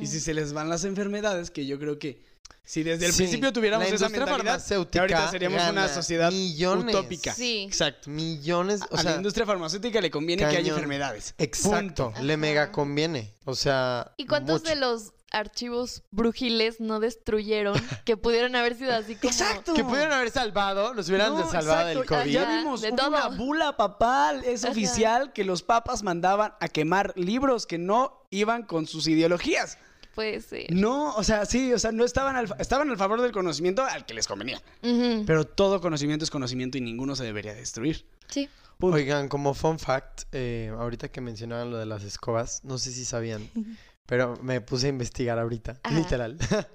Y 0.00 0.06
si 0.06 0.18
se 0.20 0.32
les 0.32 0.52
van 0.54 0.70
las 0.70 0.84
enfermedades, 0.84 1.50
que 1.50 1.66
yo 1.66 1.78
creo 1.78 1.98
que 1.98 2.24
si 2.64 2.82
desde 2.82 3.06
el 3.06 3.12
Sí, 3.12 3.18
principio 3.24 3.52
tuviéramos 3.52 3.88
la 3.88 3.94
esa 3.94 4.06
industria 4.06 4.26
mentalidad, 4.26 4.52
farmacéutica 4.54 5.00
ahorita 5.00 5.30
seríamos 5.30 5.62
una 5.70 5.88
sociedad 5.88 6.30
millones. 6.32 6.94
utópica. 6.94 7.34
Sí. 7.34 7.64
Exacto. 7.66 8.08
Millones, 8.08 8.80
o 8.90 8.94
a 8.96 9.02
sea, 9.02 9.10
la 9.12 9.16
industria 9.18 9.44
farmacéutica 9.46 10.00
le 10.00 10.10
conviene 10.10 10.48
que 10.48 10.56
haya 10.56 10.70
enfermedades. 10.72 11.34
exacto, 11.38 12.06
Punto. 12.12 12.22
le 12.22 12.36
mega 12.36 12.70
conviene. 12.72 13.34
O 13.44 13.54
sea, 13.54 14.12
¿Y 14.16 14.26
cuántos 14.26 14.60
mucho. 14.62 14.70
de 14.74 14.76
los 14.80 15.12
archivos 15.30 16.02
brujiles 16.10 16.80
no 16.80 17.00
destruyeron 17.00 17.74
que 18.04 18.16
pudieron 18.16 18.56
haber 18.56 18.76
sido 18.76 18.92
así 18.94 19.14
como... 19.16 19.30
Exacto. 19.30 19.74
que 19.74 19.84
pudieron 19.84 20.12
haber 20.12 20.30
salvado, 20.30 20.94
nos 20.94 21.08
hubieran 21.08 21.32
No, 21.34 21.50
salvado 21.50 21.88
del. 21.88 22.04
COVID. 22.06 22.30
Ya 22.30 22.58
vimos, 22.58 22.80
de 22.80 22.88
hubo 22.88 22.96
todo. 22.96 23.08
una 23.08 23.28
bula 23.28 23.76
papal, 23.76 24.42
es 24.44 24.64
Ajá. 24.64 24.72
oficial 24.72 25.32
que 25.32 25.44
los 25.44 25.62
papas 25.62 26.02
mandaban 26.02 26.54
a 26.60 26.68
quemar 26.68 27.12
libros 27.16 27.66
que 27.66 27.78
no 27.78 28.26
iban 28.30 28.62
con 28.62 28.86
sus 28.86 29.06
ideologías. 29.08 29.78
Puede 30.14 30.40
ser. 30.40 30.66
No, 30.72 31.14
o 31.14 31.22
sea, 31.22 31.46
sí, 31.46 31.72
o 31.72 31.78
sea, 31.78 31.92
no 31.92 32.04
estaban 32.04 32.34
al, 32.34 32.52
estaban 32.58 32.90
al 32.90 32.96
favor 32.96 33.20
del 33.22 33.30
conocimiento 33.30 33.84
al 33.84 34.04
que 34.04 34.14
les 34.14 34.26
convenía. 34.26 34.60
Pero 34.80 35.44
todo 35.46 35.80
conocimiento 35.80 36.24
es 36.24 36.30
conocimiento 36.30 36.76
y 36.76 36.80
ninguno 36.80 37.14
se 37.14 37.22
debería 37.22 37.54
destruir. 37.54 38.04
Sí. 38.28 38.48
Punto. 38.78 38.96
Oigan, 38.96 39.28
como 39.28 39.54
fun 39.54 39.78
fact, 39.78 40.22
eh, 40.32 40.72
ahorita 40.78 41.08
que 41.08 41.20
mencionaban 41.20 41.70
lo 41.70 41.78
de 41.78 41.86
las 41.86 42.04
escobas, 42.04 42.62
no 42.64 42.78
sé 42.78 42.92
si 42.92 43.04
sabían, 43.04 43.48
pero 44.08 44.36
me 44.42 44.60
puse 44.60 44.86
a 44.86 44.90
investigar 44.90 45.38
ahorita, 45.38 45.78
Ajá. 45.82 45.94
literal, 45.94 46.38
Ajá. 46.40 46.66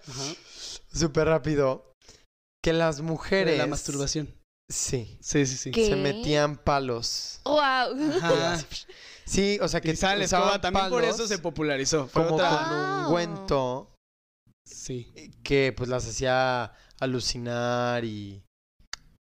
súper 0.94 1.28
rápido, 1.28 1.92
que 2.64 2.72
las 2.74 2.98
De 2.98 3.04
mujeres... 3.04 3.58
la 3.58 3.68
masturbación. 3.68 4.34
Sí, 4.72 5.18
Sí, 5.22 5.46
sí, 5.46 5.58
sí. 5.58 5.72
¿Qué? 5.72 5.88
se 5.88 5.96
metían 5.98 6.56
palos. 6.58 7.42
¡Wow! 7.46 7.58
Ajá. 8.22 8.60
Sí, 9.26 9.58
o 9.62 9.70
sea 9.70 9.80
que 9.80 9.92
usaban 9.92 10.22
escoba, 10.22 10.60
también 10.60 10.90
por 10.90 11.02
eso 11.02 11.26
se 11.28 11.40
popularizó. 11.40 12.08
Fue 12.10 12.24
como 12.24 12.36
otra- 12.36 12.50
con 12.68 12.78
Wow. 12.78 13.06
ungüento 13.08 13.96
Sí. 14.68 15.32
que 15.44 15.74
pues 15.76 15.88
las 15.90 16.06
hacía 16.06 16.74
alucinar 17.00 18.04
y, 18.04 18.44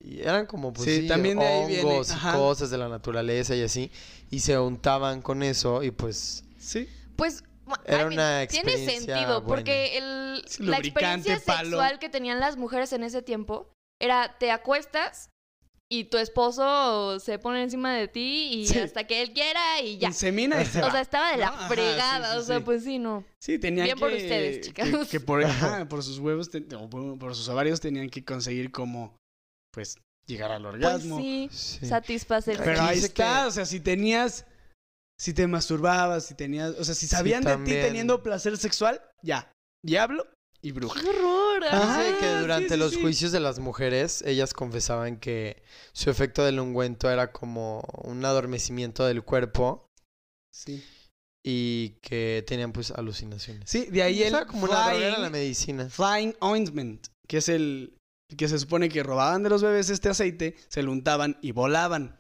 y 0.03 0.21
eran 0.21 0.47
como 0.47 0.73
pues 0.73 0.89
Sí, 0.89 1.03
sí, 1.03 1.07
también 1.07 1.39
de 1.39 1.47
ahí 1.47 1.67
viene, 1.69 1.91
hongos 1.93 2.11
y 2.11 2.33
cosas 2.33 2.71
de 2.71 2.79
la 2.79 2.89
naturaleza 2.89 3.55
y 3.55 3.63
así 3.63 3.93
y 4.31 4.41
se 4.41 4.59
untaban 4.59 5.23
con 5.23 5.45
eso 5.45 5.83
y 5.85 5.93
pues 5.93 6.43
Sí. 6.59 6.89
Pues 7.17 7.45
Era 7.87 7.97
I 7.97 8.05
mean, 8.07 8.13
una 8.13 8.47
tiene 8.47 8.73
experiencia 8.73 9.15
sentido 9.17 9.41
buena. 9.43 9.47
porque 9.47 9.99
el, 9.99 10.45
la 10.61 10.79
experiencia 10.79 11.41
palo. 11.45 11.71
sexual 11.71 11.99
que 11.99 12.09
tenían 12.09 12.41
las 12.41 12.57
mujeres 12.57 12.93
en 12.93 13.05
ese 13.05 13.23
tiempo 13.23 13.71
era 14.01 14.37
te 14.39 14.51
acuestas 14.51 15.31
y 15.91 16.05
tu 16.05 16.17
esposo 16.19 17.21
se 17.21 17.39
pone 17.39 17.63
encima 17.63 17.95
de 17.95 18.09
ti 18.09 18.49
y 18.53 18.67
Sí. 18.67 18.79
hasta 18.79 19.07
que 19.07 19.23
él 19.23 19.33
quiera 19.33 19.81
y 19.81 19.99
ya. 19.99 20.09
Insemina 20.09 20.61
y 20.61 20.67
se 20.67 20.83
O 20.83 20.91
sea, 20.91 21.01
estaba 21.01 21.31
de 21.31 21.37
la 21.39 21.47
¿No? 21.51 21.57
Ajá, 21.57 21.69
fregada, 21.69 22.27
sí, 22.27 22.33
sí, 22.33 22.39
o 22.39 22.43
sea, 22.43 22.59
sí. 22.59 22.63
pues 22.65 22.85
sí, 22.85 22.99
no. 22.99 23.25
Sí, 23.41 23.59
tenían 23.59 23.85
Bien 23.85 23.97
que... 23.97 24.01
por 24.01 24.13
ustedes, 24.13 24.67
chicas. 24.67 24.89
Que, 24.91 25.07
que 25.07 25.21
por, 25.21 25.45
ajá, 25.45 25.87
por 25.89 26.03
sus 26.03 26.19
huevos, 26.19 26.51
te- 26.51 26.65
o 26.75 26.89
por, 26.91 27.19
por 27.19 27.35
sus 27.35 27.49
ovarios 27.49 27.81
tenían 27.81 28.09
que 28.11 28.25
conseguir 28.25 28.73
como, 28.73 29.15
pues, 29.73 29.97
llegar 30.27 30.51
al 30.53 30.63
Pues 30.63 30.75
orgasmo. 30.75 31.19
sí, 31.19 31.49
sí. 31.53 31.87
satisfacer. 31.87 32.57
Pero 32.65 32.83
ahí 32.83 32.99
está, 32.99 33.43
que- 33.43 33.49
o 33.49 33.51
sea, 33.51 33.67
si 33.67 33.79
tenías, 33.79 34.47
si 35.19 35.33
te 35.35 35.47
masturbabas, 35.47 36.27
si 36.27 36.35
tenías, 36.35 36.75
o 36.79 36.85
sea, 36.85 36.95
si 36.95 37.07
sabían 37.07 37.45
de 37.45 37.57
ti 37.59 37.73
teniendo 37.73 38.23
placer 38.23 38.57
sexual, 38.57 39.01
ya, 39.23 39.53
diablo 39.85 40.27
y 40.63 40.73
bruja. 40.73 41.01
¡Qué 41.01 41.09
horror! 41.09 41.65
Ajá. 41.65 42.03
Dice 42.03 42.19
que 42.19 42.33
sí, 42.33 42.39
durante 42.41 42.69
sí, 42.71 42.77
los 42.77 42.93
sí. 42.93 43.01
juicios 43.01 43.33
de 43.33 43.41
las 43.41 43.59
mujeres, 43.59 44.23
ellas 44.27 44.53
confesaban 44.55 45.19
que 45.19 45.63
su 45.93 46.11
efecto 46.11 46.45
del 46.45 46.59
ungüento 46.61 47.11
era 47.11 47.33
como 47.33 47.81
un 48.03 48.25
adormecimiento 48.25 49.05
del 49.05 49.23
cuerpo 49.23 49.87
Sí. 50.53 50.85
y 51.45 51.91
que 52.01 52.45
tenían 52.47 52.73
pues 52.73 52.91
alucinaciones. 52.93 53.69
Sí, 53.69 53.87
de 53.87 54.03
ahí 54.03 54.23
o 54.23 54.27
el 54.27 54.31
sea, 54.31 54.47
como 54.47 54.65
una 54.65 54.75
droga 54.87 54.95
era 54.95 55.09
la 55.11 55.17
flying, 55.17 55.33
medicina. 55.33 55.89
flying 55.91 56.35
ointment, 56.41 57.07
que 57.29 57.39
es 57.39 57.49
el, 57.49 57.97
Que 58.37 58.49
se 58.49 58.59
supone 58.59 58.89
que 58.89 59.03
robaban 59.03 59.43
de 59.43 59.51
los 59.51 59.63
bebés 59.63 59.91
este 59.91 60.09
aceite, 60.09 60.57
se 60.69 60.83
lo 60.83 60.93
untaban 60.93 61.37
y 61.43 61.53
volaban. 61.53 62.17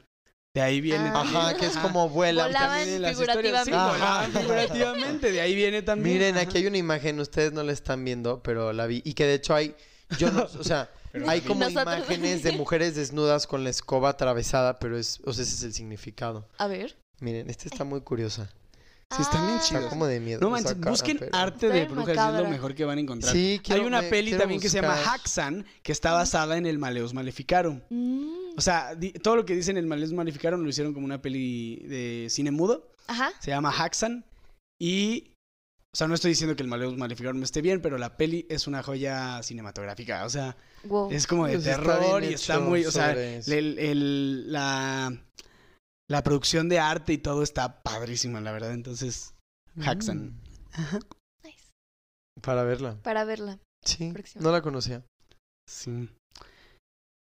De 0.54 0.62
ahí 0.62 0.80
viene 0.80 1.08
Ah. 1.08 1.12
también. 1.14 1.36
Ajá, 1.36 1.54
que 1.56 1.66
es 1.66 1.76
como 1.78 2.08
vuela. 2.08 2.46
Volaban 2.46 2.68
también 2.78 2.96
en 2.96 3.02
las 3.02 3.12
historias, 3.20 3.64
sí, 3.64 3.70
figurativamente. 3.72 3.74
Ajá. 3.76 4.40
figurativamente. 4.40 5.32
De 5.32 5.40
ahí 5.40 5.54
viene 5.56 5.82
también. 5.82 6.14
Miren, 6.16 6.34
Ajá. 6.36 6.44
aquí 6.44 6.58
hay 6.58 6.66
una 6.68 6.78
imagen, 6.78 7.18
ustedes 7.18 7.52
no 7.52 7.62
la 7.64 7.72
están 7.72 8.04
viendo, 8.04 8.40
pero 8.42 8.72
la 8.72 8.86
vi. 8.86 9.02
Y 9.04 9.14
que 9.14 9.26
de 9.26 9.34
hecho 9.34 9.52
hay, 9.54 9.74
yo 10.18 10.30
no, 10.30 10.44
o 10.44 10.64
sea, 10.64 10.88
Pero 11.12 11.28
hay 11.30 11.40
como 11.42 11.60
Nosotros- 11.60 11.96
imágenes 11.98 12.42
de 12.44 12.52
mujeres 12.52 12.94
desnudas 12.96 13.46
con 13.48 13.62
la 13.64 13.70
escoba 13.70 14.10
atravesada, 14.10 14.78
pero 14.78 14.96
es, 14.98 15.20
o 15.24 15.32
sea, 15.32 15.42
ese 15.44 15.54
es 15.56 15.62
el 15.64 15.72
significado. 15.74 16.48
A 16.58 16.66
ver. 16.68 16.96
Miren, 17.20 17.50
esta 17.50 17.68
está 17.68 17.82
muy 17.84 18.00
curiosa. 18.02 18.48
Sí, 19.16 19.22
están 19.22 19.46
bien 19.46 19.58
Ah, 19.58 19.62
chidos. 19.62 19.82
Está 19.84 19.90
como 19.90 20.06
de 20.06 20.20
miedo. 20.20 20.40
No 20.40 20.50
manches, 20.50 20.74
cara, 20.74 20.90
busquen 20.90 21.18
pero- 21.18 21.34
arte 21.36 21.66
Está 21.66 21.78
de 21.78 21.84
brujas, 21.86 22.34
es 22.34 22.42
lo 22.42 22.48
mejor 22.50 22.74
que 22.74 22.84
van 22.84 22.98
a 22.98 23.00
encontrar. 23.00 23.32
Sí, 23.32 23.60
quiero- 23.62 23.82
Hay 23.82 23.86
una 23.86 24.02
me- 24.02 24.08
peli 24.08 24.32
también 24.32 24.60
que 24.60 24.68
se 24.68 24.80
llama. 24.80 24.96
Haxan, 25.12 25.64
que 25.82 25.92
está 25.92 26.12
basada 26.12 26.56
en 26.56 26.66
el 26.66 26.78
Maleus 26.78 27.14
Maleficarum. 27.14 27.80
Mm, 27.90 28.44
O 28.56 28.60
sea, 28.60 28.94
di- 28.94 29.12
todo 29.12 29.34
lo 29.36 29.44
que 29.44 29.54
dicen 29.56 29.76
en 29.76 29.82
el 29.84 29.88
Maleus 29.88 30.12
Maleficarum 30.12 30.62
lo 30.62 30.68
hicieron 30.68 30.94
como 30.94 31.04
una 31.06 31.20
peli 31.20 31.76
de 31.88 32.28
cine 32.30 32.50
mudo. 32.52 32.88
Ajá. 33.08 33.32
Se 33.40 33.50
llama 33.50 33.70
Haxan. 33.70 34.24
Y. 34.80 35.30
O 35.92 35.96
sea, 35.96 36.08
no 36.08 36.14
estoy 36.14 36.30
diciendo 36.30 36.56
que 36.56 36.62
el 36.64 36.68
Maleus 36.68 36.96
Maleficarum 36.96 37.40
esté 37.44 37.62
bien, 37.62 37.80
pero 37.80 37.98
la 37.98 38.16
peli 38.16 38.46
es 38.48 38.66
una 38.66 38.82
joya 38.82 39.40
cinematográfica. 39.44 40.24
O 40.24 40.28
sea, 40.28 40.56
Wow. 40.84 41.08
es 41.12 41.26
como 41.28 41.46
de 41.46 41.54
Pues 41.54 41.66
está 41.66 41.80
terror 41.80 42.20
bien 42.20 42.32
y 42.32 42.34
está 42.34 42.58
muy. 42.58 42.84
O 42.84 42.90
sea, 42.90 43.10
sobre 43.10 43.38
el- 43.58 43.78
el- 43.78 44.52
la, 44.52 45.12
la 46.08 46.22
producción 46.22 46.68
de 46.68 46.78
arte 46.78 47.12
y 47.12 47.18
todo 47.18 47.42
está 47.42 47.82
padrísima, 47.82 48.40
la 48.40 48.52
verdad. 48.52 48.72
Entonces, 48.72 49.34
Haxan. 49.84 50.36
Mm, 50.76 50.98
Nice. 51.44 51.70
Para 52.42 52.64
verla. 52.64 52.96
Para 53.02 53.24
verla. 53.24 53.58
Sí, 53.84 54.12
Próxima. 54.12 54.42
no 54.44 54.52
la 54.52 54.62
conocía. 54.62 55.04
Sí. 55.68 56.08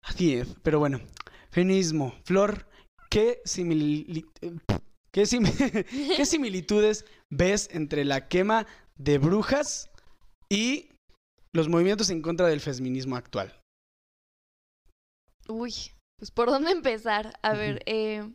Así 0.04 0.36
es, 0.36 0.56
pero 0.64 0.80
bueno. 0.80 1.00
Feminismo. 1.52 2.16
Flor, 2.26 2.66
¿qué, 3.10 3.42
simili- 3.46 4.26
qué, 5.12 5.26
sim- 5.26 5.44
qué 6.18 6.26
similitudes 6.26 7.06
ves 7.30 7.70
entre 7.72 8.06
la 8.06 8.28
quema 8.30 8.66
de 8.98 9.18
brujas 9.18 9.90
y 10.50 10.90
los 11.54 11.68
movimientos 11.68 12.10
en 12.10 12.22
contra 12.22 12.48
del 12.48 12.62
feminismo 12.62 13.16
actual? 13.18 13.60
Uy, 15.50 15.74
pues 16.18 16.32
por 16.32 16.48
dónde 16.50 16.72
empezar. 16.72 17.34
A 17.42 17.54
ver, 17.54 17.82
eh, 17.86 18.32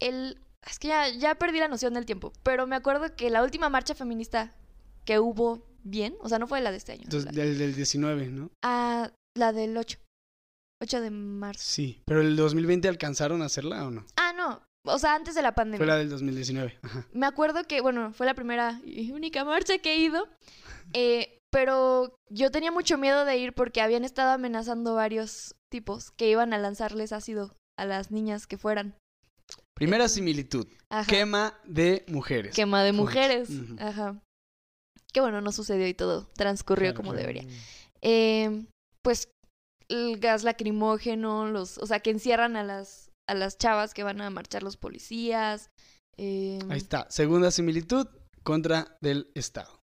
el, 0.00 0.38
es 0.66 0.78
que 0.78 0.88
ya, 0.88 1.08
ya 1.08 1.34
perdí 1.36 1.58
la 1.58 1.68
noción 1.68 1.94
del 1.94 2.06
tiempo, 2.06 2.32
pero 2.42 2.66
me 2.66 2.76
acuerdo 2.76 3.14
que 3.14 3.30
la 3.30 3.42
última 3.42 3.68
marcha 3.68 3.94
feminista 3.94 4.54
que 5.04 5.18
hubo 5.18 5.66
bien, 5.82 6.14
o 6.20 6.28
sea, 6.28 6.38
no 6.38 6.46
fue 6.46 6.60
la 6.60 6.70
de 6.70 6.76
este 6.76 6.92
año, 6.92 7.02
Entonces, 7.04 7.34
la, 7.34 7.42
del, 7.42 7.58
del 7.58 7.74
19, 7.74 8.28
¿no? 8.28 8.50
ah, 8.64 9.10
la 9.36 9.52
del 9.52 9.76
8, 9.76 9.98
8 10.82 11.00
de 11.00 11.10
marzo. 11.10 11.62
Sí. 11.64 12.02
¿Pero 12.06 12.20
el 12.20 12.36
2020 12.36 12.88
alcanzaron 12.88 13.42
a 13.42 13.46
hacerla 13.46 13.86
o 13.86 13.90
no? 13.90 14.04
Ah, 14.16 14.32
no, 14.36 14.62
o 14.86 14.98
sea, 14.98 15.14
antes 15.14 15.34
de 15.34 15.42
la 15.42 15.54
pandemia. 15.54 15.78
Fue 15.78 15.86
la 15.86 15.96
del 15.96 16.10
2019. 16.10 16.78
Ajá. 16.82 17.06
Me 17.12 17.26
acuerdo 17.26 17.64
que, 17.64 17.80
bueno, 17.80 18.12
fue 18.12 18.26
la 18.26 18.34
primera 18.34 18.80
y 18.84 19.12
única 19.12 19.44
marcha 19.44 19.78
que 19.78 19.94
he 19.94 19.98
ido, 19.98 20.28
eh, 20.92 21.38
pero 21.50 22.14
yo 22.30 22.50
tenía 22.50 22.70
mucho 22.70 22.96
miedo 22.98 23.24
de 23.24 23.36
ir 23.38 23.52
porque 23.54 23.80
habían 23.80 24.04
estado 24.04 24.32
amenazando 24.32 24.94
varios 24.94 25.54
tipos 25.70 26.10
que 26.12 26.30
iban 26.30 26.52
a 26.52 26.58
lanzarles 26.58 27.12
ácido 27.12 27.56
a 27.78 27.84
las 27.84 28.10
niñas 28.10 28.46
que 28.46 28.58
fueran. 28.58 28.94
Primera 29.80 30.08
similitud. 30.08 30.66
Ajá. 30.90 31.10
Quema 31.10 31.58
de 31.64 32.04
mujeres. 32.08 32.54
Quema 32.54 32.82
de 32.84 32.92
mujeres. 32.92 33.48
Ajá. 33.78 34.22
Que 35.12 35.20
bueno, 35.20 35.40
no 35.40 35.50
sucedió 35.52 35.88
y 35.88 35.94
todo 35.94 36.28
transcurrió 36.34 36.90
Claro, 36.92 36.96
como 36.96 37.10
claro. 37.12 37.26
debería. 37.26 37.44
Eh, 38.02 38.66
pues 39.02 39.28
el 39.88 40.18
gas 40.20 40.44
lacrimógeno, 40.44 41.46
los, 41.50 41.78
o 41.78 41.86
sea, 41.86 42.00
que 42.00 42.10
encierran 42.10 42.56
a 42.56 42.62
las, 42.62 43.10
a 43.28 43.34
las 43.34 43.56
chavas 43.58 43.94
que 43.94 44.02
van 44.04 44.20
a 44.20 44.28
marchar 44.30 44.62
los 44.62 44.76
policías. 44.76 45.70
eh, 46.18 46.58
Ahí 46.68 46.76
está. 46.78 47.06
Segunda 47.10 47.50
similitud 47.50 48.06
contra 48.44 48.98
del 49.00 49.30
Estado. 49.34 49.80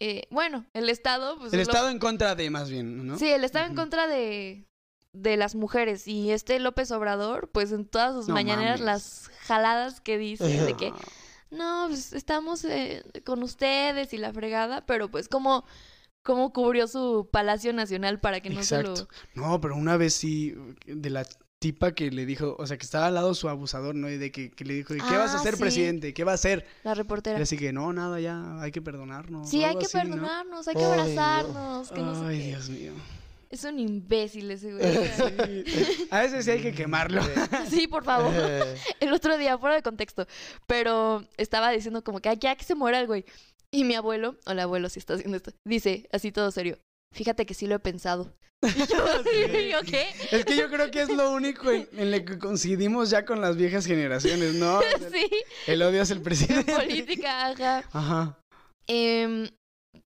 Eh, 0.00 0.22
bueno, 0.30 0.66
el 0.74 0.88
Estado, 0.88 1.38
pues 1.38 1.52
El 1.52 1.60
es 1.60 1.66
lo- 1.66 1.72
Estado 1.72 1.90
en 1.90 1.98
contra 1.98 2.34
de, 2.34 2.48
más 2.50 2.70
bien, 2.70 3.06
¿no? 3.06 3.18
Sí, 3.18 3.28
el 3.28 3.44
Estado 3.44 3.66
en 3.66 3.74
contra 3.74 4.06
de, 4.06 4.64
de 5.22 5.36
las 5.36 5.54
mujeres. 5.54 6.06
Y 6.08 6.30
este 6.32 6.58
López 6.60 6.90
Obrador, 6.90 7.48
pues 7.52 7.72
en 7.72 7.86
todas 7.86 8.14
sus 8.14 8.28
No 8.28 8.34
mañaneras, 8.34 8.80
mames. 8.80 8.86
las 8.86 9.30
jaladas 9.46 10.00
que 10.00 10.18
dice 10.18 10.46
de 10.64 10.74
que 10.74 10.88
Ah. 10.88 10.94
no, 11.50 11.84
pues 11.88 12.12
estamos 12.12 12.64
eh, 12.64 13.02
con 13.24 13.42
ustedes 13.42 14.12
y 14.12 14.18
la 14.18 14.32
fregada, 14.32 14.84
pero 14.86 15.10
pues 15.10 15.28
como 15.28 15.64
cómo 16.22 16.52
cubrió 16.52 16.88
su 16.88 17.28
Palacio 17.30 17.72
Nacional 17.72 18.18
para 18.20 18.40
que 18.40 18.50
no 18.50 18.58
Exacto. 18.60 18.96
se 18.96 19.02
lo... 19.02 19.08
No, 19.46 19.60
pero 19.60 19.76
una 19.76 19.96
vez 19.96 20.12
sí, 20.14 20.54
de 20.86 21.08
la 21.10 21.24
tipa 21.60 21.92
que 21.92 22.10
le 22.10 22.26
dijo, 22.26 22.56
o 22.58 22.66
sea, 22.66 22.76
que 22.76 22.84
estaba 22.84 23.06
al 23.06 23.14
lado 23.14 23.32
su 23.32 23.48
abusador, 23.48 23.94
¿no? 23.94 24.10
Y 24.10 24.18
de 24.18 24.30
que, 24.32 24.50
que 24.50 24.64
le 24.64 24.74
dijo, 24.74 24.92
¿y 24.94 24.98
qué 24.98 25.16
vas 25.16 25.30
a 25.30 25.34
Ah, 25.36 25.40
hacer, 25.40 25.54
sí. 25.54 25.60
presidente? 25.60 26.12
¿Qué 26.14 26.24
va 26.24 26.32
a 26.32 26.34
hacer? 26.34 26.66
La 26.82 26.92
Y 26.92 26.94
reportera. 26.94 27.40
así 27.40 27.56
que, 27.56 27.72
no, 27.72 27.92
nada, 27.92 28.18
ya, 28.20 28.60
hay 28.60 28.72
que 28.72 28.82
perdonarnos. 28.82 29.48
Sí, 29.48 29.62
hay 29.62 29.78
que 29.78 29.86
así, 29.86 29.96
¿no? 29.98 30.02
perdonarnos, 30.02 30.66
hay 30.68 30.74
que 30.74 30.84
Ay, 30.84 30.86
no. 30.86 30.92
abrazarnos, 31.02 31.90
que 31.92 32.00
no 32.00 32.26
Ay. 32.26 32.38
Dios 32.48 32.68
mío. 32.70 32.92
Es 33.50 33.64
un 33.64 33.78
imbécil 33.78 34.50
ese 34.50 34.72
güey. 34.72 34.84
Sí, 35.76 36.08
A 36.10 36.20
veces 36.20 36.44
sí 36.44 36.50
hay 36.50 36.62
que 36.62 36.72
quemarlo. 36.72 37.22
Sí, 37.70 37.86
por 37.86 38.04
favor. 38.04 38.32
Eh, 38.34 38.74
El 39.00 39.12
otro 39.12 39.36
día, 39.38 39.56
fuera 39.58 39.74
de 39.76 39.82
contexto. 39.82 40.26
Pero 40.66 41.24
estaba 41.36 41.70
diciendo 41.70 42.02
como 42.02 42.20
que 42.20 42.28
"Ay, 42.28 42.38
ya 42.40 42.56
que 42.56 42.64
se 42.64 42.74
muera 42.74 43.00
el 43.00 43.06
güey. 43.06 43.24
Y 43.72 43.84
mi 43.84 43.94
abuelo, 43.94 44.36
o 44.46 44.50
el 44.52 44.60
abuelo 44.60 44.88
si 44.88 44.98
está 45.00 45.14
haciendo 45.14 45.36
esto, 45.36 45.52
dice 45.66 46.08
así 46.12 46.32
todo 46.32 46.50
serio. 46.50 46.78
Fíjate 47.14 47.46
que 47.46 47.54
sí 47.54 47.66
lo 47.66 47.74
he 47.76 47.78
pensado. 47.80 48.32
Y 48.62 48.78
yo 48.86 48.96
¿yo 49.70 49.80
qué? 49.82 50.06
Es 50.32 50.44
que 50.44 50.56
yo 50.56 50.68
creo 50.70 50.90
que 50.90 51.02
es 51.02 51.08
lo 51.10 51.30
único 51.32 51.70
en, 51.70 51.88
en 51.92 52.10
lo 52.10 52.24
que 52.24 52.38
coincidimos 52.38 53.10
ya 53.10 53.24
con 53.24 53.40
las 53.40 53.56
viejas 53.56 53.84
generaciones, 53.86 54.54
¿no? 54.54 54.80
El, 54.82 55.12
Sí, 55.12 55.30
el 55.66 55.82
odio 55.82 56.02
hacia 56.02 56.14
el 56.14 56.18
en 56.18 56.24
presidente. 56.24 56.72
política, 56.74 57.48
ajá. 57.48 57.84
Ajá. 57.92 58.38
Em, 58.88 59.48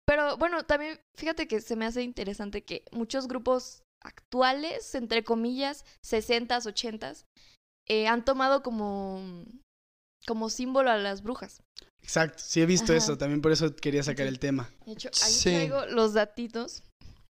pero 0.06 0.36
bueno, 0.36 0.64
también 0.64 0.98
fíjate 1.16 1.46
que 1.48 1.60
se 1.60 1.76
me 1.76 1.86
hace 1.86 2.02
interesante 2.02 2.62
que 2.62 2.84
muchos 2.92 3.28
grupos 3.28 3.82
actuales, 4.02 4.94
entre 4.94 5.24
comillas, 5.24 5.84
60s, 6.04 6.66
80s, 6.66 7.24
eh, 7.88 8.06
han 8.06 8.24
tomado 8.24 8.62
como, 8.62 9.44
como 10.26 10.50
símbolo 10.50 10.90
a 10.90 10.96
las 10.98 11.22
brujas. 11.22 11.62
Exacto, 12.02 12.42
sí 12.44 12.60
he 12.60 12.66
visto 12.66 12.92
Ajá. 12.92 12.96
eso, 12.98 13.16
también 13.18 13.40
por 13.40 13.52
eso 13.52 13.74
quería 13.74 14.02
sacar 14.02 14.26
el 14.26 14.38
tema. 14.38 14.70
De 14.84 14.92
hecho, 14.92 15.08
ahí 15.22 15.32
Sí. 15.32 15.50
traigo 15.50 15.86
los 15.86 16.12
datitos. 16.14 16.82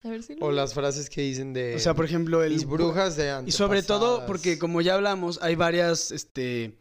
A 0.04 0.10
ver 0.10 0.24
si 0.24 0.36
lo- 0.36 0.48
o 0.48 0.52
las 0.52 0.74
frases 0.74 1.10
que 1.10 1.22
dicen 1.22 1.54
de 1.54 1.76
O 1.76 1.80
sea, 1.80 1.94
por 1.94 2.06
ejemplo, 2.06 2.42
el 2.44 2.54
mis 2.54 2.66
brujas 2.66 3.16
de 3.18 3.44
Y 3.46 3.52
sobre 3.52 3.84
todo 3.84 4.26
porque 4.26 4.58
como 4.58 4.82
ya 4.82 4.96
hablamos, 4.96 5.40
hay 5.44 5.56
varias 5.56 6.12
este 6.12 6.80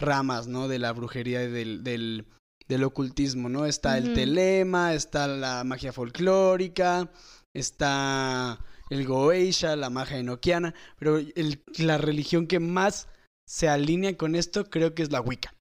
ramas, 0.00 0.46
¿no? 0.48 0.66
De 0.66 0.78
la 0.80 0.92
brujería 0.92 1.44
y 1.44 1.50
del, 1.50 1.84
del, 1.84 2.26
del 2.68 2.84
ocultismo, 2.84 3.48
¿no? 3.48 3.66
Está 3.66 3.96
el 3.98 4.14
telema, 4.14 4.94
está 4.94 5.26
la 5.28 5.62
magia 5.64 5.92
folclórica, 5.92 7.10
está 7.54 8.64
el 8.90 9.06
goeisha, 9.06 9.76
la 9.76 9.90
magia 9.90 10.18
enoquiana, 10.18 10.74
pero 10.98 11.18
el- 11.18 11.62
la 11.78 11.98
religión 11.98 12.46
que 12.46 12.60
más 12.60 13.08
se 13.48 13.68
alinea 13.68 14.16
con 14.16 14.34
esto 14.34 14.68
creo 14.68 14.94
que 14.94 15.02
es 15.02 15.12
la 15.12 15.20
Wicca. 15.20 15.54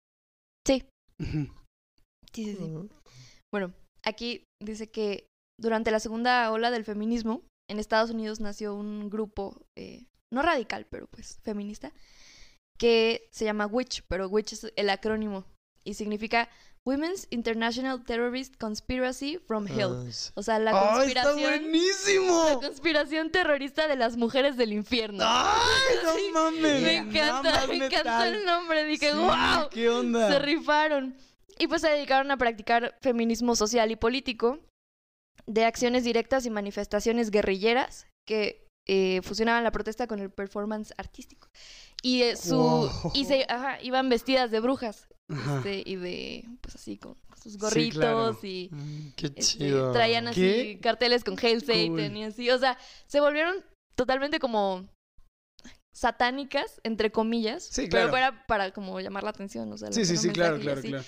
Sí. 0.65 0.83
Sí, 2.33 2.45
sí, 2.45 2.55
sí. 2.55 2.89
Bueno, 3.53 3.73
aquí 4.03 4.43
dice 4.61 4.89
que 4.89 5.27
durante 5.59 5.91
la 5.91 5.99
segunda 5.99 6.51
ola 6.51 6.71
del 6.71 6.83
feminismo, 6.83 7.43
en 7.69 7.79
Estados 7.79 8.09
Unidos 8.11 8.39
nació 8.39 8.75
un 8.75 9.09
grupo, 9.09 9.61
eh, 9.77 10.05
no 10.33 10.41
radical, 10.41 10.85
pero 10.89 11.07
pues 11.07 11.39
feminista, 11.43 11.93
que 12.77 13.27
se 13.31 13.45
llama 13.45 13.67
WITCH, 13.67 14.03
pero 14.09 14.27
WITCH 14.27 14.51
es 14.53 14.73
el 14.75 14.89
acrónimo 14.89 15.45
y 15.85 15.93
significa 15.93 16.49
Women's 16.85 17.27
International 17.31 18.03
Terrorist 18.03 18.57
Conspiracy 18.57 19.39
from 19.47 19.65
Hell. 19.67 20.05
Ah. 20.07 20.31
O 20.35 20.43
sea, 20.43 20.59
la 20.59 20.71
¡Ay, 20.71 21.07
está 21.07 21.23
conspiración, 21.23 21.51
la 21.51 21.57
buenísimo! 21.59 22.59
conspiración 22.61 23.31
terrorista 23.31 23.87
de 23.87 23.95
las 23.95 24.17
mujeres 24.17 24.55
del 24.55 24.71
infierno. 24.71 25.23
¡Ay, 25.25 25.95
no 26.03 26.13
Sí, 26.13 26.21
mames! 26.31 26.81
me 26.83 26.95
encanta, 26.97 27.65
me 27.67 27.75
encanta 27.87 28.27
el 28.27 28.45
nombre. 28.45 28.83
Dije, 28.85 29.11
Sí, 29.11 29.17
wow. 29.17 29.69
¿Qué 29.71 29.89
onda? 29.89 30.29
Se 30.31 30.39
rifaron. 30.39 31.15
Y 31.57 31.67
pues 31.67 31.81
se 31.81 31.89
dedicaron 31.89 32.29
a 32.31 32.37
practicar 32.37 32.95
feminismo 33.01 33.55
social 33.55 33.89
y 33.89 33.95
político, 33.95 34.59
de 35.47 35.65
acciones 35.65 36.03
directas 36.03 36.45
y 36.45 36.49
manifestaciones 36.51 37.31
guerrilleras 37.31 38.05
que 38.27 38.67
eh, 38.87 39.21
fusionaban 39.23 39.63
la 39.63 39.71
protesta 39.71 40.05
con 40.05 40.19
el 40.19 40.29
performance 40.29 40.93
artístico. 40.97 41.47
Y 42.03 42.21
eh, 42.23 42.35
su 42.35 42.57
Wow. 42.57 43.11
y 43.15 43.25
se 43.25 43.45
ajá, 43.49 43.81
iban 43.81 44.07
vestidas 44.09 44.51
de 44.51 44.59
brujas. 44.59 45.07
Este, 45.29 45.83
y 45.85 45.95
de 45.95 46.45
pues 46.61 46.75
así 46.75 46.97
con 46.97 47.15
sus 47.41 47.53
Sí, 47.53 47.57
gorritos 47.59 47.99
claro. 47.99 48.39
y 48.43 48.69
Mm. 48.71 49.11
Qué 49.15 49.31
este, 49.35 49.71
traían 49.93 50.27
así 50.27 50.39
¿Qué? 50.41 50.79
carteles 50.81 51.23
con 51.23 51.35
Hail 51.41 51.61
Satan 51.61 51.87
Cool. 51.89 52.17
y 52.17 52.23
así, 52.23 52.49
o 52.49 52.57
sea, 52.57 52.77
se 53.07 53.19
volvieron 53.19 53.63
totalmente 53.95 54.39
como 54.39 54.87
satánicas 55.93 56.79
entre 56.83 57.11
comillas, 57.11 57.63
Sí, 57.63 57.87
pero 57.89 58.09
claro. 58.09 58.17
era 58.17 58.45
para 58.47 58.71
como 58.71 58.99
llamar 58.99 59.23
la 59.23 59.29
atención, 59.29 59.71
o 59.71 59.77
sea, 59.77 59.91
Sí, 59.91 60.05
sí, 60.05 60.17
sí, 60.17 60.29
claro, 60.29 60.59
claro, 60.59 60.79
así. 60.79 60.89
claro. 60.89 61.03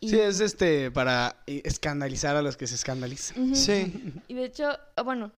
Y- 0.00 0.08
Sí, 0.08 0.18
es 0.18 0.40
este 0.40 0.90
para 0.90 1.42
eh, 1.46 1.60
escandalizar 1.64 2.34
a 2.36 2.40
los 2.42 2.56
que 2.56 2.66
se 2.66 2.74
escandalizan. 2.76 3.54
Sí. 3.54 3.92
Y 4.28 4.34
de 4.34 4.44
hecho, 4.44 4.68
ah, 4.96 5.02
bueno, 5.02 5.32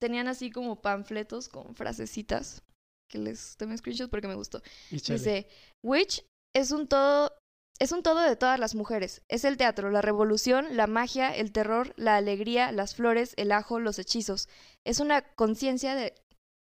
tenían 0.00 0.28
así 0.28 0.50
como 0.50 0.82
panfletos 0.82 1.48
con 1.48 1.74
frasecitas 1.74 2.62
que 3.10 3.18
les 3.18 3.56
tomé 3.56 3.76
screenshots 3.78 4.10
porque 4.10 4.28
me 4.28 4.34
gustó. 4.34 4.60
Dice, 4.90 5.46
Witch 5.84 6.24
es 6.54 6.72
un 6.72 6.88
todo 6.88 7.32
es 7.78 7.92
un 7.92 8.02
todo 8.02 8.20
de 8.20 8.36
todas 8.36 8.58
las 8.58 8.74
mujeres. 8.74 9.22
Es 9.28 9.44
el 9.44 9.56
teatro, 9.56 9.90
la 9.90 10.02
revolución, 10.02 10.76
la 10.76 10.86
magia, 10.86 11.34
el 11.34 11.52
terror, 11.52 11.94
la 11.96 12.16
alegría, 12.16 12.72
las 12.72 12.94
flores, 12.94 13.34
el 13.36 13.52
ajo, 13.52 13.80
los 13.80 13.98
hechizos. 13.98 14.48
Es 14.84 15.00
una 15.00 15.22
conciencia 15.22 15.94
de, 15.94 16.14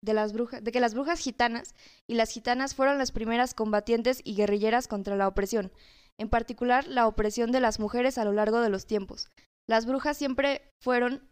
de 0.03 0.15
las 0.15 0.33
brujas, 0.33 0.63
de 0.63 0.73
que 0.73 0.81
las 0.81 0.95
brujas 0.95 1.19
gitanas 1.19 1.75
y 2.07 2.15
las 2.15 2.31
gitanas 2.31 2.75
fueron 2.75 2.99
las 2.99 3.13
primeras 3.13 3.55
combatientes 3.55 4.21
y 4.25 4.35
guerrilleras 4.35 4.89
contra 4.89 5.17
la 5.17 5.29
opresión, 5.29 5.73
en 6.19 6.29
particular 6.29 6.87
la 6.87 7.07
opresión 7.07 7.51
de 7.53 7.61
las 7.61 7.81
mujeres 7.81 8.19
a 8.19 8.25
lo 8.25 8.33
largo 8.33 8.61
de 8.61 8.71
los 8.71 8.87
tiempos. 8.87 9.29
Las 9.69 9.87
brujas 9.87 10.17
siempre 10.17 10.71
fueron 10.83 11.29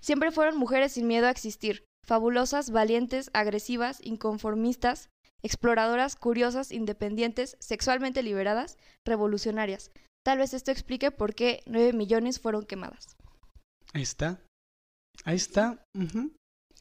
siempre 0.00 0.32
fueron 0.32 0.56
mujeres 0.56 0.92
sin 0.92 1.06
miedo 1.06 1.26
a 1.26 1.30
existir, 1.30 1.84
fabulosas, 2.04 2.70
valientes, 2.70 3.30
agresivas, 3.32 4.00
inconformistas, 4.02 5.08
exploradoras, 5.42 6.16
curiosas, 6.16 6.72
independientes, 6.72 7.56
sexualmente 7.60 8.22
liberadas, 8.22 8.76
revolucionarias. 9.06 9.90
Tal 10.24 10.38
vez 10.38 10.54
esto 10.54 10.70
explique 10.70 11.10
por 11.10 11.34
qué 11.34 11.62
9 11.66 11.92
millones 11.92 12.40
fueron 12.40 12.66
quemadas. 12.66 13.16
Ahí 13.92 14.02
está. 14.02 14.40
Ahí 15.24 15.36
está. 15.36 15.82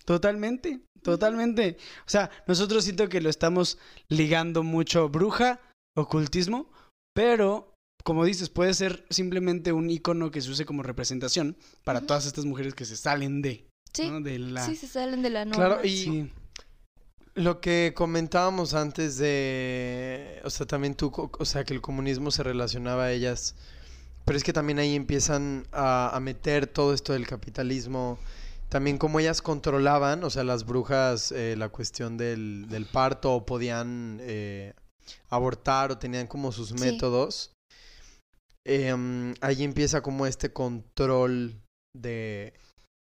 Totalmente. 0.06 0.82
Totalmente. 1.02 1.78
O 2.06 2.10
sea, 2.10 2.30
nosotros 2.48 2.84
siento 2.84 3.08
que 3.10 3.22
lo 3.22 3.30
estamos 3.30 3.78
ligando 4.10 4.64
mucho 4.64 5.10
bruja, 5.10 5.60
ocultismo, 5.96 6.70
pero 7.14 7.74
como 8.04 8.24
dices, 8.26 8.50
puede 8.50 8.74
ser 8.74 9.06
simplemente 9.10 9.74
un 9.74 9.90
icono 9.90 10.32
que 10.32 10.42
se 10.42 10.50
use 10.50 10.66
como 10.66 10.84
representación 10.84 11.58
para 11.84 12.02
todas 12.02 12.26
estas 12.26 12.46
mujeres 12.46 12.74
que 12.74 12.86
se 12.86 12.96
salen 12.96 13.42
de, 13.42 13.68
Sí, 13.94 14.10
¿no? 14.10 14.22
de 14.22 14.40
la... 14.40 14.66
sí, 14.66 14.76
se 14.76 14.88
salen 14.88 15.22
de 15.22 15.30
la 15.30 15.46
norma. 15.46 15.66
Claro, 15.66 15.86
y 15.86 15.90
Sí. 15.90 16.32
Lo 17.38 17.62
que 17.62 17.94
comentábamos 17.96 18.74
antes 18.74 19.18
de, 19.18 20.42
o 20.44 20.50
sea, 20.50 20.66
también 20.66 20.96
tú, 20.96 21.12
o 21.38 21.46
sea, 21.46 21.64
que 21.64 21.74
el 21.74 21.82
comunismo 21.82 22.32
se 22.32 22.42
relacionaba 22.44 23.06
a 23.06 23.12
ellas, 23.12 23.56
pero 24.26 24.38
es 24.38 24.44
que 24.44 24.54
también 24.54 24.80
ahí 24.80 24.96
empiezan 24.96 25.68
a, 25.72 26.10
a 26.16 26.20
meter 26.20 26.66
todo 26.66 26.94
esto 26.94 27.14
del 27.14 27.28
capitalismo, 27.28 28.18
también 28.70 28.98
como 28.98 29.20
ellas 29.20 29.42
controlaban, 29.42 30.24
o 30.24 30.30
sea, 30.32 30.44
las 30.44 30.66
brujas, 30.66 31.32
eh, 31.32 31.56
la 31.58 31.70
cuestión 31.70 32.18
del, 32.18 32.66
del 32.70 32.86
parto, 32.88 33.34
o 33.36 33.46
podían 33.46 34.18
eh, 34.22 34.74
abortar, 35.30 35.92
o 35.92 35.98
tenían 36.00 36.28
como 36.28 36.52
sus 36.52 36.70
Sí. 36.70 36.76
métodos, 36.80 37.54
em, 38.66 39.34
ahí 39.42 39.64
empieza 39.64 40.02
como 40.02 40.26
este 40.26 40.52
control 40.52 41.62
de, 41.96 42.54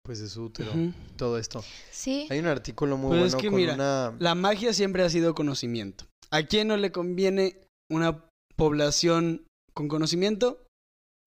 pues, 0.05 0.19
de 0.19 0.29
su 0.29 0.43
útero, 0.43 0.71
todo 1.17 1.37
esto. 1.37 1.63
Sí, 1.91 2.27
Hay 2.29 2.39
un 2.39 2.45
artículo 2.47 2.95
muy 2.97 3.17
Pues 3.17 3.27
es 3.27 3.31
bueno 3.33 3.41
que 3.41 3.47
con 3.47 3.55
mira, 3.55 3.73
una... 3.73 4.15
La 4.19 4.35
magia 4.35 4.71
siempre 4.71 5.03
ha 5.03 5.09
sido 5.09 5.33
conocimiento. 5.35 6.05
¿A 6.31 6.43
quién 6.43 6.67
no 6.67 6.77
le 6.77 6.91
conviene 6.91 7.59
una 7.89 8.23
población 8.55 9.45
con 9.73 9.87
conocimiento? 9.87 10.61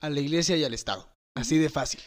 A 0.01 0.11
la 0.11 0.21
iglesia 0.21 0.57
y 0.57 0.65
al 0.65 0.75
Estado. 0.75 1.09
Así 1.37 1.59
de 1.59 1.69
fácil. 1.71 2.01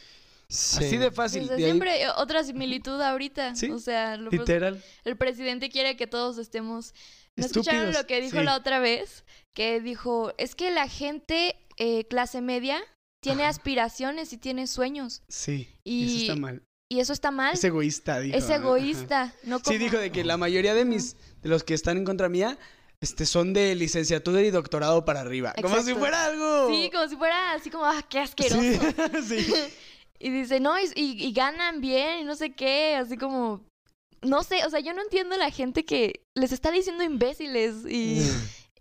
Sí. 0.50 0.84
Así 0.86 0.98
de 0.98 1.12
fácil. 1.12 1.42
Desde 1.44 1.56
de 1.58 1.64
ahí- 1.66 1.72
siempre, 1.72 2.04
eh, 2.04 2.08
otra 2.18 2.44
similitud 2.44 3.00
ahorita. 3.02 3.56
Sí, 3.56 3.70
O 3.70 3.80
sea, 3.80 4.18
lo- 4.18 4.32
literal. 4.32 4.82
el 5.04 5.18
presidente 5.18 5.70
quiere 5.70 5.96
que 5.98 6.08
todos 6.08 6.38
estemos... 6.38 6.94
¿No 7.38 7.46
escucharon 7.46 7.94
lo 7.94 8.06
que 8.08 8.20
dijo 8.22 8.40
sí. 8.40 8.44
la 8.44 8.58
otra 8.58 8.80
vez? 8.80 9.24
Que 9.54 9.80
dijo, 9.80 10.34
es 10.38 10.54
que 10.56 10.70
la 10.72 10.88
gente 10.90 11.56
eh, 11.78 12.06
clase 12.06 12.42
media 12.42 12.82
tiene 13.22 13.46
aspiraciones 13.46 14.34
y 14.34 14.38
tiene 14.38 14.68
sueños. 14.68 15.22
Sí. 15.30 15.70
Y- 15.84 16.06
Eso 16.08 16.18
está 16.22 16.36
mal. 16.36 16.64
Y 16.90 17.00
eso 17.00 17.14
está 17.14 17.32
mal. 17.32 17.54
Es 17.54 17.64
egoísta, 17.64 18.20
dijo. 18.20 18.36
es 18.38 18.50
egoísta. 18.50 19.34
No 19.44 19.56
Ajá. 19.56 19.64
como... 19.64 19.74
Sí, 19.74 19.78
dijo 19.82 19.98
de 19.98 20.12
que 20.12 20.26
la 20.26 20.36
mayoría 20.36 20.74
de 20.74 20.84
mis, 20.84 21.16
de 21.42 21.48
los 21.48 21.64
que 21.64 21.74
están 21.74 21.96
en 21.98 22.04
contra 22.04 22.28
mía, 22.28 22.58
este, 23.00 23.26
son 23.26 23.54
de 23.54 23.74
licenciatura 23.76 24.42
y 24.42 24.52
doctorado 24.52 25.06
para 25.06 25.22
arriba. 25.22 25.54
Como 25.62 25.82
si 25.84 25.94
fuera 25.94 26.26
algo. 26.26 26.68
Sí, 26.70 26.90
como 26.92 27.08
si 27.08 27.16
fuera 27.16 27.54
así 27.54 27.70
como, 27.70 27.86
ah, 27.86 28.04
qué 28.10 28.20
asqueroso. 28.20 28.62
Sí, 28.62 29.42
sí. 29.46 29.54
Y 30.24 30.30
dice, 30.30 30.60
no, 30.60 30.78
y, 30.80 30.84
y- 30.96 31.26
y 31.26 31.32
ganan 31.34 31.82
bien 31.82 32.20
y 32.20 32.24
no 32.26 32.36
sé 32.36 32.54
qué, 32.54 32.96
así 32.96 33.18
como... 33.18 33.66
No 34.22 34.44
sé, 34.44 34.64
o 34.66 34.70
sea, 34.70 34.80
yo 34.80 34.94
no 34.94 35.02
entiendo 35.02 35.36
la 35.36 35.50
gente 35.50 35.84
que 35.84 36.22
les 36.36 36.52
está 36.52 36.70
diciendo 36.70 37.04
imbéciles 37.04 37.74
y 37.90 38.22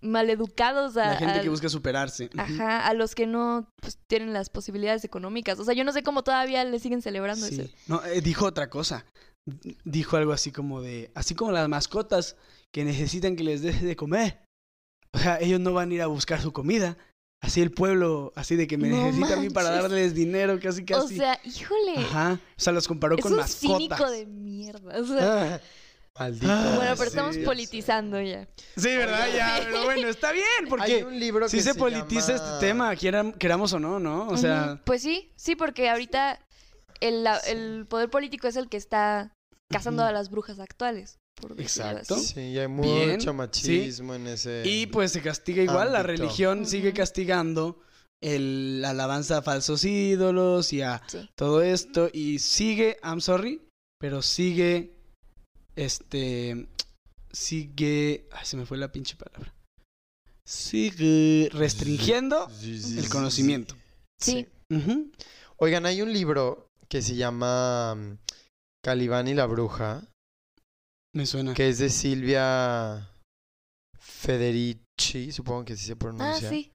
maleducados 0.03 0.97
a, 0.97 1.07
La 1.13 1.17
gente 1.17 1.41
que 1.43 1.49
busca 1.49 1.69
superarse. 1.69 2.31
Ajá, 2.37 2.87
a 2.87 2.95
los 2.95 3.15
que 3.15 3.27
no 3.27 3.69
pues, 3.81 3.99
tienen 4.07 4.33
las 4.33 4.49
posibilidades 4.51 5.05
económicas. 5.05 5.59
O 5.59 5.65
sea, 5.65 5.75
yo 5.75 5.85
no 5.85 5.93
sé 5.93 6.03
cómo 6.03 6.23
todavía 6.23 6.65
le 6.65 6.79
siguen 6.79 7.03
celebrando 7.03 7.47
Sí. 7.47 7.61
eso. 7.61 7.71
No, 7.87 8.05
eh, 8.05 8.21
dijo 8.21 8.47
otra 8.47 8.71
cosa. 8.71 9.05
D- 9.47 9.77
Dijo 9.85 10.17
algo 10.17 10.33
así 10.33 10.53
como 10.53 10.81
de, 10.83 11.11
así 11.15 11.35
como 11.35 11.53
las 11.53 11.69
mascotas 11.69 12.37
que 12.73 12.85
necesitan 12.85 13.37
que 13.37 13.45
les 13.45 13.63
deje 13.63 13.85
de 13.87 13.97
comer. 13.97 14.41
O 15.13 15.19
sea, 15.19 15.39
ellos 15.41 15.61
no 15.61 15.73
van 15.73 15.91
a 15.91 15.95
ir 15.95 16.03
a 16.03 16.07
buscar 16.07 16.41
su 16.41 16.53
comida. 16.53 16.97
Así 17.43 17.63
el 17.63 17.71
pueblo, 17.73 18.33
así 18.37 18.55
de 18.55 18.67
que 18.67 18.77
me 18.77 18.91
No 18.91 19.03
necesita 19.07 19.33
a 19.35 19.41
mí 19.41 19.49
para 19.49 19.71
darles 19.71 20.15
dinero, 20.15 20.61
casi 20.61 20.83
O 20.83 20.85
casi. 20.87 21.17
sea, 21.17 21.41
híjole. 21.43 21.95
Ajá. 21.97 22.39
O 22.57 22.61
sea, 22.61 22.73
los 22.75 22.87
comparó 22.87 23.17
es 23.17 23.23
con 23.23 23.33
un 23.33 23.39
mascotas. 23.39 23.79
cínico 23.79 24.11
de 24.11 24.27
mierda. 24.27 25.01
O 25.01 25.05
sea, 25.07 25.55
Ah, 25.55 25.61
Maldito. 26.19 26.47
Ah, 26.53 26.73
bueno, 26.77 26.91
pero 26.97 27.11
sí, 27.11 27.17
estamos 27.17 27.37
politizando 27.39 28.21
ya. 28.21 28.49
Sí, 28.77 28.89
¿verdad? 28.97 29.29
Ya, 29.35 29.61
pero 29.65 29.85
bueno, 29.85 30.09
está 30.09 30.33
bien, 30.33 30.45
Hay 30.65 30.67
porque 30.69 31.05
un 31.05 31.19
libro 31.19 31.49
si 31.49 31.59
que 31.59 31.63
se, 31.63 31.75
politiza 31.75 32.33
llama- 32.37 32.45
este 32.55 32.67
tema, 32.67 32.97
quieran- 32.97 33.33
queramos 33.33 33.73
o 33.73 33.79
no, 33.81 33.99
¿no? 34.01 34.29
O 34.29 34.37
sea. 34.37 34.81
Pues 34.85 35.03
sí, 35.03 35.33
sí, 35.37 35.57
porque 35.57 35.89
ahorita 35.89 36.39
el, 37.01 37.27
el 37.47 37.87
poder 37.89 38.11
político 38.11 38.49
es 38.49 38.57
el 38.57 38.69
que 38.69 38.77
está 38.77 39.33
cazando 39.71 40.05
a 40.05 40.13
las 40.13 40.31
brujas 40.31 40.59
actuales. 40.59 41.17
Exacto. 41.57 42.17
así. 42.17 42.25
Sí, 42.27 42.41
y 42.41 42.59
hay 42.59 42.67
Bien, 42.67 43.11
mucho 43.13 43.31
sí. 43.31 43.37
machismo 43.37 44.15
en 44.15 44.27
ese... 44.27 44.63
Y 44.67 44.87
pues 44.89 45.13
se 45.13 45.23
castiga 45.23 45.63
igual, 45.63 45.93
la 45.93 46.03
religión 46.03 46.67
sigue 46.67 46.93
castigando 46.93 47.81
el 48.23 48.83
la 48.83 48.91
alabanza 48.91 49.39
a 49.39 49.43
falsos 49.43 49.83
ídolos 49.87 50.75
y 50.75 50.83
a 50.83 51.01
Sí. 51.07 51.31
todo 51.37 51.63
esto 51.63 52.11
y 52.13 52.41
sigue, 52.41 52.99
I'm 53.03 53.23
sorry, 53.23 53.63
pero 53.99 54.21
sigue 54.21 55.00
este 55.77 56.69
sigue, 57.33 58.29
ay, 58.33 58.45
se 58.45 58.57
me 58.57 58.67
fue 58.67 58.79
la 58.79 58.91
pinche 58.93 59.17
palabra. 59.17 59.53
Sigue 60.45 61.49
restringiendo 61.53 62.49
Sí, 62.51 62.81
sí, 62.83 62.99
el 62.99 63.05
sí, 63.05 63.11
conocimiento. 63.11 63.77
Sí. 64.19 64.49
Oigan, 65.57 65.87
hay 65.87 66.03
un 66.03 66.13
libro 66.13 66.67
que 66.89 67.03
se 67.03 67.15
llama 67.15 67.95
mm, 67.95 68.19
Calibán 68.83 69.29
y 69.29 69.35
la 69.35 69.47
bruja, 69.47 70.03
Me 71.13 71.27
suena. 71.27 71.55
que 71.55 71.69
es 71.69 71.79
de 71.79 71.89
Silvia 71.91 73.09
Federici, 73.99 75.33
supongo 75.33 75.65
que 75.65 75.75
así 75.75 75.85
se 75.87 75.93
Ah, 75.93 75.97
pronuncia. 75.97 76.49
sí. 76.49 76.73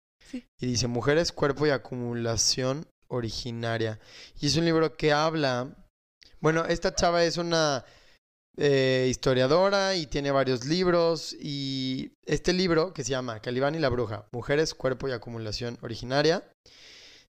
Y 0.59 0.65
dice 0.65 0.87
Mujeres, 0.87 1.31
Cuerpo 1.31 1.65
y 1.65 1.69
Acumulación 1.69 2.85
Originaria. 3.07 3.99
Y 4.41 4.47
es 4.47 4.55
un 4.57 4.65
libro 4.65 4.95
que 4.97 5.13
habla... 5.13 5.73
Bueno, 6.41 6.65
esta 6.65 6.93
chava 6.93 7.23
es 7.23 7.37
una 7.37 7.85
eh, 8.57 9.07
historiadora 9.09 9.95
y 9.95 10.07
tiene 10.07 10.31
varios 10.31 10.65
libros. 10.65 11.35
Y 11.39 12.11
este 12.25 12.53
libro, 12.53 12.93
que 12.93 13.03
se 13.03 13.11
llama 13.11 13.39
Calibán 13.39 13.75
y 13.75 13.79
la 13.79 13.89
Bruja, 13.89 14.25
Mujeres, 14.31 14.73
Cuerpo 14.73 15.07
y 15.07 15.11
Acumulación 15.11 15.77
Originaria, 15.81 16.43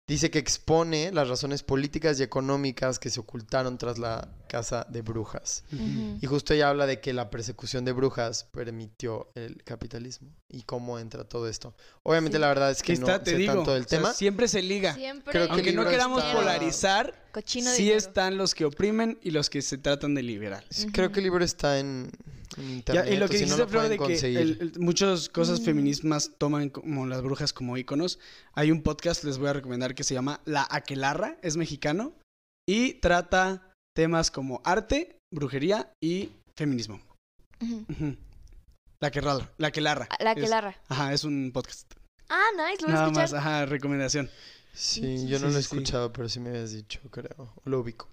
dice 0.09 0.31
que 0.31 0.39
expone 0.39 1.11
las 1.13 1.29
razones 1.29 1.65
políticas 1.65 2.21
y 2.21 2.23
económicas 2.23 2.99
que 3.01 3.11
se 3.11 3.19
ocultaron 3.19 3.77
tras 3.77 3.99
la 3.99 4.29
casa 4.49 4.87
de 4.89 5.03
brujas. 5.03 5.65
Y 6.21 6.25
justo 6.27 6.55
ella 6.55 6.69
habla 6.69 6.87
de 6.87 7.01
que 7.01 7.13
la 7.13 7.29
persecución 7.29 7.85
de 7.85 7.91
brujas 7.93 8.45
permitió 8.53 9.29
el 9.35 9.65
capitalismo 9.65 10.29
y 10.49 10.63
cómo 10.63 11.01
entra 11.01 11.25
todo 11.25 11.49
esto. 11.49 11.75
Obviamente 12.05 12.37
Sí. 12.39 12.41
la 12.41 12.49
verdad 12.49 12.71
es 12.71 12.83
que 12.85 12.93
está, 12.93 13.19
no 13.19 13.25
te 13.25 13.33
sé 13.33 13.37
digo, 13.37 13.55
tanto 13.55 13.75
del 13.75 13.83
o 13.85 13.89
sea, 13.89 13.99
tema. 13.99 14.13
siempre 14.15 14.47
se 14.47 14.63
liga. 14.63 14.95
Siempre. 14.95 15.33
Creo 15.33 15.47
que 15.49 15.53
Aunque 15.55 15.73
no 15.73 15.85
queramos 15.85 16.23
está- 16.23 16.35
polarizar, 16.37 17.27
Cochino 17.33 17.71
sí 17.73 17.83
dinero. 17.83 17.99
están 17.99 18.37
los 18.39 18.55
que 18.55 18.65
oprimen 18.65 19.19
y 19.23 19.33
los 19.33 19.51
que 19.51 19.61
se 19.61 19.77
tratan 19.77 20.15
de 20.15 20.23
liberar. 20.23 20.65
Creo 20.93 21.11
que 21.11 21.19
el 21.19 21.25
libro 21.25 21.45
está 21.45 21.81
en, 21.81 22.13
en 22.57 22.67
Ya, 22.69 22.75
internet. 22.77 23.13
y 23.13 23.17
lo 23.17 23.29
que 23.29 23.39
si 23.39 23.47
no 23.47 23.67
Flor, 23.69 23.89
de 23.89 23.99
que 23.99 24.15
el- 24.41 24.59
el- 24.61 24.73
muchas 24.81 25.29
cosas 25.29 25.61
Mm. 25.61 25.65
feminismas 25.65 26.33
toman 26.39 26.71
como 26.71 27.07
las 27.07 27.23
brujas 27.23 27.53
como 27.53 27.77
íconos. 27.77 28.19
Hay 28.55 28.71
un 28.71 28.83
podcast, 28.83 29.25
les 29.25 29.39
voy 29.39 29.49
a 29.49 29.53
recomendar, 29.53 29.95
que 29.95 30.05
se 30.05 30.15
llama 30.15 30.41
La 30.45 30.67
Aquelarra, 30.71 31.39
es 31.43 31.57
mexicano, 31.57 32.15
y 32.69 32.95
trata 32.95 33.73
temas 33.95 34.31
como 34.31 34.61
arte, 34.65 35.17
brujería 35.33 35.91
y 36.03 36.31
feminismo. 36.57 37.01
Ujú. 37.61 37.85
Ujú. 37.91 38.17
La 39.01 39.09
Aquelarra. 39.09 39.53
La 39.59 39.69
Aquelarra. 39.69 40.09
Ah, 40.11 40.17
La 40.25 40.33
Es- 40.33 40.43
que 40.43 40.49
larra. 40.49 40.81
Ajá, 40.89 41.13
es 41.13 41.25
un 41.25 41.51
podcast. 41.53 41.93
Ah, 42.29 42.43
nice, 42.57 42.83
lo 42.83 42.89
voy 42.89 42.91
a 42.91 42.95
Nada 42.95 43.07
escuchar. 43.07 43.23
más, 43.31 43.35
ajá, 43.35 43.67
recomendación. 43.67 44.31
Sí, 44.73 45.27
yo 45.29 45.39
no 45.39 45.47
Sí, 45.47 45.53
lo 45.53 45.59
he 45.59 45.63
sí. 45.63 45.77
escuchado, 45.77 46.13
pero 46.13 46.29
sí 46.29 46.39
me 46.41 46.51
habías 46.51 46.73
dicho, 46.73 47.01
creo. 47.11 47.53
Lo 47.65 47.81
ubico. 47.81 48.09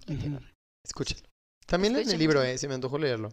Escúchalo. 0.86 1.22
También 1.66 1.96
en 1.96 2.08
el 2.08 2.18
libro, 2.18 2.42
eh, 2.42 2.56
se 2.58 2.68
me 2.68 2.74
antojó 2.74 2.96
leerlo. 2.98 3.30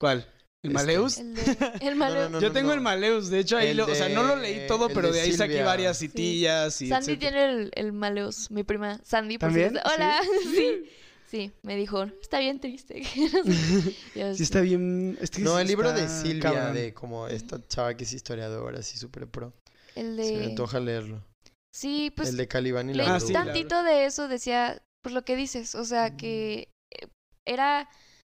¿Cuál? 0.00 0.26
¿El 0.62 0.70
Este. 0.72 0.74
Maleus? 0.74 1.18
El, 1.18 1.34
de, 1.34 1.42
el 1.82 1.96
malo. 1.96 2.28
no, 2.28 2.40
Yo 2.40 2.50
tengo 2.52 2.72
el 2.72 2.80
Maleus, 2.80 3.28
de 3.30 3.38
hecho 3.40 3.56
ahí 3.56 3.68
El 3.68 3.76
lo, 3.76 3.84
o 3.86 3.94
sea, 3.94 4.08
no 4.08 4.22
lo 4.24 4.36
de- 4.36 4.42
leí 4.42 4.66
todo, 4.66 4.88
pero 4.88 5.08
de 5.08 5.14
de 5.14 5.20
ahí 5.20 5.32
saqué 5.32 5.62
varias 5.62 5.96
Sí. 5.98 6.08
citillas 6.08 6.80
y 6.82 6.88
Sandy 6.88 7.12
etcétera. 7.12 7.30
tiene 7.30 7.44
el, 7.62 7.70
el 7.74 7.92
maleos, 7.92 8.50
mi 8.50 8.62
prima 8.64 8.98
Sandy. 9.04 9.38
por 9.38 9.48
¿También? 9.50 9.78
Hola, 9.94 10.20
sí. 10.54 10.84
Sí, 11.26 11.52
me 11.62 11.76
dijo, 11.76 12.02
está 12.20 12.40
bien 12.40 12.58
triste. 12.60 13.02
Yo, 14.16 14.34
Sí, 14.34 14.42
está 14.42 14.60
bien. 14.62 15.16
No, 15.38 15.58
el 15.60 15.68
libro 15.68 15.92
de 15.92 16.08
Silvia, 16.08 16.42
cabrón. 16.52 16.74
de 16.74 16.92
como 16.92 17.28
esta 17.28 17.64
chava 17.68 17.94
que 17.96 18.02
es 18.04 18.12
historiadora, 18.12 18.80
así 18.80 18.98
súper 18.98 19.28
pro. 19.28 19.52
El 19.94 20.16
Se 20.16 20.32
me 20.32 20.38
de... 20.40 20.44
antoja 20.46 20.80
leerlo. 20.80 21.24
Sí, 21.72 22.12
pues 22.16 22.30
el 22.30 22.36
de 22.36 22.48
Calibán 22.48 22.90
y 22.90 22.94
la 22.94 23.14
Ah, 23.14 23.20
sí, 23.20 23.32
la- 23.32 23.44
tantito 23.44 23.82
de 23.84 24.06
eso, 24.06 24.26
decía, 24.26 24.82
pues 25.02 25.14
lo 25.14 25.24
que 25.24 25.36
dices, 25.36 25.76
o 25.76 25.84
sea, 25.84 26.16
que 26.16 26.68
eh, 26.90 27.06
era 27.44 27.88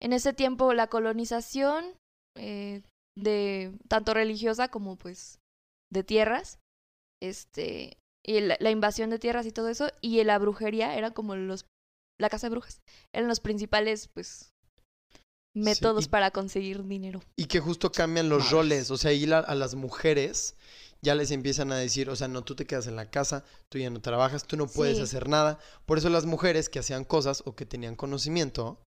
en 0.03 0.13
ese 0.13 0.33
tiempo 0.33 0.73
la 0.75 0.89
colonización 0.89 1.85
eh, 2.37 2.83
de 3.17 3.73
tanto 3.89 4.15
religiosa 4.15 4.69
como 4.69 4.97
pues 4.97 5.39
de 5.93 6.03
tierras, 6.03 6.59
este, 7.23 7.97
y 8.27 8.41
la, 8.41 8.57
la 8.61 8.71
invasión 8.71 9.11
de 9.11 9.19
tierras 9.19 9.47
y 9.47 9.53
todo 9.53 9.69
eso, 9.69 9.91
y 10.01 10.23
la 10.25 10.39
brujería 10.39 10.97
era 10.97 11.11
como 11.13 11.37
los, 11.37 11.67
la 12.21 12.29
casa 12.31 12.47
de 12.49 12.53
brujas, 12.53 12.81
eran 13.15 13.29
los 13.29 13.41
principales 13.41 14.09
pues 14.15 14.51
métodos 15.55 16.07
y- 16.07 16.09
para 16.09 16.31
conseguir 16.31 16.83
dinero. 16.85 17.21
Y 17.39 17.47
que 17.47 17.61
justo 17.61 17.93
cambian 17.93 18.29
los 18.29 18.51
roles. 18.51 18.91
O 18.91 18.97
sea, 18.97 19.11
ahí 19.11 19.27
la- 19.27 19.39
a 19.41 19.55
las 19.55 19.75
mujeres 19.75 20.57
ya 21.05 21.15
les 21.15 21.31
empiezan 21.31 21.73
a 21.73 21.77
decir, 21.77 22.09
o 22.09 22.17
sea, 22.17 22.29
no, 22.29 22.43
tú 22.43 22.55
te 22.55 22.65
quedas 22.65 22.87
en 22.87 22.97
la 22.97 23.11
casa, 23.11 23.45
tú 23.71 23.79
ya 23.79 23.91
no 23.91 24.01
trabajas, 24.01 24.45
tú 24.47 24.57
no 24.57 24.67
puedes 24.67 24.97
Sí. 24.97 25.03
hacer 25.03 25.29
nada. 25.29 25.59
Por 25.85 25.99
eso 25.99 26.09
las 26.09 26.25
mujeres 26.25 26.69
que 26.71 26.79
hacían 26.79 27.05
cosas 27.05 27.43
o 27.45 27.55
que 27.55 27.67
tenían 27.67 27.97
conocimiento, 27.97 28.79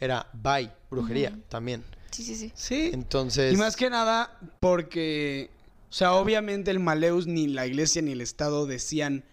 era 0.00 0.28
bye, 0.32 0.72
brujería 0.90 1.38
también. 1.48 1.84
Sí, 2.10 2.24
sí, 2.24 2.34
sí. 2.34 2.52
Sí. 2.54 2.90
Entonces, 2.92 3.52
Y 3.52 3.56
más 3.56 3.76
que 3.76 3.88
nada 3.90 4.38
porque, 4.58 5.50
o 5.88 5.92
sea, 5.92 6.14
obviamente 6.14 6.70
el 6.70 6.80
Maleus 6.80 7.26
ni 7.26 7.46
la 7.46 7.66
iglesia 7.66 8.02
ni 8.02 8.12
el 8.12 8.20
Estado 8.20 8.66
decían, 8.66 9.24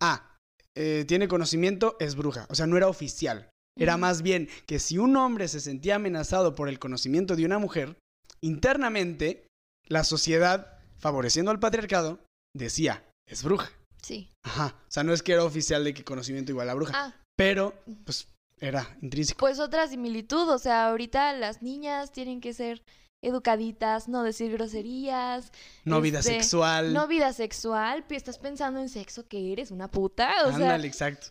ah, 0.00 0.36
eh, 0.74 1.04
tiene 1.06 1.28
conocimiento, 1.28 1.96
es 2.00 2.16
bruja. 2.16 2.46
O 2.48 2.54
sea, 2.54 2.66
no 2.66 2.76
era 2.76 2.88
oficial. 2.88 3.48
Era 3.78 3.96
más 3.96 4.22
bien 4.22 4.48
que 4.66 4.78
si 4.78 4.98
un 4.98 5.16
hombre 5.16 5.48
se 5.48 5.60
sentía 5.60 5.94
amenazado 5.96 6.54
por 6.54 6.68
el 6.68 6.78
conocimiento 6.78 7.36
de 7.36 7.46
una 7.46 7.58
mujer, 7.58 7.96
internamente 8.42 9.46
la 9.86 10.04
sociedad, 10.04 10.78
favoreciendo 10.98 11.50
al 11.50 11.60
patriarcado, 11.60 12.20
decía, 12.54 13.04
es 13.26 13.42
bruja. 13.42 13.70
Sí. 14.02 14.30
Ajá. 14.44 14.74
O 14.88 14.90
sea, 14.90 15.02
no 15.02 15.12
es 15.12 15.22
que 15.22 15.32
era 15.32 15.44
oficial 15.44 15.84
de 15.84 15.94
que 15.94 16.04
conocimiento 16.04 16.52
igual 16.52 16.68
a 16.68 16.74
bruja, 16.74 16.92
Ah, 16.94 17.14
pero 17.36 17.74
pues 18.04 18.28
era 18.60 18.96
intrínseco. 19.02 19.38
Pues 19.38 19.58
otra 19.58 19.88
similitud, 19.88 20.48
o 20.48 20.58
sea, 20.58 20.88
ahorita 20.88 21.32
las 21.34 21.62
niñas 21.62 22.12
tienen 22.12 22.40
que 22.40 22.52
ser 22.52 22.82
educaditas, 23.22 24.08
no 24.08 24.22
decir 24.22 24.52
groserías, 24.52 25.52
No 25.84 26.00
vida 26.00 26.20
este, 26.20 26.32
sexual. 26.34 26.92
no 26.94 27.06
vida 27.06 27.32
sexual, 27.32 28.04
estás 28.08 28.38
pensando 28.38 28.80
en 28.80 28.88
sexo, 28.88 29.26
que 29.28 29.52
eres 29.52 29.70
una 29.70 29.90
puta, 29.90 30.30
o 30.44 30.48
sea, 30.48 30.54
Ándale, 30.56 30.86
exacto. 30.88 31.28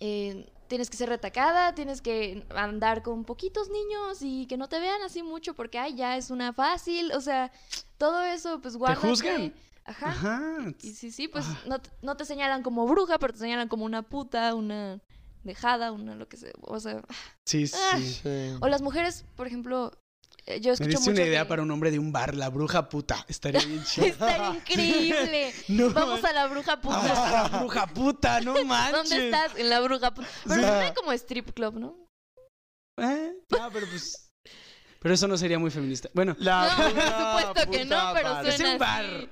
eh, 0.00 0.50
tienes 0.68 0.88
que 0.90 0.96
ser 0.96 1.10
retacada, 1.10 1.74
tienes 1.74 2.00
que 2.00 2.46
andar 2.56 3.02
con 3.02 3.24
poquitos 3.24 3.68
niños 3.68 4.18
y 4.22 4.46
que 4.46 4.56
no 4.56 4.68
te 4.68 4.80
vean 4.80 5.02
así 5.02 5.22
mucho 5.22 5.54
porque, 5.54 5.78
ay, 5.78 5.94
ya 5.94 6.16
es 6.16 6.30
una 6.30 6.52
fácil, 6.54 7.12
o 7.12 7.20
sea, 7.20 7.52
todo 7.98 8.22
eso, 8.22 8.60
pues 8.60 8.76
guárdate. 8.76 9.06
juzgan. 9.08 9.54
Ajá. 9.86 10.08
Ajá. 10.08 10.72
Y 10.80 10.92
sí, 10.94 11.10
sí, 11.10 11.28
pues 11.28 11.44
Ah. 11.46 11.58
no, 11.66 11.78
te- 11.80 11.90
no 12.00 12.16
te 12.16 12.24
señalan 12.24 12.62
como 12.62 12.86
bruja, 12.86 13.18
pero 13.18 13.34
te 13.34 13.38
señalan 13.40 13.68
como 13.68 13.84
una 13.84 14.00
puta, 14.02 14.54
una 14.54 15.00
dejada, 15.44 15.92
una 15.92 16.14
lo 16.14 16.28
que 16.28 16.36
sea, 16.36 16.50
o 16.62 16.80
sea, 16.80 17.02
Sí, 17.46 17.66
sí. 17.68 17.76
Ah. 17.92 17.98
sí. 17.98 18.56
O 18.60 18.68
las 18.68 18.82
mujeres, 18.82 19.24
por 19.36 19.46
ejemplo, 19.46 19.92
eh, 20.46 20.60
yo 20.60 20.70
Me 20.70 20.72
escucho 20.74 20.88
diste 20.90 21.10
mucho 21.10 21.22
una 21.22 21.28
idea 21.28 21.42
que- 21.44 21.48
para 21.48 21.62
un 21.62 21.68
nombre 21.68 21.90
de 21.90 21.98
un 21.98 22.12
bar, 22.12 22.34
la 22.34 22.48
bruja 22.50 22.88
puta. 22.88 23.24
Estaría 23.28 23.60
bien 23.60 23.82
chido. 23.86 24.06
Estaría 24.08 24.50
increíble. 24.50 25.52
No, 25.68 25.90
Vamos 25.90 26.22
a 26.24 26.32
la 26.32 26.46
bruja 26.48 26.80
puta. 26.80 27.00
Ah, 27.02 27.48
la 27.52 27.58
bruja 27.60 27.86
puta, 27.86 28.40
no 28.40 28.64
manches. 28.64 28.92
¿Dónde 29.10 29.24
estás? 29.26 29.52
En 29.56 29.70
la 29.70 29.80
bruja 29.80 30.12
puta. 30.12 30.28
Pero 30.44 30.54
Sí. 30.56 30.60
suena 30.68 30.94
como 30.94 31.12
strip 31.12 31.52
club, 31.52 31.74
¿no? 31.78 31.96
Eh, 32.98 33.32
No, 33.50 33.70
pero 33.72 33.86
pues. 33.88 34.30
Pero 35.00 35.14
eso 35.14 35.28
no 35.28 35.36
sería 35.36 35.58
muy 35.58 35.70
feminista. 35.70 36.08
Bueno, 36.14 36.34
La 36.38 36.66
no, 36.66 36.76
por 36.76 37.02
supuesto 37.52 37.70
que 37.70 37.84
no, 37.84 38.10
pero 38.14 38.30
vale. 38.32 38.48
Es 38.48 38.56
suena 38.56 38.72
un 38.72 38.78
bar. 38.78 39.04
así. 39.04 39.28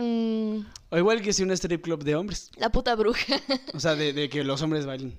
Mm, 0.00 0.60
o 0.90 0.96
igual 0.98 1.20
que 1.22 1.32
si 1.32 1.42
un 1.42 1.50
strip 1.50 1.82
club 1.82 2.04
de 2.04 2.14
hombres. 2.14 2.50
la 2.56 2.70
puta 2.70 2.94
bruja. 2.94 3.20
O 3.74 3.80
sea, 3.80 3.94
de, 3.96 4.12
de 4.12 4.28
que 4.28 4.44
los 4.44 4.62
hombres 4.62 4.86
bailen. 4.86 5.18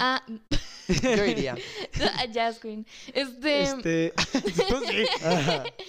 Ah, 0.00 0.24
Yo 0.88 1.24
iría. 1.24 1.54
a 2.18 2.24
Jazz 2.24 2.58
Queen. 2.58 2.84
Este, 3.14 3.62
Este. 3.62 4.12
Tú 4.68 4.80
sí. 4.88 5.04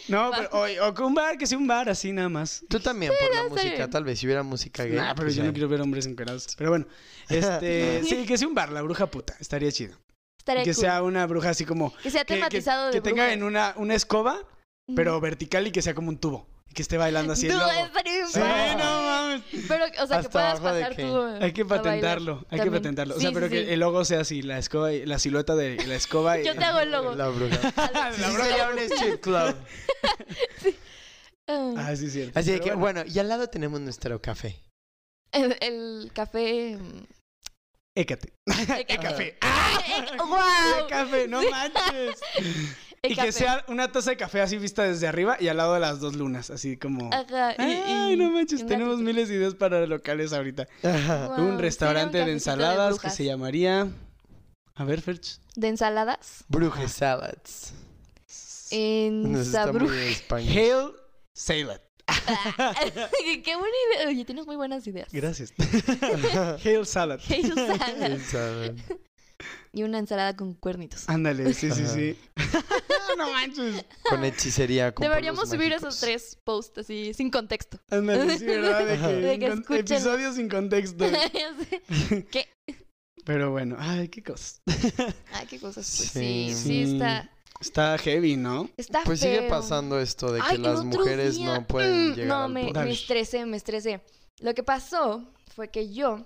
No, 0.10 0.30
pero. 0.36 0.50
O, 0.52 0.90
o 0.90 0.94
que 0.94 1.02
un 1.02 1.16
bar, 1.16 1.38
que 1.40 1.48
sea 1.48 1.58
un 1.58 1.66
bar 1.66 1.90
así 1.90 2.12
nada 2.12 2.30
más. 2.30 2.64
Tú 2.70 2.80
también 2.80 3.12
por 3.20 3.36
la 3.36 3.50
música, 3.50 3.76
bien. 3.78 3.90
tal 3.90 4.04
vez 4.04 4.20
si 4.20 4.28
hubiera 4.28 4.44
música 4.44 4.84
gay. 4.84 4.96
Nah, 4.96 5.16
pero 5.16 5.26
pues 5.26 5.36
yo 5.36 5.44
no 5.44 5.52
quiero 5.54 5.68
ver 5.70 5.82
hombres 5.82 6.06
encuerados. 6.06 6.48
Pero 6.56 6.70
bueno, 6.70 6.86
este. 7.30 8.04
sí, 8.04 8.26
que 8.28 8.38
sea 8.38 8.48
un 8.48 8.54
bar, 8.54 8.72
la 8.72 8.82
bruja 8.84 9.10
puta. 9.10 9.36
Estaría 9.40 9.72
chido. 9.72 9.98
estaría 10.38 10.64
que 10.64 10.74
cool. 10.74 10.82
sea 10.82 11.02
una 11.02 11.26
bruja 11.26 11.50
así 11.50 11.66
como. 11.66 11.92
que 12.04 12.12
sea 12.12 12.26
Que, 12.26 12.34
que- 12.36 12.40
tematizado 12.42 12.92
que 12.92 13.02
tenga 13.02 13.34
en 13.34 13.42
una, 13.42 13.74
una 13.78 13.96
escoba, 13.96 14.38
pero 14.96 15.20
vertical 15.20 15.66
y 15.66 15.72
que 15.72 15.82
sea 15.82 15.96
como 15.96 16.10
un 16.10 16.20
tubo. 16.20 16.46
Y 16.70 16.74
que 16.74 16.82
esté 16.84 16.98
bailando 16.98 17.34
así 17.34 17.48
No, 17.48 17.58
bien 17.68 18.28
Sí, 18.32 18.40
no 18.40 19.02
mames. 19.02 19.42
Pero, 19.68 19.86
o 20.04 20.08
sea, 20.08 20.22
que 20.22 20.30
puedas 20.30 20.60
pasar 20.60 20.96
que- 20.96 21.04
tú. 21.04 21.18
Hay 21.42 21.52
que 21.52 21.66
patentarlo, 21.66 22.46
hay 22.50 22.60
que 22.60 22.70
patentarlo. 22.72 23.16
O 23.16 23.20
sea, 23.20 23.30
Sí, 23.30 23.34
pero 23.34 23.48
sí, 23.48 23.54
que 23.54 23.66
sí. 23.66 23.72
el 23.72 23.80
logo 23.80 24.06
sea 24.06 24.20
así, 24.22 24.42
la 24.44 24.60
escoba, 24.60 24.94
y- 24.94 25.06
la 25.06 25.18
silueta 25.20 25.56
de 25.56 25.78
la 25.88 25.96
escoba. 25.96 26.40
y- 26.40 26.46
Yo 26.46 26.56
te 26.56 26.64
hago 26.64 26.80
el 26.80 26.92
logo. 26.92 27.16
La 27.16 27.28
bruja. 27.30 27.58
La 27.94 28.14
Sí, 28.14 28.22
bruja. 28.22 28.46
sería 28.46 29.12
un 29.12 29.18
club. 29.18 29.56
Ah, 31.52 31.74
Ah, 31.78 31.96
sí, 31.96 32.06
es 32.06 32.14
cierto. 32.14 32.38
Así 32.40 32.52
Pero 32.52 32.64
que, 32.64 32.74
bueno, 32.74 33.02
y 33.08 33.18
al 33.18 33.28
lado 33.28 33.48
tenemos 33.50 33.80
nuestro 33.82 34.22
café. 34.22 34.62
el, 35.32 35.58
el 35.62 36.12
café. 36.14 36.78
mm, 36.78 37.04
Écate. 37.96 38.34
El 38.88 39.00
café. 39.00 39.30
¡Eh, 39.30 40.06
El 40.12 40.18
¡Wow! 40.20 40.88
café, 40.88 41.28
no 41.28 41.42
manches. 41.50 42.22
Y 43.02 43.16
café. 43.16 43.28
que 43.28 43.32
sea 43.32 43.64
una 43.70 43.92
taza 43.92 44.10
de 44.12 44.18
café 44.18 44.42
así 44.42 44.58
vista 44.58 44.84
desde 44.84 45.08
arriba 45.08 45.38
y 45.40 45.48
al 45.48 45.58
lado 45.58 45.74
de 45.74 45.80
las 45.80 46.00
dos 46.00 46.16
lunas, 46.16 46.50
así 46.50 46.76
como... 46.78 47.10
Ajá, 47.14 47.54
y- 47.58 47.62
Ay, 47.62 48.14
y- 48.14 48.18
no 48.18 48.30
manches, 48.32 48.66
tenemos 48.66 49.00
miles 49.00 49.30
de 49.30 49.36
ideas 49.36 49.56
para 49.56 49.86
locales 49.88 50.34
ahorita. 50.34 50.68
Un 51.38 51.60
restaurante 51.60 52.18
de 52.26 52.32
ensaladas 52.32 53.00
que 53.00 53.10
se 53.10 53.24
llamaría... 53.26 53.88
A 54.76 54.84
ver, 54.86 55.02
Ferch. 55.02 55.40
¿De 55.56 55.68
ensaladas? 55.68 56.46
Bruja 56.48 56.88
salads. 56.88 57.74
En. 58.72 59.36
Hail 59.36 59.46
Salad. 61.34 61.82
Qué 63.44 63.56
buena 63.56 63.76
idea. 63.96 64.08
Oye, 64.08 64.24
tienes 64.26 64.46
muy 64.46 64.56
buenas 64.56 64.86
ideas. 64.88 65.10
Gracias. 65.12 65.54
Hail 66.64 66.86
Salad. 66.86 67.20
Hail 67.28 67.54
salad. 67.54 67.82
Hail 68.02 68.22
salad. 68.22 68.76
Y 69.72 69.84
una 69.84 70.00
ensalada 70.00 70.36
con 70.36 70.54
cuernitos. 70.54 71.08
Ándale, 71.08 71.54
sí, 71.54 71.72
sí, 71.72 71.86
sí. 71.88 72.18
no 73.18 73.32
manches. 73.32 73.86
Con 74.10 74.24
hechicería. 74.26 74.94
Con 74.94 75.08
Deberíamos 75.08 75.50
subir 75.50 75.70
mágicos. 75.72 75.82
esos 75.96 76.00
tres 76.02 76.38
posts 76.44 76.80
así, 76.80 77.14
sin 77.14 77.30
contexto. 77.32 77.80
Ándale, 77.90 78.38
sí, 78.38 78.46
¿verdad? 78.46 78.86
De 78.86 78.98
que, 79.00 79.08
De 79.28 79.40
que 79.40 79.50
con- 79.50 79.60
escuchen. 79.60 79.80
episodios 79.82 80.36
sin 80.36 80.50
contexto. 80.50 81.06
¿Qué? 82.32 82.48
Pero 83.26 83.52
bueno, 83.52 83.76
ay, 83.80 84.08
qué 84.10 84.24
cosas. 84.24 84.62
Ay, 85.34 85.46
qué 85.48 85.60
cosas. 85.60 85.86
Pues 85.98 86.10
Sí. 86.12 86.54
sí, 86.56 86.94
está. 86.94 87.32
Está 87.62 87.98
heavy, 87.98 88.38
¿no? 88.38 88.70
Está 88.78 89.02
Pues 89.04 89.20
sigue 89.20 89.44
pasando 89.50 90.00
esto 90.00 90.32
de 90.32 90.40
que 90.40 90.46
Ay, 90.48 90.58
las 90.60 90.84
mujeres 90.86 91.36
día- 91.36 91.46
no 91.60 91.68
pueden 91.68 92.12
Mm, 92.12 92.16
llegar 92.16 92.28
No, 92.30 92.44
al 92.46 92.52
me, 92.54 92.72
me 92.72 92.92
estresé, 92.92 93.46
me 93.46 93.58
estresé. 93.58 94.02
Lo 94.40 94.54
que 94.54 94.64
pasó 94.64 95.30
fue 95.54 95.70
que 95.70 95.92
yo, 95.94 96.26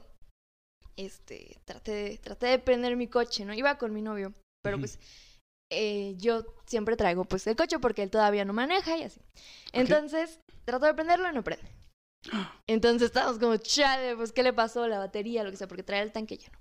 este, 0.97 1.59
traté 1.65 1.91
de, 1.91 2.17
traté 2.17 2.47
de 2.47 2.59
prender 2.59 2.95
mi 2.95 3.07
coche, 3.07 3.45
¿no? 3.45 3.53
Iba 3.53 3.77
con 3.77 3.93
mi 3.93 4.01
novio, 4.01 4.33
pero 4.63 4.79
pues 4.79 4.99
eh, 5.71 6.15
yo 6.17 6.45
siempre 6.65 6.95
traigo 6.95 7.25
pues 7.25 7.47
el 7.47 7.55
coche 7.55 7.79
porque 7.79 8.03
él 8.03 8.11
todavía 8.11 8.45
no 8.45 8.53
maneja 8.53 8.97
y 8.97 9.03
así. 9.03 9.21
Entonces, 9.71 10.39
trato 10.65 10.85
de 10.85 10.93
prenderlo 10.93 11.29
y 11.29 11.33
no 11.33 11.43
prende. 11.43 11.69
Entonces 12.67 13.07
estábamos 13.07 13.39
como, 13.39 13.57
chale, 13.57 14.15
pues 14.15 14.31
¿qué 14.31 14.43
le 14.43 14.53
pasó? 14.53 14.87
La 14.87 14.99
batería, 14.99 15.43
lo 15.43 15.51
que 15.51 15.57
sea, 15.57 15.67
porque 15.67 15.83
trae 15.83 16.01
el 16.01 16.11
tanque 16.11 16.37
lleno. 16.37 16.57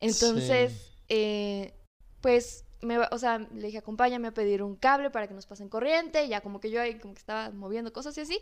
Entonces, 0.00 0.92
eh, 1.08 1.74
pues, 2.20 2.64
me, 2.80 2.98
o 2.98 3.18
sea, 3.18 3.38
le 3.38 3.66
dije, 3.66 3.78
acompáñame 3.78 4.28
a 4.28 4.34
pedir 4.34 4.62
un 4.62 4.76
cable 4.76 5.10
para 5.10 5.28
que 5.28 5.34
nos 5.34 5.46
pasen 5.46 5.68
corriente. 5.68 6.26
Ya 6.28 6.40
como 6.40 6.60
que 6.60 6.70
yo 6.70 6.80
ahí 6.80 6.98
como 6.98 7.14
que 7.14 7.20
estaba 7.20 7.50
moviendo 7.50 7.92
cosas 7.92 8.16
y 8.18 8.22
así. 8.22 8.40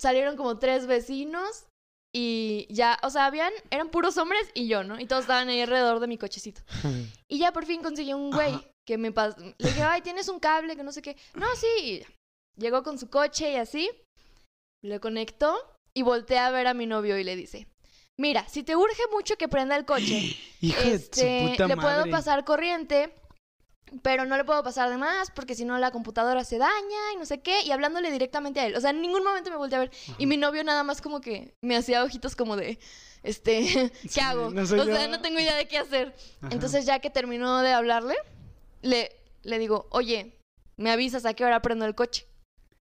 Salieron 0.00 0.36
como 0.36 0.58
tres 0.58 0.86
vecinos 0.86 1.67
y 2.14 2.66
ya, 2.70 2.98
o 3.02 3.10
sea, 3.10 3.26
habían, 3.26 3.52
eran 3.70 3.90
puros 3.90 4.16
hombres 4.16 4.50
y 4.54 4.66
yo, 4.68 4.82
¿no? 4.82 4.98
Y 4.98 5.06
todos 5.06 5.22
estaban 5.22 5.48
ahí 5.48 5.60
alrededor 5.60 6.00
de 6.00 6.06
mi 6.06 6.18
cochecito. 6.18 6.62
Y 7.28 7.38
ya 7.38 7.52
por 7.52 7.66
fin 7.66 7.82
conseguí 7.82 8.14
un 8.14 8.30
güey 8.30 8.54
Ajá. 8.54 8.64
que 8.86 8.96
me 8.96 9.12
pas- 9.12 9.36
Le 9.36 9.68
dije, 9.68 9.82
ay, 9.82 10.00
¿tienes 10.00 10.28
un 10.28 10.40
cable? 10.40 10.76
Que 10.76 10.82
no 10.82 10.92
sé 10.92 11.02
qué. 11.02 11.16
No, 11.34 11.46
sí. 11.56 12.02
Llegó 12.56 12.82
con 12.82 12.98
su 12.98 13.10
coche 13.10 13.52
y 13.52 13.56
así. 13.56 13.90
Le 14.82 14.98
conectó 14.98 15.54
y 15.94 16.02
volteé 16.02 16.38
a 16.38 16.50
ver 16.50 16.66
a 16.68 16.74
mi 16.74 16.86
novio 16.86 17.18
y 17.18 17.24
le 17.24 17.36
dice, 17.36 17.66
mira, 18.18 18.48
si 18.48 18.62
te 18.62 18.76
urge 18.76 19.02
mucho 19.12 19.36
que 19.36 19.48
prenda 19.48 19.76
el 19.76 19.84
coche, 19.84 20.34
Hijo 20.62 20.80
de 20.82 20.94
este, 20.94 21.42
su 21.44 21.50
puta 21.50 21.66
le 21.66 21.76
puedo 21.76 22.10
pasar 22.10 22.44
corriente 22.44 23.12
pero 24.02 24.24
no 24.24 24.36
le 24.36 24.44
puedo 24.44 24.62
pasar 24.62 24.90
de 24.90 24.96
más 24.96 25.30
porque 25.30 25.54
si 25.54 25.64
no 25.64 25.78
la 25.78 25.90
computadora 25.90 26.44
se 26.44 26.58
daña 26.58 27.12
y 27.14 27.16
no 27.18 27.24
sé 27.26 27.40
qué, 27.40 27.62
y 27.62 27.70
hablándole 27.70 28.10
directamente 28.10 28.60
a 28.60 28.66
él. 28.66 28.76
O 28.76 28.80
sea, 28.80 28.90
en 28.90 29.00
ningún 29.02 29.24
momento 29.24 29.50
me 29.50 29.56
volteé 29.56 29.76
a 29.76 29.80
ver. 29.80 29.90
Y 30.18 30.26
mi 30.26 30.36
novio 30.36 30.64
nada 30.64 30.82
más 30.82 31.00
como 31.00 31.20
que 31.20 31.54
me 31.62 31.76
hacía 31.76 32.02
ojitos 32.04 32.36
como 32.36 32.56
de, 32.56 32.78
este, 33.22 33.90
¿qué 34.02 34.08
Sí, 34.08 34.20
hago? 34.20 34.50
no 34.50 34.62
o 34.62 34.66
sea, 34.66 35.08
no 35.08 35.20
tengo 35.20 35.38
idea 35.40 35.56
de 35.56 35.66
qué 35.68 35.78
hacer. 35.78 36.14
Ajá. 36.40 36.48
Entonces 36.52 36.84
ya 36.86 36.98
que 37.00 37.10
terminó 37.10 37.60
de 37.62 37.72
hablarle, 37.72 38.16
le, 38.82 39.10
le 39.42 39.58
digo, 39.58 39.86
oye, 39.90 40.38
me 40.76 40.90
avisas 40.90 41.24
a 41.26 41.34
qué 41.34 41.44
hora 41.44 41.60
prendo 41.62 41.84
el 41.84 41.94
coche. 41.94 42.26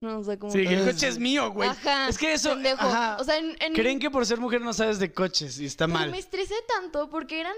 No, 0.02 0.20
o 0.20 0.24
sea, 0.24 0.38
como... 0.38 0.50
Sí, 0.50 0.66
que 0.66 0.74
el 0.74 0.84
coche 0.90 1.08
es 1.08 1.18
mío, 1.18 1.50
güey. 1.52 1.68
Ajá, 1.68 2.08
Es 2.08 2.16
que 2.16 2.32
eso, 2.32 2.56
ajá. 2.78 3.18
O 3.20 3.24
sea, 3.24 3.36
en, 3.36 3.54
en- 3.60 3.74
Creen 3.74 3.98
que 3.98 4.10
por 4.10 4.24
ser 4.24 4.38
mujer 4.40 4.62
no 4.62 4.72
sabes 4.72 4.98
de 4.98 5.12
coches 5.12 5.60
y 5.60 5.66
está 5.66 5.86
mal. 5.86 6.10
me 6.10 6.18
estresé 6.18 6.54
tanto 6.66 7.10
porque 7.10 7.38
eran 7.40 7.54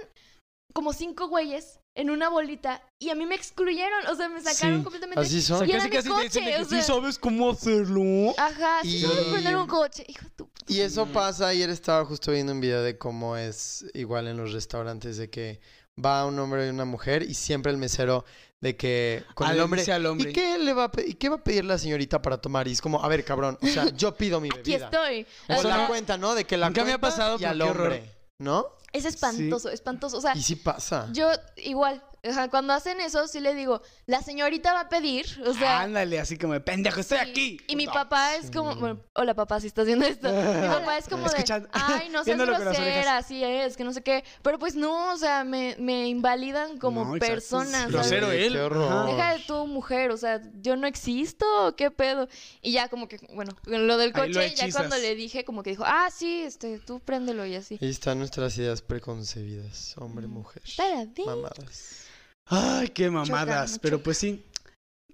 como 0.74 0.92
cinco 0.92 1.28
güeyes 1.28 1.78
en 1.94 2.08
una 2.10 2.28
bolita 2.30 2.82
y 2.98 3.10
a 3.10 3.14
mí 3.14 3.26
me 3.26 3.34
excluyeron, 3.34 4.06
o 4.06 4.14
sea, 4.14 4.28
me 4.28 4.40
sacaron 4.40 4.78
Sí, 4.78 4.84
completamente. 4.84 5.20
Así 5.20 5.38
O 5.38 5.40
sea, 5.42 5.56
son. 5.58 5.68
Y 5.68 5.72
era 5.72 5.80
casi 5.80 5.90
mi 5.90 5.96
casi 5.96 6.08
te 6.08 6.22
dicen 6.22 6.44
de 6.44 6.50
coche, 6.52 6.56
que 6.56 6.62
o 6.62 6.64
sí 6.64 6.74
sea- 6.76 6.82
sabes 6.94 7.18
cómo 7.18 7.50
hacerlo. 7.50 8.34
Ajá, 8.38 8.80
sí 8.82 8.96
Y- 8.96 9.00
sabes 9.02 9.24
prender 9.26 9.56
un 9.56 9.66
coche. 9.66 10.04
Hijo 10.08 10.24
de 10.24 10.30
tu 10.30 10.48
Y 10.68 10.80
eso 10.80 11.06
pasa, 11.06 11.48
ayer 11.48 11.68
estaba 11.70 12.04
justo 12.04 12.32
viendo 12.32 12.52
un 12.52 12.60
video 12.60 12.82
de 12.82 12.96
cómo 12.96 13.36
es 13.36 13.84
igual 13.94 14.26
en 14.28 14.36
los 14.38 14.52
restaurantes, 14.52 15.16
de 15.18 15.28
que 15.28 15.60
va 16.02 16.24
un 16.24 16.38
hombre 16.38 16.66
y 16.66 16.70
una 16.70 16.86
mujer 16.86 17.22
y 17.22 17.34
siempre 17.34 17.70
el 17.70 17.76
mesero 17.78 18.24
de 18.62 18.76
que 18.76 19.24
con 19.34 19.48
Ah, 19.48 19.52
el 19.52 19.60
hombre, 19.60 19.84
al 19.92 20.06
hombre. 20.06 20.30
¿y 20.30 20.32
qué 20.32 20.56
le 20.56 20.72
va 20.72 20.84
a 20.84 20.90
y 21.04 21.14
qué 21.14 21.28
va 21.28 21.36
a 21.36 21.44
pedir 21.44 21.64
la 21.64 21.76
señorita 21.76 22.22
para 22.22 22.38
tomar? 22.40 22.68
Y 22.68 22.72
es 22.72 22.80
como, 22.80 23.04
a 23.04 23.08
ver, 23.08 23.24
cabrón, 23.24 23.58
o 23.60 23.66
sea, 23.66 23.88
yo 23.94 24.14
pido 24.14 24.40
mi 24.40 24.48
Aquí 24.48 24.70
bebida. 24.70 24.86
estoy. 24.86 25.26
O 25.48 25.52
Eso 25.52 25.68
la 25.68 25.86
cuenta, 25.88 26.16
¿no? 26.16 26.34
De 26.34 26.44
que 26.44 26.56
la 26.56 26.68
Nunca 26.68 26.84
me 26.84 26.92
ha 26.92 26.98
cuenta 26.98 27.16
pasado, 27.16 27.36
y 27.40 27.44
al 27.44 27.58
qué 27.58 27.64
horror. 27.64 27.86
hombre, 27.92 28.10
¿no? 28.38 28.66
Es 28.92 29.04
espantoso, 29.04 29.70
espantoso. 29.70 30.18
O 30.18 30.20
sea, 30.20 30.36
Y 30.36 30.42
sí 30.42 30.56
pasa. 30.56 31.08
yo 31.12 31.30
igual, 31.56 32.02
cuando 32.50 32.72
hacen 32.72 33.00
eso, 33.00 33.26
sí 33.26 33.40
le 33.40 33.52
digo, 33.54 33.82
la 34.06 34.22
señorita 34.22 34.72
va 34.72 34.82
a 34.82 34.88
pedir. 34.88 35.26
O 35.44 35.52
sea, 35.54 35.80
Ándale, 35.80 36.20
así 36.20 36.38
como 36.38 36.52
de 36.52 36.60
pendejo, 36.60 37.00
estoy 37.00 37.18
sí. 37.18 37.30
aquí. 37.30 37.60
Y 37.66 37.74
mi 37.74 37.86
puto". 37.86 37.98
papá 37.98 38.36
es 38.36 38.50
como, 38.50 38.76
bueno, 38.76 39.00
hola 39.14 39.34
papá, 39.34 39.58
si 39.60 39.66
estás 39.66 39.86
viendo 39.86 40.06
esto. 40.06 40.28
Mi 40.28 40.68
papá 40.68 40.98
es 40.98 41.08
como 41.08 41.28
de, 41.28 41.44
ay, 41.72 42.08
no 42.10 42.22
seas 42.22 42.38
grosera, 42.38 43.16
así 43.16 43.42
es, 43.42 43.76
que 43.76 43.82
no 43.82 43.92
sé 43.92 44.02
qué. 44.02 44.22
Pero 44.42 44.58
pues 44.60 44.76
no, 44.76 45.12
o 45.12 45.16
sea, 45.16 45.42
me, 45.42 45.74
me 45.80 46.08
invalidan 46.08 46.78
como 46.78 47.04
No, 47.04 47.18
persona. 47.18 47.86
grosero 47.86 48.30
él. 48.30 48.52
Deja 48.52 49.34
de 49.34 49.40
tu 49.46 49.66
mujer, 49.66 50.12
o 50.12 50.16
sea, 50.16 50.40
yo 50.60 50.76
no 50.76 50.86
existo, 50.86 51.74
¿qué 51.76 51.90
pedo? 51.90 52.28
Y 52.60 52.70
ya 52.72 52.88
como 52.88 53.08
que, 53.08 53.18
bueno, 53.34 53.52
con 53.64 53.88
lo 53.88 53.96
del 53.96 54.10
lo 54.10 54.20
coche, 54.20 54.54
ya 54.54 54.70
cuando 54.70 54.96
le 54.96 55.16
dije, 55.16 55.44
como 55.44 55.64
que 55.64 55.70
dijo, 55.70 55.82
ah, 55.84 56.08
sí, 56.14 56.42
este, 56.42 56.78
tú 56.78 57.00
préndelo 57.00 57.44
y 57.46 57.56
así. 57.56 57.78
Ahí 57.82 57.90
están 57.90 58.18
nuestras 58.18 58.56
ideas 58.58 58.80
preconcebidas, 58.80 59.96
hombre, 59.98 60.28
mujer. 60.28 60.62
Espera, 60.64 61.04
ve. 61.04 61.24
Mamadas. 61.26 62.02
Ay, 62.46 62.88
qué 62.88 63.10
mamadas. 63.10 63.78
Pero 63.78 64.02
pues 64.02 64.18
sí. 64.18 64.44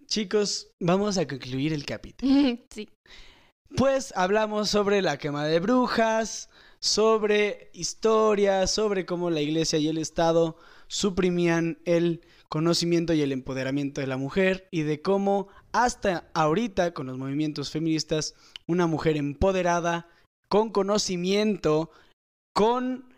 Chicos, 0.07 0.71
vamos 0.81 1.19
a 1.19 1.27
concluir 1.27 1.73
el 1.73 1.85
capítulo. 1.85 2.33
sí. 2.71 2.89
Pues 3.77 4.15
hablamos 4.17 4.71
sobre 4.71 5.03
la 5.03 5.19
quema 5.19 5.45
de 5.45 5.61
brujas, 5.61 6.49
sobre 6.81 7.71
historias, 7.75 8.71
sobre 8.71 9.05
cómo 9.05 9.31
la 9.31 9.41
iglesia 9.41 9.79
y 9.79 9.89
el 9.89 9.99
Estado 9.99 10.57
suprimían 10.87 11.79
el 11.85 12.23
conocimiento 12.49 13.13
y 13.13 13.21
el 13.21 13.33
empoderamiento 13.33 14.01
de 14.01 14.07
la 14.07 14.17
mujer 14.17 14.69
y 14.71 14.83
de 14.83 15.03
cómo 15.03 15.49
hasta 15.73 16.31
ahorita 16.33 16.95
con 16.95 17.07
los 17.07 17.19
movimientos 17.19 17.71
feministas 17.71 18.35
una 18.67 18.87
mujer 18.87 19.19
empoderada, 19.19 20.09
con 20.49 20.71
conocimiento, 20.71 21.91
con 22.55 23.15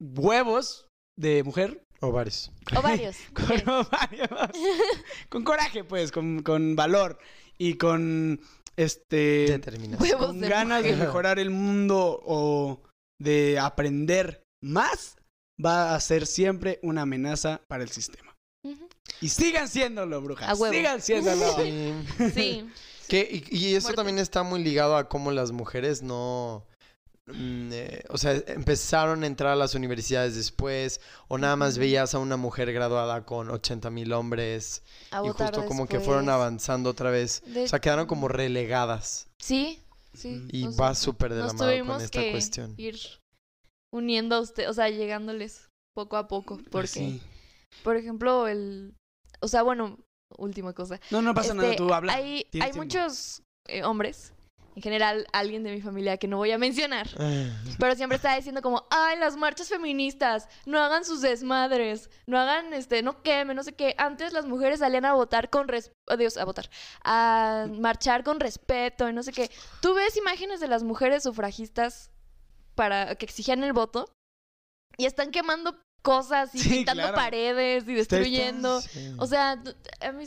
huevos 0.00 0.88
de 1.18 1.42
mujer, 1.42 1.84
Ovarios. 2.02 2.50
Ovarios. 2.76 3.16
con, 3.32 3.46
Bien. 3.48 3.68
ovarios, 3.68 4.28
con 5.28 5.44
coraje 5.44 5.84
pues, 5.84 6.10
con, 6.10 6.42
con 6.42 6.74
valor 6.74 7.18
y 7.58 7.74
con 7.74 8.40
este 8.76 9.46
Determinación. 9.48 10.18
Con 10.18 10.40
de 10.40 10.48
ganas 10.48 10.82
de 10.82 10.96
mejorar 10.96 11.38
el 11.38 11.50
mundo 11.50 12.20
o 12.24 12.82
de 13.20 13.58
aprender 13.60 14.42
más, 14.60 15.16
va 15.64 15.94
a 15.94 16.00
ser 16.00 16.26
siempre 16.26 16.80
una 16.82 17.02
amenaza 17.02 17.62
para 17.68 17.84
el 17.84 17.90
sistema. 17.90 18.34
Y 19.20 19.28
sigan 19.28 19.68
siéndolo, 19.68 20.20
brujas. 20.20 20.48
A 20.48 20.54
huevo. 20.54 20.74
Sigan 20.74 21.00
siéndolo. 21.00 21.54
Sí. 21.56 21.94
Sí. 22.34 22.70
Que, 23.08 23.44
y, 23.50 23.56
y 23.56 23.74
eso 23.74 23.88
Muerte. 23.88 23.96
también 23.96 24.18
está 24.18 24.42
muy 24.42 24.62
ligado 24.62 24.96
a 24.96 25.08
cómo 25.08 25.30
las 25.30 25.52
mujeres 25.52 26.02
no... 26.02 26.66
mm, 27.26 27.70
eh, 27.72 28.02
o 28.08 28.18
sea, 28.18 28.32
empezaron 28.46 29.22
a 29.22 29.26
entrar 29.26 29.52
a 29.52 29.56
las 29.56 29.74
universidades 29.74 30.34
después, 30.36 31.00
o 31.28 31.38
nada 31.38 31.56
más 31.56 31.78
veías 31.78 32.14
a 32.14 32.18
una 32.18 32.36
mujer 32.36 32.72
graduada 32.72 33.24
con 33.24 33.50
80 33.50 33.90
mil 33.90 34.12
hombres, 34.12 34.82
A 35.10 35.22
y 35.24 35.28
justo 35.30 35.64
como 35.66 35.86
que 35.86 36.00
fueron 36.00 36.28
avanzando 36.28 36.90
otra 36.90 37.10
vez. 37.10 37.42
De- 37.46 37.64
O 37.64 37.68
sea, 37.68 37.80
quedaron 37.80 38.06
como 38.06 38.28
relegadas. 38.28 39.28
Sí, 39.40 39.80
sí. 40.14 40.46
Y 40.50 40.66
o 40.66 40.72
sea, 40.72 40.84
va 40.86 40.94
súper 40.94 41.32
de 41.34 41.40
la 41.40 41.52
mano 41.52 41.86
con 41.86 42.00
esta 42.00 42.20
que 42.20 42.30
cuestión. 42.32 42.74
ir 42.76 42.98
uniendo 43.92 44.36
a 44.36 44.40
usted, 44.40 44.68
o 44.68 44.72
sea, 44.72 44.88
llegándoles 44.88 45.68
poco 45.94 46.16
a 46.16 46.26
poco, 46.28 46.56
porque, 46.56 46.70
Pues 46.70 46.90
Sí. 46.90 47.20
por 47.82 47.96
ejemplo, 47.96 48.48
el, 48.48 48.94
o 49.40 49.48
sea, 49.48 49.62
bueno, 49.62 49.98
última 50.38 50.72
cosa. 50.72 50.98
No, 51.10 51.20
no 51.22 51.34
pasa 51.34 51.52
nada, 51.54 51.68
Este, 51.70 51.76
tú 51.78 51.92
habla. 51.92 52.14
Hay, 52.14 52.46
hay 52.60 52.72
muchos 52.72 53.42
eh, 53.68 53.84
hombres, 53.84 54.32
en 54.74 54.82
general, 54.82 55.26
alguien 55.32 55.62
de 55.62 55.72
mi 55.72 55.80
familia 55.82 56.16
que 56.16 56.26
no 56.28 56.38
voy 56.38 56.50
a 56.50 56.58
mencionar, 56.58 57.08
pero 57.78 57.94
siempre 57.94 58.16
está 58.16 58.34
diciendo 58.36 58.62
como, 58.62 58.86
ay, 58.90 59.18
las 59.18 59.36
marchas 59.36 59.68
feministas, 59.68 60.48
no 60.64 60.78
hagan 60.78 61.04
sus 61.04 61.20
desmadres, 61.20 62.08
no 62.26 62.38
hagan, 62.38 62.72
este, 62.72 63.02
no 63.02 63.22
quemen, 63.22 63.56
no 63.56 63.62
sé 63.62 63.74
qué. 63.74 63.94
Antes 63.98 64.32
las 64.32 64.46
mujeres 64.46 64.80
salían 64.80 65.04
a 65.04 65.12
votar 65.12 65.50
con 65.50 65.68
res... 65.68 65.92
oh, 66.08 66.16
Dios, 66.16 66.36
a 66.36 66.44
votar, 66.44 66.70
a 67.04 67.66
marchar 67.70 68.24
con 68.24 68.40
respeto 68.40 69.08
y 69.08 69.12
no 69.12 69.22
sé 69.22 69.32
qué. 69.32 69.50
¿Tú 69.80 69.94
ves 69.94 70.16
imágenes 70.16 70.60
de 70.60 70.68
las 70.68 70.82
mujeres 70.82 71.22
sufragistas 71.22 72.10
para 72.74 73.14
que 73.16 73.26
exigían 73.26 73.62
el 73.64 73.72
voto? 73.74 74.06
Y 74.96 75.06
están 75.06 75.30
quemando 75.30 75.78
cosas 76.02 76.54
y 76.54 76.58
Sí, 76.58 76.68
pintando 76.70 77.02
claro. 77.02 77.16
paredes 77.16 77.86
y 77.86 77.94
destruyendo. 77.94 78.80
Sí. 78.80 79.14
O 79.18 79.26
sea, 79.26 79.62
a 80.00 80.12
mí... 80.12 80.24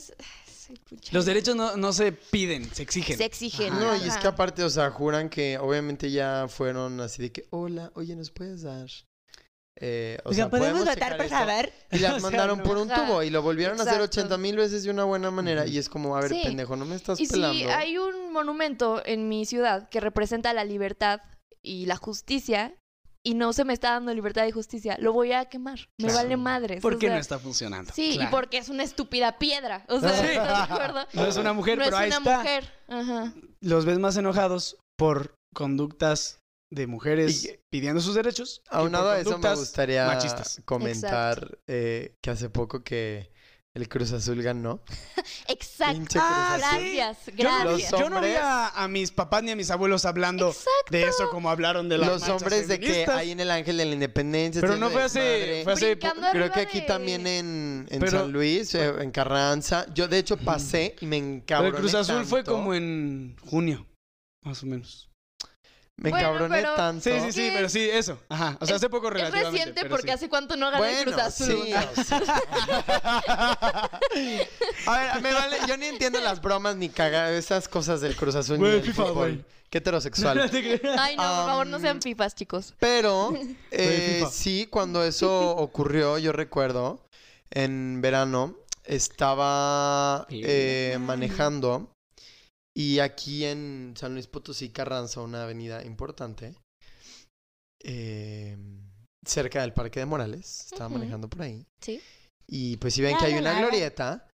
Los 1.12 1.26
derechos 1.26 1.56
no, 1.56 1.78
no 1.78 1.94
se 1.94 2.12
piden, 2.12 2.74
se 2.74 2.84
exigen. 2.84 3.18
se 3.18 3.26
exigen. 3.26 3.74
Ajá. 3.74 3.80
No, 3.82 3.96
y 4.06 4.08
es 4.08 4.18
que 4.18 4.28
aparte, 4.28 4.64
o 4.64 4.70
sea, 4.70 4.90
juran 4.92 5.30
que 5.30 5.58
obviamente 5.58 6.12
ya 6.12 6.48
fueron 6.50 7.00
así 7.02 7.22
de 7.22 7.32
que, 7.32 7.46
hola, 7.52 7.92
oye, 7.96 8.16
¿nos 8.16 8.32
puedes 8.32 8.62
dar? 8.64 8.88
Eh, 9.78 10.18
o 10.24 10.34
sea, 10.34 10.50
podemos 10.50 10.88
checar 10.88 11.20
esto?" 11.22 11.36
Y 11.92 12.00
las 12.00 12.14
O 12.16 12.20
sea, 12.20 12.30
mandaron 12.30 12.60
no. 12.60 12.64
por 12.64 12.78
un 12.78 12.88
tubo 12.88 13.24
y 13.24 13.30
lo 13.30 13.42
volvieron 13.42 13.78
a 13.80 13.84
hacer 13.84 13.96
exacto. 13.96 14.22
80 14.22 14.38
mil 14.38 14.56
veces 14.56 14.84
de 14.84 14.90
una 14.90 15.04
buena 15.04 15.32
manera. 15.32 15.66
Y 15.68 15.78
es 15.78 15.90
como, 15.90 16.16
a 16.16 16.22
ver, 16.22 16.30
Sí. 16.32 16.42
pendejo, 16.44 16.76
no 16.76 16.86
me 16.86 16.96
estás 16.96 17.20
Y 17.20 17.28
pelando. 17.28 17.58
si 17.58 17.66
hay 17.66 17.98
un 17.98 18.32
monumento 18.32 19.02
en 19.06 19.28
mi 19.28 19.46
ciudad 19.46 19.90
que 19.90 20.00
representa 20.00 20.54
la 20.54 20.64
libertad 20.64 21.20
y 21.62 21.88
la 21.88 21.98
justicia 21.98 22.74
y 23.26 23.34
no 23.34 23.52
se 23.52 23.66
me 23.66 23.74
está 23.74 23.92
dando 23.92 24.14
libertad 24.14 24.46
y 24.46 24.52
justicia, 24.52 24.96
lo 25.02 25.12
voy 25.12 25.34
a 25.34 25.46
quemar. 25.46 25.80
Me 25.98 26.06
Claro. 26.08 26.16
vale 26.24 26.38
madres. 26.38 26.82
¿Por 26.82 26.94
o 26.96 27.00
sea, 27.00 27.10
no 27.10 27.18
está 27.18 27.40
funcionando? 27.40 27.92
Sí, 27.94 28.14
Claro. 28.14 28.30
y 28.30 28.32
porque 28.32 28.58
es 28.60 28.70
una 28.70 28.84
estúpida 28.84 29.38
piedra. 29.40 29.84
O 29.90 30.00
sea, 30.00 30.12
Sí. 30.16 30.28
¿estás 30.28 30.68
de 30.70 30.74
acuerdo? 30.74 31.00
No 31.14 31.26
es 31.26 31.36
una 31.38 31.52
mujer, 31.54 31.78
no 31.78 31.84
pero 31.84 31.98
es 31.98 32.02
ahí 32.02 32.08
una 32.10 32.18
está. 32.18 32.38
mujer. 32.38 32.74
Ajá. 32.88 33.34
Los 33.62 33.86
ves 33.86 34.00
más 34.00 34.16
enojados 34.16 34.78
por 34.98 35.36
conductas 35.54 36.40
de 36.72 36.88
mujeres 36.88 37.46
Y- 37.46 37.60
pidiendo 37.72 38.02
sus 38.02 38.16
derechos. 38.16 38.62
Aunado 38.70 39.10
a 39.12 39.20
eso, 39.20 39.38
me 39.38 39.56
gustaría 39.56 40.06
machistas. 40.08 40.62
comentar 40.66 41.58
eh, 41.68 42.16
que 42.24 42.30
hace 42.32 42.50
poco 42.50 42.84
que 42.84 43.32
el 43.76 43.88
Cruz 43.90 44.12
Azul 44.14 44.42
ganó. 44.42 44.80
Exacto. 45.48 45.94
Pinche 45.98 46.18
Cruz 46.18 46.24
Ah, 46.28 46.58
sí. 46.80 46.96
Gracias, 46.96 47.18
Yo 47.28 47.34
gracias. 47.44 47.92
Los 47.92 48.02
yo 48.02 48.10
no 48.10 48.22
vi 48.22 48.28
hombres- 48.28 48.40
a, 48.42 48.84
a 48.84 48.88
mis 48.88 49.12
papás 49.12 49.44
ni 49.44 49.52
a 49.52 49.56
mis 49.56 49.70
abuelos 49.70 50.06
hablando 50.06 50.56
de 50.90 51.04
eso 51.04 51.30
como 51.30 51.50
hablaron 51.50 51.88
de 51.90 51.98
las 51.98 52.10
Los 52.10 52.30
hombres 52.30 52.68
de 52.68 52.80
que 52.80 53.06
hay 53.12 53.32
en 53.32 53.40
el 53.42 53.52
Ángel 53.52 53.78
de 53.78 53.86
la 53.86 53.92
Independencia. 53.94 54.62
Pero 54.62 54.78
no 54.78 54.90
fue 54.90 55.04
po- 55.98 56.10
Creo 56.32 56.52
que 56.52 56.60
aquí 56.62 56.80
de- 56.82 56.86
también 56.88 57.28
en, 57.28 57.86
en 57.90 58.00
Pero- 58.00 58.20
San 58.20 58.32
Luis, 58.32 58.74
eh, 58.76 58.94
en 59.00 59.12
Carranza. 59.12 59.86
Yo, 59.94 60.08
de 60.08 60.18
hecho, 60.20 60.38
pasé 60.38 60.96
y 61.02 61.06
me 61.06 61.20
Pero 61.20 61.36
encabroné 61.36 61.70
el 61.76 61.82
Cruz 61.82 61.94
Azul 61.96 62.26
fue 62.26 62.44
como 62.44 62.74
en 62.74 63.36
junio, 63.46 63.86
más 64.44 64.64
o 64.64 64.66
menos. 64.66 65.10
Me 65.98 66.10
Bueno, 66.10 66.28
encabroné 66.28 66.58
pero- 66.58 66.76
tanto. 66.76 67.10
Sí, 67.10 67.20
sí, 67.22 67.32
sí, 67.32 67.42
¿Qué 67.50 67.54
pero 67.56 67.68
es? 67.68 67.72
sí, 67.74 67.90
eso. 67.90 68.20
Ajá. 68.28 68.58
O 68.60 68.66
sea, 68.66 68.76
Es- 68.76 68.82
hace 68.82 68.90
poco 68.90 69.08
Es 69.08 69.14
relativamente. 69.14 69.58
reciente 69.60 69.82
pero 69.84 69.96
porque 69.96 70.08
sí. 70.10 70.14
hace 70.14 70.28
cuánto 70.30 70.58
no 70.58 70.70
gana 70.70 70.90
el 70.90 70.96
Bueno, 71.06 71.12
Cruz 71.14 71.24
Azul. 71.26 71.64
sí. 71.66 71.74
A 74.88 75.00
ver, 75.00 75.22
me 75.22 75.34
vale, 75.34 75.58
yo 75.68 75.78
ni 75.78 75.86
entiendo 75.86 76.20
las 76.20 76.42
bromas 76.42 76.76
ni 76.76 76.90
cagar 76.90 77.34
esas 77.34 77.68
cosas 77.68 78.02
del 78.02 78.16
Cruz 78.16 78.36
Azul 78.36 78.58
Güey, 78.58 78.72
ni 78.72 78.78
del 78.82 78.86
FIFA, 78.94 79.10
güey. 79.12 79.46
Qué 79.70 79.80
heterosexual. 79.80 80.40
Ay, 81.00 81.16
no, 81.18 81.24
por 81.24 81.46
favor, 81.46 81.68
no 81.68 81.76
Am, 81.78 81.82
sean 81.82 82.00
pipas, 82.00 82.36
chicos. 82.36 82.74
Pero 82.80 83.34
eh, 83.72 84.24
sí, 84.32 84.68
cuando 84.70 85.04
eso 85.04 85.56
ocurrió, 85.56 86.18
yo 86.18 86.32
recuerdo, 86.32 87.02
en 87.52 88.02
verano, 88.02 88.56
estaba 88.84 90.28
eh, 90.30 90.98
manejando 91.00 91.90
y 92.76 93.00
aquí 93.00 93.46
en 93.46 93.94
San 93.98 94.14
Luis 94.14 94.28
Potosí, 94.28 94.70
Carranza, 94.70 95.22
una 95.22 95.44
avenida 95.44 95.84
importante, 95.86 96.56
eh, 97.82 98.58
cerca 99.26 99.62
del 99.62 99.74
Parque 99.74 100.02
de 100.02 100.06
Morales, 100.06 100.66
estaba 100.72 100.90
manejando 100.90 101.30
por 101.30 101.42
ahí. 101.42 101.66
Sí. 101.80 102.02
Y 102.48 102.78
pues 102.78 102.94
si 102.94 103.02
ven 103.02 103.14
La, 103.14 103.18
que 103.18 103.26
hay 103.26 103.34
la, 103.36 103.40
una 103.40 103.54
la, 103.54 103.60
glorieta 103.60 104.28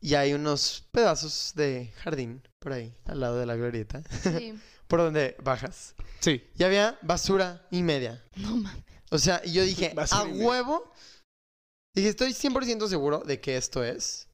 y 0.00 0.14
hay 0.14 0.32
unos 0.32 0.86
pedazos 0.92 1.52
de 1.56 1.92
jardín 1.96 2.42
por 2.60 2.72
ahí, 2.72 2.94
al 3.04 3.20
lado 3.20 3.38
de 3.38 3.46
la 3.46 3.56
glorieta, 3.56 4.02
Sí. 4.22 4.54
por 4.86 5.00
donde 5.00 5.36
bajas. 5.42 5.94
Sí. 6.20 6.44
Y 6.56 6.62
había 6.62 6.98
basura 7.02 7.66
y 7.70 7.82
media. 7.82 8.24
No 8.36 8.56
mames. 8.56 8.84
O 9.10 9.18
sea, 9.18 9.42
y 9.44 9.52
yo 9.52 9.64
dije, 9.64 9.92
Basura 9.94 10.22
a 10.22 10.24
huevo. 10.24 10.90
Dije, 11.94 12.08
estoy 12.08 12.30
100% 12.30 12.88
seguro 12.88 13.18
de 13.18 13.40
que 13.40 13.56
esto 13.58 13.84
es 13.84 14.28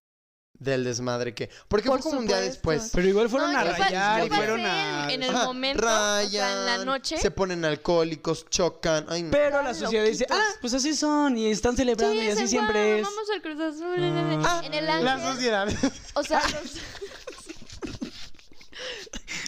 del 0.59 0.85
desmadre 0.85 1.35
que... 1.35 1.49
Porque 1.69 1.89
Por 1.89 2.01
fue 2.03 2.11
como 2.11 2.21
un 2.23 2.27
día 2.27 2.39
después. 2.41 2.91
Pero 2.93 3.07
igual 3.09 3.29
fueron 3.29 3.53
No, 3.53 3.59
a 3.61 3.65
rayar 3.65 4.27
y 4.27 4.29
fueron 4.29 4.61
a... 4.67 5.13
en- 5.13 5.23
el 5.23 5.35
Ajá, 5.35 5.45
momento, 5.45 5.85
o 5.85 5.89
sea, 5.89 6.23
en 6.23 6.33
la 6.33 6.73
rayan, 6.73 6.87
noche. 6.87 7.19
Se 7.19 7.31
ponen 7.31 7.65
alcohólicos, 7.65 8.47
chocan. 8.51 9.07
Ay, 9.09 9.23
no. 9.23 9.31
Pero 9.31 9.63
la 9.63 9.73
sociedad 9.75 10.05
dice, 10.05 10.27
ah, 10.31 10.43
pues 10.61 10.75
así 10.75 10.95
son 10.95 11.37
y 11.39 11.51
están 11.51 11.77
celebrando 11.77 12.15
y 12.23 12.29
así 12.29 12.49
siempre 12.49 12.75
"Guau, 12.85 12.99
es. 12.99 13.03
Vamos 13.05 13.31
al 13.33 13.43
Cruz 13.43 13.61
Azul. 13.61 14.43
Ah, 14.45 14.63
en 14.65 14.75
el 14.75 14.87
La 14.87 15.13
ángel. 15.15 15.33
sociedad. 15.35 15.69
O 16.15 16.23
sea, 16.25 16.41
los- 16.63 16.75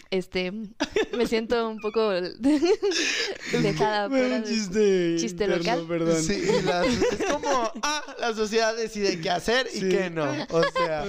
este, 0.09 0.51
me 1.15 1.25
siento 1.27 1.69
un 1.69 1.79
poco 1.79 2.09
dejada 3.51 4.09
Fue 4.09 4.19
fuera 4.19 4.35
un 4.37 4.43
de- 4.43 4.49
chiste. 4.49 5.15
chiste 5.19 5.43
interno, 5.45 5.57
local. 5.57 5.85
Perdón. 5.87 6.23
Sí, 6.23 6.41
la- 6.63 6.85
es 6.85 7.25
como, 7.31 7.71
ah, 7.83 8.15
la 8.19 8.33
sociedad 8.33 8.75
decide 8.75 9.19
qué 9.21 9.29
hacer 9.29 9.67
y 9.73 9.79
qué 9.81 10.09
no. 10.09 10.29
O 10.49 10.61
sea, 10.75 11.05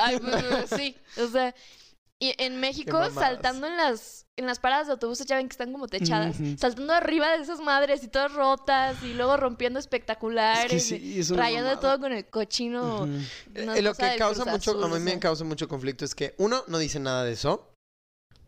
Ay, 0.00 0.18
pues, 0.18 0.44
sí, 0.76 0.96
o 1.20 1.28
sea, 1.28 1.54
y 2.18 2.34
en 2.38 2.60
México 2.60 3.00
saltando 3.12 3.66
en 3.66 3.76
las 3.76 4.26
en 4.38 4.46
las 4.46 4.58
paradas 4.60 4.86
de 4.86 4.92
autobuses 4.92 5.26
ya 5.26 5.36
ven 5.36 5.48
que 5.48 5.52
están 5.54 5.72
como 5.72 5.88
techadas, 5.88 6.36
saltando 6.58 6.92
arriba 6.92 7.36
de 7.36 7.42
esas 7.42 7.60
madres 7.60 8.02
y 8.04 8.08
todas 8.08 8.32
rotas 8.32 8.96
y 9.02 9.12
luego 9.14 9.36
rompiendo 9.36 9.78
espectaculares, 9.78 10.72
Es 10.72 10.88
que 10.90 10.98
sí, 11.00 11.20
es 11.20 11.30
rayando 11.30 11.70
mamada. 11.70 11.80
todo 11.80 12.00
con 12.00 12.12
el 12.12 12.24
cochino. 12.26 13.02
Una 13.02 13.76
Eh, 13.76 13.82
lo 13.82 13.94
que 13.94 14.16
causa 14.16 14.44
mucho, 14.44 14.70
Azul, 14.70 14.84
a 14.84 14.88
mí 14.88 15.00
me 15.00 15.18
causa 15.18 15.44
mucho 15.44 15.68
conflicto 15.68 16.04
es 16.04 16.14
que, 16.14 16.34
uno, 16.38 16.64
no 16.68 16.78
dice 16.78 17.00
nada 17.00 17.24
de 17.24 17.32
eso. 17.32 17.74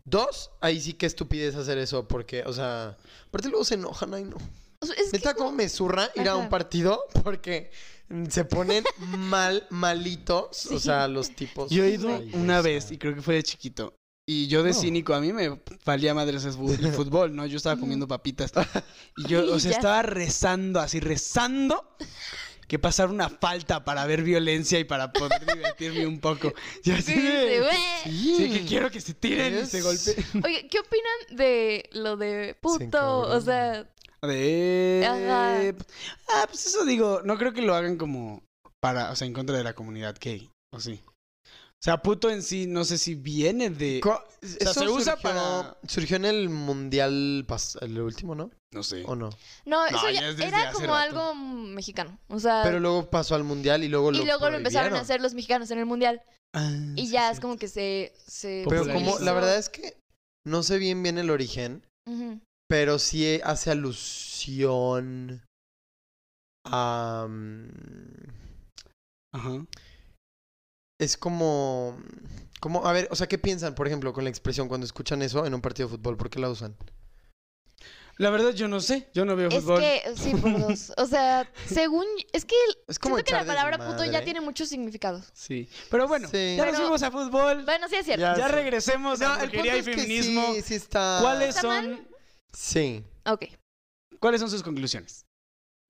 Dos, 0.05 0.51
ahí 0.61 0.81
sí 0.81 0.95
que 0.95 1.07
estupidez 1.07 1.55
hacer 1.57 1.79
eso 1.79 2.09
porque, 2.09 2.43
o 2.45 2.53
sea, 2.53 2.97
aparte 3.29 3.49
luego 3.49 3.65
se 3.65 3.75
enojan, 3.75 4.15
ay 4.15 4.25
no. 4.25 4.37
O 4.81 4.87
sea, 4.87 4.95
es 4.97 5.11
que 5.11 5.19
Neta, 5.19 5.35
como 5.35 5.53
me 5.53 5.69
zurra 5.69 6.11
ir 6.15 6.29
a 6.29 6.37
un 6.37 6.49
partido 6.49 7.05
porque 7.23 7.71
se 8.29 8.45
ponen 8.45 8.83
mal, 8.99 9.67
malitos, 9.71 10.67
o 10.67 10.79
sea, 10.81 11.07
los 11.07 11.31
tipos. 11.37 11.71
Yo 11.71 11.85
he 11.85 11.91
ido 11.91 12.09
Ay, 12.09 12.31
una 12.33 12.61
o 12.61 12.63
sea, 12.63 12.73
vez 12.73 12.91
y 12.91 12.99
creo 12.99 13.15
que 13.15 13.23
fue 13.23 13.35
de 13.35 13.43
chiquito. 13.43 13.95
Y 14.33 14.47
yo 14.47 14.63
de 14.63 14.71
No. 14.71 14.79
cínico, 14.79 15.13
a 15.13 15.21
mí 15.21 15.33
me 15.33 15.61
valía 15.85 16.15
madres 16.15 16.45
el 16.45 16.53
fútbol, 16.53 17.35
¿no? 17.35 17.47
Yo 17.47 17.57
estaba 17.57 17.81
comiendo 17.81 18.07
papitas. 18.07 18.53
Y 19.17 19.27
yo, 19.27 19.53
o 19.53 19.59
sea, 19.59 19.73
estaba 19.73 20.03
rezando, 20.03 20.79
así 20.79 21.01
rezando, 21.01 21.97
que 22.69 22.79
pasara 22.79 23.11
una 23.11 23.29
falta 23.29 23.85
para 23.85 24.07
ver 24.07 24.23
violencia 24.23 24.79
y 24.79 24.85
para 24.85 25.13
poder 25.13 25.45
divertirme 25.53 26.07
un 26.07 26.21
poco. 26.21 26.53
Y 26.85 26.93
así 26.93 27.13
Sí, 27.15 27.21
de... 27.21 27.59
güey. 27.61 27.77
Sí, 28.05 28.35
Sí, 28.37 28.51
que 28.53 28.65
quiero 28.67 28.89
que 28.93 29.01
se 29.01 29.15
tiren 29.15 29.65
y 29.65 29.67
se 29.67 29.79
Es- 29.79 29.85
golpeen. 29.85 30.27
Oye, 30.45 30.69
¿qué 30.69 30.79
opinan 30.79 31.37
de 31.37 31.91
lo 31.93 32.17
de 32.17 32.57
puto? 32.61 33.19
O 33.23 33.41
sea, 33.41 33.85
De... 34.23 35.05
Ajá. 35.09 35.85
Ah, 36.29 36.45
pues 36.47 36.67
eso 36.67 36.85
digo, 36.85 37.23
no 37.25 37.37
creo 37.37 37.53
que 37.53 37.63
lo 37.63 37.75
hagan 37.75 37.97
como 37.97 38.45
para, 38.79 39.11
o 39.11 39.17
sea, 39.17 39.27
en 39.27 39.33
contra 39.33 39.57
de 39.59 39.65
la 39.65 39.75
comunidad 39.75 40.15
gay, 40.21 40.49
¿o 40.73 40.79
sí? 40.79 41.01
O 41.81 41.83
sea, 41.83 42.03
puto 42.03 42.29
en 42.29 42.43
sí, 42.43 42.67
no 42.67 42.85
sé 42.85 42.99
si 42.99 43.15
viene 43.15 43.71
de... 43.71 44.01
Co- 44.01 44.23
sea, 44.43 44.71
eso 44.71 44.81
se 44.81 44.89
usa 44.91 45.17
surgió- 45.17 45.23
para- 45.23 45.77
Surgió 45.89 46.17
en 46.17 46.27
el 46.27 46.51
mundial, 46.51 47.47
pas- 47.49 47.79
el 47.81 47.99
último, 47.99 48.35
¿no? 48.35 48.51
No 48.73 48.83
sé. 48.83 49.03
¿O 49.07 49.17
no? 49.17 49.31
no, 49.65 49.81
No, 49.81 49.87
eso 49.87 50.11
ya 50.11 50.21
ya 50.21 50.29
es 50.29 50.37
desde 50.37 50.49
era 50.49 50.73
como 50.73 50.89
rato. 50.89 50.95
algo 50.97 51.35
mexicano. 51.35 52.19
O 52.29 52.39
sea, 52.39 52.61
Pero 52.65 52.81
luego 52.81 53.09
pasó 53.09 53.35
al 53.35 53.45
mundial 53.45 53.83
y 53.83 53.89
luego 53.89 54.13
y 54.13 54.19
lo 54.19 54.25
luego 54.27 54.51
lo 54.51 54.59
empezaron 54.59 54.95
a 54.95 55.01
hacer 55.01 55.23
los 55.23 55.33
mexicanos 55.33 55.71
en 55.71 55.79
el 55.79 55.87
mundial. 55.87 56.23
Ah, 56.55 56.71
Y 56.97 57.07
sí, 57.07 57.13
ya 57.13 57.29
sí. 57.31 57.35
es 57.35 57.41
como 57.41 57.57
que 57.57 57.69
se. 57.69 58.13
se 58.27 58.65
Pero 58.69 58.87
como, 58.93 59.19
la 59.21 59.33
verdad 59.33 59.57
es 59.57 59.71
que 59.71 59.97
no 60.47 60.63
sé 60.63 60.77
bien 60.79 61.03
bien 61.03 61.17
el 61.17 61.31
origen, 61.31 61.83
Ujú. 62.07 62.41
pero 62.69 62.99
sí 62.99 63.41
hace 63.43 63.71
alusión 63.71 65.43
a... 66.67 67.27
mm, 67.29 67.69
Ajá. 69.33 69.67
Es 71.01 71.17
como... 71.17 71.99
como 72.61 72.87
a 72.87 72.93
ver, 72.93 73.09
o 73.11 73.17
sea, 73.17 73.27
¿qué 73.27 73.39
piensan, 73.39 73.75
por 73.75 73.87
ejemplo, 73.87 74.13
con 74.13 74.23
la 74.25 74.31
expresión 74.31 74.69
cuando 74.69 74.85
escuchan 74.85 75.23
eso 75.23 75.47
en 75.47 75.55
un 75.55 75.61
partido 75.63 75.89
de 75.89 75.97
fútbol? 75.97 76.17
¿Por 76.17 76.29
qué 76.31 76.39
la 76.39 76.51
usan? 76.51 76.77
La 78.19 78.29
verdad 78.29 78.51
yo 78.51 78.69
no 78.69 78.81
sé, 78.81 79.09
yo 79.15 79.25
no 79.25 79.35
veo 79.35 79.49
Es 79.49 79.55
fútbol. 79.65 79.81
que, 79.81 80.03
sí, 80.15 80.35
por 80.35 80.61
dos. 80.69 80.93
O 80.99 81.07
sea, 81.07 81.51
según. 81.67 82.05
Es 82.35 82.45
que 82.45 82.55
Es 82.87 82.99
como 82.99 83.15
siento 83.17 83.31
que 83.31 83.33
la 83.39 83.47
palabra 83.47 83.79
puto 83.79 84.05
ya 84.05 84.23
tiene 84.23 84.43
muchos 84.43 84.69
significados. 84.69 85.31
Sí. 85.33 85.71
Pero 85.91 86.07
bueno, 86.07 86.29
Sí. 86.29 86.55
ya 86.57 86.67
nos 86.67 86.73
Pero- 86.73 86.79
fuimos 86.83 87.03
a 87.03 87.11
fútbol. 87.11 87.65
Bueno, 87.65 87.89
sí 87.89 87.97
es 87.97 88.05
cierto. 88.05 88.21
Ya, 88.37 88.47
regresemos 88.49 89.23
a 89.23 89.25
No, 89.29 89.35
el 89.37 89.41
punto 89.41 89.53
brujería 89.53 89.77
y 89.77 89.79
es 89.79 89.87
que 89.87 89.95
feminismo. 89.95 90.53
sí, 90.55 90.61
sí 90.63 90.75
está... 90.75 91.19
¿Cuáles 91.23 91.57
¿Está 91.57 91.67
mal? 91.67 91.85
son, 91.97 92.09
Sí, 92.53 93.05
Ok. 93.25 93.45
¿Cuáles 94.19 94.41
son 94.43 94.51
sus 94.51 94.63
conclusiones 94.63 95.25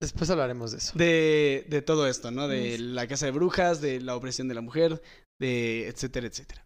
después 0.01 0.29
hablaremos 0.29 0.71
de 0.71 0.77
eso. 0.79 0.91
de, 0.97 1.65
de 1.69 1.81
todo 1.81 2.07
esto, 2.07 2.31
no? 2.31 2.47
De 2.49 2.77
la 2.77 3.07
casa 3.07 3.25
de 3.27 3.31
brujas, 3.31 3.79
de 3.79 4.01
la 4.01 4.15
opresión 4.17 4.49
de 4.49 4.55
la 4.55 4.61
mujer, 4.61 5.01
de 5.39 5.87
etcétera, 5.87 6.27
etcétera. 6.27 6.65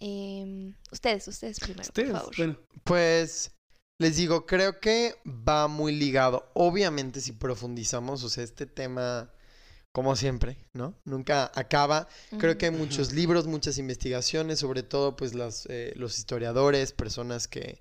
Em, 0.00 0.74
ustedes, 0.90 1.26
ustedes 1.28 1.60
primero, 1.60 1.82
Ustedes, 1.82 2.10
por 2.10 2.18
favor. 2.20 2.36
bueno, 2.36 2.58
Pues 2.84 3.52
les 3.98 4.16
digo, 4.16 4.46
creo 4.46 4.80
que 4.80 5.14
va 5.26 5.68
muy 5.68 5.92
ligado. 5.94 6.50
Obviamente 6.54 7.20
si 7.20 7.32
profundizamos, 7.32 8.24
o 8.24 8.28
sea, 8.28 8.42
este 8.42 8.66
tema, 8.66 9.32
como 9.92 10.16
siempre, 10.16 10.56
¿no? 10.72 10.94
Nunca 11.04 11.52
acaba. 11.54 12.08
Creo 12.38 12.58
que 12.58 12.66
hay 12.66 12.72
muchos 12.72 13.12
libros, 13.12 13.46
muchas 13.46 13.78
investigaciones, 13.78 14.58
sobre 14.58 14.82
todo 14.82 15.14
pues 15.14 15.34
las, 15.34 15.66
eh, 15.70 15.92
los 15.96 16.18
historiadores, 16.18 16.92
personas 16.92 17.46
que, 17.46 17.80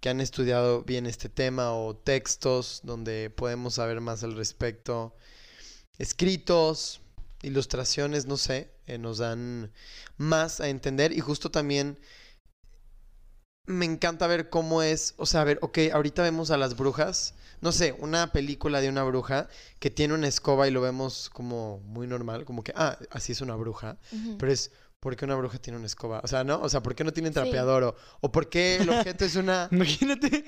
que 0.00 0.08
han 0.08 0.20
estudiado 0.20 0.82
bien 0.82 1.06
este 1.06 1.28
tema 1.28 1.72
o 1.72 1.96
textos 1.96 2.80
donde 2.84 3.30
podemos 3.30 3.74
saber 3.74 4.00
más 4.00 4.22
al 4.22 4.36
respecto. 4.36 5.14
Escritos, 5.98 7.00
ilustraciones, 7.42 8.26
no 8.26 8.36
sé, 8.36 8.70
eh, 8.86 8.98
nos 8.98 9.18
dan 9.18 9.72
más 10.16 10.60
a 10.60 10.68
entender 10.68 11.12
y 11.12 11.20
justo 11.20 11.50
también 11.50 11.98
me 13.66 13.84
encanta 13.84 14.26
ver 14.26 14.48
cómo 14.48 14.82
es, 14.82 15.14
o 15.18 15.26
sea, 15.26 15.42
a 15.42 15.44
ver, 15.44 15.58
ok, 15.60 15.78
ahorita 15.92 16.22
vemos 16.22 16.50
a 16.50 16.56
las 16.56 16.76
brujas, 16.76 17.34
no 17.60 17.70
sé, 17.70 17.94
una 17.98 18.32
película 18.32 18.80
de 18.80 18.88
una 18.88 19.02
bruja 19.02 19.48
que 19.78 19.90
tiene 19.90 20.14
una 20.14 20.26
escoba 20.26 20.68
y 20.68 20.70
lo 20.70 20.80
vemos 20.80 21.28
como 21.28 21.80
muy 21.80 22.06
normal, 22.06 22.46
como 22.46 22.64
que, 22.64 22.72
ah, 22.76 22.98
así 23.10 23.32
es 23.32 23.42
una 23.42 23.56
bruja, 23.56 23.98
pero 24.38 24.50
es, 24.50 24.70
¿por 25.00 25.16
qué 25.16 25.24
una 25.24 25.36
bruja 25.36 25.58
tiene 25.58 25.76
una 25.78 25.86
escoba? 25.86 26.20
O 26.24 26.26
sea, 26.28 26.44
¿no? 26.44 26.60
O 26.60 26.68
sea, 26.68 26.82
¿por 26.82 26.94
qué 26.94 27.04
no 27.04 27.12
tiene 27.12 27.28
Sí. 27.28 27.34
trapeador? 27.34 27.84
O, 27.84 27.94
o 28.20 28.32
¿por 28.32 28.48
qué 28.48 28.76
el 28.76 28.88
objeto 29.14 29.24
es 29.24 29.36
una... 29.36 29.68
imagínate. 29.70 30.44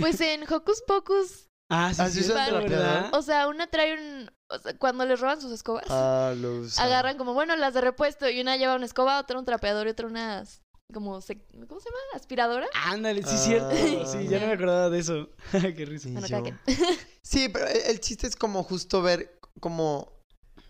Pues 0.00 0.20
en 0.20 0.42
Hocus 0.52 0.82
Pocus, 0.86 1.48
Ah, 1.70 1.92
sí, 1.92 2.22
sí, 2.22 2.28
¿verdad? 2.28 2.48
trapeador. 2.48 3.10
o 3.12 3.20
sea, 3.22 3.46
una 3.48 3.66
trae 3.66 3.92
un. 3.92 4.30
o 4.48 4.58
sea, 4.58 4.78
cuando 4.78 5.04
les 5.04 5.20
roban 5.20 5.38
sus 5.40 5.52
escobas, 5.52 5.84
Ah, 5.90 6.32
lo 6.34 6.62
agarran 6.78 7.18
como, 7.18 7.34
bueno, 7.34 7.56
las 7.56 7.74
de 7.74 7.82
repuesto, 7.82 8.26
y 8.30 8.40
una 8.40 8.56
lleva 8.56 8.74
una 8.74 8.86
escoba, 8.86 9.18
otra 9.20 9.38
un 9.38 9.44
trapeador 9.44 9.86
y 9.86 9.90
otra 9.90 10.06
unas. 10.06 10.62
Como, 10.94 11.20
se- 11.20 11.44
¿cómo 11.68 11.80
se 11.80 11.90
llama? 11.90 11.98
¿Aspiradora? 12.14 12.66
Ándale, 12.86 13.22
sí, 13.22 13.28
Ah. 13.34 13.36
cierto. 13.36 14.06
Sí, 14.10 14.26
ya 14.28 14.40
no 14.40 14.46
me 14.46 14.54
acordaba 14.54 14.88
de 14.88 14.98
eso. 14.98 15.28
Qué 15.52 15.84
risa. 15.84 16.08
Sí, 16.08 16.32
Bueno. 16.32 16.58
Sí, 17.22 17.48
pero 17.50 17.66
el, 17.66 17.76
el 17.76 18.00
chiste 18.00 18.26
es 18.26 18.34
como 18.36 18.62
justo 18.62 19.02
ver 19.02 19.38
como, 19.60 20.10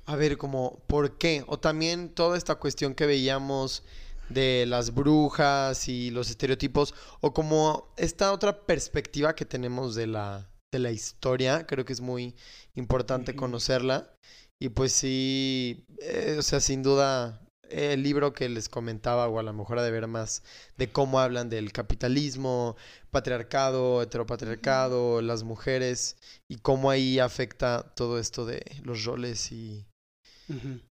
a 0.09 0.17
ver, 0.17 0.39
como, 0.39 0.83
¿por 0.87 1.19
qué? 1.19 1.45
O 1.49 1.59
también 1.61 2.09
toda 2.09 2.39
esta 2.39 2.55
cuestión 2.55 2.95
que 2.95 3.05
veíamos 3.05 3.85
de 4.31 4.65
las 4.67 4.95
brujas 4.95 5.87
y 5.87 6.11
los 6.11 6.31
estereotipos, 6.31 6.95
o 7.21 7.35
como 7.35 7.93
esta 7.99 8.33
otra 8.33 8.65
perspectiva 8.65 9.35
que 9.35 9.45
tenemos 9.45 9.95
de 9.95 10.07
la, 10.07 10.51
de 10.73 10.79
la 10.79 10.93
historia, 10.93 11.67
creo 11.67 11.85
que 11.85 11.93
es 11.93 12.01
muy 12.01 12.35
importante 12.75 13.37
conocerla. 13.37 14.11
Y 14.59 14.71
pues 14.71 14.93
sí, 14.93 15.85
eh, 16.01 16.37
o 16.39 16.43
sea, 16.43 16.61
sin 16.61 16.83
duda, 16.83 17.43
el 17.69 18.03
libro 18.03 18.33
que 18.33 18.49
les 18.49 18.71
comentaba, 18.71 19.29
o 19.29 19.39
a 19.39 19.43
lo 19.43 19.53
mejor 19.53 19.79
ha 19.79 19.83
de 19.83 19.91
ver 19.91 20.07
más 20.07 20.43
de 20.79 20.91
cómo 20.91 21.21
hablan 21.21 21.51
del 21.51 21.71
capitalismo, 21.73 22.77
patriarcado, 23.11 24.01
heteropatriarcado, 24.01 25.21
las 25.21 25.43
mujeres 25.45 26.17
y 26.49 26.57
cómo 26.57 26.91
ahí 26.91 27.19
afecta 27.19 27.93
todo 27.95 28.19
esto 28.19 28.47
de 28.47 28.63
los 28.85 29.05
roles 29.05 29.53
y, 29.53 29.87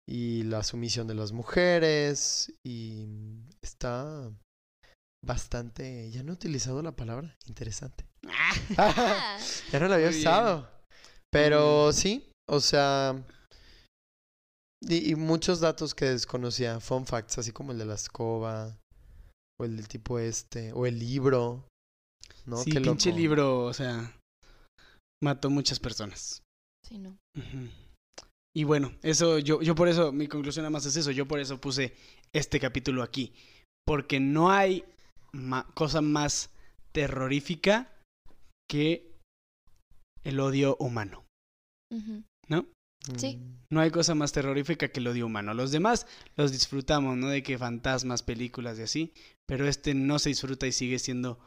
Y 0.08 0.42
la 0.44 0.62
sumisión 0.62 1.06
de 1.06 1.14
las 1.14 1.32
mujeres 1.32 2.52
y 2.64 3.06
está 3.62 4.30
bastante, 5.24 6.10
ya 6.10 6.22
no 6.22 6.32
he 6.32 6.34
utilizado 6.34 6.82
la 6.82 6.96
palabra, 6.96 7.36
interesante. 7.46 8.04
Ah, 8.26 9.36
ya 9.72 9.78
no 9.80 9.88
la 9.88 9.94
había 9.96 10.08
Muy 10.08 10.16
bien. 10.16 10.28
usado. 10.28 10.70
Pero 11.30 11.92
sí, 11.92 12.30
o 12.48 12.60
sea, 12.60 13.24
y, 14.80 15.12
y 15.12 15.14
muchos 15.14 15.60
datos 15.60 15.94
que 15.94 16.06
desconocía, 16.06 16.80
fun 16.80 17.06
facts, 17.06 17.38
así 17.38 17.52
como 17.52 17.72
el 17.72 17.78
de 17.78 17.86
la 17.86 17.94
escoba, 17.94 18.78
o 19.60 19.64
el 19.64 19.76
del 19.76 19.88
tipo 19.88 20.18
este, 20.18 20.72
o 20.72 20.86
el 20.86 20.98
libro. 20.98 21.68
¿no? 22.46 22.56
sí, 22.56 22.70
Qué 22.72 22.80
pinche 22.80 23.10
loco. 23.10 23.18
libro, 23.18 23.64
o 23.64 23.72
sea, 23.72 24.18
mató 25.22 25.48
muchas 25.50 25.78
personas. 25.78 26.42
sí, 26.84 26.98
no. 26.98 27.16
Ujú. 27.36 27.68
Y 28.54 28.64
bueno, 28.64 28.92
eso 29.02 29.38
yo, 29.38 29.62
yo 29.62 29.74
por 29.74 29.88
eso, 29.88 30.12
mi 30.12 30.28
conclusión 30.28 30.62
nada 30.64 30.70
más 30.70 30.84
es 30.84 30.96
eso, 30.96 31.10
yo 31.10 31.26
por 31.26 31.40
eso 31.40 31.60
puse 31.60 31.94
este 32.34 32.60
capítulo 32.60 33.02
aquí, 33.02 33.32
porque 33.86 34.20
no 34.20 34.50
hay 34.50 34.84
ma- 35.32 35.66
cosa 35.74 36.02
más 36.02 36.50
terrorífica 36.92 37.90
que 38.70 39.10
el 40.24 40.38
odio 40.40 40.76
humano. 40.78 41.24
¿no? 42.48 42.66
Sí. 43.16 43.40
No 43.70 43.80
hay 43.80 43.90
cosa 43.90 44.14
más 44.14 44.32
terrorífica 44.32 44.88
que 44.88 45.00
el 45.00 45.08
odio 45.08 45.26
humano. 45.26 45.54
Los 45.54 45.72
demás 45.72 46.06
los 46.36 46.52
disfrutamos, 46.52 47.16
¿no? 47.16 47.28
De 47.28 47.42
que 47.42 47.58
fantasmas, 47.58 48.22
películas 48.22 48.78
y 48.78 48.82
así, 48.82 49.12
pero 49.48 49.66
este 49.66 49.94
no 49.94 50.18
se 50.18 50.28
disfruta 50.28 50.66
y 50.66 50.72
sigue 50.72 50.98
siendo 50.98 51.38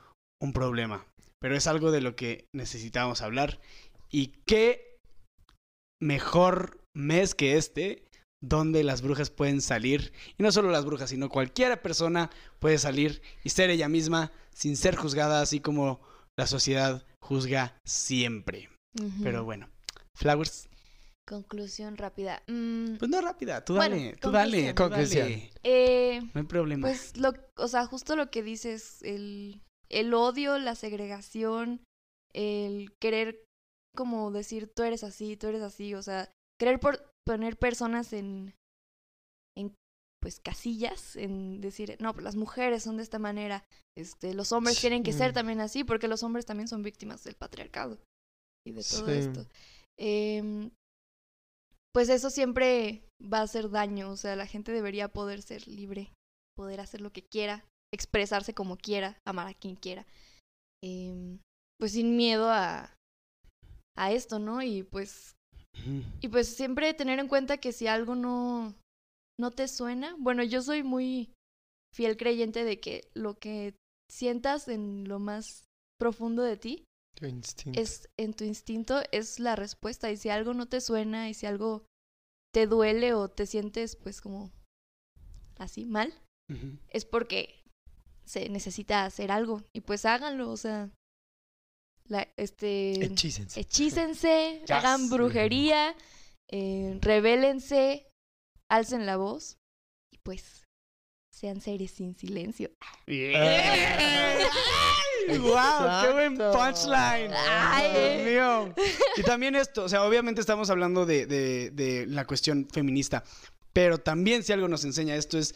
un 0.41 0.53
problema. 0.53 1.05
Pero 1.39 1.55
es 1.55 1.67
algo 1.67 1.91
de 1.91 2.01
lo 2.01 2.15
que 2.15 2.45
necesitábamos 2.53 3.21
hablar. 3.21 3.61
Y 4.11 4.33
qué 4.47 4.97
mejor 6.01 6.81
mes 6.95 7.35
que 7.35 7.57
este, 7.57 8.03
donde 8.41 8.83
las 8.83 9.01
brujas 9.01 9.29
pueden 9.29 9.61
salir, 9.61 10.11
y 10.37 10.43
no 10.43 10.51
solo 10.51 10.71
las 10.71 10.85
brujas, 10.85 11.09
sino 11.11 11.29
cualquier 11.29 11.81
persona 11.81 12.31
puede 12.59 12.77
salir 12.77 13.21
y 13.43 13.49
ser 13.49 13.69
ella 13.69 13.89
misma 13.89 14.31
sin 14.53 14.77
ser 14.77 14.95
juzgada, 14.95 15.41
así 15.41 15.59
como 15.59 15.99
la 16.37 16.47
sociedad 16.47 17.05
juzga 17.21 17.77
siempre. 17.85 18.69
Pero 19.21 19.43
bueno, 19.43 19.69
Flowers, 20.17 20.69
Conclusión 21.27 21.97
rápida. 21.97 22.43
Mm, 22.47 22.97
pues 22.97 23.09
no 23.09 23.19
rápida, 23.19 23.65
tú 23.65 23.73
Bueno, 23.73 23.95
dale, 23.95 24.15
tú 24.17 24.29
dale, 24.31 24.75
conclusión. 24.75 25.27
dale. 25.27 25.51
eh, 25.63 26.21
No 26.35 26.41
hay 26.41 26.43
problema. 26.47 26.87
pues, 26.87 27.17
lo, 27.17 27.33
o 27.57 27.67
sea, 27.67 27.87
justo 27.87 28.15
lo 28.15 28.29
que 28.29 28.43
dices, 28.43 29.01
el, 29.01 29.59
el 29.89 30.13
odio, 30.13 30.59
la 30.59 30.75
segregación, 30.75 31.83
el 32.31 32.93
querer 33.01 33.43
como 33.97 34.29
decir 34.29 34.71
tú 34.73 34.83
eres 34.83 35.03
así, 35.03 35.35
tú 35.35 35.47
eres 35.47 35.63
así, 35.63 35.95
o 35.95 36.03
sea, 36.03 36.29
querer 36.59 36.79
por- 36.79 37.11
poner 37.25 37.57
personas 37.57 38.13
en, 38.13 38.53
en 39.57 39.73
pues 40.21 40.39
casillas, 40.39 41.15
en 41.15 41.61
decir, 41.61 41.97
no, 41.99 42.13
pues 42.13 42.23
las 42.23 42.35
mujeres 42.35 42.83
son 42.83 42.97
de 42.97 43.03
esta 43.03 43.19
manera, 43.19 43.63
este, 43.97 44.33
los 44.33 44.51
hombres 44.51 44.79
tienen 44.79 45.03
que 45.03 45.13
ser 45.13 45.33
también 45.33 45.59
así, 45.59 45.83
porque 45.83 46.07
los 46.07 46.23
hombres 46.23 46.45
también 46.45 46.67
son 46.67 46.81
víctimas 46.83 47.23
del 47.23 47.35
patriarcado 47.35 47.99
y 48.67 48.71
de 48.71 48.83
todo 48.83 49.05
Sí. 49.07 49.11
esto. 49.11 49.45
Em, 49.99 50.71
pues 51.93 52.09
eso 52.09 52.29
siempre 52.29 53.03
va 53.21 53.39
a 53.39 53.43
hacer 53.43 53.69
daño, 53.69 54.09
o 54.11 54.17
sea, 54.17 54.35
la 54.35 54.47
gente 54.47 54.71
debería 54.71 55.07
poder 55.09 55.41
ser 55.41 55.67
libre, 55.67 56.11
poder 56.57 56.79
hacer 56.81 57.01
lo 57.01 57.11
que 57.11 57.23
quiera, 57.23 57.63
expresarse 57.93 58.53
como 58.53 58.77
quiera, 58.77 59.17
amar 59.25 59.47
a 59.47 59.53
quien 59.53 59.75
quiera, 59.75 60.05
Em, 60.83 61.39
pues 61.79 61.93
sin 61.93 62.15
miedo 62.17 62.49
a, 62.51 62.93
a 63.97 64.11
esto, 64.11 64.39
¿no? 64.39 64.61
Y 64.61 64.83
pues. 64.83 65.34
Y 66.21 66.27
pues 66.29 66.55
siempre 66.55 66.93
tener 66.93 67.19
en 67.19 67.27
cuenta 67.27 67.57
que 67.57 67.71
si 67.71 67.87
algo 67.87 68.15
no, 68.15 68.73
no 69.39 69.51
te 69.51 69.67
suena, 69.67 70.15
bueno, 70.19 70.43
yo 70.43 70.61
soy 70.61 70.83
muy 70.83 71.31
fiel 71.93 72.17
creyente 72.17 72.63
de 72.63 72.79
que 72.79 73.09
lo 73.13 73.35
que 73.35 73.75
sientas 74.11 74.67
en 74.67 75.07
lo 75.07 75.19
más 75.19 75.65
profundo 75.99 76.43
de 76.43 76.57
ti, 76.57 76.83
Tu 77.15 77.25
instinto. 77.27 77.79
es 77.79 78.09
en 78.19 78.33
tu 78.33 78.43
instinto 78.43 79.01
es 79.11 79.39
la 79.39 79.55
respuesta. 79.55 80.11
Y 80.11 80.17
si 80.17 80.29
algo 80.29 80.53
no 80.53 80.67
te 80.67 80.81
suena 80.81 81.29
y 81.29 81.33
si 81.33 81.45
algo 81.45 81.85
te 82.53 82.67
duele 82.67 83.13
o 83.13 83.29
te 83.29 83.45
sientes 83.45 83.95
pues 83.95 84.21
como 84.21 84.51
así 85.57 85.85
mal 85.85 86.13
es 86.89 87.05
porque 87.05 87.61
se 88.25 88.49
necesita 88.49 89.05
hacer 89.05 89.31
algo. 89.31 89.61
Y 89.73 89.81
pues 89.81 90.05
háganlo 90.05 90.51
o 90.51 90.57
sea 90.57 90.89
la, 92.07 92.27
este 92.37 93.03
Hechícense. 93.05 93.59
hechícense 93.59 94.59
Yes. 94.67 94.71
hagan 94.71 95.09
brujería 95.09 95.95
eh, 96.51 96.97
rebélense 97.01 98.07
alcen 98.69 99.05
la 99.05 99.17
voz 99.17 99.57
y 100.13 100.17
pues 100.19 100.63
sean 101.33 101.59
seres 101.61 101.91
sin 101.91 102.15
silencio 102.15 102.69
¡Wow! 105.27 106.03
¡Qué 106.03 106.11
buen 106.13 106.37
punchline! 106.37 107.31
Ay. 107.33 107.91
Dios 108.23 108.25
mío. 108.25 108.75
Y 109.17 109.23
también 109.23 109.55
esto, 109.55 109.83
o 109.85 109.89
sea, 109.89 110.03
obviamente 110.03 110.39
estamos 110.39 110.69
hablando 110.69 111.05
de, 111.05 111.25
de- 111.25 111.71
de 111.71 112.05
la 112.05 112.25
cuestión 112.25 112.67
feminista, 112.71 113.23
pero 113.73 113.97
también 113.97 114.43
si 114.43 114.53
algo 114.53 114.67
nos 114.67 114.83
enseña 114.85 115.15
esto 115.15 115.37
es 115.39 115.55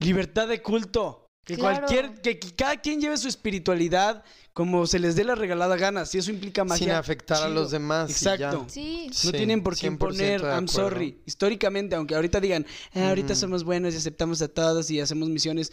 libertad 0.00 0.48
de 0.48 0.60
culto. 0.62 1.26
Que 1.44 1.56
Claro. 1.56 1.86
cualquier, 1.86 2.20
que, 2.20 2.38
que 2.38 2.54
cada 2.54 2.76
quien 2.76 3.00
lleve 3.00 3.16
su 3.16 3.26
espiritualidad 3.28 4.22
como 4.52 4.86
se 4.86 4.98
les 4.98 5.16
dé 5.16 5.24
la 5.24 5.34
regalada 5.34 5.76
gana. 5.76 6.04
Si 6.04 6.18
eso 6.18 6.30
implica 6.30 6.64
magia. 6.64 6.84
Sin 6.86 6.90
afectar 6.94 7.42
a 7.42 7.48
los 7.48 7.70
demás. 7.70 8.10
y 8.10 8.12
Exacto. 8.12 8.64
ya. 8.64 8.68
sí 8.68 9.06
No 9.08 9.14
Sí, 9.14 9.32
tienen 9.32 9.62
por 9.62 9.74
qué 9.74 9.88
100% 9.88 9.92
imponer, 9.92 10.40
I'm 10.42 10.68
sorry. 10.68 11.22
Históricamente, 11.24 11.96
aunque 11.96 12.14
ahorita 12.14 12.40
digan, 12.40 12.66
"Ah, 12.94 13.08
ahorita 13.08 13.34
somos 13.34 13.64
buenos 13.64 13.94
y 13.94 13.96
aceptamos 13.96 14.42
a 14.42 14.48
todos 14.48 14.90
y 14.90 15.00
hacemos 15.00 15.28
misiones. 15.28 15.72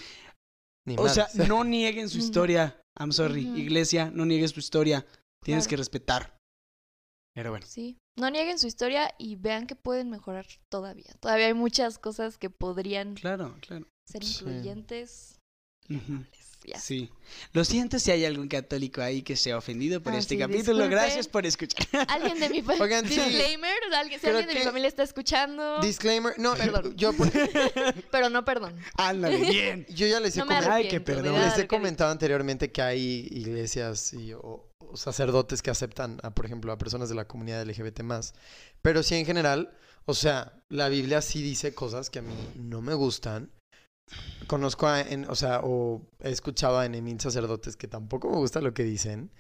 Ni 0.86 0.96
O 0.98 1.10
sea, 1.10 1.28
no 1.48 1.64
nieguen 1.66 2.08
su 2.08 2.18
historia. 2.18 2.80
I'm 2.98 3.12
sorry. 3.12 3.42
Iglesia, 3.60 4.10
no 4.14 4.26
niegues 4.26 4.54
tu 4.54 4.60
historia. 4.62 5.06
Tienes 5.44 5.66
Claro. 5.66 5.70
que 5.72 5.78
respetar. 5.78 6.38
Pero 7.36 7.52
bueno. 7.52 7.66
Sí, 7.68 7.98
no 8.18 8.30
nieguen 8.32 8.58
su 8.58 8.68
historia 8.68 9.14
y 9.20 9.36
vean 9.36 9.68
que 9.68 9.76
pueden 9.76 10.10
mejorar 10.10 10.46
todavía. 10.72 11.14
Todavía 11.20 11.48
hay 11.48 11.54
muchas 11.54 12.00
cosas 12.00 12.38
que 12.38 12.50
podrían 12.50 13.16
Claro, 13.16 13.56
claro. 13.62 13.86
ser 14.06 14.24
Sí. 14.24 14.46
Ya. 16.66 16.78
Sí. 16.80 17.10
Lo 17.54 17.64
siento 17.64 17.98
si 17.98 18.12
hay 18.12 18.26
algún 18.26 18.50
católico 18.50 19.02
ahí 19.02 19.22
que 19.22 19.38
se 19.38 19.54
ha 19.54 19.58
ofendido 19.58 20.04
por 20.04 20.12
Ah, 20.14 20.18
este 20.18 20.36
sí, 20.36 20.40
capítulo. 20.40 20.64
disculpen. 20.80 20.90
Gracias 20.92 21.28
por 21.30 21.46
escuchar. 21.46 21.88
Alguien 22.10 22.40
de 22.42 22.50
mi 22.50 22.62
familia. 22.62 22.84
Oigan, 22.84 23.08
sí. 23.08 23.16
Disclaimer, 23.22 23.72
alguien, 23.96 24.20
si 24.20 24.26
Creo 24.26 24.38
alguien 24.40 24.54
de 24.54 24.60
mi 24.60 24.66
familia 24.66 24.88
está 24.90 25.04
escuchando. 25.04 25.80
Disclaimer. 25.80 26.38
No, 26.38 26.56
Perdón. 26.56 26.94
yo, 26.98 27.12
Pero 28.12 28.30
no 28.30 28.44
perdón. 28.44 28.76
Ándale, 28.98 29.38
bien. 29.50 29.86
yo 29.90 30.08
ya 30.08 30.20
les 30.20 30.36
he 30.36 30.40
No 30.40 30.46
comentado. 30.48 30.74
Ay, 30.74 30.90
que 30.90 31.00
perdón. 31.00 31.40
Les 31.40 31.58
he 31.58 31.68
comentado 31.68 32.12
anteriormente 32.12 32.70
que 32.70 32.82
hay 32.82 33.28
iglesias 33.32 34.12
y, 34.12 34.34
o, 34.34 34.68
o 34.80 34.98
sacerdotes 34.98 35.62
que 35.62 35.70
aceptan, 35.70 36.20
a, 36.22 36.32
por 36.32 36.46
ejemplo, 36.46 36.74
a 36.74 36.78
personas 36.78 37.08
de 37.08 37.16
la 37.16 37.28
comunidad 37.30 37.66
LGBT 37.66 38.02
más. 38.02 38.34
Pero 38.82 39.04
sí, 39.04 39.16
en 39.16 39.26
general, 39.26 39.72
o 40.04 40.14
sea, 40.14 40.60
la 40.68 40.90
Biblia 40.90 41.22
sí 41.22 41.42
dice 41.42 41.74
cosas 41.74 42.10
que 42.10 42.20
a 42.20 42.24
mí 42.24 42.34
no 42.56 42.82
me 42.82 42.94
gustan. 42.94 43.52
Conozco, 44.48 44.88
a, 44.88 45.02
en, 45.02 45.30
o 45.30 45.36
sea, 45.36 45.62
o 45.64 46.02
he 46.22 46.30
escuchado 46.30 46.80
a 46.80 46.86
enemil 46.86 47.20
sacerdotes 47.20 47.76
que 47.76 47.88
tampoco 47.88 48.30
me 48.30 48.38
gusta 48.38 48.62
lo 48.62 48.74
que 48.74 48.84
dicen. 48.84 49.32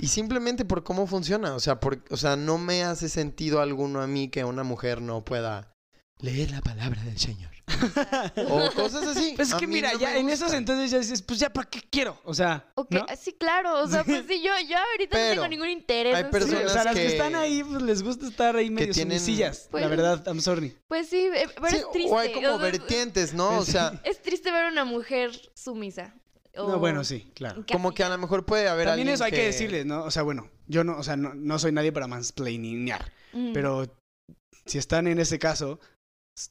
Y 0.00 0.08
simplemente 0.08 0.64
por 0.64 0.84
cómo 0.84 1.06
funciona. 1.06 1.54
O 1.54 1.60
sea, 1.60 1.80
por, 1.80 2.02
o 2.10 2.16
sea, 2.16 2.36
no 2.36 2.58
me 2.58 2.84
hace 2.84 3.08
sentido 3.08 3.60
alguno 3.60 4.00
a 4.00 4.06
mí 4.06 4.28
que 4.28 4.44
una 4.44 4.64
mujer 4.64 5.00
no 5.02 5.24
pueda 5.24 5.77
leer 6.20 6.50
la 6.50 6.60
palabra 6.60 7.02
del 7.02 7.18
Señor. 7.18 7.50
o 8.48 8.70
cosas 8.72 9.06
así. 9.06 9.32
Pues 9.36 9.48
es 9.50 9.54
que 9.54 9.66
mira, 9.66 9.92
no 9.92 9.98
ya 9.98 10.16
en 10.16 10.28
esos 10.30 10.52
entonces 10.52 10.90
ya 10.90 10.98
dices, 10.98 11.22
pues 11.22 11.38
ya 11.38 11.50
para 11.52 11.68
qué 11.68 11.80
quiero. 11.90 12.18
O 12.24 12.34
sea, 12.34 12.66
Ok, 12.74 12.90
¿no? 12.92 13.06
sí, 13.20 13.34
claro. 13.34 13.82
O 13.82 13.86
sea, 13.88 14.04
pues 14.04 14.24
sí, 14.26 14.42
yo, 14.42 14.50
yo 14.68 14.76
ahorita 14.78 15.18
no 15.18 15.30
tengo 15.30 15.48
ningún 15.48 15.68
interés. 15.68 16.14
hay 16.14 16.24
Sí, 16.24 16.54
o 16.54 16.68
sea, 16.68 16.84
las 16.84 16.94
que, 16.94 17.02
que- 17.02 17.06
están 17.08 17.34
ahí, 17.34 17.62
pues 17.62 17.82
les 17.82 18.02
gusta 18.02 18.26
estar 18.26 18.56
ahí 18.56 18.70
medio 18.70 18.92
tienen- 18.92 19.18
sumisillas. 19.18 19.68
Pues- 19.70 19.82
la 19.82 19.88
verdad, 19.88 20.22
I'm 20.26 20.40
sorry. 20.40 20.76
Pues 20.88 21.08
sí, 21.08 21.28
eh, 21.34 21.46
pero 21.56 21.68
Sí, 21.70 21.76
es 21.76 21.90
triste. 21.92 22.10
o 22.12 22.18
hay 22.18 22.32
como 22.32 22.46
o 22.48 22.58
sea, 22.58 22.68
es- 22.68 22.72
vertientes, 22.78 23.34
¿no? 23.34 23.58
O 23.58 23.64
sea, 23.64 24.00
Es 24.04 24.22
triste 24.22 24.50
ver 24.50 24.64
a 24.64 24.68
una 24.68 24.84
mujer 24.84 25.30
sumisa. 25.54 26.14
No, 26.56 26.80
bueno, 26.80 27.04
sí, 27.04 27.30
claro. 27.36 27.64
como 27.70 27.92
que 27.94 28.02
a 28.02 28.08
lo 28.08 28.18
mejor 28.18 28.44
puede 28.44 28.66
haber 28.68 28.86
También 28.88 29.06
alguien 29.08 29.14
eso 29.14 29.22
hay 29.24 29.30
que 29.30 29.44
decirles, 29.44 29.86
¿no? 29.86 30.02
O 30.02 30.10
sea, 30.10 30.22
bueno, 30.24 30.50
yo 30.66 30.82
no, 30.82 30.98
o 30.98 31.04
sea, 31.04 31.16
no, 31.16 31.32
no 31.32 31.56
soy 31.60 31.70
nadie 31.70 31.92
para 31.92 32.08
mansplainear, 32.08 33.12
Mm. 33.32 33.52
pero 33.52 33.86
si 34.66 34.78
están 34.78 35.06
en 35.06 35.20
ese 35.20 35.38
caso, 35.38 35.78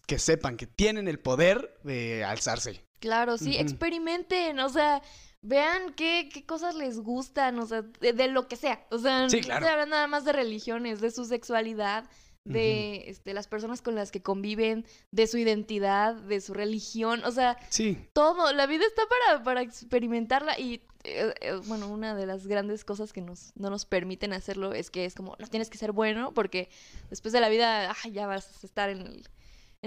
que 0.06 0.20
sepan 0.20 0.58
que 0.58 0.68
tienen 0.68 1.08
el 1.08 1.20
poder 1.20 1.80
de 1.84 2.24
alzarse. 2.24 2.84
Claro, 3.00 3.38
sí, 3.38 3.56
experimenten, 3.58 4.60
o 4.60 4.70
sea, 4.70 5.02
vean 5.42 5.94
qué, 5.96 6.30
qué 6.34 6.46
cosas 6.46 6.76
les 6.76 7.00
gustan, 7.00 7.60
o 7.60 7.66
sea, 7.68 7.84
de, 7.84 8.14
de 8.14 8.28
lo 8.28 8.48
que 8.48 8.56
sea. 8.56 8.86
O 8.90 8.98
sea, 8.98 9.30
Sí, 9.30 9.38
no 9.42 9.44
claro. 9.44 9.66
se 9.66 9.72
habla 9.72 9.86
nada 9.86 10.08
más 10.08 10.26
de 10.26 10.34
religiones, 10.34 11.00
de 11.00 11.12
su 11.12 11.26
sexualidad, 11.26 12.10
de 12.44 13.10
este, 13.10 13.34
las 13.34 13.48
personas 13.50 13.82
con 13.82 13.94
las 13.96 14.10
que 14.10 14.22
conviven, 14.22 14.86
de 15.12 15.28
su 15.28 15.38
identidad, 15.38 16.16
de 16.16 16.40
su 16.40 16.54
religión, 16.54 17.22
o 17.26 17.32
sea, 17.32 17.58
Sí, 17.70 17.98
todo. 18.14 18.54
La 18.54 18.66
vida 18.68 18.86
está 18.88 19.02
para, 19.08 19.44
para 19.44 19.62
experimentarla 19.62 20.58
y, 20.58 20.82
eh, 21.04 21.34
eh, 21.42 21.60
bueno, 21.66 21.90
una 21.90 22.16
de 22.16 22.26
las 22.26 22.48
grandes 22.48 22.86
cosas 22.86 23.12
que 23.12 23.20
nos, 23.22 23.52
no 23.56 23.70
nos 23.70 23.86
permiten 23.86 24.32
hacerlo 24.32 24.72
es 24.74 24.90
que 24.90 25.04
es 25.04 25.14
como, 25.14 25.36
no 25.40 25.48
tienes 25.48 25.70
que 25.70 25.78
ser 25.78 25.92
bueno 25.92 26.34
porque 26.34 26.70
después 27.10 27.34
de 27.34 27.42
la 27.42 27.50
vida, 27.50 27.94
ay, 28.04 28.12
ya 28.14 28.28
vas 28.28 28.64
a 28.64 28.66
estar 28.66 28.90
en 28.90 29.02
el, 29.02 29.28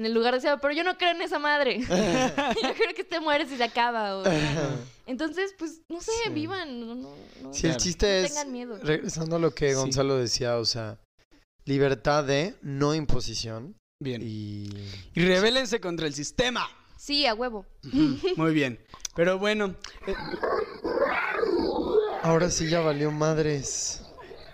en 0.01 0.07
el 0.07 0.15
lugar 0.15 0.35
deseado, 0.35 0.59
pero 0.61 0.73
yo 0.75 0.83
no 0.83 0.97
creo 0.99 1.11
en 1.13 1.21
esa 1.23 1.39
madre. 1.39 1.81
yo 1.89 2.75
creo 2.75 2.95
que 2.97 3.05
te 3.05 3.21
mueres 3.21 3.53
y 3.53 3.57
se 3.57 3.65
acaba. 3.65 4.17
o 4.17 4.25
sea. 4.25 4.71
Entonces, 5.07 5.55
pues, 5.59 5.83
no 5.89 6.01
sé, 6.01 6.11
Sí. 6.25 6.31
vivan. 6.31 6.81
No, 6.81 6.95
no, 6.95 7.15
no- 7.43 7.53
Si 7.55 7.67
el 7.67 7.77
chiste 7.77 8.07
no 8.07 8.27
es, 8.27 8.33
tengan 8.35 8.53
miedo. 8.53 8.79
regresando 8.83 9.37
a 9.37 9.39
lo 9.39 9.55
que 9.55 9.69
Sí. 9.71 9.75
Gonzalo 9.75 10.17
decía, 10.17 10.57
o 10.57 10.65
sea, 10.65 10.99
libertad 11.67 12.25
de 12.25 12.55
no 12.63 12.95
imposición 12.95 13.77
bien. 14.03 14.23
Y, 14.23 14.71
y... 15.15 15.21
rebélense 15.25 15.81
contra 15.81 16.07
el 16.07 16.15
sistema. 16.15 16.67
Sí, 16.97 17.27
a 17.27 17.35
huevo. 17.35 17.67
Muy 18.37 18.53
bien. 18.55 18.79
Pero 19.15 19.39
bueno, 19.39 19.75
eh, 20.07 20.15
Ahora 22.23 22.51
sí 22.51 22.69
ya 22.69 22.81
valió 22.81 23.11
madres. 23.11 24.03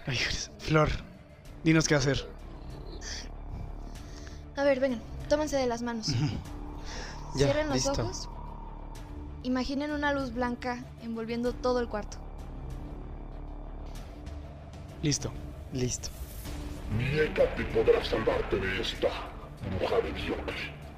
ay, 0.07 0.19
Flor, 0.59 0.89
dinos 1.65 1.87
qué 1.89 1.95
hacer. 1.97 2.27
A 4.57 4.65
ver, 4.65 4.81
vengan, 4.81 5.01
tómense 5.29 5.57
de 5.57 5.67
las 5.67 5.83
manos. 5.83 6.09
Ya, 7.35 7.47
Cierren 7.47 7.67
los 7.67 7.85
listo. 7.85 8.03
ojos. 8.03 8.29
Imaginen 9.43 9.91
una 9.91 10.11
luz 10.15 10.33
blanca 10.33 10.83
envolviendo 11.03 11.53
todo 11.53 11.81
el 11.81 11.89
cuarto. 11.89 12.17
Listo. 15.03 15.31
Listo. 15.75 16.09
Ni 16.97 17.05
Hécate 17.19 17.63
podrá 17.75 18.03
salvarte 18.03 18.57
de 18.59 18.81
esta 18.81 19.09
bruja 19.79 19.97
mediocre. 20.03 20.55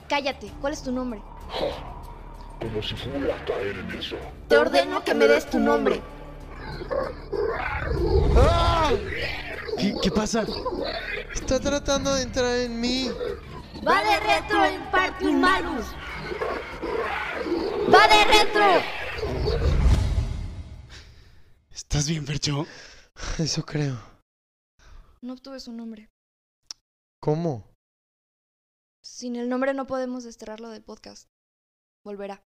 Cállate, 0.08 0.52
¿cuál 0.60 0.74
es 0.74 0.82
tu 0.82 0.92
nombre? 0.92 1.20
Ja, 1.48 2.60
como 2.60 2.80
si 2.84 2.94
fuera 2.94 3.34
a 3.34 3.44
caer 3.44 3.76
en 3.78 3.98
eso. 3.98 4.16
Te 4.46 4.56
ordeno 4.58 5.02
que 5.02 5.14
me 5.14 5.26
des 5.26 5.44
tu 5.50 5.58
nombre. 5.58 6.00
¿Qué, 9.76 9.94
qué 10.02 10.10
pasa? 10.12 10.44
Está 11.34 11.58
tratando 11.58 12.14
de 12.14 12.22
entrar 12.22 12.54
en 12.58 12.80
mí. 12.80 13.10
Va 13.88 14.02
de 14.02 14.20
retro 14.20 14.64
en 14.64 14.90
Partium 14.90 15.40
Malus. 15.40 15.86
Va 17.92 18.08
de 18.08 18.24
retro. 18.24 18.66
¿Estás 21.70 22.08
bien, 22.08 22.26
Fercho? 22.26 22.66
Eso 23.38 23.64
creo. 23.64 23.98
No 25.22 25.32
obtuve 25.32 25.58
su 25.58 25.72
nombre. 25.72 26.10
¿Cómo? 27.20 27.64
Sin 29.02 29.36
el 29.36 29.48
nombre 29.48 29.72
no 29.72 29.86
podemos 29.86 30.24
desterrarlo 30.24 30.68
del 30.68 30.82
podcast. 30.82 31.28
Volverá. 32.04 32.42